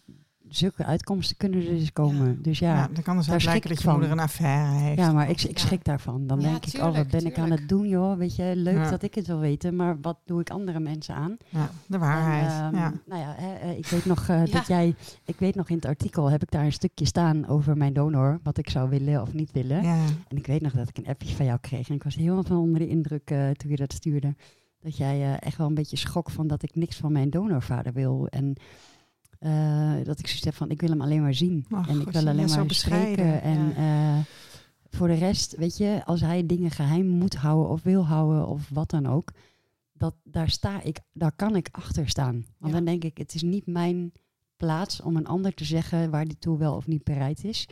zulke 0.50 0.84
uitkomsten 0.84 1.36
kunnen 1.36 1.66
er 1.66 1.74
dus 1.78 1.92
komen. 1.92 2.42
Dus 2.42 2.58
ja. 2.58 2.74
ja, 2.74 2.88
dan 2.92 3.02
kan 3.02 3.16
dus 3.16 3.26
daar 3.26 3.40
schrik 3.40 3.68
dat 3.68 3.76
je 3.78 3.84
van. 3.84 3.92
moeder 3.92 4.10
een 4.10 4.18
affaire 4.18 4.70
heeft. 4.78 4.98
ja 4.98 5.12
maar 5.12 5.30
ik, 5.30 5.42
ik 5.42 5.58
Ja. 5.58 5.64
schrik 5.66 5.84
daarvan. 5.84 6.26
Dan 6.26 6.40
Ja, 6.40 6.48
denk 6.50 6.66
ik, 6.66 6.74
oh 6.74 6.80
wat 6.82 6.92
tuurlijk, 6.92 7.10
ben 7.10 7.26
ik 7.26 7.38
aan 7.38 7.50
het 7.50 7.68
doen 7.68 7.88
joh. 7.88 8.16
Weet 8.18 8.36
je, 8.36 8.52
leuk 8.56 8.74
Ja. 8.76 8.90
dat 8.90 9.02
ik 9.02 9.14
het 9.14 9.26
wil 9.26 9.38
weten, 9.38 9.76
maar 9.76 10.00
wat 10.00 10.18
doe 10.24 10.40
ik 10.40 10.50
andere 10.50 10.80
mensen 10.80 11.14
aan? 11.14 11.36
Ja, 11.48 11.70
de 11.86 11.98
waarheid. 11.98 12.46
En, 12.52 12.64
ehm, 12.64 12.74
ja. 12.76 12.92
Nou 13.06 13.20
ja, 13.20 13.34
hè, 13.38 13.54
eh, 13.54 13.78
ik 13.78 13.86
weet 13.86 14.04
nog 14.04 14.28
eh, 14.28 14.46
Ja. 14.46 14.52
dat 14.52 14.66
jij, 14.66 14.94
ik 15.24 15.38
weet 15.38 15.54
nog 15.54 15.68
in 15.68 15.76
het 15.76 15.84
artikel 15.86 16.30
heb 16.30 16.42
ik 16.42 16.50
daar 16.50 16.64
een 16.64 16.72
stukje 16.72 17.04
staan 17.06 17.46
over 17.48 17.76
mijn 17.76 17.92
donor, 17.92 18.40
wat 18.42 18.58
ik 18.58 18.70
zou 18.70 18.88
willen 18.88 19.22
of 19.22 19.32
niet 19.32 19.52
willen. 19.52 19.82
ja. 19.82 20.04
En 20.28 20.36
ik 20.36 20.46
weet 20.46 20.60
nog 20.62 20.72
dat 20.72 20.88
ik 20.88 20.98
een 20.98 21.06
appje 21.06 21.34
van 21.34 21.46
jou 21.46 21.58
kreeg 21.60 21.88
en 21.88 21.94
ik 21.94 22.02
was 22.02 22.14
heel 22.14 22.42
van 22.42 22.56
onder 22.56 22.78
de 22.78 22.88
indruk 22.88 23.30
eh, 23.30 23.50
toen 23.50 23.70
je 23.70 23.76
dat 23.76 23.92
stuurde. 23.92 24.34
Dat 24.82 24.96
jij 24.96 25.20
eh, 25.22 25.32
echt 25.40 25.56
wel 25.56 25.66
een 25.66 25.74
beetje 25.74 25.96
schok 25.96 26.30
van 26.30 26.46
dat 26.46 26.62
ik 26.62 26.74
niks 26.74 26.96
van 26.96 27.12
mijn 27.12 27.30
donorvader 27.30 27.92
wil. 27.92 28.26
En 28.30 28.54
eh, 29.40 29.92
dat 30.04 30.18
ik 30.18 30.26
zoiets 30.26 30.44
heb 30.44 30.54
van, 30.54 30.70
ik 30.70 30.80
wil 30.80 30.90
hem 30.90 31.00
alleen 31.00 31.22
maar 31.22 31.34
zien. 31.34 31.66
Ach, 31.70 31.88
en 31.88 31.96
ik 31.98 32.02
God, 32.04 32.12
wil 32.12 32.26
alleen 32.28 32.48
maar 32.48 32.66
bescheiden, 32.66 33.26
spreken. 33.26 33.42
En 33.42 33.68
ja. 33.76 34.16
eh, 34.18 34.24
voor 34.90 35.08
de 35.08 35.14
rest, 35.14 35.56
weet 35.56 35.76
je, 35.76 36.02
als 36.04 36.20
hij 36.20 36.46
dingen 36.46 36.70
geheim 36.70 37.06
moet 37.06 37.34
houden 37.34 37.70
of 37.70 37.82
wil 37.82 38.06
houden 38.06 38.46
of 38.46 38.68
wat 38.68 38.90
dan 38.90 39.06
ook. 39.06 39.30
Dat, 39.92 40.14
daar 40.24 40.48
sta 40.50 40.82
ik, 40.82 40.98
daar 41.12 41.32
kan 41.36 41.56
ik 41.56 41.68
achter 41.70 42.08
staan. 42.08 42.34
Want 42.58 42.72
Ja. 42.72 42.78
dan 42.78 42.84
denk 42.84 43.04
ik, 43.04 43.18
het 43.18 43.34
is 43.34 43.42
niet 43.42 43.66
mijn 43.66 44.12
plaats 44.56 45.00
om 45.00 45.16
een 45.16 45.26
ander 45.26 45.54
te 45.54 45.64
zeggen 45.64 46.10
waar 46.10 46.24
die 46.24 46.38
toe 46.38 46.58
wel 46.58 46.74
of 46.76 46.86
niet 46.86 47.04
bereid 47.04 47.44
is. 47.44 47.68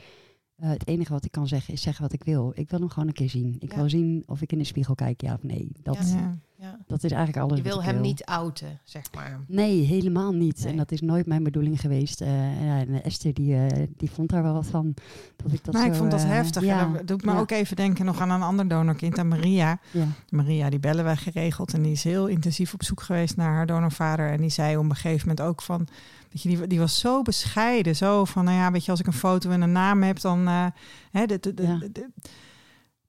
Eh, 0.59 0.69
het 0.71 0.87
enige 0.87 1.13
wat 1.13 1.25
ik 1.25 1.31
kan 1.33 1.49
zeggen 1.49 1.75
is 1.75 1.83
zeggen 1.83 2.03
wat 2.03 2.13
ik 2.13 2.25
wil. 2.25 2.53
Ik 2.55 2.71
wil 2.71 2.79
hem 2.79 2.89
gewoon 2.89 3.09
een 3.09 3.15
keer 3.15 3.31
zien. 3.31 3.57
Ik 3.59 3.71
Ja. 3.71 3.77
wil 3.77 3.89
zien 3.91 4.23
of 4.27 4.43
ik 4.43 4.53
in 4.53 4.59
de 4.59 4.65
spiegel 4.65 4.95
kijk, 4.95 5.21
ja 5.21 5.35
of 5.35 5.43
nee. 5.43 5.69
Dat, 5.83 6.13
Ja. 6.15 6.39
Ja. 6.61 6.79
Dat 6.87 7.05
is 7.05 7.11
eigenlijk 7.13 7.43
alles 7.45 7.59
Je 7.59 7.65
wat 7.65 7.73
wil 7.73 7.83
ik 7.83 7.89
hem 7.91 8.01
niet 8.01 8.25
outen, 8.25 8.81
zeg 8.85 9.05
maar. 9.15 9.41
Nee, 9.47 9.81
helemaal 9.85 10.33
niet. 10.33 10.59
Nee. 10.63 10.71
En 10.71 10.77
dat 10.77 10.93
is 10.93 11.01
nooit 11.01 11.27
mijn 11.27 11.43
bedoeling 11.43 11.81
geweest. 11.81 12.21
Eh, 12.21 12.65
ja, 12.67 12.79
en 12.79 13.03
Esther 13.05 13.35
die, 13.35 13.55
eh, 13.67 13.87
die 13.97 14.11
vond 14.11 14.31
daar 14.31 14.43
wel 14.43 14.53
wat 14.53 14.67
van. 14.67 14.95
Dat 15.37 15.53
ik 15.53 15.65
dat 15.65 15.75
nou, 15.75 15.87
ik 15.87 15.95
vond 15.95 16.11
dat 16.11 16.21
eh, 16.23 16.29
heftig. 16.29 16.63
Ja, 16.65 16.81
En 16.87 16.93
dat 16.93 17.07
doet 17.07 17.25
me 17.25 17.33
ja. 17.33 17.39
ook 17.39 17.51
even 17.51 17.77
denken 17.77 18.05
nog 18.05 18.21
aan 18.21 18.31
een 18.31 18.43
ander 18.43 18.69
donorkind, 18.69 19.19
aan 19.19 19.29
Maria. 19.29 19.79
ja. 19.93 20.07
Maria, 20.29 20.71
die 20.71 20.79
bellen 20.81 21.05
wij 21.05 21.17
geregeld. 21.17 21.75
En 21.75 21.83
die 21.83 21.93
is 21.93 22.05
heel 22.05 22.27
intensief 22.27 22.75
op 22.75 22.83
zoek 22.83 23.03
geweest 23.03 23.37
naar 23.37 23.53
haar 23.55 23.67
donorvader. 23.67 24.31
En 24.31 24.41
die 24.41 24.51
zei 24.51 24.77
op 24.77 24.85
een 24.85 24.95
gegeven 24.95 25.29
moment 25.29 25.47
ook 25.47 25.63
van... 25.63 25.89
Die, 26.31 26.66
die 26.66 26.79
was 26.79 26.99
zo 26.99 27.22
bescheiden. 27.22 27.97
Zo 27.97 28.24
van, 28.24 28.45
nou 28.45 28.57
ja, 28.57 28.72
weet 28.72 28.85
je, 28.85 28.91
als 28.91 29.01
ik 29.01 29.07
een 29.07 29.12
foto 29.12 29.51
en 29.51 29.61
een 29.62 29.72
naam 29.72 30.03
heb, 30.03 30.20
dan... 30.20 30.49
eh, 30.49 30.66
hè, 31.11 31.26
de, 31.26 31.41
de, 31.41 31.55
de- 31.55 31.62
Ja. 31.62 31.79
de- 31.93 32.11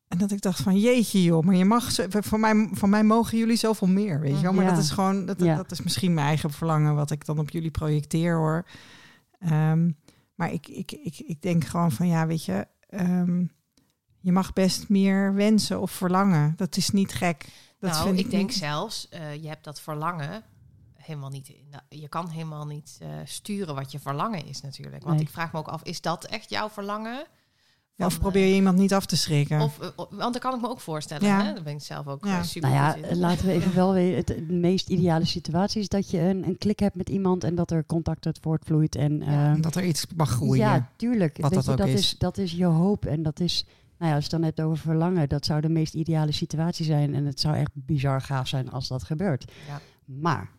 en 0.08 0.18
dat 0.18 0.32
ik 0.32 0.42
dacht 0.42 0.62
van, 0.62 0.80
jeetje 0.80 1.24
joh, 1.24 1.44
maar 1.46 1.56
je 1.56 1.66
mag... 1.66 1.92
zo- 1.92 2.06
Van 2.10 2.40
mij, 2.40 2.70
van 2.72 2.90
mij 2.90 3.04
mogen 3.04 3.38
jullie 3.38 3.56
zoveel 3.56 3.88
meer, 3.88 4.20
weet 4.20 4.36
je 4.36 4.42
wel. 4.42 4.54
Maar 4.54 4.64
Ja. 4.66 4.70
dat 4.74 4.84
is 4.84 4.90
gewoon, 4.92 5.26
dat, 5.26 5.40
Ja. 5.42 5.56
dat 5.56 5.72
is 5.72 5.82
misschien 5.82 6.14
mijn 6.14 6.28
eigen 6.28 6.52
verlangen... 6.52 6.96
wat 6.96 7.12
ik 7.12 7.26
dan 7.26 7.40
op 7.40 7.50
jullie 7.50 7.72
projecteer, 7.72 8.36
hoor. 8.36 8.66
Ehm, 9.40 9.92
maar 10.36 10.52
ik, 10.54 10.68
ik, 10.68 10.92
ik, 10.92 11.20
ik 11.20 11.42
denk 11.42 11.64
gewoon 11.66 11.92
van, 11.92 12.08
ja, 12.08 12.28
weet 12.28 12.46
je... 12.46 12.68
ehm, 12.90 13.46
je 14.22 14.32
mag 14.32 14.54
best 14.54 14.90
meer 14.90 15.34
wensen 15.34 15.82
of 15.82 15.92
verlangen. 15.92 16.54
Dat 16.56 16.78
is 16.78 16.90
niet 16.90 17.14
gek. 17.14 17.46
Dat 17.80 17.92
nou, 17.92 18.06
vind 18.08 18.20
ik 18.20 18.32
denk 18.32 18.48
niet- 18.50 18.58
zelfs, 18.58 19.10
eh, 19.10 19.36
je 19.42 19.48
hebt 19.48 19.64
dat 19.64 19.82
verlangen 19.82 20.44
helemaal 21.10 21.30
niet. 21.30 21.50
in- 21.50 21.68
nou, 21.72 21.84
je 21.90 22.08
kan 22.08 22.30
helemaal 22.30 22.66
niet 22.66 22.98
eh, 23.02 23.08
sturen 23.26 23.76
wat 23.76 23.92
je 23.92 24.00
verlangen 24.00 24.46
is, 24.46 24.62
natuurlijk. 24.62 25.04
Want 25.04 25.16
Nee. 25.16 25.26
ik 25.26 25.32
vraag 25.32 25.52
me 25.52 25.60
ook 25.60 25.68
af, 25.68 25.84
is 25.84 26.02
dat 26.02 26.24
echt 26.26 26.50
jouw 26.50 26.70
verlangen? 26.70 27.26
Of 27.98 28.20
probeer 28.20 28.48
je 28.48 28.54
iemand 28.56 28.78
niet 28.78 28.94
af 28.94 29.06
te 29.06 29.16
schrikken. 29.18 29.58
eh, 29.58 29.64
Of, 29.64 29.80
eh, 29.80 29.88
of- 29.96 30.08
want 30.10 30.34
dat 30.34 30.42
kan 30.42 30.54
ik 30.56 30.62
me 30.62 30.68
ook 30.70 30.80
voorstellen. 30.80 31.28
Ja. 31.28 31.44
Hè? 31.44 31.54
Dan 31.54 31.64
ben 31.64 31.74
ik 31.74 31.82
zelf 31.82 32.08
ook 32.08 32.26
Ja. 32.26 32.38
eh, 32.38 32.44
super. 32.44 32.70
Nou 32.70 33.00
ja, 33.02 33.16
laten 33.16 33.46
we 33.46 33.52
even 33.52 33.76
wel 33.76 33.94
weer. 33.94 34.16
Het, 34.16 34.28
de 34.28 34.42
meest 34.54 34.90
ideale 34.90 35.26
situatie 35.26 35.82
is 35.82 35.88
dat 35.88 36.10
je 36.12 36.20
een, 36.20 36.48
een 36.48 36.58
klik 36.58 36.80
hebt 36.80 36.96
met 36.96 37.10
iemand 37.10 37.44
en 37.44 37.56
dat 37.56 37.72
er 37.72 37.86
contact 37.86 38.26
uit 38.26 38.40
voortvloeit. 38.42 38.96
En, 38.96 39.20
Ja. 39.20 39.56
eh, 39.56 39.62
dat 39.62 39.76
er 39.76 39.84
iets 39.84 40.06
mag 40.16 40.30
groeien. 40.30 40.66
Ja, 40.66 40.90
tuurlijk. 40.96 41.38
Wat 41.42 41.54
dat 41.54 41.66
je, 41.66 41.72
ook 41.72 41.78
dat 41.78 41.88
is. 41.88 41.94
is. 41.94 42.18
Dat 42.18 42.38
is 42.38 42.52
je 42.52 42.66
hoop. 42.66 43.06
En 43.06 43.24
dat 43.24 43.40
is, 43.40 43.66
nou 43.98 44.10
ja, 44.12 44.16
als 44.18 44.26
je 44.26 44.32
het 44.32 44.42
dan 44.42 44.44
hebt 44.44 44.62
over 44.62 44.78
verlangen, 44.78 45.30
dat 45.30 45.46
zou 45.46 45.62
de 45.62 45.70
meest 45.70 45.94
ideale 45.94 46.32
situatie 46.32 46.86
zijn. 46.86 47.16
En 47.16 47.26
het 47.26 47.40
zou 47.40 47.56
echt 47.56 47.72
bizar 47.74 48.22
gaaf 48.22 48.48
zijn 48.48 48.72
als 48.72 48.88
dat 48.88 49.04
gebeurt. 49.04 49.52
Ja. 49.68 49.80
Maar, 50.06 50.50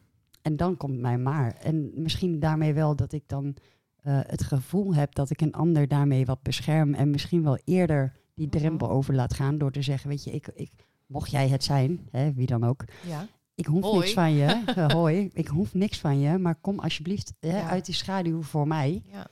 en 0.43 0.57
dan 0.57 0.77
komt 0.77 0.99
mijn 0.99 1.23
maar. 1.23 1.53
En 1.55 1.91
misschien 1.95 2.41
daarmee 2.41 2.75
wel 2.75 2.97
dat 2.97 3.13
ik 3.13 3.23
dan 3.27 3.57
eh, 4.01 4.19
het 4.27 4.43
gevoel 4.43 4.95
heb 4.95 5.15
dat 5.15 5.31
ik 5.31 5.41
een 5.41 5.53
ander 5.53 5.89
daarmee 5.89 6.25
wat 6.27 6.43
bescherm. 6.43 6.95
En 6.95 7.11
misschien 7.11 7.43
wel 7.43 7.59
eerder 7.65 8.13
die 8.35 8.47
Mhm. 8.47 8.57
drempel 8.59 8.91
over 8.91 9.15
laat 9.15 9.35
gaan 9.35 9.59
door 9.59 9.73
te 9.73 9.83
zeggen, 9.83 10.09
weet 10.09 10.25
je, 10.25 10.31
ik, 10.31 10.49
ik, 10.55 10.71
mocht 11.07 11.31
jij 11.31 11.49
het 11.49 11.65
zijn, 11.65 12.01
hè, 12.11 12.33
wie 12.33 12.47
dan 12.47 12.65
ook. 12.65 12.85
ja. 13.07 13.27
Ik 13.55 13.67
hoef 13.67 13.83
Hoi. 13.83 13.99
niks 13.99 14.13
van 14.13 14.33
je. 14.35 14.63
Eh, 14.77 14.89
hoi, 14.91 15.31
ik 15.33 15.47
hoef 15.49 15.75
niks 15.75 15.99
van 15.99 16.19
je. 16.21 16.39
Maar 16.39 16.55
kom 16.55 16.79
alsjeblieft 16.79 17.33
hè, 17.41 17.59
Ja. 17.59 17.69
uit 17.69 17.85
die 17.87 17.95
schaduw 17.95 18.43
voor 18.43 18.67
mij. 18.67 19.03
Ja. 19.07 19.27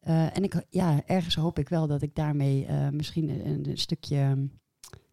Eh, 0.00 0.36
en 0.36 0.42
ik, 0.42 0.64
ja, 0.70 1.02
ergens 1.06 1.34
hoop 1.34 1.58
ik 1.58 1.68
wel 1.68 1.86
dat 1.86 2.02
ik 2.02 2.14
daarmee 2.14 2.66
misschien 2.92 3.28
een, 3.28 3.68
een 3.68 3.78
stukje. 3.78 4.16
ehm, 4.16 4.44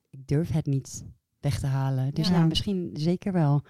ik 0.09 0.27
durf 0.27 0.51
het 0.51 0.65
niet 0.65 1.05
weg 1.39 1.59
te 1.59 1.67
halen. 1.67 2.13
Dus 2.13 2.27
Ja. 2.27 2.33
ja, 2.35 2.45
misschien 2.45 2.89
zeker 2.93 3.33
wel. 3.33 3.61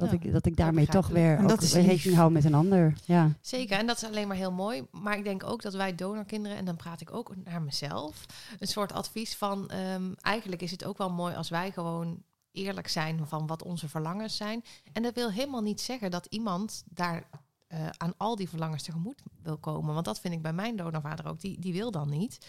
Dat, 0.00 0.10
Ja, 0.10 0.18
ik, 0.20 0.32
dat 0.32 0.46
ik 0.46 0.56
daarmee 0.56 0.86
toch 0.86 1.08
weer 1.08 1.36
En 1.36 1.42
ook 1.42 1.48
dat 1.48 1.62
rekening 1.62 2.16
hou 2.16 2.30
met 2.30 2.44
een 2.44 2.54
ander. 2.54 2.94
Ja, 3.04 3.32
Zeker, 3.40 3.78
en 3.78 3.86
dat 3.86 3.96
is 3.96 4.08
alleen 4.08 4.28
maar 4.28 4.36
heel 4.36 4.52
mooi. 4.52 4.86
Maar 4.90 5.18
ik 5.18 5.24
denk 5.24 5.44
ook 5.44 5.62
dat 5.62 5.74
wij 5.74 5.94
donorkinderen, 5.94 6.56
en 6.56 6.64
dan 6.64 6.76
praat 6.76 7.00
ik 7.00 7.12
ook 7.12 7.34
naar 7.44 7.62
mezelf, 7.62 8.26
een 8.58 8.66
soort 8.66 8.92
advies 8.92 9.36
van, 9.36 9.68
ehm, 9.68 10.12
eigenlijk 10.20 10.62
is 10.62 10.70
het 10.70 10.84
ook 10.84 10.98
wel 10.98 11.10
mooi 11.10 11.34
als 11.34 11.48
wij 11.48 11.70
gewoon 11.70 12.22
eerlijk 12.52 12.88
zijn 12.88 13.26
van 13.26 13.46
wat 13.46 13.62
onze 13.62 13.88
verlangens 13.88 14.36
zijn. 14.36 14.64
En 14.92 15.02
dat 15.02 15.14
wil 15.14 15.30
helemaal 15.30 15.62
niet 15.62 15.80
zeggen 15.80 16.10
dat 16.10 16.26
iemand 16.26 16.82
daar 16.86 17.24
eh, 17.66 17.86
aan 17.96 18.14
al 18.16 18.36
die 18.36 18.48
verlangens 18.48 18.82
tegemoet 18.82 19.22
wil 19.42 19.58
komen. 19.58 19.94
Want 19.94 20.04
dat 20.04 20.20
vind 20.20 20.34
ik 20.34 20.42
bij 20.42 20.52
mijn 20.52 20.76
donorvader 20.76 21.28
ook, 21.28 21.40
die, 21.40 21.60
die 21.60 21.72
wil 21.72 21.90
dan 21.90 22.08
niet. 22.08 22.46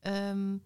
Ehm, 0.00 0.56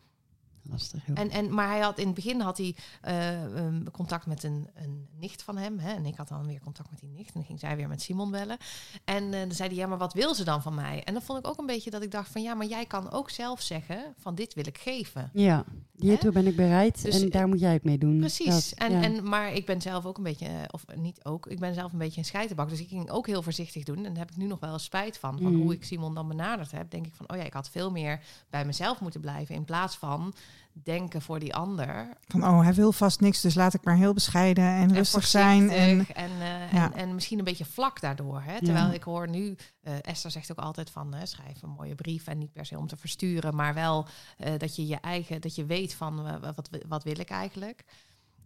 lastig. 0.68 1.06
joh. 1.06 1.18
en, 1.18 1.30
en, 1.30 1.54
maar 1.54 1.68
hij 1.68 1.80
had 1.80 1.98
in 1.98 2.06
het 2.06 2.14
begin 2.14 2.40
had 2.40 2.58
hij 2.58 2.76
eh, 3.00 3.44
ehm, 3.44 3.84
contact 3.84 4.26
met 4.26 4.42
een, 4.42 4.68
een 4.74 5.08
nicht 5.18 5.42
van 5.42 5.56
hem. 5.56 5.78
Hè, 5.78 5.92
en 5.92 6.06
ik 6.06 6.16
had 6.16 6.28
dan 6.28 6.46
weer 6.46 6.60
contact 6.60 6.90
met 6.90 7.00
die 7.00 7.08
nicht. 7.08 7.26
En 7.26 7.34
dan 7.34 7.44
ging 7.44 7.60
zij 7.60 7.76
weer 7.76 7.88
met 7.88 8.02
Simon 8.02 8.30
bellen. 8.30 8.56
En 9.04 9.34
eh, 9.34 9.40
dan 9.40 9.52
zei 9.52 9.68
hij, 9.68 9.78
ja, 9.78 9.86
maar 9.86 9.98
wat 9.98 10.12
wil 10.12 10.34
ze 10.34 10.44
dan 10.44 10.62
van 10.62 10.74
mij? 10.74 11.04
En 11.04 11.12
dan 11.12 11.22
vond 11.22 11.38
ik 11.38 11.46
ook 11.46 11.58
een 11.58 11.66
beetje 11.66 11.90
dat 11.90 12.02
ik 12.02 12.10
dacht 12.10 12.30
van... 12.30 12.42
ja, 12.42 12.54
maar 12.54 12.66
jij 12.66 12.86
kan 12.86 13.10
ook 13.10 13.30
zelf 13.30 13.60
zeggen 13.60 14.14
van 14.18 14.34
dit 14.34 14.54
wil 14.54 14.66
ik 14.66 14.78
geven. 14.78 15.30
ja, 15.32 15.64
hiertoe 15.98 16.32
ben 16.32 16.46
ik 16.46 16.56
bereid 16.56 17.02
Dus, 17.02 17.22
en 17.22 17.30
daar 17.30 17.48
moet 17.48 17.60
jij 17.60 17.72
het 17.72 17.84
mee 17.84 17.98
doen. 17.98 18.18
Precies. 18.18 18.70
Dat, 18.70 18.88
en, 18.88 18.92
ja. 18.92 19.02
en, 19.02 19.28
maar 19.28 19.52
ik 19.52 19.66
ben 19.66 19.80
zelf 19.80 20.06
ook 20.06 20.16
een 20.16 20.22
beetje, 20.22 20.46
eh, 20.46 20.54
of 20.70 20.84
niet 20.96 21.24
ook, 21.24 21.46
ik 21.46 21.58
ben 21.58 21.74
zelf 21.74 21.92
een 21.92 21.98
beetje 21.98 22.18
een 22.18 22.26
scheitenbak. 22.26 22.68
Dus 22.68 22.80
ik 22.80 22.88
ging 22.88 23.10
ook 23.10 23.26
heel 23.26 23.42
voorzichtig 23.42 23.84
doen. 23.84 23.96
En 23.96 24.02
daar 24.02 24.18
heb 24.18 24.30
ik 24.30 24.36
nu 24.36 24.46
nog 24.46 24.60
wel 24.60 24.78
spijt 24.78 25.18
van. 25.18 25.38
Van 25.38 25.54
Mm. 25.54 25.62
hoe 25.62 25.72
ik 25.72 25.84
Simon 25.84 26.14
dan 26.14 26.28
benaderd 26.28 26.70
heb. 26.70 26.90
Denk 26.90 27.06
ik 27.06 27.14
van, 27.14 27.30
oh 27.30 27.36
ja, 27.36 27.42
ik 27.42 27.52
had 27.52 27.70
veel 27.70 27.90
meer 27.90 28.20
bij 28.50 28.64
mezelf 28.64 29.00
moeten 29.00 29.20
blijven. 29.20 29.54
In 29.54 29.64
plaats 29.64 29.96
van 29.96 30.34
denken 30.82 31.22
voor 31.22 31.38
die 31.38 31.54
ander. 31.54 32.08
Van, 32.26 32.44
oh, 32.44 32.62
hij 32.62 32.74
wil 32.74 32.92
vast 32.92 33.20
niks, 33.20 33.40
dus 33.40 33.54
laat 33.54 33.74
ik 33.74 33.84
maar 33.84 33.96
heel 33.96 34.12
bescheiden 34.12 34.64
en 34.64 34.80
En 34.88 34.94
rustig 34.94 35.26
zijn. 35.26 35.70
En, 35.70 36.06
En, 36.14 36.30
eh, 36.30 36.72
Ja. 36.72 36.92
en, 36.92 36.94
en 36.94 37.14
misschien 37.14 37.38
een 37.38 37.44
beetje 37.44 37.64
vlak 37.64 38.00
daardoor. 38.00 38.40
Hè? 38.42 38.58
Terwijl 38.64 38.92
ik 38.92 39.02
hoor 39.02 39.28
nu, 39.28 39.56
eh, 39.80 39.94
Esther 40.00 40.30
zegt 40.30 40.50
ook 40.50 40.58
altijd 40.58 40.90
van 40.90 41.14
schrijf 41.22 41.62
een 41.62 41.68
mooie 41.70 41.94
brief 41.94 42.26
en 42.26 42.38
niet 42.38 42.52
per 42.52 42.66
se 42.66 42.78
om 42.78 42.86
te 42.86 42.96
versturen, 42.96 43.54
maar 43.56 43.74
wel 43.74 44.06
eh, 44.36 44.52
dat 44.58 44.76
je 44.76 44.86
je 44.86 44.96
eigen, 45.00 45.40
dat 45.40 45.54
je 45.54 45.64
weet 45.66 45.94
van 45.94 46.40
wat, 46.40 46.68
wat 46.88 47.02
wil 47.04 47.18
ik 47.18 47.30
eigenlijk. 47.30 47.84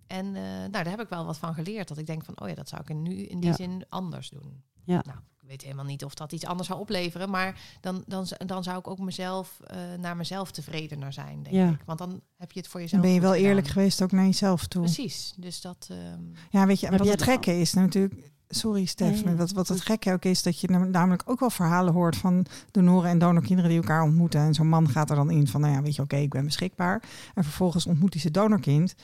En 0.07 0.33
nou, 0.33 0.70
daar 0.70 0.89
heb 0.89 1.01
ik 1.01 1.09
wel 1.09 1.24
wat 1.24 1.39
van 1.39 1.55
geleerd. 1.55 1.89
Dat 1.89 1.99
ik 1.99 2.07
denk 2.07 2.24
van, 2.24 2.41
oh 2.41 2.49
ja, 2.49 2.55
dat 2.55 2.68
zou 2.68 2.83
ik 2.83 2.95
nu 2.95 3.16
in 3.22 3.41
die 3.41 3.51
Ja. 3.51 3.57
zin 3.57 3.85
anders 3.89 4.28
doen. 4.30 4.62
Ja. 4.85 5.03
Nou, 5.07 5.18
ik 5.18 5.49
weet 5.49 5.62
helemaal 5.62 5.85
niet 5.85 6.05
of 6.05 6.14
dat 6.14 6.33
iets 6.33 6.47
anders 6.47 6.68
zou 6.68 6.80
opleveren. 6.80 7.30
Maar 7.30 7.61
dan, 7.80 8.05
dan, 8.07 8.26
dan 8.47 8.62
zou 8.62 8.78
ik 8.78 8.89
ook 8.89 8.99
mezelf, 8.99 9.61
eh, 9.66 9.76
naar 10.01 10.16
mezelf 10.16 10.51
tevredener 10.51 11.12
zijn, 11.12 11.43
denk 11.43 11.55
Ja. 11.57 11.68
ik. 11.68 11.83
Want 11.87 11.99
dan 11.99 12.20
heb 12.37 12.53
je 12.53 12.59
het 12.61 12.68
voor 12.68 12.80
dan 12.80 12.89
jezelf 12.89 13.03
ben 13.03 13.12
je 13.14 13.20
wel 13.20 13.33
gedaan. 13.33 13.47
eerlijk 13.49 13.68
geweest 13.68 14.03
ook 14.03 14.12
naar 14.12 14.24
jezelf 14.24 14.66
toe. 14.66 14.83
Precies. 14.83 15.35
Dus 15.37 15.61
dat... 15.61 15.89
ehm, 15.91 16.20
Ja, 16.51 16.66
weet 16.66 16.80
je, 16.80 16.87
en 16.87 16.99
wat 16.99 17.09
het 17.09 17.22
gekke 17.22 17.61
is 17.61 17.72
natuurlijk... 17.72 18.30
Sorry 18.55 18.85
Stef, 18.85 19.14
Nee, 19.14 19.24
maar 19.24 19.37
wat, 19.37 19.51
wat 19.53 19.68
het 19.68 19.80
gekke 19.80 20.12
ook 20.12 20.24
is... 20.24 20.43
dat 20.43 20.61
je 20.61 20.68
nam- 20.68 20.91
namelijk 20.91 21.22
ook 21.24 21.41
wel 21.41 21.51
verhalen 21.51 21.93
hoort 21.93 22.16
van 22.16 22.47
donoren 22.70 23.11
en 23.11 23.18
donorkinderen 23.18 23.70
die 23.70 23.80
elkaar 23.80 24.03
ontmoeten. 24.03 24.41
En 24.41 24.55
zo'n 24.55 24.68
man 24.68 24.89
gaat 24.89 25.11
er 25.11 25.16
dan 25.16 25.30
in 25.30 25.47
van, 25.49 25.61
nou 25.61 25.72
ja, 25.72 25.83
weet 25.83 25.95
je, 25.95 26.03
oké, 26.03 26.16
ik 26.16 26.30
ben 26.30 26.45
beschikbaar. 26.45 27.03
En 27.35 27.45
vervolgens 27.45 27.87
ontmoet 27.87 28.12
hij 28.12 28.20
zijn 28.20 28.33
donorkind. 28.33 28.95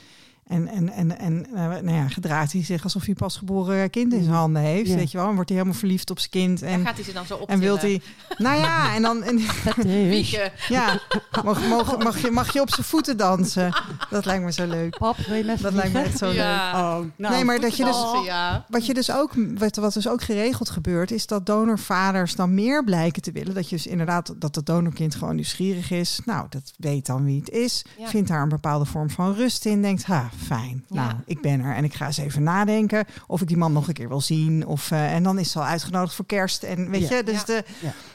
En, 0.49 0.68
en, 0.68 0.92
en, 0.92 1.18
en 1.18 1.46
eh, 1.55 1.62
nou 1.62 1.90
ja, 1.90 2.09
gedraagt 2.09 2.53
hij 2.53 2.64
zich 2.64 2.84
alsof 2.84 3.05
hij 3.05 3.14
pas 3.14 3.36
geboren 3.36 3.90
kind 3.90 4.12
in 4.12 4.22
zijn 4.22 4.34
handen 4.34 4.62
heeft. 4.62 4.88
Ja. 4.90 4.96
Weet 4.96 5.11
je 5.11 5.18
wel? 5.18 5.28
En 5.28 5.34
wordt 5.34 5.49
hij 5.49 5.59
helemaal 5.59 5.78
verliefd 5.78 6.11
op 6.11 6.18
zijn 6.18 6.30
kind. 6.30 6.62
En 6.62 6.68
En, 6.68 6.86
gaat 6.86 6.94
hij 6.94 7.05
ze 7.05 7.12
dan 7.12 7.26
zo 7.26 7.34
op 7.34 7.49
en 7.49 7.59
wil 7.59 7.78
hij. 7.78 8.01
Nou 8.36 8.59
ja, 8.59 8.94
en 8.94 9.03
dan. 9.03 9.22
En, 9.22 9.38
ja, 10.68 11.01
mag, 11.44 11.68
mag, 11.68 11.99
mag, 11.99 12.20
je, 12.20 12.30
mag 12.30 12.53
je 12.53 12.61
op 12.61 12.70
zijn 12.70 12.86
voeten 12.86 13.16
dansen? 13.16 13.82
Dat 14.11 14.24
lijkt 14.24 14.44
me 14.44 14.53
zo 14.53 14.66
leuk. 14.66 14.99
Pap, 14.99 15.16
wil 15.16 15.36
je 15.36 15.44
met 15.44 15.61
Dat 15.61 15.72
lijkt 15.72 15.92
me 15.92 16.01
echt 16.01 16.18
zo 16.18 16.26
leuk. 16.26 16.38
Oh, 16.74 16.99
nou, 17.16 17.34
nee, 17.34 17.44
maar 17.44 17.61
dat 17.61 17.76
je 17.76 17.84
dus. 17.84 17.92
Dansen. 17.92 18.64
Wat, 18.68 18.86
je 18.86 18.94
dus 18.94 19.12
ook, 19.12 19.32
wat, 19.55 19.76
wat 19.76 19.92
dus 19.92 20.09
ook 20.09 20.22
geregeld 20.22 20.70
gebeurt, 20.70 21.11
is 21.11 21.26
dat 21.26 21.46
donorvaders 21.46 22.34
dan 22.34 22.55
meer 22.55 22.84
blijken 22.84 23.22
te 23.22 23.32
willen. 23.32 23.55
Dat 23.55 23.68
je 23.68 23.76
dus 23.76 23.86
inderdaad 23.86 24.34
dat 24.36 24.55
het 24.55 24.66
donorkind 24.66 25.14
gewoon 25.14 25.34
nieuwsgierig 25.34 25.90
is. 25.90 26.20
Nou, 26.24 26.46
dat 26.49 26.72
weet 26.76 27.07
dan 27.07 27.24
wie 27.24 27.40
het 27.40 27.51
is. 27.51 27.84
Ja. 27.99 28.09
Vindt 28.09 28.28
daar 28.28 28.42
een 28.42 28.49
bepaalde 28.49 28.84
vorm 28.84 29.11
van 29.11 29.34
rust 29.34 29.66
in. 29.66 29.82
Denkt, 29.82 30.05
ha, 30.05 30.30
fijn. 30.39 30.84
Ja. 30.89 31.07
Nou, 31.07 31.16
ik 31.26 31.41
ben 31.41 31.61
er. 31.61 31.74
En 31.74 31.84
ik 31.84 31.95
ga 31.95 32.07
eens 32.07 32.18
even 32.18 32.43
nadenken 32.43 33.05
of 33.26 33.41
ik 33.41 33.49
die 33.49 33.57
man 33.57 33.72
nog 33.72 33.89
een 33.89 33.95
keer 33.95 34.09
wil 34.09 34.20
zien. 34.20 34.66
Of, 34.66 34.91
eh, 34.91 35.14
en 35.14 35.22
dan 35.22 35.39
is 35.39 35.51
ze 35.51 35.59
al 35.59 35.64
uitgenodigd 35.64 36.14
voor 36.14 36.26
kerst. 36.26 36.62
En 36.62 36.91
weet 36.91 37.09
Ja. 37.09 37.16
je, 37.16 37.22
dus 37.22 37.45
de, 37.45 37.64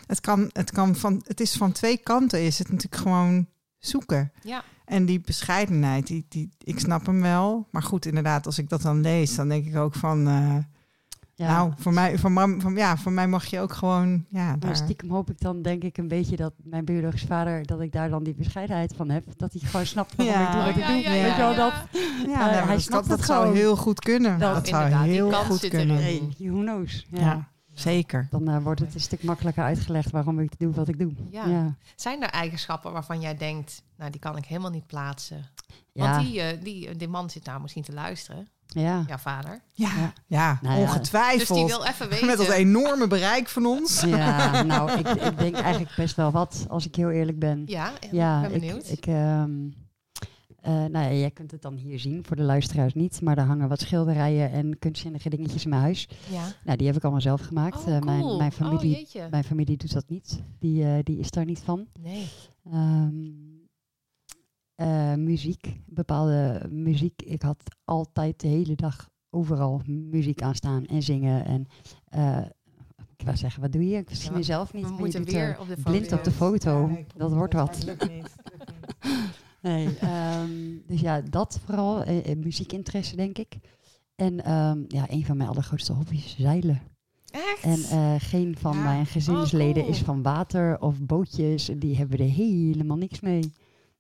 het, 0.08 0.22
kan, 0.22 0.50
het, 0.54 0.72
kan 0.72 0.96
van, 0.96 1.22
het 1.28 1.40
is 1.40 1.54
van 1.54 1.72
twee 1.72 1.98
kanten 1.98 2.42
is 2.44 2.60
het 2.60 2.72
natuurlijk 2.72 3.02
gewoon 3.02 3.48
zoeken. 3.80 4.32
Ja. 4.44 4.64
En 4.86 5.06
die 5.06 5.22
bescheidenheid, 5.22 6.08
die, 6.08 6.26
die, 6.30 6.50
ik 6.64 6.80
snap 6.80 7.06
hem 7.06 7.22
wel. 7.22 7.68
Maar 7.72 7.84
goed, 7.84 8.06
inderdaad, 8.06 8.46
als 8.46 8.58
ik 8.58 8.70
dat 8.70 8.82
dan 8.82 9.02
lees, 9.02 9.36
dan 9.36 9.48
denk 9.50 9.66
ik 9.66 9.76
ook 9.76 9.96
van... 9.96 10.28
eh, 10.28 10.56
ja. 11.36 11.48
nou, 11.48 11.72
voor 11.78 11.94
mij, 11.94 12.18
voor, 12.18 12.32
mam, 12.32 12.62
van, 12.62 12.76
ja, 12.76 12.98
voor 12.98 13.12
mij 13.12 13.28
mag 13.28 13.46
je 13.46 13.60
ook 13.60 13.74
gewoon... 13.74 14.26
Ja, 14.30 14.46
Maar 14.46 14.60
daar, 14.60 14.76
stiekem 14.76 15.10
hoop 15.12 15.30
ik 15.30 15.40
dan 15.40 15.62
denk 15.62 15.84
ik 15.84 15.98
een 15.98 16.08
beetje 16.08 16.36
dat 16.36 16.54
mijn 16.64 16.86
biologische 16.86 17.28
vader, 17.28 17.66
dat 17.66 17.82
ik 17.82 17.92
daar 17.92 18.10
dan 18.10 18.24
die 18.24 18.34
bescheidenheid 18.36 18.94
van 18.96 19.10
heb. 19.10 19.24
Dat 19.38 19.54
hij 19.54 19.62
gewoon 19.70 19.86
snapt 19.86 20.16
waarom 20.16 20.36
Ja. 20.36 20.48
ik 20.48 20.52
doe 20.54 20.62
wat 20.62 20.70
ik 20.70 20.82
ja, 20.82 20.88
doe. 20.88 20.96
ja, 20.98 21.10
Weet 21.22 21.32
je 21.32 21.38
wel, 21.38 21.52
ja. 21.52 21.56
dat, 21.56 21.74
ja, 22.28 22.40
eh, 22.50 22.56
nee, 22.56 22.56
hij 22.66 22.74
dat, 22.74 22.82
snapt 22.82 23.08
dat 23.10 23.18
het 23.18 23.28
zou 23.28 23.56
heel 23.56 23.76
goed 23.76 24.00
kunnen. 24.00 24.40
Dat- 24.40 24.56
Dat, 24.56 24.68
zou 24.68 24.92
heel 24.94 25.30
kans 25.30 25.46
goed 25.48 25.60
zit 25.60 25.70
kunnen. 25.70 25.96
nee, 25.96 26.30
who 26.38 26.60
knows. 26.60 27.06
Ja. 27.10 27.20
Ja, 27.20 27.48
zeker. 27.74 28.28
Dan 28.30 28.48
eh, 28.50 28.58
wordt 28.64 28.80
het 28.80 28.94
een 28.94 29.00
stuk 29.02 29.24
makkelijker 29.24 29.64
uitgelegd 29.64 30.12
waarom 30.12 30.40
ik 30.40 30.60
doe 30.60 30.74
wat 30.74 30.88
ik 30.88 31.00
doe. 31.00 31.12
Ja. 31.30 31.46
ja. 31.46 31.76
Zijn 31.96 32.22
er 32.24 32.30
eigenschappen 32.30 32.92
waarvan 32.92 33.22
jij 33.22 33.38
denkt, 33.38 33.84
nou 33.98 34.12
die 34.12 34.20
kan 34.20 34.38
ik 34.38 34.46
helemaal 34.46 34.72
niet 34.72 34.88
plaatsen? 34.88 35.46
Ja. 35.92 36.12
Want 36.12 36.26
die, 36.26 36.42
eh, 36.42 36.64
die, 36.64 36.96
die 36.96 37.08
man 37.08 37.30
zit 37.30 37.46
nou 37.46 37.62
misschien 37.62 37.84
te 37.84 37.94
luisteren, 37.94 38.48
ja. 38.74 39.04
jouw 39.08 39.18
vader. 39.18 39.62
Ja, 39.72 39.90
Ja. 39.96 40.14
ja, 40.28 40.60
Nou 40.62 40.76
ja. 40.76 40.82
Dus 40.86 40.90
ongetwijfeld. 40.96 41.58
die 41.60 41.68
wil 41.68 41.84
even 41.86 42.10
weten. 42.10 42.26
Met 42.32 42.38
dat 42.38 42.50
enorme 42.50 43.08
bereik 43.08 43.48
van 43.48 43.66
ons. 43.66 44.02
Ja, 44.02 44.62
nou, 44.64 44.92
ik, 44.92 45.08
ik 45.08 45.38
denk 45.38 45.56
eigenlijk 45.56 45.96
best 45.96 46.16
wel 46.16 46.32
wat, 46.32 46.66
als 46.70 46.86
ik 46.86 46.96
heel 46.96 47.10
eerlijk 47.12 47.40
ben. 47.40 47.64
Ja, 47.66 47.92
ik 48.00 48.12
Ja, 48.12 48.42
ben 48.42 48.54
ik, 48.54 48.60
benieuwd. 48.60 48.90
ik, 48.90 49.06
ehm, 49.06 49.52
eh, 50.62 50.72
nou 50.74 50.92
ja, 51.06 51.12
jij 51.14 51.32
kunt 51.32 51.52
het 51.52 51.62
dan 51.62 51.76
hier 51.76 52.00
zien, 52.00 52.24
voor 52.26 52.36
de 52.36 52.44
luisteraars 52.44 52.94
niet. 52.94 53.22
Maar 53.22 53.38
er 53.38 53.44
hangen 53.46 53.68
wat 53.70 53.80
schilderijen 53.80 54.52
en 54.52 54.80
kunstzinnige 54.80 55.30
dingetjes 55.30 55.64
in 55.64 55.70
mijn 55.70 55.82
huis. 55.82 56.08
ja. 56.30 56.44
Nou, 56.64 56.78
die 56.78 56.88
heb 56.88 56.96
ik 56.96 57.02
allemaal 57.04 57.22
zelf 57.22 57.42
gemaakt. 57.42 57.78
Oh, 57.80 57.96
Eh, 57.96 58.02
mijn, 58.02 58.38
mijn, 58.38 58.52
Oh, 58.52 58.58
familie, 58.58 59.08
mijn 59.30 59.44
familie 59.44 59.78
doet 59.78 59.94
dat 59.94 60.06
niet. 60.08 60.42
Die, 60.60 60.84
eh, 60.84 60.94
die 61.04 61.20
is 61.20 61.32
daar 61.32 61.46
niet 61.46 61.62
van. 61.66 61.86
Nee. 62.00 62.30
Ehm, 62.72 63.12
eh, 64.76 65.14
muziek, 65.14 65.80
bepaalde 65.86 66.68
muziek. 66.70 67.22
Ik 67.22 67.42
had 67.42 67.64
altijd 67.86 68.40
de 68.40 68.48
hele 68.48 68.76
dag 68.76 69.10
overal 69.30 69.82
muziek 69.86 70.42
aanstaan 70.42 70.86
en 70.86 71.04
zingen. 71.04 71.46
En 71.46 71.66
eh, 72.10 72.46
ik 73.18 73.26
wou 73.26 73.38
zeggen, 73.38 73.62
wat 73.62 73.72
doe 73.72 73.88
je? 73.88 73.98
Ik 73.98 74.10
zie 74.12 74.32
Ja, 74.32 74.38
mezelf 74.38 74.74
niet. 74.74 74.86
We 74.88 74.96
moeten 75.00 75.24
weer 75.24 75.40
er 75.50 75.60
op 75.60 75.68
de 75.68 75.78
blind 75.84 76.12
op 76.12 76.24
de 76.24 76.32
foto. 76.32 76.88
Ja, 76.90 76.98
dat 77.18 77.34
wordt 77.34 77.54
wat. 77.54 77.66
maar 77.66 77.76
het 77.76 77.84
lukt 77.86 78.10
niet. 78.10 78.36
Het 78.44 78.54
lukt 78.58 78.72
niet. 78.72 79.32
Nee, 79.62 79.98
ehm, 79.98 80.50
dus 80.88 81.02
ja, 81.02 81.22
dat 81.22 81.60
vooral. 81.66 82.04
eh, 82.04 82.36
muziekinteresse, 82.36 83.16
denk 83.16 83.38
ik. 83.38 83.58
En 84.16 84.44
ehm, 84.44 84.84
ja, 84.88 85.06
een 85.12 85.26
van 85.26 85.38
mijn 85.38 85.50
allergrootste 85.50 85.94
hobby's 85.94 86.26
is 86.26 86.36
zeilen. 86.38 86.82
Echt? 87.32 87.64
En 87.64 87.84
eh, 87.98 88.16
geen 88.18 88.56
van 88.58 88.74
Ja. 88.78 88.84
mijn 88.84 89.06
gezinsleden 89.06 89.76
Oh, 89.76 89.82
cool. 89.88 89.90
is 89.98 90.02
van 90.02 90.22
water 90.22 90.80
of 90.82 91.02
bootjes. 91.02 91.70
Die 91.78 91.98
hebben 91.98 92.20
er 92.20 92.26
helemaal 92.30 92.98
niks 92.98 93.20
mee. 93.20 93.52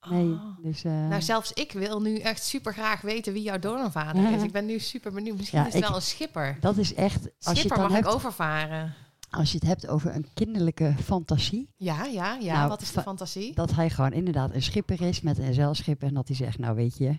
Nee, 0.09 0.31
Oh. 0.31 0.57
dus... 0.63 0.83
eh, 0.83 0.91
Nou, 1.07 1.21
zelfs 1.21 1.51
ik 1.51 1.71
wil 1.71 2.01
nu 2.01 2.17
echt 2.19 2.43
super 2.43 2.73
graag 2.73 3.01
weten 3.01 3.33
wie 3.33 3.41
jouw 3.43 3.59
donorvader 3.59 4.31
is. 4.33 4.41
Ik 4.47 4.51
ben 4.51 4.65
nu 4.65 4.79
super 4.79 5.11
benieuwd. 5.11 5.37
Misschien 5.37 5.59
Ja, 5.59 5.65
is 5.67 5.73
het 5.73 5.81
ik- 5.81 5.87
wel 5.87 5.97
een 5.97 6.03
schipper. 6.03 6.57
dat 6.59 6.77
is 6.77 6.93
echt... 6.93 7.17
Als 7.17 7.23
je, 7.23 7.49
het 7.49 7.57
Schipper 7.57 7.77
dan 7.77 7.85
mag 7.87 7.95
hebt, 7.95 8.07
ik 8.07 8.13
overvaren. 8.13 8.93
als 9.29 9.51
je 9.51 9.57
het 9.57 9.67
hebt 9.67 9.87
over 9.87 10.15
een 10.15 10.27
kinderlijke 10.33 10.95
fantasie... 11.03 11.69
Ja, 11.77 12.05
ja, 12.05 12.37
ja. 12.41 12.53
Nou, 12.53 12.69
Wat 12.69 12.81
is 12.81 12.87
de 12.87 12.93
fa- 12.93 13.01
fantasie? 13.01 13.53
dat 13.55 13.71
hij 13.75 13.89
gewoon 13.89 14.11
inderdaad 14.13 14.53
een 14.53 14.61
schipper 14.61 15.01
is 15.01 15.21
met 15.21 15.37
een 15.37 15.53
zeilschip... 15.53 16.01
en 16.03 16.13
dat 16.13 16.27
hij 16.27 16.35
zegt, 16.37 16.57
nou 16.57 16.75
weet 16.75 16.97
je... 16.97 17.17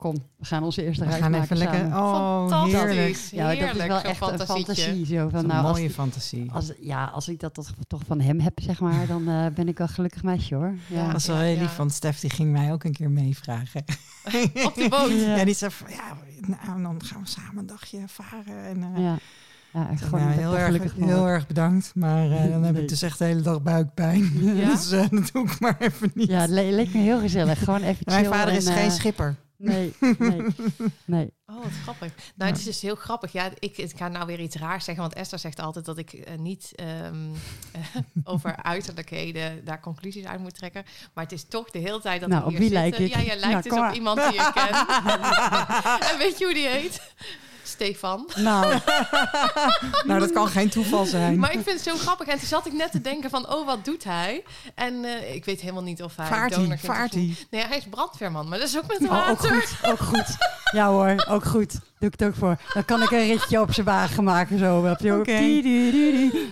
Kom, 0.00 0.14
we 0.36 0.44
gaan 0.44 0.62
onze 0.62 0.84
eerste 0.84 1.04
We 1.04 1.08
reis 1.10 1.22
gaan 1.22 1.30
maken 1.30 1.44
even 1.44 1.56
lekker... 1.56 1.86
Oh, 1.86 2.64
heerlijk. 2.64 3.16
Fantastisch. 3.16 3.30
Ja, 3.30 3.42
dat 3.48 3.52
is 3.52 3.58
Heerlijk, 3.58 3.88
wel 3.88 3.96
echt 4.00 4.20
een 4.20 4.46
fantasie. 4.46 5.06
Zo 5.06 5.28
van, 5.28 5.46
nou, 5.46 5.58
een 5.58 5.64
als, 5.66 5.78
mooie 5.78 5.90
fantasie. 5.90 6.50
als, 6.52 6.72
ja, 6.80 7.04
als 7.04 7.28
ik 7.28 7.40
dat 7.40 7.54
toch, 7.54 7.66
toch 7.86 8.00
van 8.06 8.20
hem 8.20 8.40
heb, 8.40 8.58
zeg 8.62 8.80
maar, 8.80 9.06
dan 9.06 9.28
eh, 9.28 9.46
ben 9.54 9.68
ik 9.68 9.78
wel 9.78 9.86
een 9.86 9.92
gelukkig 9.92 10.22
meisje 10.22 10.54
hoor. 10.54 10.74
Ja. 10.86 11.06
dat 11.06 11.16
is 11.20 11.26
wel 11.26 11.36
heel 11.36 11.56
lief, 11.56 11.76
want 11.76 11.92
Stef 11.92 12.20
die 12.20 12.30
ging 12.30 12.52
mij 12.52 12.72
ook 12.72 12.84
een 12.84 12.92
keer 12.92 13.10
meevragen. 13.10 13.84
Op 14.66 14.74
de 14.74 14.86
boot. 14.88 15.10
Ja. 15.10 15.36
Ja, 15.36 15.44
die 15.44 15.54
zei 15.54 15.70
van, 15.70 15.90
ja, 15.90 16.16
nou, 16.66 16.82
dan 16.82 17.02
gaan 17.04 17.22
we 17.22 17.28
samen 17.28 17.58
een 17.58 17.66
dagje 17.66 17.98
varen. 18.06 18.64
En, 18.64 18.82
eh, 18.94 19.02
Ja, 19.02 19.16
ja 19.72 19.90
echt 19.90 20.02
gewoon 20.02 20.28
heel, 20.28 20.54
erg, 20.56 20.64
gelukkig 20.64 20.92
van 20.98 21.08
heel 21.08 21.26
erg 21.28 21.46
bedankt, 21.46 21.92
maar 21.94 22.30
eh, 22.30 22.50
dan 22.50 22.62
heb 22.62 22.72
Nee. 22.74 22.82
ik 22.82 22.88
dus 22.88 23.02
echt 23.02 23.18
de 23.18 23.24
hele 23.24 23.40
dag 23.40 23.62
buikpijn. 23.62 24.30
Ja? 24.56 24.68
Dus 24.74 24.90
eh, 24.90 25.08
dat 25.10 25.30
doe 25.32 25.44
ik 25.44 25.60
maar 25.60 25.76
even 25.78 26.10
niet. 26.14 26.28
Ja, 26.28 26.40
het 26.40 26.50
le- 26.50 26.70
leek 26.70 26.92
me 26.94 27.00
heel 27.00 27.20
gezellig. 27.20 27.58
Gewoon 27.64 27.82
even 27.82 28.02
Mijn 28.04 28.24
vader 28.24 28.54
is 28.54 28.66
en, 28.66 28.72
geen 28.72 28.90
schipper. 28.90 29.36
Nee, 29.60 29.94
nee, 30.18 30.46
nee. 31.04 31.32
Oh, 31.50 31.62
wat 31.62 31.72
grappig. 31.82 32.12
Nou, 32.34 32.50
het 32.50 32.58
is 32.58 32.64
dus 32.64 32.80
heel 32.80 32.94
grappig. 32.94 33.32
Ja, 33.32 33.50
ik, 33.58 33.78
ik 33.78 33.96
ga 33.96 34.08
nou 34.08 34.26
weer 34.26 34.40
iets 34.40 34.56
raars 34.56 34.84
zeggen, 34.84 35.02
want 35.02 35.14
Esther 35.16 35.38
zegt 35.38 35.60
altijd 35.60 35.84
dat 35.84 35.98
ik 35.98 36.12
eh, 36.12 36.38
niet 36.38 36.72
ehm, 36.74 37.28
eh, 37.72 37.80
over 38.32 38.56
uiterlijkheden 38.56 39.64
daar 39.64 39.80
conclusies 39.80 40.24
uit 40.24 40.40
moet 40.40 40.54
trekken. 40.54 40.84
Maar 41.14 41.24
het 41.24 41.32
is 41.32 41.44
toch 41.44 41.70
de 41.70 41.78
hele 41.78 42.00
tijd 42.00 42.20
dat 42.20 42.28
Nou, 42.28 42.44
op 42.44 42.50
hier 42.50 42.58
wie 42.58 42.70
lijk 42.70 42.98
ik? 42.98 43.08
Ja, 43.08 43.20
jij 43.20 43.36
Nou, 43.36 43.38
lijkt 43.38 43.62
dus 43.62 43.72
kom 43.72 43.88
op 43.88 43.94
iemand 43.94 44.22
die 44.22 44.32
je 44.32 44.50
kent. 44.54 44.76
en 46.10 46.18
weet 46.18 46.38
je 46.38 46.44
hoe 46.44 46.54
die 46.54 46.68
heet? 46.68 47.14
Stefan. 47.80 48.28
Nou, 48.36 48.78
Nou, 50.06 50.20
dat 50.20 50.32
kan 50.32 50.48
geen 50.48 50.68
toeval 50.68 51.04
zijn. 51.04 51.38
Maar 51.38 51.52
ik 51.52 51.60
vind 51.62 51.84
het 51.84 51.88
zo 51.88 51.96
grappig. 51.96 52.26
En 52.26 52.38
toen 52.38 52.48
zat 52.48 52.66
ik 52.66 52.72
net 52.72 52.90
te 52.90 53.00
denken 53.00 53.30
van, 53.30 53.52
oh, 53.52 53.66
wat 53.66 53.84
doet 53.84 54.04
hij? 54.04 54.44
En 54.74 55.04
eh, 55.04 55.34
ik 55.34 55.44
weet 55.44 55.60
helemaal 55.60 55.82
niet 55.82 56.02
of 56.02 56.16
hij 56.16 56.26
Vaart 56.26 56.54
donorkind 56.54 56.80
vaart 56.80 57.14
hij. 57.14 57.34
Nee, 57.50 57.64
hij 57.64 57.76
is 57.76 57.84
brandweerman, 57.90 58.48
maar 58.48 58.58
dat 58.58 58.68
is 58.68 58.78
ook 58.78 58.86
met 58.86 58.98
oh, 58.98 59.28
ook 59.30 59.40
water. 59.40 59.50
goed, 59.50 59.90
ook 59.90 59.98
goed. 59.98 60.36
Ja 60.72 60.88
hoor, 60.88 61.24
ook 61.28 61.44
goed. 61.44 61.72
Doe 61.72 62.08
ik 62.08 62.18
het 62.18 62.24
ook 62.28 62.34
voor. 62.34 62.56
Dan 62.74 62.84
kan 62.84 63.02
ik 63.02 63.10
een 63.10 63.26
ritje 63.26 63.60
op 63.60 63.72
zijn 63.72 63.86
wagen 63.86 64.24
maken 64.24 64.58
zo. 64.58 64.90
Op 64.90 64.98
je 64.98 65.18
Oké. 65.18 65.60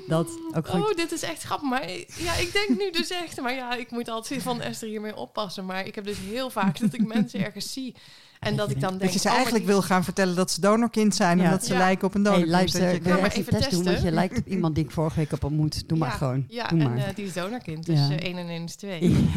Dat, 0.09 0.29
ook 0.55 0.69
goed. 0.69 0.81
Oh, 0.81 0.97
dit 0.97 1.13
is 1.13 1.23
echt 1.23 1.43
grappig. 1.43 1.69
Maar 1.69 1.89
ja, 2.17 2.35
ik 2.35 2.53
denk 2.53 2.69
nu 2.69 2.91
dus 2.91 3.11
echt... 3.11 3.41
Maar 3.41 3.55
ja, 3.55 3.75
ik 3.75 3.91
moet 3.91 4.09
altijd 4.09 4.43
van 4.43 4.61
Esther 4.61 4.89
hiermee 4.89 5.17
oppassen. 5.17 5.67
Maar 5.67 5.87
ik 5.87 5.95
heb 5.95 6.05
dus 6.05 6.19
heel 6.19 6.51
vaak 6.51 6.79
dat 6.81 6.93
ik 6.93 7.07
mensen 7.07 7.45
ergens 7.45 7.73
zie. 7.73 7.95
En 8.41 8.57
dat 8.57 8.71
ik 8.71 8.81
dan 8.81 8.91
denk... 8.91 9.03
Dat 9.03 9.13
je 9.13 9.19
ze 9.19 9.29
oh, 9.29 9.35
eigenlijk 9.35 9.65
die- 9.65 9.75
wil 9.75 9.83
gaan 9.83 10.05
vertellen 10.05 10.35
dat 10.37 10.51
ze 10.51 10.61
donorkind 10.61 11.15
zijn 11.15 11.39
Ja. 11.39 11.45
en 11.45 11.51
dat 11.51 11.65
ze 11.67 11.73
Ja. 11.73 11.79
lijken 11.79 12.07
op 12.07 12.15
een 12.15 12.25
Hey, 12.25 12.47
luister, 12.47 12.81
Dat 12.81 12.91
je 12.91 12.97
ik 12.97 13.03
wil 13.03 13.15
Ga 13.15 13.21
maar 13.21 13.31
even 13.31 13.41
een 13.43 13.47
even 13.49 13.59
test 13.59 13.71
doen, 13.71 13.79
want 13.85 13.89
je 13.97 14.01
testen. 14.03 14.15
lijkt 14.15 14.39
op 14.39 14.47
iemand 14.47 14.75
die 14.75 14.85
ik 14.85 14.91
vorige 14.91 15.17
week 15.17 15.31
heb 15.31 15.45
ontmoet. 15.45 15.89
Doe 15.89 15.99
maar 15.99 16.11
gewoon. 16.11 16.45
Ja, 16.49 16.67
Doe 16.69 16.81
en 16.81 16.89
maar. 16.95 16.97
eh, 17.07 17.15
die 17.15 17.25
is 17.27 17.33
donorkind. 17.33 17.87
Dus 17.87 17.99
Ja. 17.99 18.17
eh 18.17 18.29
1 18.29 18.37
en 18.37 18.49
1 18.49 18.65
is 18.65 18.75
2. 18.77 19.29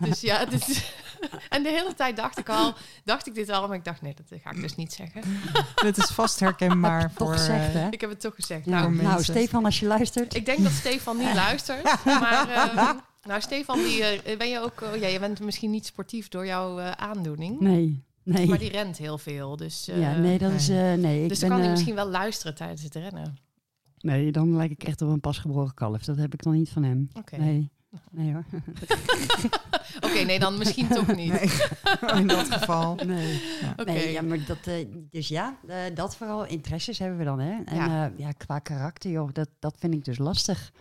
Dus 0.00 0.20
ja, 0.20 0.48
is... 0.50 0.94
En 1.48 1.62
de 1.62 1.68
hele 1.68 1.94
tijd 1.94 2.16
dacht 2.16 2.38
ik 2.38 2.48
al... 2.48 2.74
Dacht 3.04 3.26
ik 3.26 3.34
dit 3.34 3.50
al, 3.50 3.66
maar 3.68 3.76
ik 3.76 3.84
dacht, 3.84 4.02
nee, 4.02 4.14
dat 4.14 4.40
ga 4.42 4.50
ik 4.50 4.60
dus 4.60 4.74
niet 4.76 4.92
zeggen. 4.92 5.22
Dit 5.84 5.96
is 5.98 6.04
vast 6.10 6.40
herkenbaar 6.40 7.00
Heb 7.00 7.10
je 7.10 7.16
toch 7.16 7.26
voor... 7.28 7.36
gezegd, 7.36 7.74
eh, 7.74 7.80
hè? 7.80 7.88
Ik 7.90 8.00
heb 8.00 8.10
het 8.10 8.20
toch 8.20 8.34
gezegd. 8.34 8.64
Ja. 8.64 8.70
Nou, 8.70 8.94
voor 8.94 9.04
Nou. 9.04 9.22
Stefan, 9.22 9.64
als 9.64 9.80
je 9.80 9.86
luistert. 9.86 10.34
ik 10.34 10.46
denk 10.46 10.62
dat 10.62 10.72
Stefan 10.72 11.16
niet 11.16 11.34
luistert. 11.34 12.04
Maar 12.04 12.48
eh, 12.50 12.90
nou, 13.22 13.40
Stefan, 13.40 13.78
die, 13.78 14.02
ben 14.38 14.48
je 14.48 14.60
ook... 14.60 14.82
oh 14.82 14.96
ja, 15.00 15.06
je 15.06 15.18
bent 15.18 15.40
misschien 15.40 15.70
niet 15.70 15.86
sportief 15.86 16.28
door 16.28 16.46
jouw 16.46 16.80
aandoening. 16.80 17.60
Nee, 17.60 18.04
nee. 18.34 18.46
Maar 18.46 18.58
die 18.58 18.70
rent 18.70 18.96
heel 18.98 19.18
veel. 19.18 19.56
Dus, 19.56 19.88
eh, 19.88 20.00
ja, 20.00 20.16
nee, 20.18 20.38
dat 20.38 20.52
is... 20.52 20.68
eh, 20.68 20.92
nee, 20.94 21.22
ik 21.22 21.28
dus 21.28 21.38
ben, 21.40 21.48
dan 21.48 21.48
kan 21.48 21.58
hij 21.58 21.66
eh, 21.66 21.70
misschien 21.72 21.94
wel 21.94 22.08
luisteren 22.08 22.54
tijdens 22.54 22.82
het 22.82 22.94
rennen. 22.94 23.36
Nee, 23.98 24.32
dan 24.32 24.56
lijk 24.56 24.70
ik 24.70 24.84
echt 24.84 25.02
op 25.02 25.08
een 25.08 25.20
pasgeboren 25.20 25.74
kalf. 25.74 26.04
Dat 26.04 26.16
heb 26.16 26.32
ik 26.34 26.42
dan 26.42 26.52
niet 26.52 26.68
van 26.68 26.82
hem. 26.82 27.08
Oké, 27.14 27.36
Nee. 27.36 27.70
Nee 28.10 28.32
hoor. 28.32 28.44
Oké, 30.06 30.18
nee, 30.24 30.38
dan 30.38 30.58
misschien 30.58 30.88
toch 30.88 31.14
niet. 31.14 31.32
Nee, 31.32 31.50
in 32.20 32.26
dat 32.26 32.50
geval. 32.52 32.94
Nee. 33.06 33.42
Oké. 33.76 33.92
Nee, 33.92 34.12
ja, 34.12 34.22
maar 34.22 34.44
dat, 34.46 34.58
eh, 34.66 34.86
dus 35.10 35.28
ja, 35.28 35.56
eh, 35.66 35.76
dat 35.94 36.16
vooral 36.16 36.46
interesses 36.46 36.98
hebben 36.98 37.18
we 37.18 37.24
dan, 37.24 37.38
hè? 37.40 37.62
En 37.64 37.76
Ja. 37.76 37.86
ja, 37.86 38.12
ja 38.16 38.32
qua 38.32 38.58
karakter, 38.58 39.10
joh, 39.10 39.28
dat, 39.32 39.48
dat 39.58 39.74
vind 39.78 39.94
ik 39.94 40.04
dus 40.04 40.18
lastig. 40.18 40.72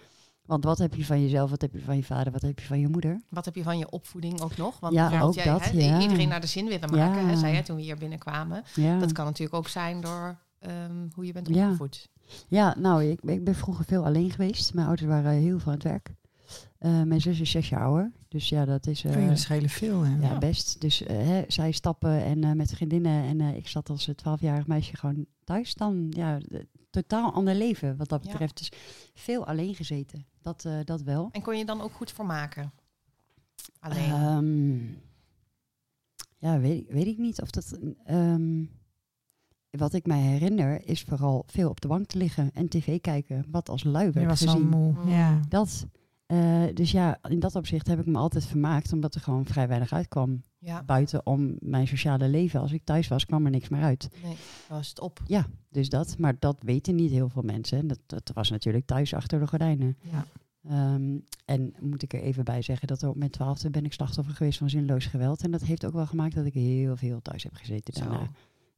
Want 0.45 0.63
wat 0.63 0.77
heb 0.77 0.95
je 0.95 1.05
van 1.05 1.21
jezelf, 1.21 1.49
wat 1.49 1.61
heb 1.61 1.73
je 1.73 1.81
van 1.81 1.95
je 1.95 2.03
vader, 2.03 2.31
wat 2.31 2.41
heb 2.41 2.59
je 2.59 2.65
van 2.65 2.79
je 2.79 2.87
moeder? 2.87 3.21
Wat 3.29 3.45
heb 3.45 3.55
je 3.55 3.63
van 3.63 3.77
je 3.77 3.89
opvoeding 3.89 4.41
ook 4.41 4.57
nog? 4.57 4.79
Want 4.79 4.93
Ja, 4.93 5.21
ook 5.21 5.33
jij, 5.33 5.45
dat, 5.45 5.69
ja. 5.73 6.01
iedereen 6.01 6.27
naar 6.27 6.41
de 6.41 6.47
zin 6.47 6.65
willen 6.67 6.91
maken, 6.91 7.27
Ja. 7.27 7.35
zei 7.35 7.55
je 7.55 7.63
toen 7.63 7.75
we 7.75 7.81
hier 7.81 7.97
binnenkwamen. 7.97 8.63
Ja, 8.75 8.99
Dat 8.99 9.11
kan 9.11 9.25
natuurlijk 9.25 9.55
ook 9.55 9.67
zijn 9.67 10.01
door 10.01 10.37
ehm, 10.59 11.07
hoe 11.13 11.25
je 11.25 11.31
bent 11.33 11.47
opgevoed. 11.49 12.09
ja 12.47 12.75
nou, 12.77 13.03
ik, 13.03 13.21
ik 13.21 13.43
ben 13.43 13.55
vroeger 13.55 13.85
veel 13.85 14.05
alleen 14.05 14.31
geweest. 14.31 14.73
Mijn 14.73 14.87
ouders 14.87 15.09
waren 15.09 15.31
heel 15.31 15.59
veel 15.59 15.67
aan 15.71 15.77
het 15.77 15.83
werk. 15.83 16.13
Eh, 16.77 17.01
mijn 17.01 17.21
zus 17.21 17.39
is 17.39 17.51
zes 17.51 17.69
jaar 17.69 17.81
ouder. 17.83 18.11
Dus 18.27 18.49
ja, 18.49 18.65
dat 18.65 18.87
is... 18.87 19.05
Oh, 19.05 19.13
jullie 19.13 19.35
schelen 19.35 19.69
veel, 19.69 20.01
hè? 20.01 20.27
ja, 20.27 20.37
best. 20.37 20.81
Dus 20.81 21.03
eh, 21.03 21.17
hè, 21.17 21.43
zij 21.47 21.71
stappen 21.71 22.23
en 22.23 22.43
eh, 22.43 22.51
met 22.51 22.73
vriendinnen 22.73 23.23
en 23.23 23.41
eh, 23.41 23.55
ik 23.55 23.67
zat 23.67 23.89
als 23.89 24.09
twaalfjarig 24.15 24.67
meisje 24.67 24.97
gewoon 24.97 25.25
thuis. 25.43 25.73
Dan 25.75 26.07
ja, 26.09 26.39
totaal 27.01 27.33
ander 27.33 27.55
leven 27.55 27.97
wat 27.97 28.09
dat 28.09 28.23
Ja. 28.23 28.31
betreft. 28.31 28.57
Dus 28.57 28.71
veel 29.13 29.45
alleen 29.47 29.75
gezeten. 29.75 30.25
Dat, 30.41 30.65
eh, 30.65 30.79
dat 30.83 31.01
wel. 31.01 31.29
En 31.31 31.41
kon 31.41 31.57
je 31.57 31.65
dan 31.65 31.81
ook 31.81 31.91
goed 31.93 32.11
vermaken? 32.11 32.71
Alleen. 33.79 34.11
Ehm, 34.11 34.77
ja, 36.37 36.59
weet, 36.59 36.81
ik- 36.81 36.91
weet 36.91 37.07
ik 37.07 37.17
niet 37.17 37.41
of 37.41 37.49
dat. 37.49 37.77
ehm, 38.05 38.63
wat 39.69 39.93
ik 39.93 40.05
mij 40.05 40.19
herinner 40.21 40.87
is 40.87 41.01
vooral 41.03 41.43
veel 41.47 41.69
op 41.69 41.81
de 41.81 41.87
bank 41.87 42.05
te 42.07 42.17
liggen 42.17 42.51
en 42.53 42.67
tv 42.69 43.01
kijken. 43.01 43.45
Wat 43.51 43.69
als 43.69 43.83
lui 43.83 44.05
Je 44.05 44.11
werd 44.11 44.27
was 44.27 44.39
zo 44.39 44.51
gezien. 44.51 44.67
moe. 44.69 44.91
Mm. 44.93 45.09
Ja. 45.09 45.39
Dat. 45.49 45.85
eh, 46.25 46.63
dus 46.73 46.91
ja, 46.91 47.17
in 47.29 47.39
dat 47.39 47.55
opzicht 47.55 47.87
heb 47.87 47.99
ik 47.99 48.05
me 48.05 48.17
altijd 48.17 48.45
vermaakt, 48.45 48.93
omdat 48.93 49.15
er 49.15 49.21
gewoon 49.21 49.45
vrij 49.45 49.67
weinig 49.67 49.93
uitkwam. 49.93 50.43
Ja, 50.66 50.84
Buiten 50.84 51.26
om 51.26 51.55
mijn 51.59 51.88
sociale 51.88 52.28
leven. 52.28 52.59
Als 52.59 52.72
ik 52.72 52.84
thuis 52.84 53.07
was, 53.07 53.26
kwam 53.26 53.45
er 53.45 53.51
niks 53.51 53.70
meer 53.70 53.82
uit. 53.84 54.09
nee, 54.24 54.36
was 54.68 54.89
het 54.89 54.99
op. 54.99 55.20
Ja, 55.28 55.45
dus 55.70 55.89
dat. 55.89 56.18
Maar 56.18 56.36
dat 56.39 56.57
weten 56.59 56.95
niet 56.95 57.11
heel 57.11 57.30
veel 57.30 57.41
mensen. 57.41 57.78
En 57.78 57.88
Dat, 57.88 57.99
dat 58.05 58.32
was 58.34 58.49
natuurlijk 58.49 58.86
thuis 58.86 59.13
achter 59.13 59.39
de 59.39 59.47
gordijnen. 59.47 59.97
Ja. 60.11 60.26
Ehm, 60.70 61.18
en 61.45 61.74
moet 61.80 62.03
ik 62.03 62.13
er 62.13 62.22
even 62.22 62.43
bij 62.43 62.61
zeggen 62.61 62.88
dat 62.88 63.03
op 63.03 63.16
mijn 63.16 63.32
twaalfde 63.32 63.70
ben 63.70 63.86
ik 63.86 63.93
slachtoffer 63.93 64.34
geweest 64.36 64.57
van 64.57 64.70
zinloos 64.70 65.05
geweld. 65.05 65.43
En 65.43 65.51
dat 65.51 65.61
heeft 65.61 65.86
ook 65.86 65.93
wel 65.93 66.05
gemaakt 66.05 66.36
dat 66.36 66.45
ik 66.45 66.53
heel 66.53 66.95
veel 66.95 67.22
thuis 67.22 67.43
heb 67.43 67.53
gezeten 67.53 67.93
Zo. 67.93 67.99
daarna. 67.99 68.22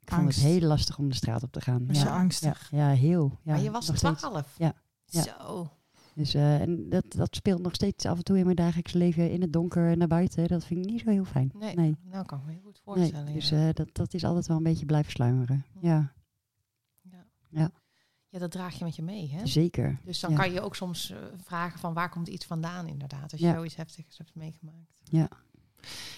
Ik 0.02 0.14
vond 0.14 0.22
Angst. 0.22 0.42
het 0.42 0.48
heel 0.48 0.68
lastig 0.68 0.98
om 0.98 1.10
de 1.10 1.16
straat 1.16 1.44
op 1.44 1.52
te 1.52 1.62
gaan. 1.62 1.88
Was 1.88 2.02
ja, 2.02 2.18
angstig? 2.20 2.68
Ja, 2.72 2.90
ja, 2.92 2.96
heel. 2.96 3.40
Ja, 3.44 3.52
maar 3.52 3.62
je 3.62 3.72
was 3.72 3.86
twaalf. 3.86 4.56
Ja, 4.58 4.74
ja. 5.06 5.22
Zo. 5.22 5.70
Dus, 6.18 6.34
eh, 6.34 6.62
en 6.62 6.90
dat, 6.90 7.06
dat 7.10 7.36
speelt 7.36 7.62
nog 7.62 7.74
steeds 7.74 8.06
af 8.06 8.18
en 8.18 8.24
toe 8.24 8.38
in 8.38 8.44
mijn 8.44 8.56
dagelijks 8.56 8.94
leven 8.94 9.32
in 9.32 9.42
het 9.42 9.54
donker 9.54 9.90
en 9.92 9.98
naar 9.98 10.08
buiten. 10.08 10.48
Dat 10.48 10.66
vind 10.66 10.86
ik 10.86 10.92
niet 10.92 11.02
zo 11.02 11.10
heel 11.10 11.26
fijn. 11.26 11.52
Nee, 11.60 11.76
nee. 11.76 11.96
nou 12.04 12.26
kan 12.26 12.40
ik 12.40 12.46
me 12.46 12.52
heel 12.52 12.62
goed 12.64 12.82
Nee, 12.86 12.96
voorstellen. 12.96 13.34
dus 13.34 13.50
ja. 13.50 13.68
eh, 13.68 13.74
dat, 13.74 13.88
dat 13.92 14.14
is 14.14 14.24
altijd 14.24 14.48
wel 14.48 14.58
een 14.58 14.64
beetje 14.64 14.86
blijven 14.86 15.12
sluimeren. 15.12 15.66
Ja, 15.82 16.14
ja, 18.30 18.40
dat 18.40 18.52
draag 18.52 18.78
je 18.78 18.84
met 18.84 18.96
je 18.96 19.02
mee, 19.04 19.30
hè? 19.30 19.46
zeker. 19.46 20.00
Dus 20.04 20.20
dan 20.20 20.32
Ja. 20.32 20.38
kan 20.38 20.52
je 20.52 20.62
ook 20.62 20.76
soms 20.76 21.10
eh, 21.12 21.18
vragen 21.44 21.80
van 21.80 21.94
waar 21.94 22.10
komt 22.10 22.28
iets 22.28 22.46
vandaan 22.46 22.88
inderdaad. 22.88 23.32
Als 23.32 23.42
je 23.42 23.48
Ja. 23.48 23.54
zoiets 23.54 23.76
heftigs 23.76 24.18
hebt 24.18 24.36
meegemaakt. 24.36 25.02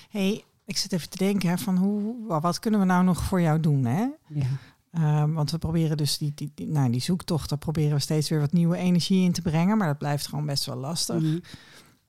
hey, 0.10 0.43
ik 0.66 0.78
zit 0.78 0.91
even 0.91 1.10
te 1.10 1.18
denken 1.18 1.50
hè, 1.50 1.58
van 1.58 1.78
hoe, 1.78 2.28
wa- 2.28 2.39
wat 2.39 2.60
kunnen 2.60 2.80
we 2.80 2.86
nou 2.86 3.04
nog 3.04 3.24
voor 3.24 3.41
jou 3.41 3.60
doen, 3.60 3.86
hè? 3.86 4.08
Ja. 4.28 4.47
Ehm, 4.92 5.32
want 5.34 5.52
we 5.52 5.58
proberen 5.58 5.98
dus 5.98 6.18
die, 6.18 6.32
die, 6.36 6.52
die, 6.56 6.68
nou, 6.68 6.92
die 6.92 7.02
zoektocht, 7.02 7.50
daar 7.50 7.58
proberen 7.58 7.94
we 7.94 8.00
steeds 8.02 8.30
weer 8.30 8.40
wat 8.40 8.52
nieuwe 8.52 8.78
energie 8.78 9.24
in 9.24 9.32
te 9.32 9.42
brengen. 9.42 9.78
Maar 9.78 9.88
dat 9.88 9.98
blijft 9.98 10.28
gewoon 10.28 10.46
best 10.46 10.66
wel 10.66 10.76
lastig. 10.76 11.22
Mhm. 11.22 11.38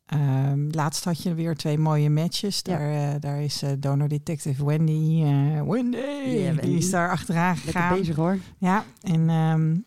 Ehm, 0.06 0.68
laatst 0.70 1.04
had 1.04 1.22
je 1.22 1.34
weer 1.34 1.56
twee 1.56 1.78
mooie 1.78 2.10
matches. 2.10 2.60
Ja. 2.62 2.76
Daar, 2.78 3.14
eh, 3.14 3.20
daar 3.20 3.42
is 3.42 3.62
eh, 3.62 3.70
donor 3.78 4.08
detective 4.08 4.64
Wendy. 4.64 5.22
eh, 5.24 5.62
Wendy, 5.62 5.96
Wendy. 6.42 6.60
die 6.60 6.76
is 6.76 6.90
daar 6.90 7.10
achteraan 7.10 7.54
Lekker 7.54 7.72
gegaan. 7.72 7.98
bezig 7.98 8.16
hoor. 8.16 8.38
Ja, 8.58 8.84
en 9.00 9.28
ehm, 9.30 9.78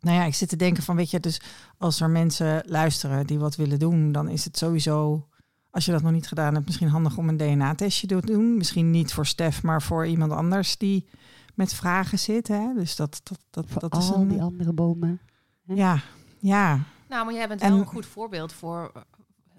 nou 0.00 0.16
ja, 0.16 0.24
ik 0.24 0.34
zit 0.34 0.48
te 0.48 0.56
denken 0.56 0.82
van, 0.82 0.96
weet 0.96 1.10
je, 1.10 1.20
dus 1.20 1.40
als 1.78 2.00
er 2.00 2.10
mensen 2.10 2.62
luisteren 2.66 3.26
die 3.26 3.38
wat 3.38 3.56
willen 3.56 3.78
doen, 3.78 4.12
dan 4.12 4.28
is 4.28 4.44
het 4.44 4.58
sowieso, 4.58 5.26
als 5.70 5.84
je 5.84 5.92
dat 5.92 6.02
nog 6.02 6.12
niet 6.12 6.28
gedaan 6.28 6.54
hebt, 6.54 6.66
misschien 6.66 6.88
handig 6.88 7.16
om 7.16 7.28
een 7.28 7.36
DNA-testje 7.36 8.06
te 8.06 8.20
doen. 8.20 8.56
Misschien 8.56 8.90
niet 8.90 9.12
voor 9.12 9.26
Stef, 9.26 9.62
maar 9.62 9.82
voor 9.82 10.06
iemand 10.06 10.32
anders 10.32 10.76
die 10.78 11.08
met 11.54 11.74
vragen 11.74 12.18
zit. 12.18 12.48
Hè? 12.48 12.74
Dus 12.74 12.96
dat, 12.96 13.20
dat, 13.22 13.38
dat, 13.50 13.64
Voor 13.68 13.80
dat 13.80 13.96
is 13.96 14.10
al 14.12 14.20
een. 14.20 14.28
die 14.28 14.42
andere 14.42 14.72
bomen. 14.72 15.20
Ja, 15.62 16.00
ja, 16.38 16.78
Nou, 17.08 17.24
maar 17.24 17.34
jij 17.34 17.48
bent 17.48 17.60
En- 17.60 17.70
wel 17.70 17.80
een 17.80 17.86
goed 17.86 18.06
voorbeeld 18.06 18.52
voor 18.52 18.92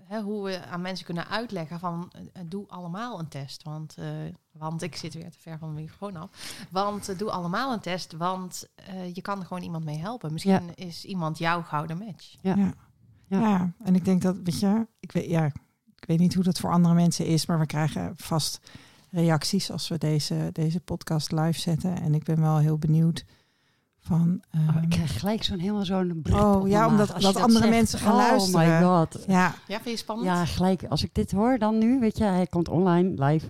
hè, 0.04 0.22
hoe 0.22 0.44
we 0.44 0.66
aan 0.66 0.82
mensen 0.82 1.06
kunnen 1.06 1.28
uitleggen 1.28 1.80
van 1.80 2.12
eh, 2.34 2.42
doe 2.46 2.68
allemaal 2.68 3.20
een 3.20 3.28
test. 3.28 3.64
Want, 3.64 3.96
eh, 3.98 4.06
want 4.52 4.82
ik 4.82 4.96
zit 4.96 5.14
weer 5.14 5.32
te 5.32 5.40
ver 5.40 5.58
van 5.58 5.68
de 5.76 5.82
microfoon 5.82 6.16
af. 6.16 6.66
Want 6.72 7.10
eh, 7.10 7.18
doe 7.18 7.32
allemaal 7.32 7.74
een 7.74 7.80
test, 7.80 8.14
want 8.14 8.68
eh, 8.76 9.14
je 9.14 9.22
kan 9.22 9.40
er 9.40 9.46
gewoon 9.46 9.64
iemand 9.64 9.84
mee 9.86 9.98
helpen. 9.98 10.34
Misschien 10.34 10.76
is 10.76 11.06
iemand 11.06 11.38
jouw 11.38 11.62
gouden 11.62 11.98
match. 11.98 12.36
Ja. 12.42 12.56
Ja. 12.56 12.74
Ja. 13.28 13.40
ja. 13.40 13.72
En 13.84 13.96
ik 13.96 14.06
denk 14.06 14.22
dat, 14.22 14.38
weet 14.44 14.60
je, 14.60 14.88
ik 15.00 15.12
weet, 15.12 15.30
ja, 15.30 15.52
ik 16.02 16.08
weet 16.08 16.20
niet 16.20 16.34
hoe 16.34 16.44
dat 16.44 16.60
voor 16.60 16.72
andere 16.72 16.94
mensen 16.94 17.26
is, 17.26 17.46
maar 17.46 17.60
we 17.60 17.66
krijgen 17.66 18.14
vast 18.16 18.60
reacties 19.10 19.72
als 19.72 19.88
we 19.88 19.98
deze, 19.98 20.50
deze 20.52 20.80
podcast 20.80 21.32
live 21.32 21.60
zetten. 21.60 22.02
En 22.02 22.14
ik 22.14 22.24
ben 22.24 22.42
wel 22.42 22.58
heel 22.58 22.78
benieuwd 22.78 23.26
van. 24.04 24.42
Oh, 24.56 24.68
ehm, 24.76 24.84
ik 24.84 24.90
krijg 24.90 25.20
gelijk 25.20 25.44
zo'n 25.44 25.60
helemaal 25.60 25.86
zo'n 25.86 26.24
Oh, 26.34 26.68
ja, 26.70 26.88
omdat- 26.88 27.08
dat 27.22 27.36
andere 27.36 27.58
zegt. 27.60 27.70
mensen 27.70 28.00
gaan 28.00 28.12
oh 28.12 28.18
luisteren. 28.18 28.70
my 28.80 28.82
god. 28.84 29.24
ja, 29.28 29.56
Ja, 29.68 29.76
vind 29.82 29.90
je 29.90 29.98
spannend? 29.98 30.28
Ja, 30.28 30.46
gelijk. 30.46 30.84
Als 30.90 31.04
ik 31.04 31.10
dit 31.14 31.32
hoor 31.32 31.58
dan 31.58 31.78
nu, 31.78 32.00
weet 32.00 32.18
je, 32.18 32.24
hij 32.24 32.48
komt 32.48 32.70
online, 32.70 33.26
live. 33.26 33.46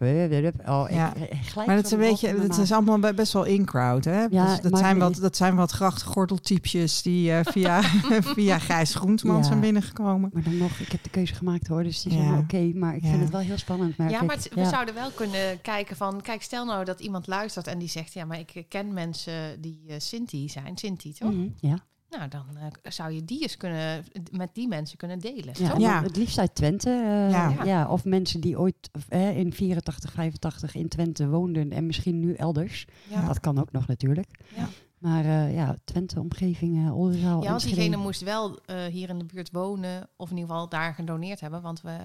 Oh, 0.66 0.86
ik, 0.90 0.96
Ja. 0.96 1.14
gelijk 1.42 1.68
maar 1.68 1.76
het 1.76 1.86
is 1.86 1.92
een 1.92 2.00
beetje, 2.00 2.28
het 2.28 2.58
is 2.58 2.72
allemaal 2.72 3.00
be- 3.00 3.14
best 3.14 3.34
wel 3.34 3.44
in-crowd, 3.44 4.06
hè? 4.06 4.24
Ja, 4.30 4.46
dus 4.46 4.62
dat, 4.62 4.78
zijn 4.78 5.00
wat, 5.00 5.16
dat 5.16 5.36
zijn 5.36 5.56
wat 5.56 5.72
grachtgordeltypjes 5.72 7.02
die 7.02 7.32
eh, 7.32 7.40
via, 7.52 7.82
via 8.36 8.60
Gijs 8.60 8.96
Groenteman 8.96 9.38
Ja. 9.38 9.44
zijn 9.44 9.60
binnengekomen. 9.60 10.30
Maar 10.34 10.44
dan 10.44 10.58
nog, 10.58 10.72
ik 10.80 10.92
heb 10.92 11.04
de 11.04 11.10
keuze 11.10 11.34
gemaakt 11.36 11.68
hoor, 11.68 11.84
dus 11.84 12.02
die 12.02 12.12
Ja. 12.14 12.18
helemaal 12.20 12.40
oké. 12.42 12.72
maar 12.76 12.96
ik 12.96 13.04
Ja. 13.04 13.10
vind 13.10 13.22
het 13.22 13.32
wel 13.32 13.42
heel 13.42 13.58
spannend. 13.58 13.98
Maar 13.98 14.10
Ja, 14.10 14.18
kijk, 14.18 14.28
maar 14.28 14.36
het- 14.36 14.54
we 14.54 14.66
zouden 14.66 14.94
wel 14.94 15.10
kunnen 15.12 15.62
kijken 15.62 15.96
van... 15.96 16.22
Kijk, 16.22 16.42
stel 16.42 16.66
nou 16.66 16.86
dat 16.86 17.00
iemand 17.00 17.28
luistert 17.28 17.68
en 17.68 17.78
die 17.80 17.90
zegt... 17.90 18.14
Ja, 18.14 18.26
maar 18.26 18.40
ik 18.40 18.66
ken 18.70 18.94
mensen 18.94 19.62
die 19.62 19.82
eh 19.88 19.96
Sinti 19.98 20.41
zijn. 20.50 20.78
Sinti, 20.78 21.14
toch? 21.14 21.32
Mhm, 21.34 21.48
ja. 21.60 21.78
Nou, 22.10 22.28
dan 22.30 22.46
eh, 22.58 22.92
zou 22.92 23.12
je 23.12 23.26
die 23.26 23.42
eens 23.42 23.58
kunnen... 23.58 24.06
met 24.32 24.50
die 24.54 24.68
mensen 24.68 24.98
kunnen 24.98 25.20
delen, 25.20 25.54
Ja, 25.60 25.76
Ja. 25.78 26.04
Het 26.04 26.16
liefst 26.16 26.38
uit 26.38 26.56
Twente. 26.56 26.90
eh, 26.90 27.30
Ja. 27.32 27.64
ja. 27.64 27.88
of 27.90 28.06
mensen 28.06 28.42
die 28.42 28.60
ooit 28.60 28.90
of, 28.92 29.06
eh, 29.10 29.38
in 29.38 29.54
84, 29.54 30.12
85 30.12 30.76
in 30.76 30.88
Twente 30.88 31.28
woonden 31.30 31.72
en 31.72 31.86
misschien 31.86 32.20
nu 32.20 32.34
elders. 32.34 32.86
Ja. 33.10 33.28
Dat 33.28 33.40
kan 33.40 33.60
ook 33.60 33.72
nog 33.72 33.88
natuurlijk. 33.88 34.40
Ja. 34.56 34.68
Maar 34.98 35.26
eh, 35.26 35.54
ja, 35.56 35.76
Twente, 35.84 36.20
omgeving, 36.20 36.86
eh 36.86 36.98
Oldenzaal, 36.98 37.44
Ja, 37.44 37.50
want 37.50 37.64
diegene 37.64 37.98
moest 37.98 38.22
wel 38.22 38.60
eh, 38.66 38.84
hier 38.86 39.10
in 39.10 39.18
de 39.20 39.26
buurt 39.26 39.52
wonen, 39.52 40.10
of 40.18 40.30
in 40.30 40.38
ieder 40.38 40.50
geval 40.52 40.70
daar 40.70 40.94
gedoneerd 40.94 41.40
hebben, 41.40 41.62
want 41.62 41.82
we 41.82 41.98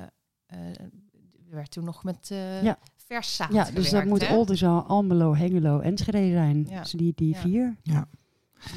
eh 0.46 0.58
werd 1.50 1.70
toen 1.70 1.84
nog 1.84 2.04
met 2.04 2.30
eh 2.30 2.62
Ja. 2.62 2.78
vers 2.96 3.36
zaad 3.36 3.52
Ja, 3.52 3.70
dus 3.70 3.90
dat 3.90 4.04
moet 4.04 4.26
hè? 4.28 4.34
Oldenzaal, 4.36 4.82
Almelo, 4.82 5.34
Hengelo, 5.34 5.78
Enschede 5.80 6.30
zijn. 6.30 6.66
Ja. 6.70 6.80
Dus 6.82 6.90
die, 6.90 7.12
die 7.14 7.34
Ja. 7.34 7.40
vier. 7.40 7.76
Ja. 7.82 8.08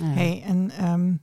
Hey, 0.01 0.43
en 0.43 0.69
ehm, 0.71 1.15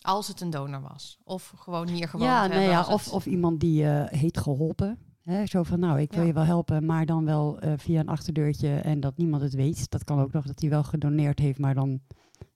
Als 0.00 0.28
het 0.28 0.40
een 0.40 0.50
donor 0.50 0.80
was, 0.80 1.18
of 1.24 1.52
gewoon 1.56 1.88
hier 1.88 2.08
gewoond 2.08 2.30
ja, 2.30 2.44
ja 2.60 2.86
of, 2.86 3.04
het- 3.04 3.12
of 3.12 3.26
iemand 3.26 3.60
die 3.60 3.84
eh, 3.88 4.18
heet 4.20 4.38
geholpen. 4.38 4.98
Hè, 5.22 5.46
zo 5.46 5.62
van, 5.62 5.80
nou, 5.80 6.00
ik 6.00 6.10
wil 6.12 6.20
Ja. 6.20 6.26
je 6.26 6.32
wel 6.32 6.44
helpen, 6.44 6.86
maar 6.86 7.06
dan 7.06 7.24
wel 7.24 7.58
eh, 7.60 7.72
via 7.76 8.00
een 8.00 8.08
achterdeurtje 8.08 8.74
en 8.76 9.00
dat 9.00 9.16
niemand 9.16 9.42
het 9.42 9.54
weet. 9.54 9.90
Dat 9.90 10.04
kan 10.04 10.20
ook 10.20 10.32
nog 10.32 10.46
dat 10.46 10.60
hij 10.60 10.70
wel 10.70 10.82
gedoneerd 10.82 11.38
heeft, 11.38 11.58
maar 11.58 11.74
dan 11.74 12.00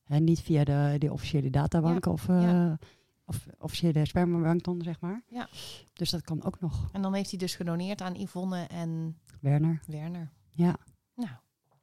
hè, 0.05 0.19
niet 0.19 0.41
via 0.41 0.65
de, 0.65 0.95
de 0.99 1.13
officiële 1.13 1.51
databank 1.51 2.07
of, 2.07 2.29
eh, 2.29 2.43
ja. 2.43 2.79
of 3.27 3.47
officiële 3.59 4.07
spermabank 4.07 4.63
dan, 4.65 4.83
zeg 4.83 5.01
maar. 5.01 5.23
Ja. 5.29 5.49
Dus 5.93 6.11
dat 6.11 6.23
kan 6.23 6.45
ook 6.45 6.61
nog. 6.61 6.89
En 6.93 7.03
dan 7.03 7.15
heeft 7.15 7.31
hij 7.31 7.39
dus 7.39 7.55
gedoneerd 7.55 8.03
aan 8.03 8.15
Yvonne 8.15 8.63
en 8.67 9.19
Werner, 9.41 9.81
Werner. 9.87 10.31
ja. 10.51 10.77
Nou, 11.15 11.31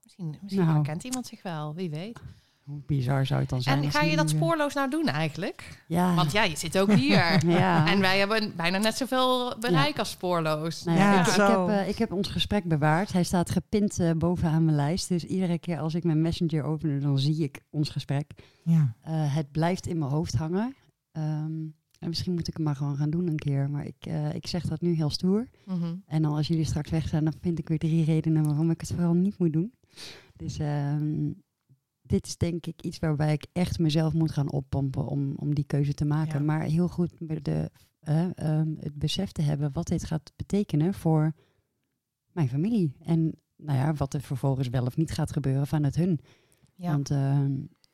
misschien, 0.04 0.38
misschien 0.42 0.64
Nou. 0.66 0.76
herkent 0.76 1.04
iemand 1.04 1.26
zich 1.28 1.44
wel, 1.44 1.74
wie 1.74 1.90
weet. 1.90 2.20
Hoe 2.66 2.82
bizar 2.86 3.26
zou 3.26 3.40
het 3.40 3.50
dan 3.50 3.62
zijn? 3.62 3.84
En 3.84 3.92
ga 3.92 4.02
je 4.02 4.16
dat 4.16 4.30
eh, 4.30 4.36
spoorloos 4.36 4.74
nou 4.74 4.90
doen 4.90 5.08
eigenlijk? 5.08 5.84
Ja. 5.88 6.16
Want 6.16 6.32
ja, 6.32 6.44
je 6.44 6.58
zit 6.58 6.78
ook 6.78 6.92
hier. 6.94 7.46
ja. 7.60 7.88
En 7.88 8.00
wij 8.00 8.20
hebben 8.20 8.54
bijna 8.56 8.78
net 8.78 8.98
zoveel 8.98 9.58
bereik 9.60 10.00
als 10.00 10.10
spoorloos. 10.10 10.84
Nou 10.84 10.98
Ja, 10.98 11.14
ja, 11.14 11.20
ik, 11.20 11.36
heb, 11.36 11.68
eh, 11.68 11.90
ik 11.90 11.98
heb 11.98 12.12
ons 12.12 12.28
gesprek 12.28 12.64
bewaard. 12.64 13.14
Hij 13.14 13.24
staat 13.24 13.50
gepint 13.50 14.00
eh, 14.00 14.12
bovenaan 14.12 14.66
mijn 14.66 14.76
lijst. 14.76 15.10
Dus 15.10 15.24
iedere 15.24 15.60
keer 15.60 15.80
als 15.80 15.94
ik 15.94 16.04
mijn 16.04 16.22
messenger 16.22 16.64
open, 16.64 17.02
dan 17.02 17.20
zie 17.20 17.44
ik 17.44 17.62
ons 17.70 17.90
gesprek. 17.90 18.32
ja. 18.64 18.96
Eh, 19.02 19.36
het 19.36 19.52
blijft 19.52 19.88
in 19.88 19.98
mijn 19.98 20.12
hoofd 20.12 20.36
hangen. 20.36 20.76
Ehm, 21.12 21.54
en 22.00 22.08
misschien 22.10 22.34
moet 22.34 22.48
ik 22.48 22.54
het 22.54 22.64
maar 22.64 22.76
gewoon 22.76 22.96
gaan 22.98 23.10
doen 23.10 23.28
een 23.28 23.40
keer. 23.40 23.70
Maar 23.70 23.86
ik, 23.86 24.06
eh, 24.06 24.34
ik 24.34 24.48
zeg 24.48 24.64
dat 24.68 24.82
nu 24.82 24.94
heel 24.94 25.10
stoer. 25.10 25.48
Mhm. 25.66 25.96
En 26.06 26.22
dan 26.22 26.34
als 26.34 26.48
jullie 26.48 26.66
straks 26.66 26.90
weg 26.90 27.08
zijn, 27.08 27.24
dan 27.24 27.34
vind 27.42 27.60
ik 27.60 27.68
weer 27.68 27.78
drie 27.80 28.04
redenen 28.06 28.44
waarom 28.46 28.72
ik 28.72 28.82
het 28.82 28.92
vooral 28.92 29.14
niet 29.14 29.38
moet 29.38 29.54
doen. 29.54 29.74
Dus 30.36 30.60
ehm, 30.60 31.30
dit 32.06 32.28
is 32.28 32.38
denk 32.38 32.66
ik 32.66 32.82
iets 32.82 33.00
waarbij 33.00 33.34
ik 33.34 33.46
echt 33.52 33.80
mezelf 33.80 34.14
moet 34.14 34.32
gaan 34.32 34.52
oppompen 34.52 35.08
om, 35.08 35.34
om 35.36 35.56
die 35.56 35.64
keuze 35.66 35.94
te 35.94 36.06
maken. 36.06 36.40
Ja. 36.40 36.46
Maar 36.46 36.62
heel 36.62 36.88
goed 36.88 37.12
de, 37.42 37.72
eh, 38.00 38.38
ehm, 38.38 38.74
het 38.80 38.96
besef 38.96 39.32
te 39.32 39.42
hebben 39.42 39.72
wat 39.74 39.88
dit 39.88 40.04
gaat 40.04 40.32
betekenen 40.36 40.94
voor 40.94 41.34
mijn 42.32 42.50
familie. 42.50 42.96
En 43.00 43.34
nou 43.56 43.78
ja, 43.80 43.94
wat 43.94 44.14
er 44.14 44.22
vervolgens 44.22 44.68
wel 44.70 44.86
of 44.86 44.98
niet 44.98 45.12
gaat 45.12 45.32
gebeuren 45.32 45.68
vanuit 45.68 45.96
hun. 45.96 46.20
Ja. 46.76 46.92
Want 46.92 47.10
ehm, 47.12 47.54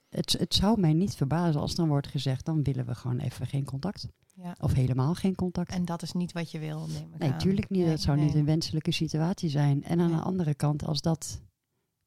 het, 0.09 0.31
het 0.39 0.53
zou 0.53 0.79
mij 0.79 0.93
niet 0.93 1.15
verbazen 1.15 1.61
als 1.61 1.75
dan 1.75 1.87
wordt 1.87 2.07
gezegd, 2.07 2.45
dan 2.45 2.63
willen 2.63 2.85
we 2.85 2.95
gewoon 2.95 3.19
even 3.19 3.47
geen 3.47 3.65
contact. 3.65 4.07
ja. 4.35 4.55
Of 4.59 4.73
helemaal 4.73 5.13
geen 5.13 5.35
contact. 5.35 5.71
En 5.71 5.85
dat 5.85 6.01
is 6.01 6.11
niet 6.11 6.31
wat 6.31 6.51
je 6.51 6.59
wil, 6.59 6.87
neem 6.87 7.13
ik 7.13 7.19
Nee, 7.19 7.31
aan. 7.31 7.37
tuurlijk 7.37 7.69
niet. 7.69 7.81
Nee, 7.81 7.89
dat 7.89 8.01
zou 8.01 8.17
nee. 8.17 8.25
niet 8.25 8.35
een 8.35 8.45
wenselijke 8.45 8.91
situatie 8.91 9.49
zijn. 9.49 9.83
En 9.83 9.99
aan 9.99 10.07
Nee. 10.09 10.15
de 10.17 10.23
andere 10.23 10.55
kant, 10.55 10.85
als 10.85 11.01
dat 11.01 11.41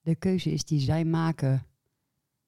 de 0.01 0.15
keuze 0.15 0.51
is 0.53 0.65
die 0.65 0.81
zij 0.81 1.05
maken, 1.05 1.67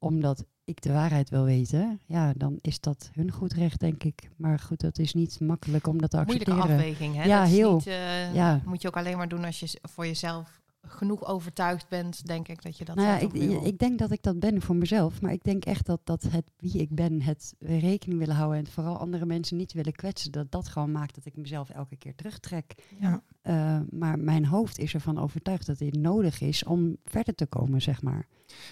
omdat 0.07 0.45
ik 0.65 0.83
de 0.83 0.93
waarheid 0.93 1.31
wil 1.31 1.45
weten, 1.45 2.01
ja, 2.07 2.33
dan 2.37 2.59
is 2.61 2.81
dat 2.81 3.11
hun 3.13 3.31
goed 3.33 3.53
recht, 3.53 3.81
denk 3.81 4.05
ik. 4.05 4.31
Maar 4.37 4.59
goed, 4.59 4.81
dat 4.81 4.99
is 4.99 5.15
niet 5.15 5.41
makkelijk 5.41 5.87
om 5.87 6.01
dat 6.01 6.11
te 6.11 6.17
Moeilijke 6.17 6.51
accepteren. 6.51 6.79
afweging, 6.79 7.15
hè? 7.15 7.25
Ja, 7.25 7.41
dat 7.41 7.49
heel. 7.49 7.75
Niet, 7.75 7.87
eh, 7.87 8.35
Ja. 8.35 8.61
moet 8.65 8.83
je 8.83 8.89
ook 8.89 8.97
alleen 8.97 9.17
maar 9.17 9.29
doen 9.29 9.45
als 9.45 9.61
je 9.61 9.79
voor 9.83 10.07
jezelf 10.07 10.61
genoeg 10.89 11.27
overtuigd 11.27 11.89
bent, 11.89 12.27
denk 12.27 12.49
ik, 12.49 12.63
dat 12.63 12.79
je 12.79 12.85
dat 12.85 12.97
nou 12.97 13.09
ja, 13.09 13.19
zelf 13.19 13.33
ik, 13.33 13.63
ik 13.63 13.79
denk 13.79 13.99
dat 13.99 14.11
ik 14.11 14.23
dat 14.23 14.39
ben 14.39 14.63
voor 14.63 14.77
mezelf. 14.77 15.21
Maar 15.21 15.33
ik 15.33 15.45
denk 15.45 15.65
echt 15.65 15.87
dat, 15.87 16.01
dat 16.05 16.23
het 16.23 16.51
wie 16.57 16.81
ik 16.81 16.95
ben, 16.95 17.23
het 17.23 17.55
rekening 17.59 18.19
willen 18.19 18.35
houden 18.35 18.59
en 18.59 18.67
vooral 18.67 18.99
andere 18.99 19.27
mensen 19.27 19.57
niet 19.57 19.73
willen 19.73 19.93
kwetsen, 19.93 20.33
dat 20.33 20.51
dat 20.51 20.69
gewoon 20.69 20.93
maakt 20.93 21.15
dat 21.15 21.27
ik 21.27 21.37
mezelf 21.37 21.71
elke 21.71 21.97
keer 21.97 22.15
terugtrek. 22.15 22.75
Ja. 23.01 23.23
Eh, 23.43 23.81
maar 23.91 24.19
mijn 24.19 24.47
hoofd 24.47 24.79
is 24.79 24.95
ervan 24.95 25.19
overtuigd 25.19 25.67
dat 25.67 25.79
dit 25.79 25.97
nodig 25.97 26.41
is 26.41 26.65
om 26.65 26.97
verder 27.05 27.35
te 27.35 27.47
komen, 27.47 27.83
zeg 27.83 28.03
maar. 28.03 28.27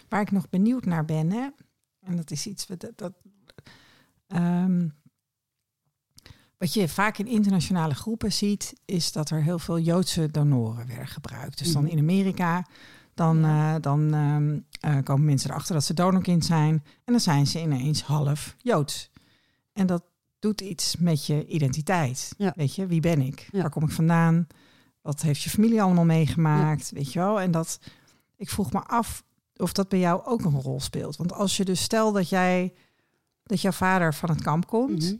Waar 0.09 0.21
ik 0.21 0.31
nog 0.31 0.49
benieuwd 0.49 0.85
naar 0.85 1.05
ben, 1.05 1.31
hè, 1.31 1.49
en 2.01 2.17
dat 2.17 2.31
is 2.31 2.47
iets 2.47 2.67
wat, 2.67 2.81
dat, 2.81 2.99
dat, 2.99 3.15
ehm, 4.27 4.89
wat 6.65 6.75
je 6.75 6.89
vaak 6.89 7.19
in 7.19 7.27
internationale 7.27 7.95
groepen 7.95 8.33
ziet, 8.33 8.75
is 8.85 9.13
dat 9.13 9.31
er 9.31 9.43
heel 9.43 9.59
veel 9.59 9.79
Joodse 9.79 10.31
donoren 10.31 10.87
werden 10.87 11.07
gebruikt. 11.07 11.59
Dus 11.59 11.73
dan 11.73 11.83
Mhm. 11.83 11.93
in 11.93 11.99
Amerika, 11.99 12.67
dan, 13.15 13.39
Ja. 13.41 13.75
eh, 13.75 13.83
dan 13.83 14.15
ehm, 14.15 14.59
eh, 14.81 15.03
komen 15.05 15.25
mensen 15.25 15.51
erachter 15.51 15.75
dat 15.75 15.85
ze 15.85 15.95
donorkind 15.95 16.45
zijn 16.45 16.75
en 17.05 17.13
dan 17.13 17.21
zijn 17.21 17.47
ze 17.47 17.61
ineens 17.61 18.03
half 18.03 18.55
Joods. 18.59 19.11
En 19.73 19.87
dat 19.87 20.03
doet 20.39 20.61
iets 20.61 20.97
met 20.97 21.27
je 21.27 21.47
identiteit. 21.47 22.35
Ja. 22.39 22.53
Weet 22.57 22.75
je, 22.75 22.87
wie 22.87 23.01
ben 23.01 23.21
ik? 23.21 23.49
Ja. 23.53 23.61
Waar 23.61 23.71
kom 23.71 23.83
ik 23.85 23.91
vandaan? 23.91 24.47
Wat 25.03 25.23
heeft 25.23 25.43
je 25.43 25.51
familie 25.51 25.83
allemaal 25.83 26.05
meegemaakt? 26.05 26.91
Weet 26.91 27.13
je 27.13 27.19
wel? 27.19 27.41
En 27.41 27.51
dat, 27.51 27.79
ik 28.37 28.51
vroeg 28.51 28.73
me 28.73 28.81
af 28.83 29.25
of 29.57 29.73
dat 29.73 29.89
bij 29.89 29.99
jou 29.99 30.25
ook 30.25 30.45
een 30.45 30.61
rol 30.61 30.81
speelt. 30.81 31.17
Want 31.17 31.33
als 31.33 31.57
je 31.57 31.65
dus 31.65 31.83
stel 31.83 32.13
dat 32.13 32.29
jij 32.29 32.75
dat 33.43 33.61
jouw 33.61 33.73
vader 33.73 34.15
van 34.15 34.29
het 34.31 34.43
kamp 34.43 34.67
komt, 34.67 35.03
Mhm. 35.03 35.15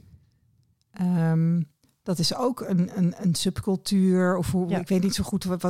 Ehm, 0.97 1.61
dat 2.03 2.19
is 2.19 2.35
ook 2.35 2.61
een, 2.61 2.97
een, 2.97 3.13
een 3.17 3.35
subcultuur. 3.35 4.37
Of 4.37 4.51
hoe, 4.51 4.69
Ja. 4.69 4.79
ik 4.79 4.87
weet 4.87 5.03
niet 5.03 5.15
zo 5.15 5.23
goed 5.23 5.43
wat, 5.43 5.61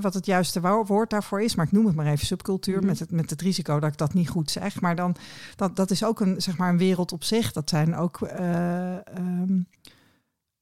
wat, 0.00 0.14
het 0.14 0.26
juiste 0.26 0.60
wo- 0.60 0.84
woord 0.84 1.10
daarvoor 1.10 1.42
is, 1.42 1.54
maar 1.54 1.66
ik 1.66 1.72
noem 1.72 1.86
het 1.86 1.94
maar 1.94 2.06
even 2.06 2.26
subcultuur 2.26 2.76
Mhm. 2.76 2.86
met, 2.86 2.98
het, 2.98 3.10
met 3.10 3.30
het 3.30 3.40
risico 3.42 3.80
dat 3.80 3.92
ik 3.92 3.98
dat 3.98 4.14
niet 4.14 4.28
goed 4.28 4.50
zeg. 4.50 4.80
Maar 4.80 4.96
dan 4.96 5.16
dat, 5.56 5.76
dat 5.76 5.90
is 5.90 6.04
ook 6.04 6.20
een, 6.20 6.42
zeg 6.42 6.56
maar, 6.56 6.68
een 6.70 6.78
wereld 6.78 7.12
op 7.12 7.24
zich. 7.24 7.52
Dat 7.52 7.68
zijn 7.68 7.96
ook 7.96 8.22
eh, 8.22 8.94
ehm, 8.94 9.60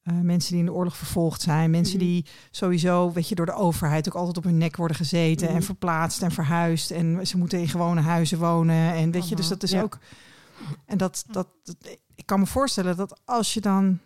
eh, 0.03 0.15
mensen 0.21 0.51
die 0.51 0.61
in 0.61 0.67
de 0.67 0.73
oorlog 0.73 0.97
vervolgd 0.97 1.41
zijn, 1.43 1.71
mensen 1.71 1.97
Mhm. 1.97 2.07
die 2.07 2.27
sowieso, 2.51 3.13
weet 3.13 3.29
je, 3.29 3.35
door 3.35 3.47
de 3.47 3.55
overheid 3.55 4.09
ook 4.09 4.15
altijd 4.15 4.37
op 4.37 4.45
hun 4.45 4.59
nek 4.59 4.77
worden 4.77 4.97
gezeten 4.97 5.49
en 5.49 5.55
Mhm. 5.55 5.63
verplaatst 5.63 6.23
en 6.23 6.31
verhuisd. 6.31 6.91
En 6.91 7.27
ze 7.27 7.39
moeten 7.39 7.59
in 7.61 7.69
gewone 7.69 8.01
huizen 8.01 8.39
wonen. 8.39 8.93
En 8.95 9.11
weet 9.11 9.29
je, 9.29 9.37
dus 9.37 9.49
dat 9.49 9.63
is 9.63 9.71
Ja. 9.71 9.83
ook. 9.83 9.99
En 10.87 10.99
dat, 10.99 11.25
dat, 11.31 11.49
dat, 11.65 11.77
ik 12.23 12.29
kan 12.29 12.41
me 12.41 12.47
voorstellen 12.47 12.97
dat 12.97 13.21
als 13.25 13.55
je 13.55 13.61
dan, 13.61 13.99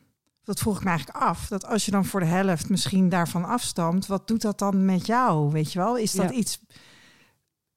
dat 0.44 0.58
vroeg 0.58 0.76
ik 0.76 0.84
me 0.84 0.88
eigenlijk 0.90 1.18
af, 1.18 1.46
dat 1.48 1.66
als 1.66 1.84
je 1.84 1.90
dan 1.90 2.04
voor 2.04 2.20
de 2.20 2.26
helft 2.26 2.68
misschien 2.68 3.08
daarvan 3.08 3.44
afstamt, 3.44 4.06
wat 4.06 4.28
doet 4.28 4.42
dat 4.42 4.58
dan 4.58 4.84
met 4.84 5.06
jou? 5.06 5.50
Weet 5.52 5.72
je 5.72 5.78
wel? 5.78 5.96
Is 5.98 6.12
dat 6.12 6.30
Ja. 6.30 6.36
iets. 6.36 6.60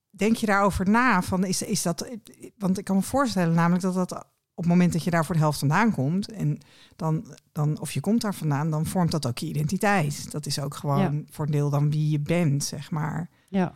Denk 0.09 0.35
je 0.35 0.45
daarover 0.45 0.89
na? 0.89 1.21
Van 1.21 1.43
is, 1.45 1.61
is 1.61 1.81
dat, 1.81 2.09
want 2.57 2.77
ik 2.77 2.83
kan 2.83 2.95
me 2.95 3.01
voorstellen 3.01 3.53
namelijk 3.55 3.81
dat 3.81 3.93
dat 3.93 4.11
op 4.53 4.65
het 4.65 4.73
moment 4.73 4.93
dat 4.93 5.03
je 5.03 5.09
daar 5.09 5.25
voor 5.25 5.35
de 5.35 5.41
helft 5.41 5.59
vandaan 5.59 5.91
komt, 5.91 6.31
en 6.31 6.59
dan, 6.95 7.35
dan, 7.51 7.79
of 7.79 7.91
je 7.91 7.99
komt 7.99 8.21
daar 8.21 8.35
vandaan, 8.35 8.69
dan 8.69 8.85
vormt 8.85 9.11
dat 9.11 9.27
ook 9.27 9.37
je 9.37 9.47
identiteit. 9.47 10.31
Dat 10.31 10.45
is 10.45 10.59
ook 10.59 10.75
gewoon 10.75 11.25
voor 11.31 11.45
een 11.45 11.51
deel 11.51 11.69
dan 11.69 11.89
wie 11.89 12.09
je 12.09 12.19
bent, 12.19 12.63
zeg 12.63 12.91
maar. 12.91 13.29
Ja. 13.47 13.73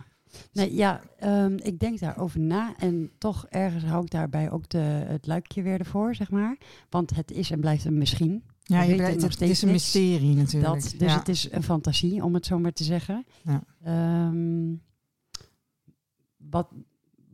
Nee, 0.51 0.75
ja, 0.75 1.01
ehm, 1.19 1.57
ik 1.61 1.79
denk 1.79 1.99
daarover 1.99 2.39
na 2.39 2.73
en 2.77 3.11
toch 3.17 3.45
ergens 3.49 3.83
hou 3.83 4.03
ik 4.03 4.09
daarbij 4.09 4.51
ook 4.51 4.69
de, 4.69 4.77
het 5.07 5.27
luikje 5.27 5.61
weer 5.61 5.79
ervoor, 5.79 6.15
zeg 6.15 6.31
maar. 6.31 6.57
Want 6.89 7.15
het 7.15 7.31
is 7.31 7.51
en 7.51 7.59
blijft 7.59 7.85
een 7.85 7.97
misschien. 7.97 8.43
Ja, 8.63 8.81
je, 8.81 8.89
weten 8.89 9.05
het, 9.05 9.15
nog 9.15 9.23
het 9.23 9.33
steeds 9.33 9.51
is 9.51 9.61
een 9.61 9.71
mysterie 9.71 10.35
natuurlijk. 10.35 10.73
Dat, 10.73 10.93
dus 10.97 11.11
ja. 11.11 11.17
het 11.17 11.29
is 11.29 11.51
een 11.51 11.63
fantasie, 11.63 12.23
om 12.23 12.33
het 12.33 12.45
zo 12.45 12.59
maar 12.59 12.73
te 12.73 12.83
zeggen. 12.83 13.25
Ja. 13.41 13.63
Ehm, 13.83 14.75
wat, 16.37 16.67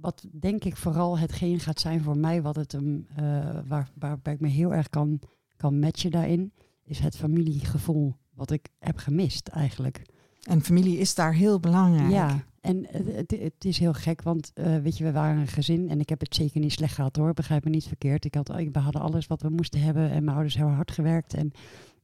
wat 0.02 0.26
denk 0.40 0.64
ik 0.64 0.78
vooral 0.78 1.18
hetgeen 1.18 1.60
gaat 1.60 1.80
zijn 1.80 2.02
voor 2.02 2.18
mij, 2.18 2.42
wat 2.42 2.56
het 2.56 2.72
hem, 2.72 3.08
eh, 3.16 3.60
waar, 3.68 3.90
waarbij 3.94 4.34
ik 4.34 4.40
me 4.40 4.48
heel 4.48 4.74
erg 4.74 4.90
kan, 4.90 5.20
kan 5.58 5.80
matchen 5.80 6.12
daarin, 6.12 6.54
is 6.84 7.00
het 7.00 7.16
familiegevoel 7.16 8.16
wat 8.34 8.52
ik 8.52 8.68
heb 8.80 8.98
gemist 8.98 9.48
eigenlijk. 9.48 10.02
En 10.44 10.62
familie 10.62 10.98
is 10.98 11.16
daar 11.16 11.34
heel 11.34 11.60
belangrijk. 11.60 12.12
Ja, 12.12 12.44
en 12.62 12.86
het, 12.92 13.32
het, 13.32 13.66
is 13.66 13.78
heel 13.78 13.94
gek, 13.94 14.22
want 14.22 14.52
eh, 14.54 14.78
weet 14.78 14.98
je, 14.98 15.04
we 15.04 15.12
waren 15.12 15.38
een 15.42 15.48
gezin 15.48 15.90
en 15.90 16.00
ik 16.00 16.10
heb 16.10 16.20
het 16.20 16.36
zeker 16.36 16.60
niet 16.60 16.72
slecht 16.72 16.94
gehad 16.96 17.16
hoor, 17.16 17.34
begrijp 17.34 17.64
me 17.64 17.70
niet 17.70 17.88
verkeerd. 17.88 18.26
Ik 18.26 18.34
had, 18.36 18.48
we 18.48 18.80
hadden 18.80 19.02
alles 19.02 19.28
wat 19.28 19.42
we 19.42 19.50
moesten 19.50 19.82
hebben 19.82 20.10
en 20.10 20.24
mijn 20.24 20.36
ouders 20.36 20.56
hebben 20.56 20.76
hard 20.76 20.92
gewerkt 20.92 21.34
en 21.34 21.52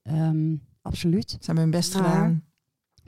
ehm, 0.01 0.55
absoluut. 0.81 1.29
Ze 1.29 1.37
hebben 1.45 1.63
hun 1.63 1.71
best 1.71 1.93
Maar- 1.93 2.03
gedaan. 2.03 2.43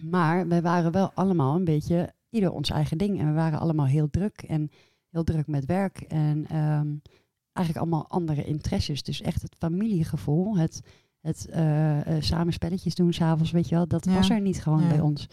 Maar 0.02 0.48
wij 0.48 0.62
waren 0.62 0.92
wel 0.92 1.12
allemaal 1.14 1.56
een 1.56 1.64
beetje 1.64 2.14
ieder 2.30 2.52
ons 2.52 2.70
eigen 2.70 2.98
ding. 2.98 3.20
En 3.20 3.28
we 3.28 3.34
waren 3.34 3.60
allemaal 3.60 3.86
heel 3.86 4.10
druk 4.10 4.42
en 4.48 4.70
heel 5.10 5.24
druk 5.24 5.48
met 5.48 5.66
werk. 5.66 6.00
En 6.02 6.46
ehm, 6.50 6.88
eigenlijk 7.54 7.78
allemaal 7.86 8.08
andere 8.10 8.46
interesses. 8.46 9.04
Dus 9.04 9.22
echt 9.22 9.42
het 9.42 9.56
familiegevoel, 9.58 10.58
het, 10.58 10.82
het 11.22 11.48
eh, 11.50 12.16
eh, 12.18 12.22
samen 12.24 12.54
spelletjes 12.54 12.96
doen 12.96 13.14
s'avonds, 13.14 13.52
weet 13.52 13.70
je 13.70 13.76
wel, 13.76 13.88
dat 13.88 14.06
Ja. 14.06 14.14
was 14.14 14.30
er 14.30 14.42
niet 14.42 14.62
gewoon 14.62 14.82
Ja. 14.82 14.88
bij 14.88 15.00
ons. 15.00 15.28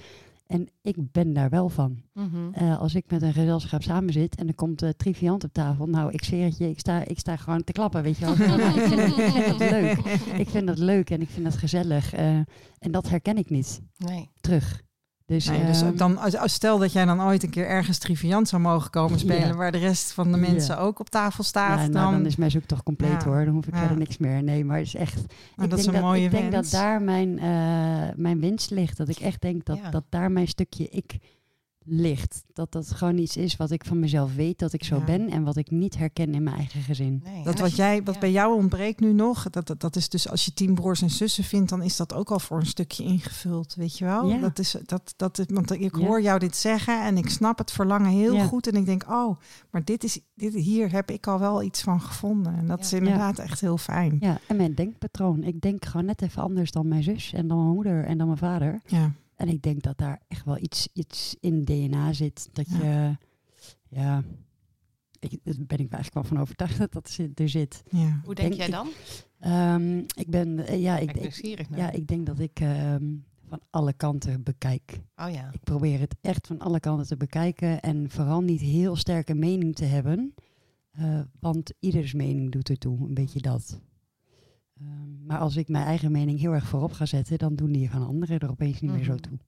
En 0.47 0.69
ik 0.83 0.97
ben 1.13 1.33
daar 1.33 1.51
wel 1.51 1.69
van. 1.69 2.03
Mhm. 2.13 2.53
Eh, 2.53 2.79
als 2.81 2.95
ik 2.95 3.05
met 3.11 3.23
een 3.23 3.33
gezelschap 3.33 3.83
samen 3.83 4.13
zit 4.13 4.35
en 4.37 4.49
er 4.49 4.55
komt 4.55 4.83
eh 4.83 4.89
triviant 4.91 5.45
op 5.45 5.53
tafel, 5.53 5.87
nou, 5.87 6.13
ik 6.13 6.25
zweer 6.25 6.45
het 6.45 6.59
je, 6.59 6.69
ik 6.69 6.79
sta, 6.79 7.05
ik 7.07 7.19
sta 7.19 7.37
gewoon 7.37 7.65
te 7.65 7.73
klappen, 7.73 8.03
weet 8.03 8.19
je 8.19 8.25
wel. 8.25 8.33
ik, 8.35 8.39
vind 8.83 8.97
dat, 8.97 9.19
ik 9.19 9.33
vind 9.33 9.59
dat 9.59 9.71
leuk. 9.71 9.99
Ik 10.39 10.49
vind 10.49 10.67
dat 10.67 10.79
leuk 10.79 11.11
en 11.11 11.21
ik 11.21 11.29
vind 11.31 11.45
dat 11.45 11.57
gezellig. 11.57 12.13
eh, 12.13 12.37
en 12.79 12.91
dat 12.91 13.09
herken 13.09 13.37
ik 13.37 13.51
niet 13.51 13.81
Nee. 13.97 14.31
terug. 14.41 14.83
Dus, 15.27 15.49
Nee, 15.49 15.67
dus 15.67 15.83
ehm, 15.83 15.97
dan, 15.97 16.19
als, 16.19 16.37
als 16.37 16.53
stel 16.53 16.79
dat 16.79 16.93
jij 16.93 17.05
dan 17.05 17.23
ooit 17.23 17.43
een 17.43 17.51
keer 17.51 17.67
ergens 17.67 17.99
triviant 17.99 18.49
zou 18.49 18.63
mogen 18.63 18.91
komen 18.91 19.19
spelen, 19.19 19.47
Ja. 19.49 19.55
waar 19.55 19.73
de 19.73 19.79
rest 19.79 20.13
van 20.13 20.33
de 20.33 20.39
Ja. 20.39 20.51
mensen 20.51 20.79
ook 20.79 20.99
op 20.99 21.11
tafel 21.11 21.45
staat, 21.45 21.79
ja, 21.81 21.87
nou, 21.87 21.93
dan, 21.93 22.13
dan 22.13 22.27
is 22.27 22.37
mijn 22.37 22.51
zoektocht 22.51 22.83
compleet 22.83 23.23
hoor. 23.23 23.45
Dan 23.45 23.55
hoef 23.55 23.67
ik 23.67 23.75
verder 23.77 23.97
niks 23.97 24.19
meer. 24.19 24.43
Nee, 24.43 24.65
maar 24.65 24.77
het 24.79 24.87
is 24.87 24.95
echt. 24.95 25.15
nou, 25.15 25.27
ik 25.63 25.71
dat 25.71 25.79
is 25.79 25.85
denk 25.85 25.97
een 25.97 26.03
mooie 26.03 26.25
ik 26.25 26.31
denk 26.31 26.53
dat 26.53 26.71
daar 26.71 27.03
mijn, 27.03 27.39
eh, 27.39 28.15
mijn 28.17 28.41
winst 28.41 28.71
ligt. 28.71 28.97
Dat 28.97 29.09
ik 29.09 29.19
echt 29.19 29.41
denk 29.41 29.65
dat, 29.65 29.79
dat 29.91 30.05
daar 30.09 30.31
mijn 30.31 30.49
stukje 30.49 30.89
ik 30.89 31.17
ligt. 31.87 32.45
Dat 32.53 32.73
dat 32.73 32.91
gewoon 32.91 33.19
iets 33.19 33.37
is 33.37 33.57
wat 33.57 33.71
ik 33.71 33.85
van 33.85 33.99
mezelf 33.99 34.35
weet 34.35 34.59
dat 34.59 34.73
ik 34.73 34.85
zo 34.85 34.97
Ja. 34.97 35.05
ben 35.05 35.31
en 35.31 35.43
wat 35.45 35.57
ik 35.57 35.71
niet 35.71 35.97
herken 35.97 36.35
in 36.35 36.43
mijn 36.43 36.57
eigen 36.57 36.81
gezin. 36.81 37.21
nee. 37.25 37.45
Dat 37.45 37.59
wat, 37.59 37.77
jij, 37.77 38.03
wat 38.03 38.15
ja. 38.15 38.21
bij 38.21 38.31
jou 38.31 38.57
ontbreekt 38.57 39.01
nu 39.01 39.13
nog, 39.13 39.51
dat, 39.51 39.67
dat, 39.67 39.81
dat 39.81 39.97
is 39.97 40.09
dus 40.09 40.29
als 40.29 40.45
je 40.45 40.55
tien 40.55 40.75
broers 40.75 41.03
en 41.03 41.11
zussen 41.11 41.45
vindt, 41.45 41.69
dan 41.71 41.83
is 41.83 41.97
dat 41.97 42.15
ook 42.15 42.31
al 42.31 42.39
voor 42.39 42.59
een 42.59 42.67
stukje 42.67 43.05
ingevuld, 43.05 43.75
weet 43.75 43.99
je 43.99 44.05
wel? 44.05 44.29
Ja. 44.29 44.39
Dat 44.39 44.59
is, 44.59 44.77
dat, 44.87 45.15
dat, 45.17 45.39
is- 45.39 45.47
want 45.49 45.71
ik 45.71 45.97
Ja. 45.97 46.07
hoor 46.07 46.23
jou 46.23 46.39
dit 46.39 46.57
zeggen 46.57 47.03
en 47.05 47.17
ik 47.17 47.29
snap 47.29 47.59
het 47.59 47.73
verlangen 47.73 48.11
heel 48.11 48.35
Ja. 48.35 48.45
goed. 48.45 48.67
En 48.67 48.75
ik 48.77 48.87
denk, 48.87 49.05
oh, 49.11 49.39
maar 49.71 49.85
dit 49.85 50.05
is, 50.05 50.21
dit, 50.35 50.55
hier 50.55 50.93
heb 50.93 51.11
ik 51.11 51.27
al 51.27 51.39
wel 51.39 51.63
iets 51.63 51.83
van 51.83 52.01
gevonden. 52.01 52.55
En 52.57 52.67
dat 52.67 52.79
Ja. 52.79 52.85
is 52.85 52.93
inderdaad 52.93 53.39
echt 53.39 53.61
heel 53.61 53.79
fijn. 53.79 54.17
Ja, 54.21 54.39
en 54.49 54.57
mijn 54.57 54.75
denkpatroon. 54.75 55.43
Ik 55.43 55.61
denk 55.61 55.85
gewoon 55.85 56.07
net 56.07 56.23
even 56.23 56.43
anders 56.43 56.71
dan 56.71 56.89
mijn 56.89 57.03
zus 57.03 57.33
en 57.33 57.49
dan 57.49 57.57
mijn 57.63 57.75
moeder 57.75 58.05
en 58.05 58.19
dan 58.19 58.27
mijn 58.27 58.39
vader. 58.39 58.81
Ja. 58.87 59.13
En 59.37 59.49
ik 59.49 59.63
denk 59.63 59.83
dat 59.83 59.99
daar 59.99 60.21
echt 60.29 60.45
wel 60.45 60.59
iets, 60.59 60.89
iets 60.93 61.37
in 61.41 61.65
DNA 61.65 62.13
zit. 62.13 62.49
Dat 62.53 62.67
Ja. 62.69 62.77
je, 62.79 63.17
ja, 63.89 64.23
ik, 65.19 65.39
daar 65.43 65.55
ben 65.67 65.79
ik 65.79 65.93
eigenlijk 65.93 66.15
wel 66.15 66.25
van 66.25 66.39
overtuigd 66.41 66.79
dat 66.79 66.93
dat 66.93 67.09
zit- 67.11 67.41
er 67.41 67.49
zit. 67.49 67.83
ja. 67.91 68.21
Hoe 68.25 68.35
denk 68.35 68.49
denk 68.49 68.55
jij 68.55 68.67
ik- 68.67 68.73
dan? 68.73 68.89
Ehm, 69.39 69.99
ik 69.99 70.31
ben, 70.31 70.67
eh, 70.67 70.81
ja, 70.83 70.99
ik, 70.99 71.09
Ik 71.11 71.17
ik, 71.17 71.21
nieuwsgierig 71.23 71.71
naar. 71.71 71.79
ja, 71.79 71.91
ik 71.91 72.07
denk 72.07 72.27
dat 72.27 72.39
ik 72.39 72.61
ehm, 72.61 73.13
van 73.49 73.61
alle 73.71 73.93
kanten 73.93 74.43
bekijk. 74.43 75.01
Oh 75.17 75.31
ja. 75.31 75.51
Ik 75.53 75.61
probeer 75.65 76.01
het 76.01 76.15
echt 76.21 76.47
van 76.47 76.59
alle 76.59 76.81
kanten 76.81 77.07
te 77.07 77.17
bekijken 77.17 77.81
en 77.81 78.11
vooral 78.11 78.41
niet 78.41 78.61
heel 78.61 78.97
sterke 78.97 79.35
mening 79.35 79.75
te 79.75 79.85
hebben. 79.85 80.35
eh, 80.91 81.21
want 81.41 81.73
ieders 81.81 82.13
mening 82.13 82.51
doet 82.53 82.69
ertoe, 82.69 82.99
een 83.09 83.15
beetje 83.15 83.41
dat. 83.41 83.81
Ehm, 84.81 85.27
maar 85.27 85.39
als 85.39 85.57
ik 85.57 85.69
mijn 85.69 85.85
eigen 85.85 86.13
mening 86.13 86.39
heel 86.41 86.53
erg 86.53 86.67
voorop 86.67 86.93
ga 86.93 87.07
zetten, 87.07 87.39
dan 87.39 87.55
doen 87.55 87.73
die 87.73 87.91
van 87.91 88.07
anderen 88.07 88.39
er 88.39 88.51
opeens 88.51 88.81
niet 88.81 88.91
meer 88.93 89.05
zo 89.05 89.13
Mhm. 89.13 89.21
toe. 89.21 89.39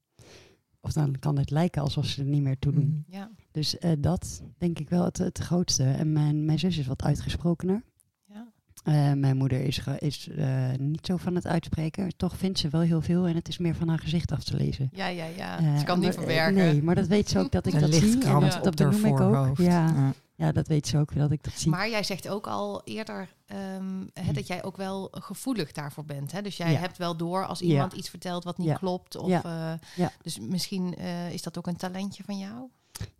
Of 0.80 0.92
dan 0.92 1.18
kan 1.18 1.38
het 1.38 1.50
lijken 1.50 1.82
alsof 1.82 2.06
ze 2.06 2.20
er 2.22 2.28
niet 2.28 2.42
meer 2.42 2.58
toe 2.58 2.72
doen. 2.72 3.04
Mhm. 3.08 3.16
Ja. 3.16 3.30
Dus 3.50 3.78
eh, 3.78 3.90
dat 3.98 4.42
denk 4.58 4.78
ik 4.78 4.88
wel 4.88 5.04
het, 5.04 5.18
het 5.18 5.38
grootste. 5.38 5.84
En 5.84 6.12
mijn, 6.12 6.44
mijn 6.44 6.58
zus 6.58 6.78
is 6.78 6.86
wat 6.86 7.02
uitgesprokener. 7.02 7.82
Ja. 8.24 8.48
Eh, 8.84 9.12
mijn 9.12 9.36
moeder 9.36 9.60
is, 9.60 9.80
is 9.98 10.28
eh, 10.28 10.72
niet 10.78 11.06
zo 11.06 11.16
van 11.16 11.34
het 11.34 11.46
uitspreken. 11.46 12.16
Toch 12.16 12.36
vindt 12.36 12.58
ze 12.58 12.68
wel 12.68 12.80
heel 12.80 13.00
veel 13.00 13.26
en 13.26 13.34
het 13.34 13.48
is 13.48 13.58
meer 13.58 13.74
van 13.74 13.88
haar 13.88 13.98
gezicht 13.98 14.32
af 14.32 14.44
te 14.44 14.56
lezen. 14.56 14.88
Ja, 14.92 15.06
ja, 15.06 15.26
ja. 15.26 15.78
Ze 15.78 15.84
kan 15.84 15.96
het 15.96 16.04
niet 16.06 16.14
verwerken. 16.14 16.54
Nee, 16.54 16.82
maar 16.82 16.94
dat 16.94 17.06
weet 17.06 17.28
ze 17.28 17.38
ook 17.38 17.52
dat 17.52 17.66
ik 17.66 17.80
dat 17.80 17.94
zie. 17.94 18.02
En 18.02 18.06
lichtkrant 18.08 18.52
dat, 18.52 18.64
dat 18.64 18.76
benoem 18.76 19.04
ik 19.04 19.20
ook. 19.20 19.58
Ja, 19.58 20.12
Ja. 20.36 20.52
dat 20.52 20.68
weet 20.68 20.86
ze 20.86 20.98
ook 20.98 21.14
dat 21.14 21.30
ik 21.30 21.42
dat 21.44 21.52
zie. 21.56 21.70
Maar 21.70 21.90
jij 21.90 22.02
zegt 22.02 22.28
ook 22.28 22.46
al 22.46 22.82
eerder 22.84 23.28
ehm, 23.46 24.04
dat 24.32 24.46
jij 24.46 24.64
ook 24.64 24.76
wel 24.76 25.08
gevoelig 25.10 25.72
daarvoor 25.72 26.04
bent. 26.04 26.32
Hè? 26.32 26.42
Dus 26.42 26.56
jij 26.56 26.72
Ja. 26.72 26.78
hebt 26.78 26.96
wel 26.98 27.16
door 27.16 27.46
als 27.46 27.58
Ja. 27.58 27.66
iemand 27.66 27.92
iets 27.92 28.08
vertelt 28.08 28.44
wat 28.44 28.58
niet 28.58 28.66
Ja. 28.66 28.74
klopt. 28.74 29.16
Of, 29.16 29.28
Ja. 29.28 29.44
eh, 29.44 29.78
Ja. 29.96 30.12
Dus 30.22 30.38
misschien 30.40 30.94
eh, 30.96 31.32
is 31.32 31.42
dat 31.42 31.58
ook 31.58 31.66
een 31.66 31.76
talentje 31.76 32.24
van 32.24 32.38
jou? 32.38 32.68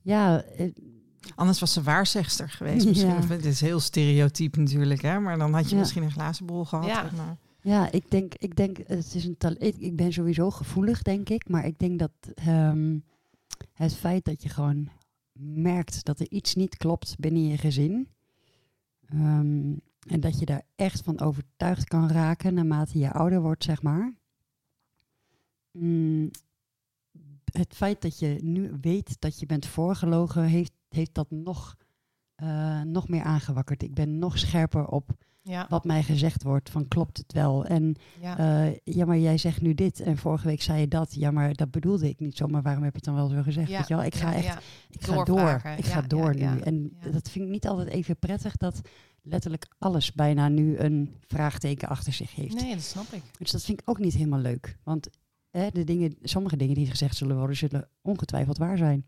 Ja, 0.02 0.40
eh, 0.43 0.72
Anders 1.34 1.60
was 1.60 1.72
ze 1.72 1.82
waarzegster 1.82 2.48
geweest. 2.51 2.86
Misschien. 2.86 3.10
Het 3.28 3.44
is 3.44 3.60
heel 3.60 3.80
stereotyp 3.80 4.56
natuurlijk, 4.56 5.02
hè? 5.02 5.20
maar 5.20 5.38
dan 5.38 5.55
had 5.55 5.64
je 5.68 5.74
Ja. 5.74 5.80
misschien 5.80 6.02
een 6.02 6.10
glazen 6.10 6.47
bol 6.47 6.64
gehad. 6.64 6.86
Ja. 6.86 7.10
Ja, 7.60 7.93
ik 7.93 8.10
denk, 8.10 8.34
ik 8.34 8.56
denk, 8.56 8.76
het 8.86 9.14
is 9.14 9.24
een 9.24 9.36
talent. 9.36 9.62
Ik, 9.62 9.76
ik 9.78 9.97
ben 9.97 10.12
sowieso 10.12 10.51
gevoelig, 10.51 11.02
denk 11.02 11.28
ik. 11.28 11.48
Maar 11.48 11.66
ik 11.66 11.78
denk 11.78 11.98
dat 11.98 12.10
ehm, 12.34 12.98
het 13.72 13.94
feit 13.94 14.24
dat 14.24 14.43
je 14.43 14.48
gewoon 14.48 14.88
merkt 15.38 16.04
dat 16.04 16.20
er 16.20 16.30
iets 16.30 16.54
niet 16.54 16.76
klopt 16.76 17.16
binnen 17.18 17.46
je 17.48 17.58
gezin. 17.58 18.08
ehm, 19.08 19.74
en 20.06 20.20
dat 20.20 20.38
je 20.38 20.46
daar 20.46 20.62
echt 20.76 21.02
van 21.02 21.20
overtuigd 21.20 21.84
kan 21.88 22.08
raken 22.08 22.54
naarmate 22.54 22.98
je 22.98 23.12
ouder 23.12 23.40
wordt, 23.40 23.64
zeg 23.64 23.82
maar. 23.82 24.14
Mm, 25.70 26.30
het 27.52 27.74
feit 27.74 28.02
dat 28.02 28.18
je 28.18 28.38
nu 28.42 28.72
weet 28.80 29.20
dat 29.20 29.40
je 29.40 29.46
bent 29.46 29.66
voorgelogen, 29.66 30.42
heeft, 30.42 30.72
heeft 30.88 31.14
dat 31.14 31.30
nog, 31.30 31.76
eh, 32.34 32.82
nog 32.82 33.08
meer 33.08 33.22
aangewakkerd. 33.22 33.82
Ik 33.82 33.94
ben 33.94 34.18
nog 34.18 34.38
scherper 34.38 34.86
op 34.86 35.10
Ja, 35.48 35.66
wat 35.68 35.85
mij 35.85 36.02
gezegd 36.02 36.43
wordt 36.43 36.70
van 36.70 36.89
klopt 36.89 37.16
het 37.16 37.32
wel. 37.32 37.64
En 37.64 37.94
ja. 38.20 38.39
eh, 38.39 38.77
ja, 38.85 39.05
maar 39.05 39.18
jij 39.18 39.39
zegt 39.39 39.60
nu 39.60 39.74
dit 39.74 40.01
en 40.01 40.16
vorige 40.16 40.47
week 40.47 40.62
zei 40.62 40.81
je 40.81 40.89
dat. 40.89 41.14
Ja, 41.14 41.31
maar 41.31 41.55
dat 41.55 41.70
bedoelde 41.70 42.09
ik 42.09 42.20
niet 42.20 42.36
zo. 42.36 42.47
Maar 42.47 42.62
waarom 42.62 42.82
heb 42.82 42.93
je 42.93 42.97
het 42.98 43.06
dan 43.06 43.14
wel 43.14 43.28
zo 43.28 43.43
gezegd? 43.43 43.68
ja, 43.68 43.78
Weet 43.78 43.89
je 43.89 43.94
wel? 43.94 44.05
Ik 44.05 44.14
ga 44.14 44.35
echt, 44.35 44.59
ik 44.90 45.05
ga 45.05 45.24
door. 45.24 45.62
Ik 45.77 45.85
ga 45.85 46.02
door 46.02 46.35
nu. 46.35 46.59
En 46.60 46.97
dat 47.12 47.31
vind 47.31 47.44
ik 47.44 47.51
niet 47.51 47.66
altijd 47.68 47.89
even 47.89 48.18
prettig 48.18 48.56
dat 48.56 48.81
letterlijk 49.23 49.66
alles 49.78 50.12
bijna 50.12 50.48
nu 50.48 50.78
een 50.78 51.16
vraagteken 51.27 51.89
achter 51.89 52.12
zich 52.12 52.35
heeft. 52.35 52.55
Nee, 52.55 52.74
dat 52.74 52.82
snap 52.85 53.12
ik. 53.12 53.23
Dus 53.39 53.51
dat 53.51 53.64
vind 53.64 53.81
ik 53.81 53.89
ook 53.89 53.98
niet 53.98 54.14
helemaal 54.14 54.39
leuk. 54.40 54.77
Want 54.85 55.09
hè, 55.51 55.68
de 55.70 55.85
dingen, 55.85 56.16
sommige 56.23 56.56
dingen 56.56 56.74
die 56.74 56.86
gezegd 56.86 57.16
zullen 57.16 57.36
worden, 57.36 57.56
zullen 57.56 57.89
ongetwijfeld 58.02 58.59
waar 58.59 58.77
zijn. 58.77 59.06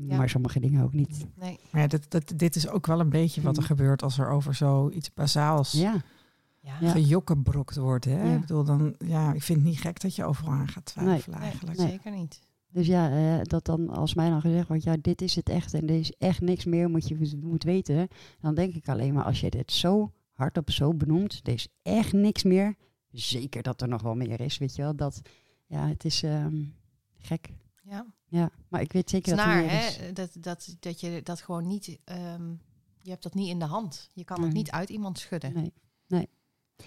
Ja. 0.00 0.16
Maar 0.16 0.28
sommige 0.28 0.60
dingen 0.60 0.82
ook 0.84 0.92
niet. 0.92 1.26
Nee. 1.36 1.58
maar 1.70 1.80
ja, 1.80 1.86
dit, 1.86 2.10
dat, 2.10 2.32
dit 2.36 2.56
is 2.56 2.68
ook 2.68 2.86
wel 2.86 3.00
een 3.00 3.08
beetje 3.10 3.40
wat 3.40 3.56
er 3.56 3.62
Mm. 3.62 3.68
gebeurt 3.68 4.02
als 4.02 4.18
er 4.18 4.28
over 4.30 4.54
zoiets 4.54 5.14
bazaals 5.14 5.72
Ja, 5.72 6.02
Ja. 6.60 6.90
Gejokkenbrokt 6.90 7.76
wordt. 7.76 8.04
Hè? 8.04 8.22
Ja. 8.22 8.34
Ik 8.34 8.40
bedoel, 8.40 8.64
dan, 8.64 8.94
ja, 8.98 9.32
ik 9.32 9.42
vind 9.42 9.58
het 9.58 9.68
niet 9.68 9.80
gek 9.80 10.00
dat 10.00 10.16
je 10.16 10.24
overal 10.24 10.52
aan 10.52 10.68
gaat 10.68 10.84
twijfelen 10.84 11.38
Nee, 11.38 11.48
eigenlijk. 11.48 11.78
Nee. 11.78 11.88
zeker 11.88 12.12
niet. 12.12 12.40
dus 12.70 12.86
ja, 12.86 13.10
eh, 13.38 13.42
dat 13.44 13.64
dan 13.64 13.88
als 13.88 14.14
mij 14.14 14.28
dan 14.30 14.40
gezegd 14.40 14.68
wordt, 14.68 14.82
ja, 14.82 14.96
dit 15.00 15.22
is 15.22 15.34
het 15.34 15.48
echt 15.48 15.74
en 15.74 15.88
er 15.88 15.98
is 15.98 16.12
echt 16.18 16.40
niks 16.40 16.64
meer, 16.64 16.90
moet 16.90 17.08
je 17.08 17.36
moet 17.42 17.62
weten. 17.64 18.08
Dan 18.40 18.54
denk 18.54 18.74
ik 18.74 18.88
alleen 18.88 19.14
maar, 19.14 19.24
als 19.24 19.40
je 19.40 19.50
dit 19.50 19.72
zo 19.72 20.12
hardop 20.32 20.70
zo 20.70 20.94
benoemt, 20.94 21.40
er 21.42 21.52
is 21.52 21.68
echt 21.82 22.12
niks 22.12 22.42
meer. 22.42 22.74
Zeker 23.10 23.62
dat 23.62 23.80
er 23.82 23.88
nog 23.88 24.02
wel 24.02 24.14
meer 24.14 24.40
is, 24.40 24.58
weet 24.58 24.76
je 24.76 24.82
wel. 24.82 24.96
Dat, 24.96 25.20
ja, 25.66 25.88
het 25.88 26.04
is 26.04 26.22
ehm, 26.22 26.62
gek. 27.18 27.48
Ja. 27.82 28.06
Ja, 28.28 28.50
maar 28.68 28.80
ik 28.80 28.92
weet 28.92 29.10
zeker 29.10 29.36
dat 29.36 29.44
hè? 29.46 30.12
Dat, 30.12 30.30
dat, 30.40 30.76
dat 30.80 31.00
je 31.00 31.20
dat 31.22 31.40
gewoon 31.40 31.66
niet... 31.66 31.98
ehm, 32.04 32.50
je 33.02 33.10
hebt 33.10 33.22
dat 33.22 33.34
niet 33.34 33.48
in 33.48 33.58
de 33.58 33.64
hand. 33.64 34.10
Je 34.12 34.24
kan 34.24 34.42
het 34.42 34.52
niet 34.52 34.70
uit 34.70 34.88
iemand 34.88 35.18
schudden. 35.18 35.52
Nee, 35.54 35.72
nee. 36.06 36.28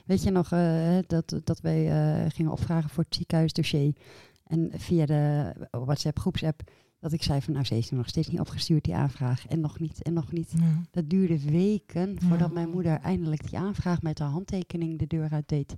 Weet 0.05 0.23
je 0.23 0.31
nog 0.31 0.51
eh, 0.51 0.97
dat, 1.07 1.41
dat 1.43 1.59
wij 1.61 1.91
eh, 1.91 2.29
gingen 2.31 2.51
opvragen 2.51 2.89
voor 2.89 3.03
het 3.03 3.15
ziekenhuisdossier. 3.15 3.95
En 4.43 4.71
via 4.75 5.05
de 5.05 5.53
WhatsApp 5.71 6.19
groepsapp 6.19 6.61
dat 6.99 7.11
ik 7.13 7.23
zei 7.23 7.41
van 7.41 7.53
nou 7.53 7.65
ze 7.65 7.73
heeft 7.73 7.89
hem 7.89 7.97
nog 7.97 8.07
steeds 8.07 8.27
niet 8.27 8.39
opgestuurd 8.39 8.83
die 8.83 8.95
aanvraag. 8.95 9.47
En 9.47 9.59
nog 9.59 9.79
niet 9.79 10.01
en 10.03 10.13
nog 10.13 10.31
niet. 10.31 10.51
Ja. 10.55 10.81
Dat 10.91 11.09
duurde 11.09 11.39
weken 11.51 12.13
Ja. 12.13 12.27
voordat 12.27 12.51
mijn 12.51 12.69
moeder 12.69 12.99
eindelijk 12.99 13.49
die 13.49 13.59
aanvraag 13.59 14.01
met 14.01 14.19
haar 14.19 14.29
handtekening 14.29 14.99
de 14.99 15.07
deur 15.07 15.29
uit 15.31 15.49
deed. 15.49 15.75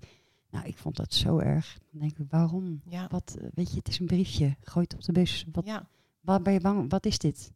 Nou, 0.54 0.66
ik 0.66 0.78
vond 0.78 0.96
dat 0.96 1.14
zo 1.14 1.38
erg. 1.40 1.78
Dan 1.92 2.00
denk 2.02 2.18
ik, 2.18 2.26
waarom? 2.30 2.82
Ja. 2.86 3.08
Wat, 3.10 3.36
eh, 3.42 3.48
weet 3.54 3.70
je, 3.72 3.78
het 3.78 3.88
is 3.88 4.00
een 4.00 4.06
briefje. 4.06 4.56
Gooi 4.62 4.86
het 4.90 4.94
op 4.96 5.04
de 5.04 5.12
bus. 5.12 5.46
Wat, 5.52 5.66
ja. 5.66 5.88
waar 6.22 6.42
ben 6.42 6.54
je 6.54 6.60
bang? 6.60 6.90
Wat 6.92 7.06
is 7.06 7.18
dit? 7.18 7.52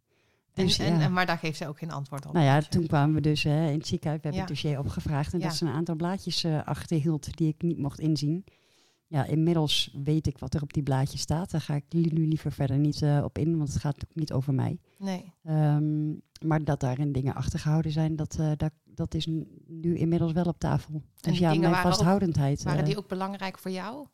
Dus, 0.53 0.79
en, 0.79 0.93
ja. 0.93 0.99
en- 1.01 1.13
maar 1.13 1.25
daar 1.25 1.37
geeft 1.37 1.57
ze 1.57 1.67
ook 1.67 1.77
geen 1.77 1.91
antwoord 1.91 2.25
op. 2.25 2.33
Nou 2.33 2.45
ja, 2.45 2.61
toen 2.61 2.87
kwamen 2.87 3.15
we 3.15 3.21
dus 3.21 3.43
hè, 3.43 3.67
in 3.69 3.77
het 3.77 3.87
ziekenhuis. 3.87 4.21
We 4.21 4.27
hebben 4.27 4.45
het 4.47 4.49
dossier 4.61 4.79
opgevraagd. 4.79 5.33
En 5.33 5.39
dat 5.39 5.55
ze 5.55 5.65
een 5.65 5.71
aantal 5.73 5.95
blaadjes 5.95 6.43
eh 6.43 6.63
achterhield 6.65 7.37
die 7.37 7.47
ik 7.47 7.61
niet 7.61 7.77
mocht 7.77 7.99
inzien. 7.99 8.43
Ja, 9.07 9.25
inmiddels 9.25 9.95
weet 10.03 10.27
ik 10.27 10.37
wat 10.37 10.53
er 10.53 10.61
op 10.61 10.73
die 10.73 10.83
blaadjes 10.83 11.21
staat. 11.21 11.51
Daar 11.51 11.61
ga 11.61 11.75
ik 11.75 11.83
nu 11.89 12.27
liever 12.27 12.51
verder 12.51 12.77
niet 12.77 13.01
eh, 13.01 13.21
op 13.23 13.37
in, 13.37 13.57
want 13.57 13.69
het 13.73 13.81
gaat 13.81 14.03
ook 14.05 14.15
niet 14.15 14.31
over 14.33 14.53
mij. 14.53 14.79
Nee. 14.97 15.33
Ehm, 15.43 16.09
maar 16.43 16.63
dat 16.63 16.79
daarin 16.79 17.11
dingen 17.11 17.35
achtergehouden 17.35 17.91
zijn, 17.91 18.15
dat, 18.15 18.37
eh, 18.39 18.51
dat, 18.57 18.71
dat 18.85 19.13
is 19.13 19.25
nu 19.67 19.95
inmiddels 19.97 20.31
wel 20.31 20.43
op 20.43 20.59
tafel. 20.59 21.01
Dus 21.19 21.31
die 21.33 21.41
ja, 21.41 21.51
dingen 21.51 21.59
mijn 21.59 21.71
waren 21.71 21.85
ook- 21.89 21.93
vasthoudendheid. 21.93 22.63
Waren 22.63 22.79
eh, 22.79 22.85
die 22.85 22.97
ook 22.97 23.07
belangrijk 23.07 23.57
voor 23.57 23.71
jou? 23.71 24.07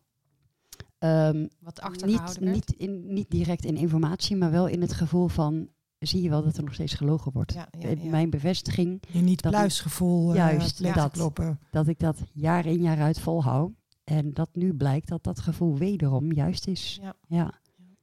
ehm, 0.97 1.47
Wat 1.59 1.75
niet, 1.75 1.79
achtergehouden 1.81 2.43
werd? 2.43 2.55
niet, 2.55 2.71
in, 2.71 3.13
niet 3.13 3.29
direct 3.31 3.65
in 3.65 3.75
informatie, 3.75 4.35
maar 4.35 4.51
wel 4.51 4.67
in 4.67 4.81
het 4.81 4.93
gevoel 4.93 5.27
van... 5.27 5.67
zie 5.99 6.21
je 6.21 6.29
wel 6.29 6.43
dat 6.43 6.57
er 6.57 6.63
nog 6.63 6.73
steeds 6.73 6.93
gelogen 6.93 7.31
wordt. 7.31 7.53
Ja, 7.53 7.67
ja, 7.79 7.87
Eh, 7.87 8.03
ja. 8.03 8.09
Mijn 8.09 8.29
bevestiging 8.29 9.01
Je 9.11 9.19
niet 9.21 9.41
pluisgevoel 9.41 10.29
uh, 10.29 10.35
Juist, 10.35 10.79
leeg 10.79 10.93
dat. 10.95 11.11
kloppen. 11.11 11.59
dat 11.71 11.87
ik 11.87 11.99
dat 11.99 12.17
jaar 12.33 12.65
in 12.65 12.81
jaar 12.81 12.99
uit 13.01 13.19
volhoud. 13.19 13.71
En 14.03 14.33
dat 14.33 14.49
nu 14.53 14.73
blijkt 14.73 15.07
dat 15.07 15.23
dat 15.23 15.39
gevoel 15.39 15.77
wederom 15.77 16.31
juist 16.31 16.67
is. 16.67 16.99
Ja. 17.01 17.13
Ja. 17.27 17.53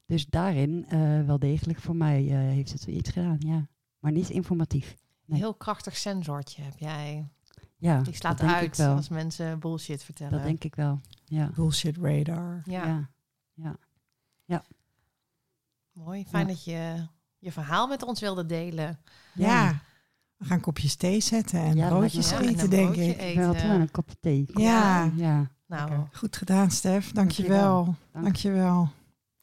Dus 0.07 0.27
daarin 0.27 0.85
eh, 0.89 1.23
wel 1.23 1.39
degelijk 1.39 1.79
voor 1.81 1.97
mij 1.97 2.27
eh, 2.29 2.37
heeft 2.37 2.73
het 2.73 2.87
iets 2.87 3.11
gedaan, 3.11 3.37
ja. 3.39 3.69
Maar 4.01 4.13
niet 4.13 4.31
informatief. 4.31 4.97
Een 5.29 5.37
heel 5.37 5.55
krachtig 5.55 5.97
sensortje 5.97 6.63
heb 6.63 6.79
jij. 6.79 7.29
Ja, 7.77 8.01
Die 8.03 8.15
slaat 8.15 8.39
dat 8.39 8.47
denk 8.47 8.59
ik 8.61 8.63
uit 8.69 8.77
wel. 8.77 8.97
als 8.97 9.09
mensen 9.09 9.59
bullshit 9.59 10.03
vertellen. 10.03 10.33
Dat 10.33 10.43
denk 10.43 10.65
ik 10.65 10.75
wel, 10.75 11.01
ja. 11.25 11.51
Bullshit 11.55 11.97
radar. 11.97 12.63
ja, 12.65 13.09
ja. 13.55 13.77
mooi. 15.93 16.25
Fijn 16.29 16.47
Ja. 16.47 16.53
dat 16.53 16.65
je 16.65 17.07
je 17.39 17.53
verhaal 17.53 17.87
met 17.87 18.03
ons 18.03 18.21
wilde 18.21 18.47
delen. 18.47 18.99
Ja. 19.35 19.83
We 20.37 20.45
gaan 20.45 20.61
kopjes 20.61 20.95
thee 20.95 21.21
zetten 21.21 21.61
en 21.61 21.77
Ja, 21.77 21.89
broodjes 21.89 22.31
Ja, 22.31 22.37
en 22.39 22.49
eten, 22.49 22.71
denk 22.71 22.85
broodje 22.93 23.05
ik. 23.11 23.21
Eten. 23.21 23.71
een 23.71 23.91
kop 23.91 24.11
thee. 24.21 24.45
Ja. 24.55 25.11
Ja, 25.17 25.51
Nou. 25.67 26.07
Goed 26.13 26.37
gedaan, 26.37 26.71
Stef. 26.71 27.13
Dankjewel. 27.13 27.85
Dank. 28.13 28.25
Dankjewel. 28.25 28.89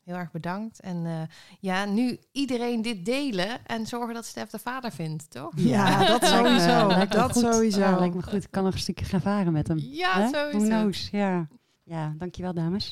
Heel 0.07 0.15
erg 0.15 0.31
bedankt. 0.31 0.79
En 0.79 1.05
eh, 1.05 1.21
ja, 1.59 1.85
nu 1.85 2.17
iedereen 2.31 2.81
dit 2.81 3.05
delen 3.05 3.65
en 3.65 3.85
zorgen 3.85 4.13
dat 4.13 4.25
Stef 4.25 4.49
de 4.49 4.59
vader 4.59 4.91
vindt, 4.91 5.31
toch? 5.31 5.51
Ja, 5.55 6.05
dat 6.05 6.25
sowieso. 6.25 6.87
lijkt 6.87 7.13
me 7.13 7.19
Dat 7.19 7.31
goed. 7.31 7.41
sowieso. 7.53 7.79
Ja, 7.79 7.99
lijkt 7.99 8.15
me 8.15 8.23
goed. 8.23 8.43
Ik 8.43 8.51
kan 8.51 8.63
nog 8.63 8.73
een 8.73 8.79
stukje 8.79 9.05
gaan 9.05 9.21
varen 9.21 9.53
met 9.53 9.67
hem. 9.67 9.77
Ja, 9.79 10.21
Hè? 10.21 10.27
sowieso. 10.27 10.57
Who 10.57 10.67
knows? 10.79 11.09
Ja. 11.11 11.47
ja, 11.83 12.13
dankjewel 12.17 12.53
dames. 12.53 12.91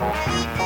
Musik 0.00 0.60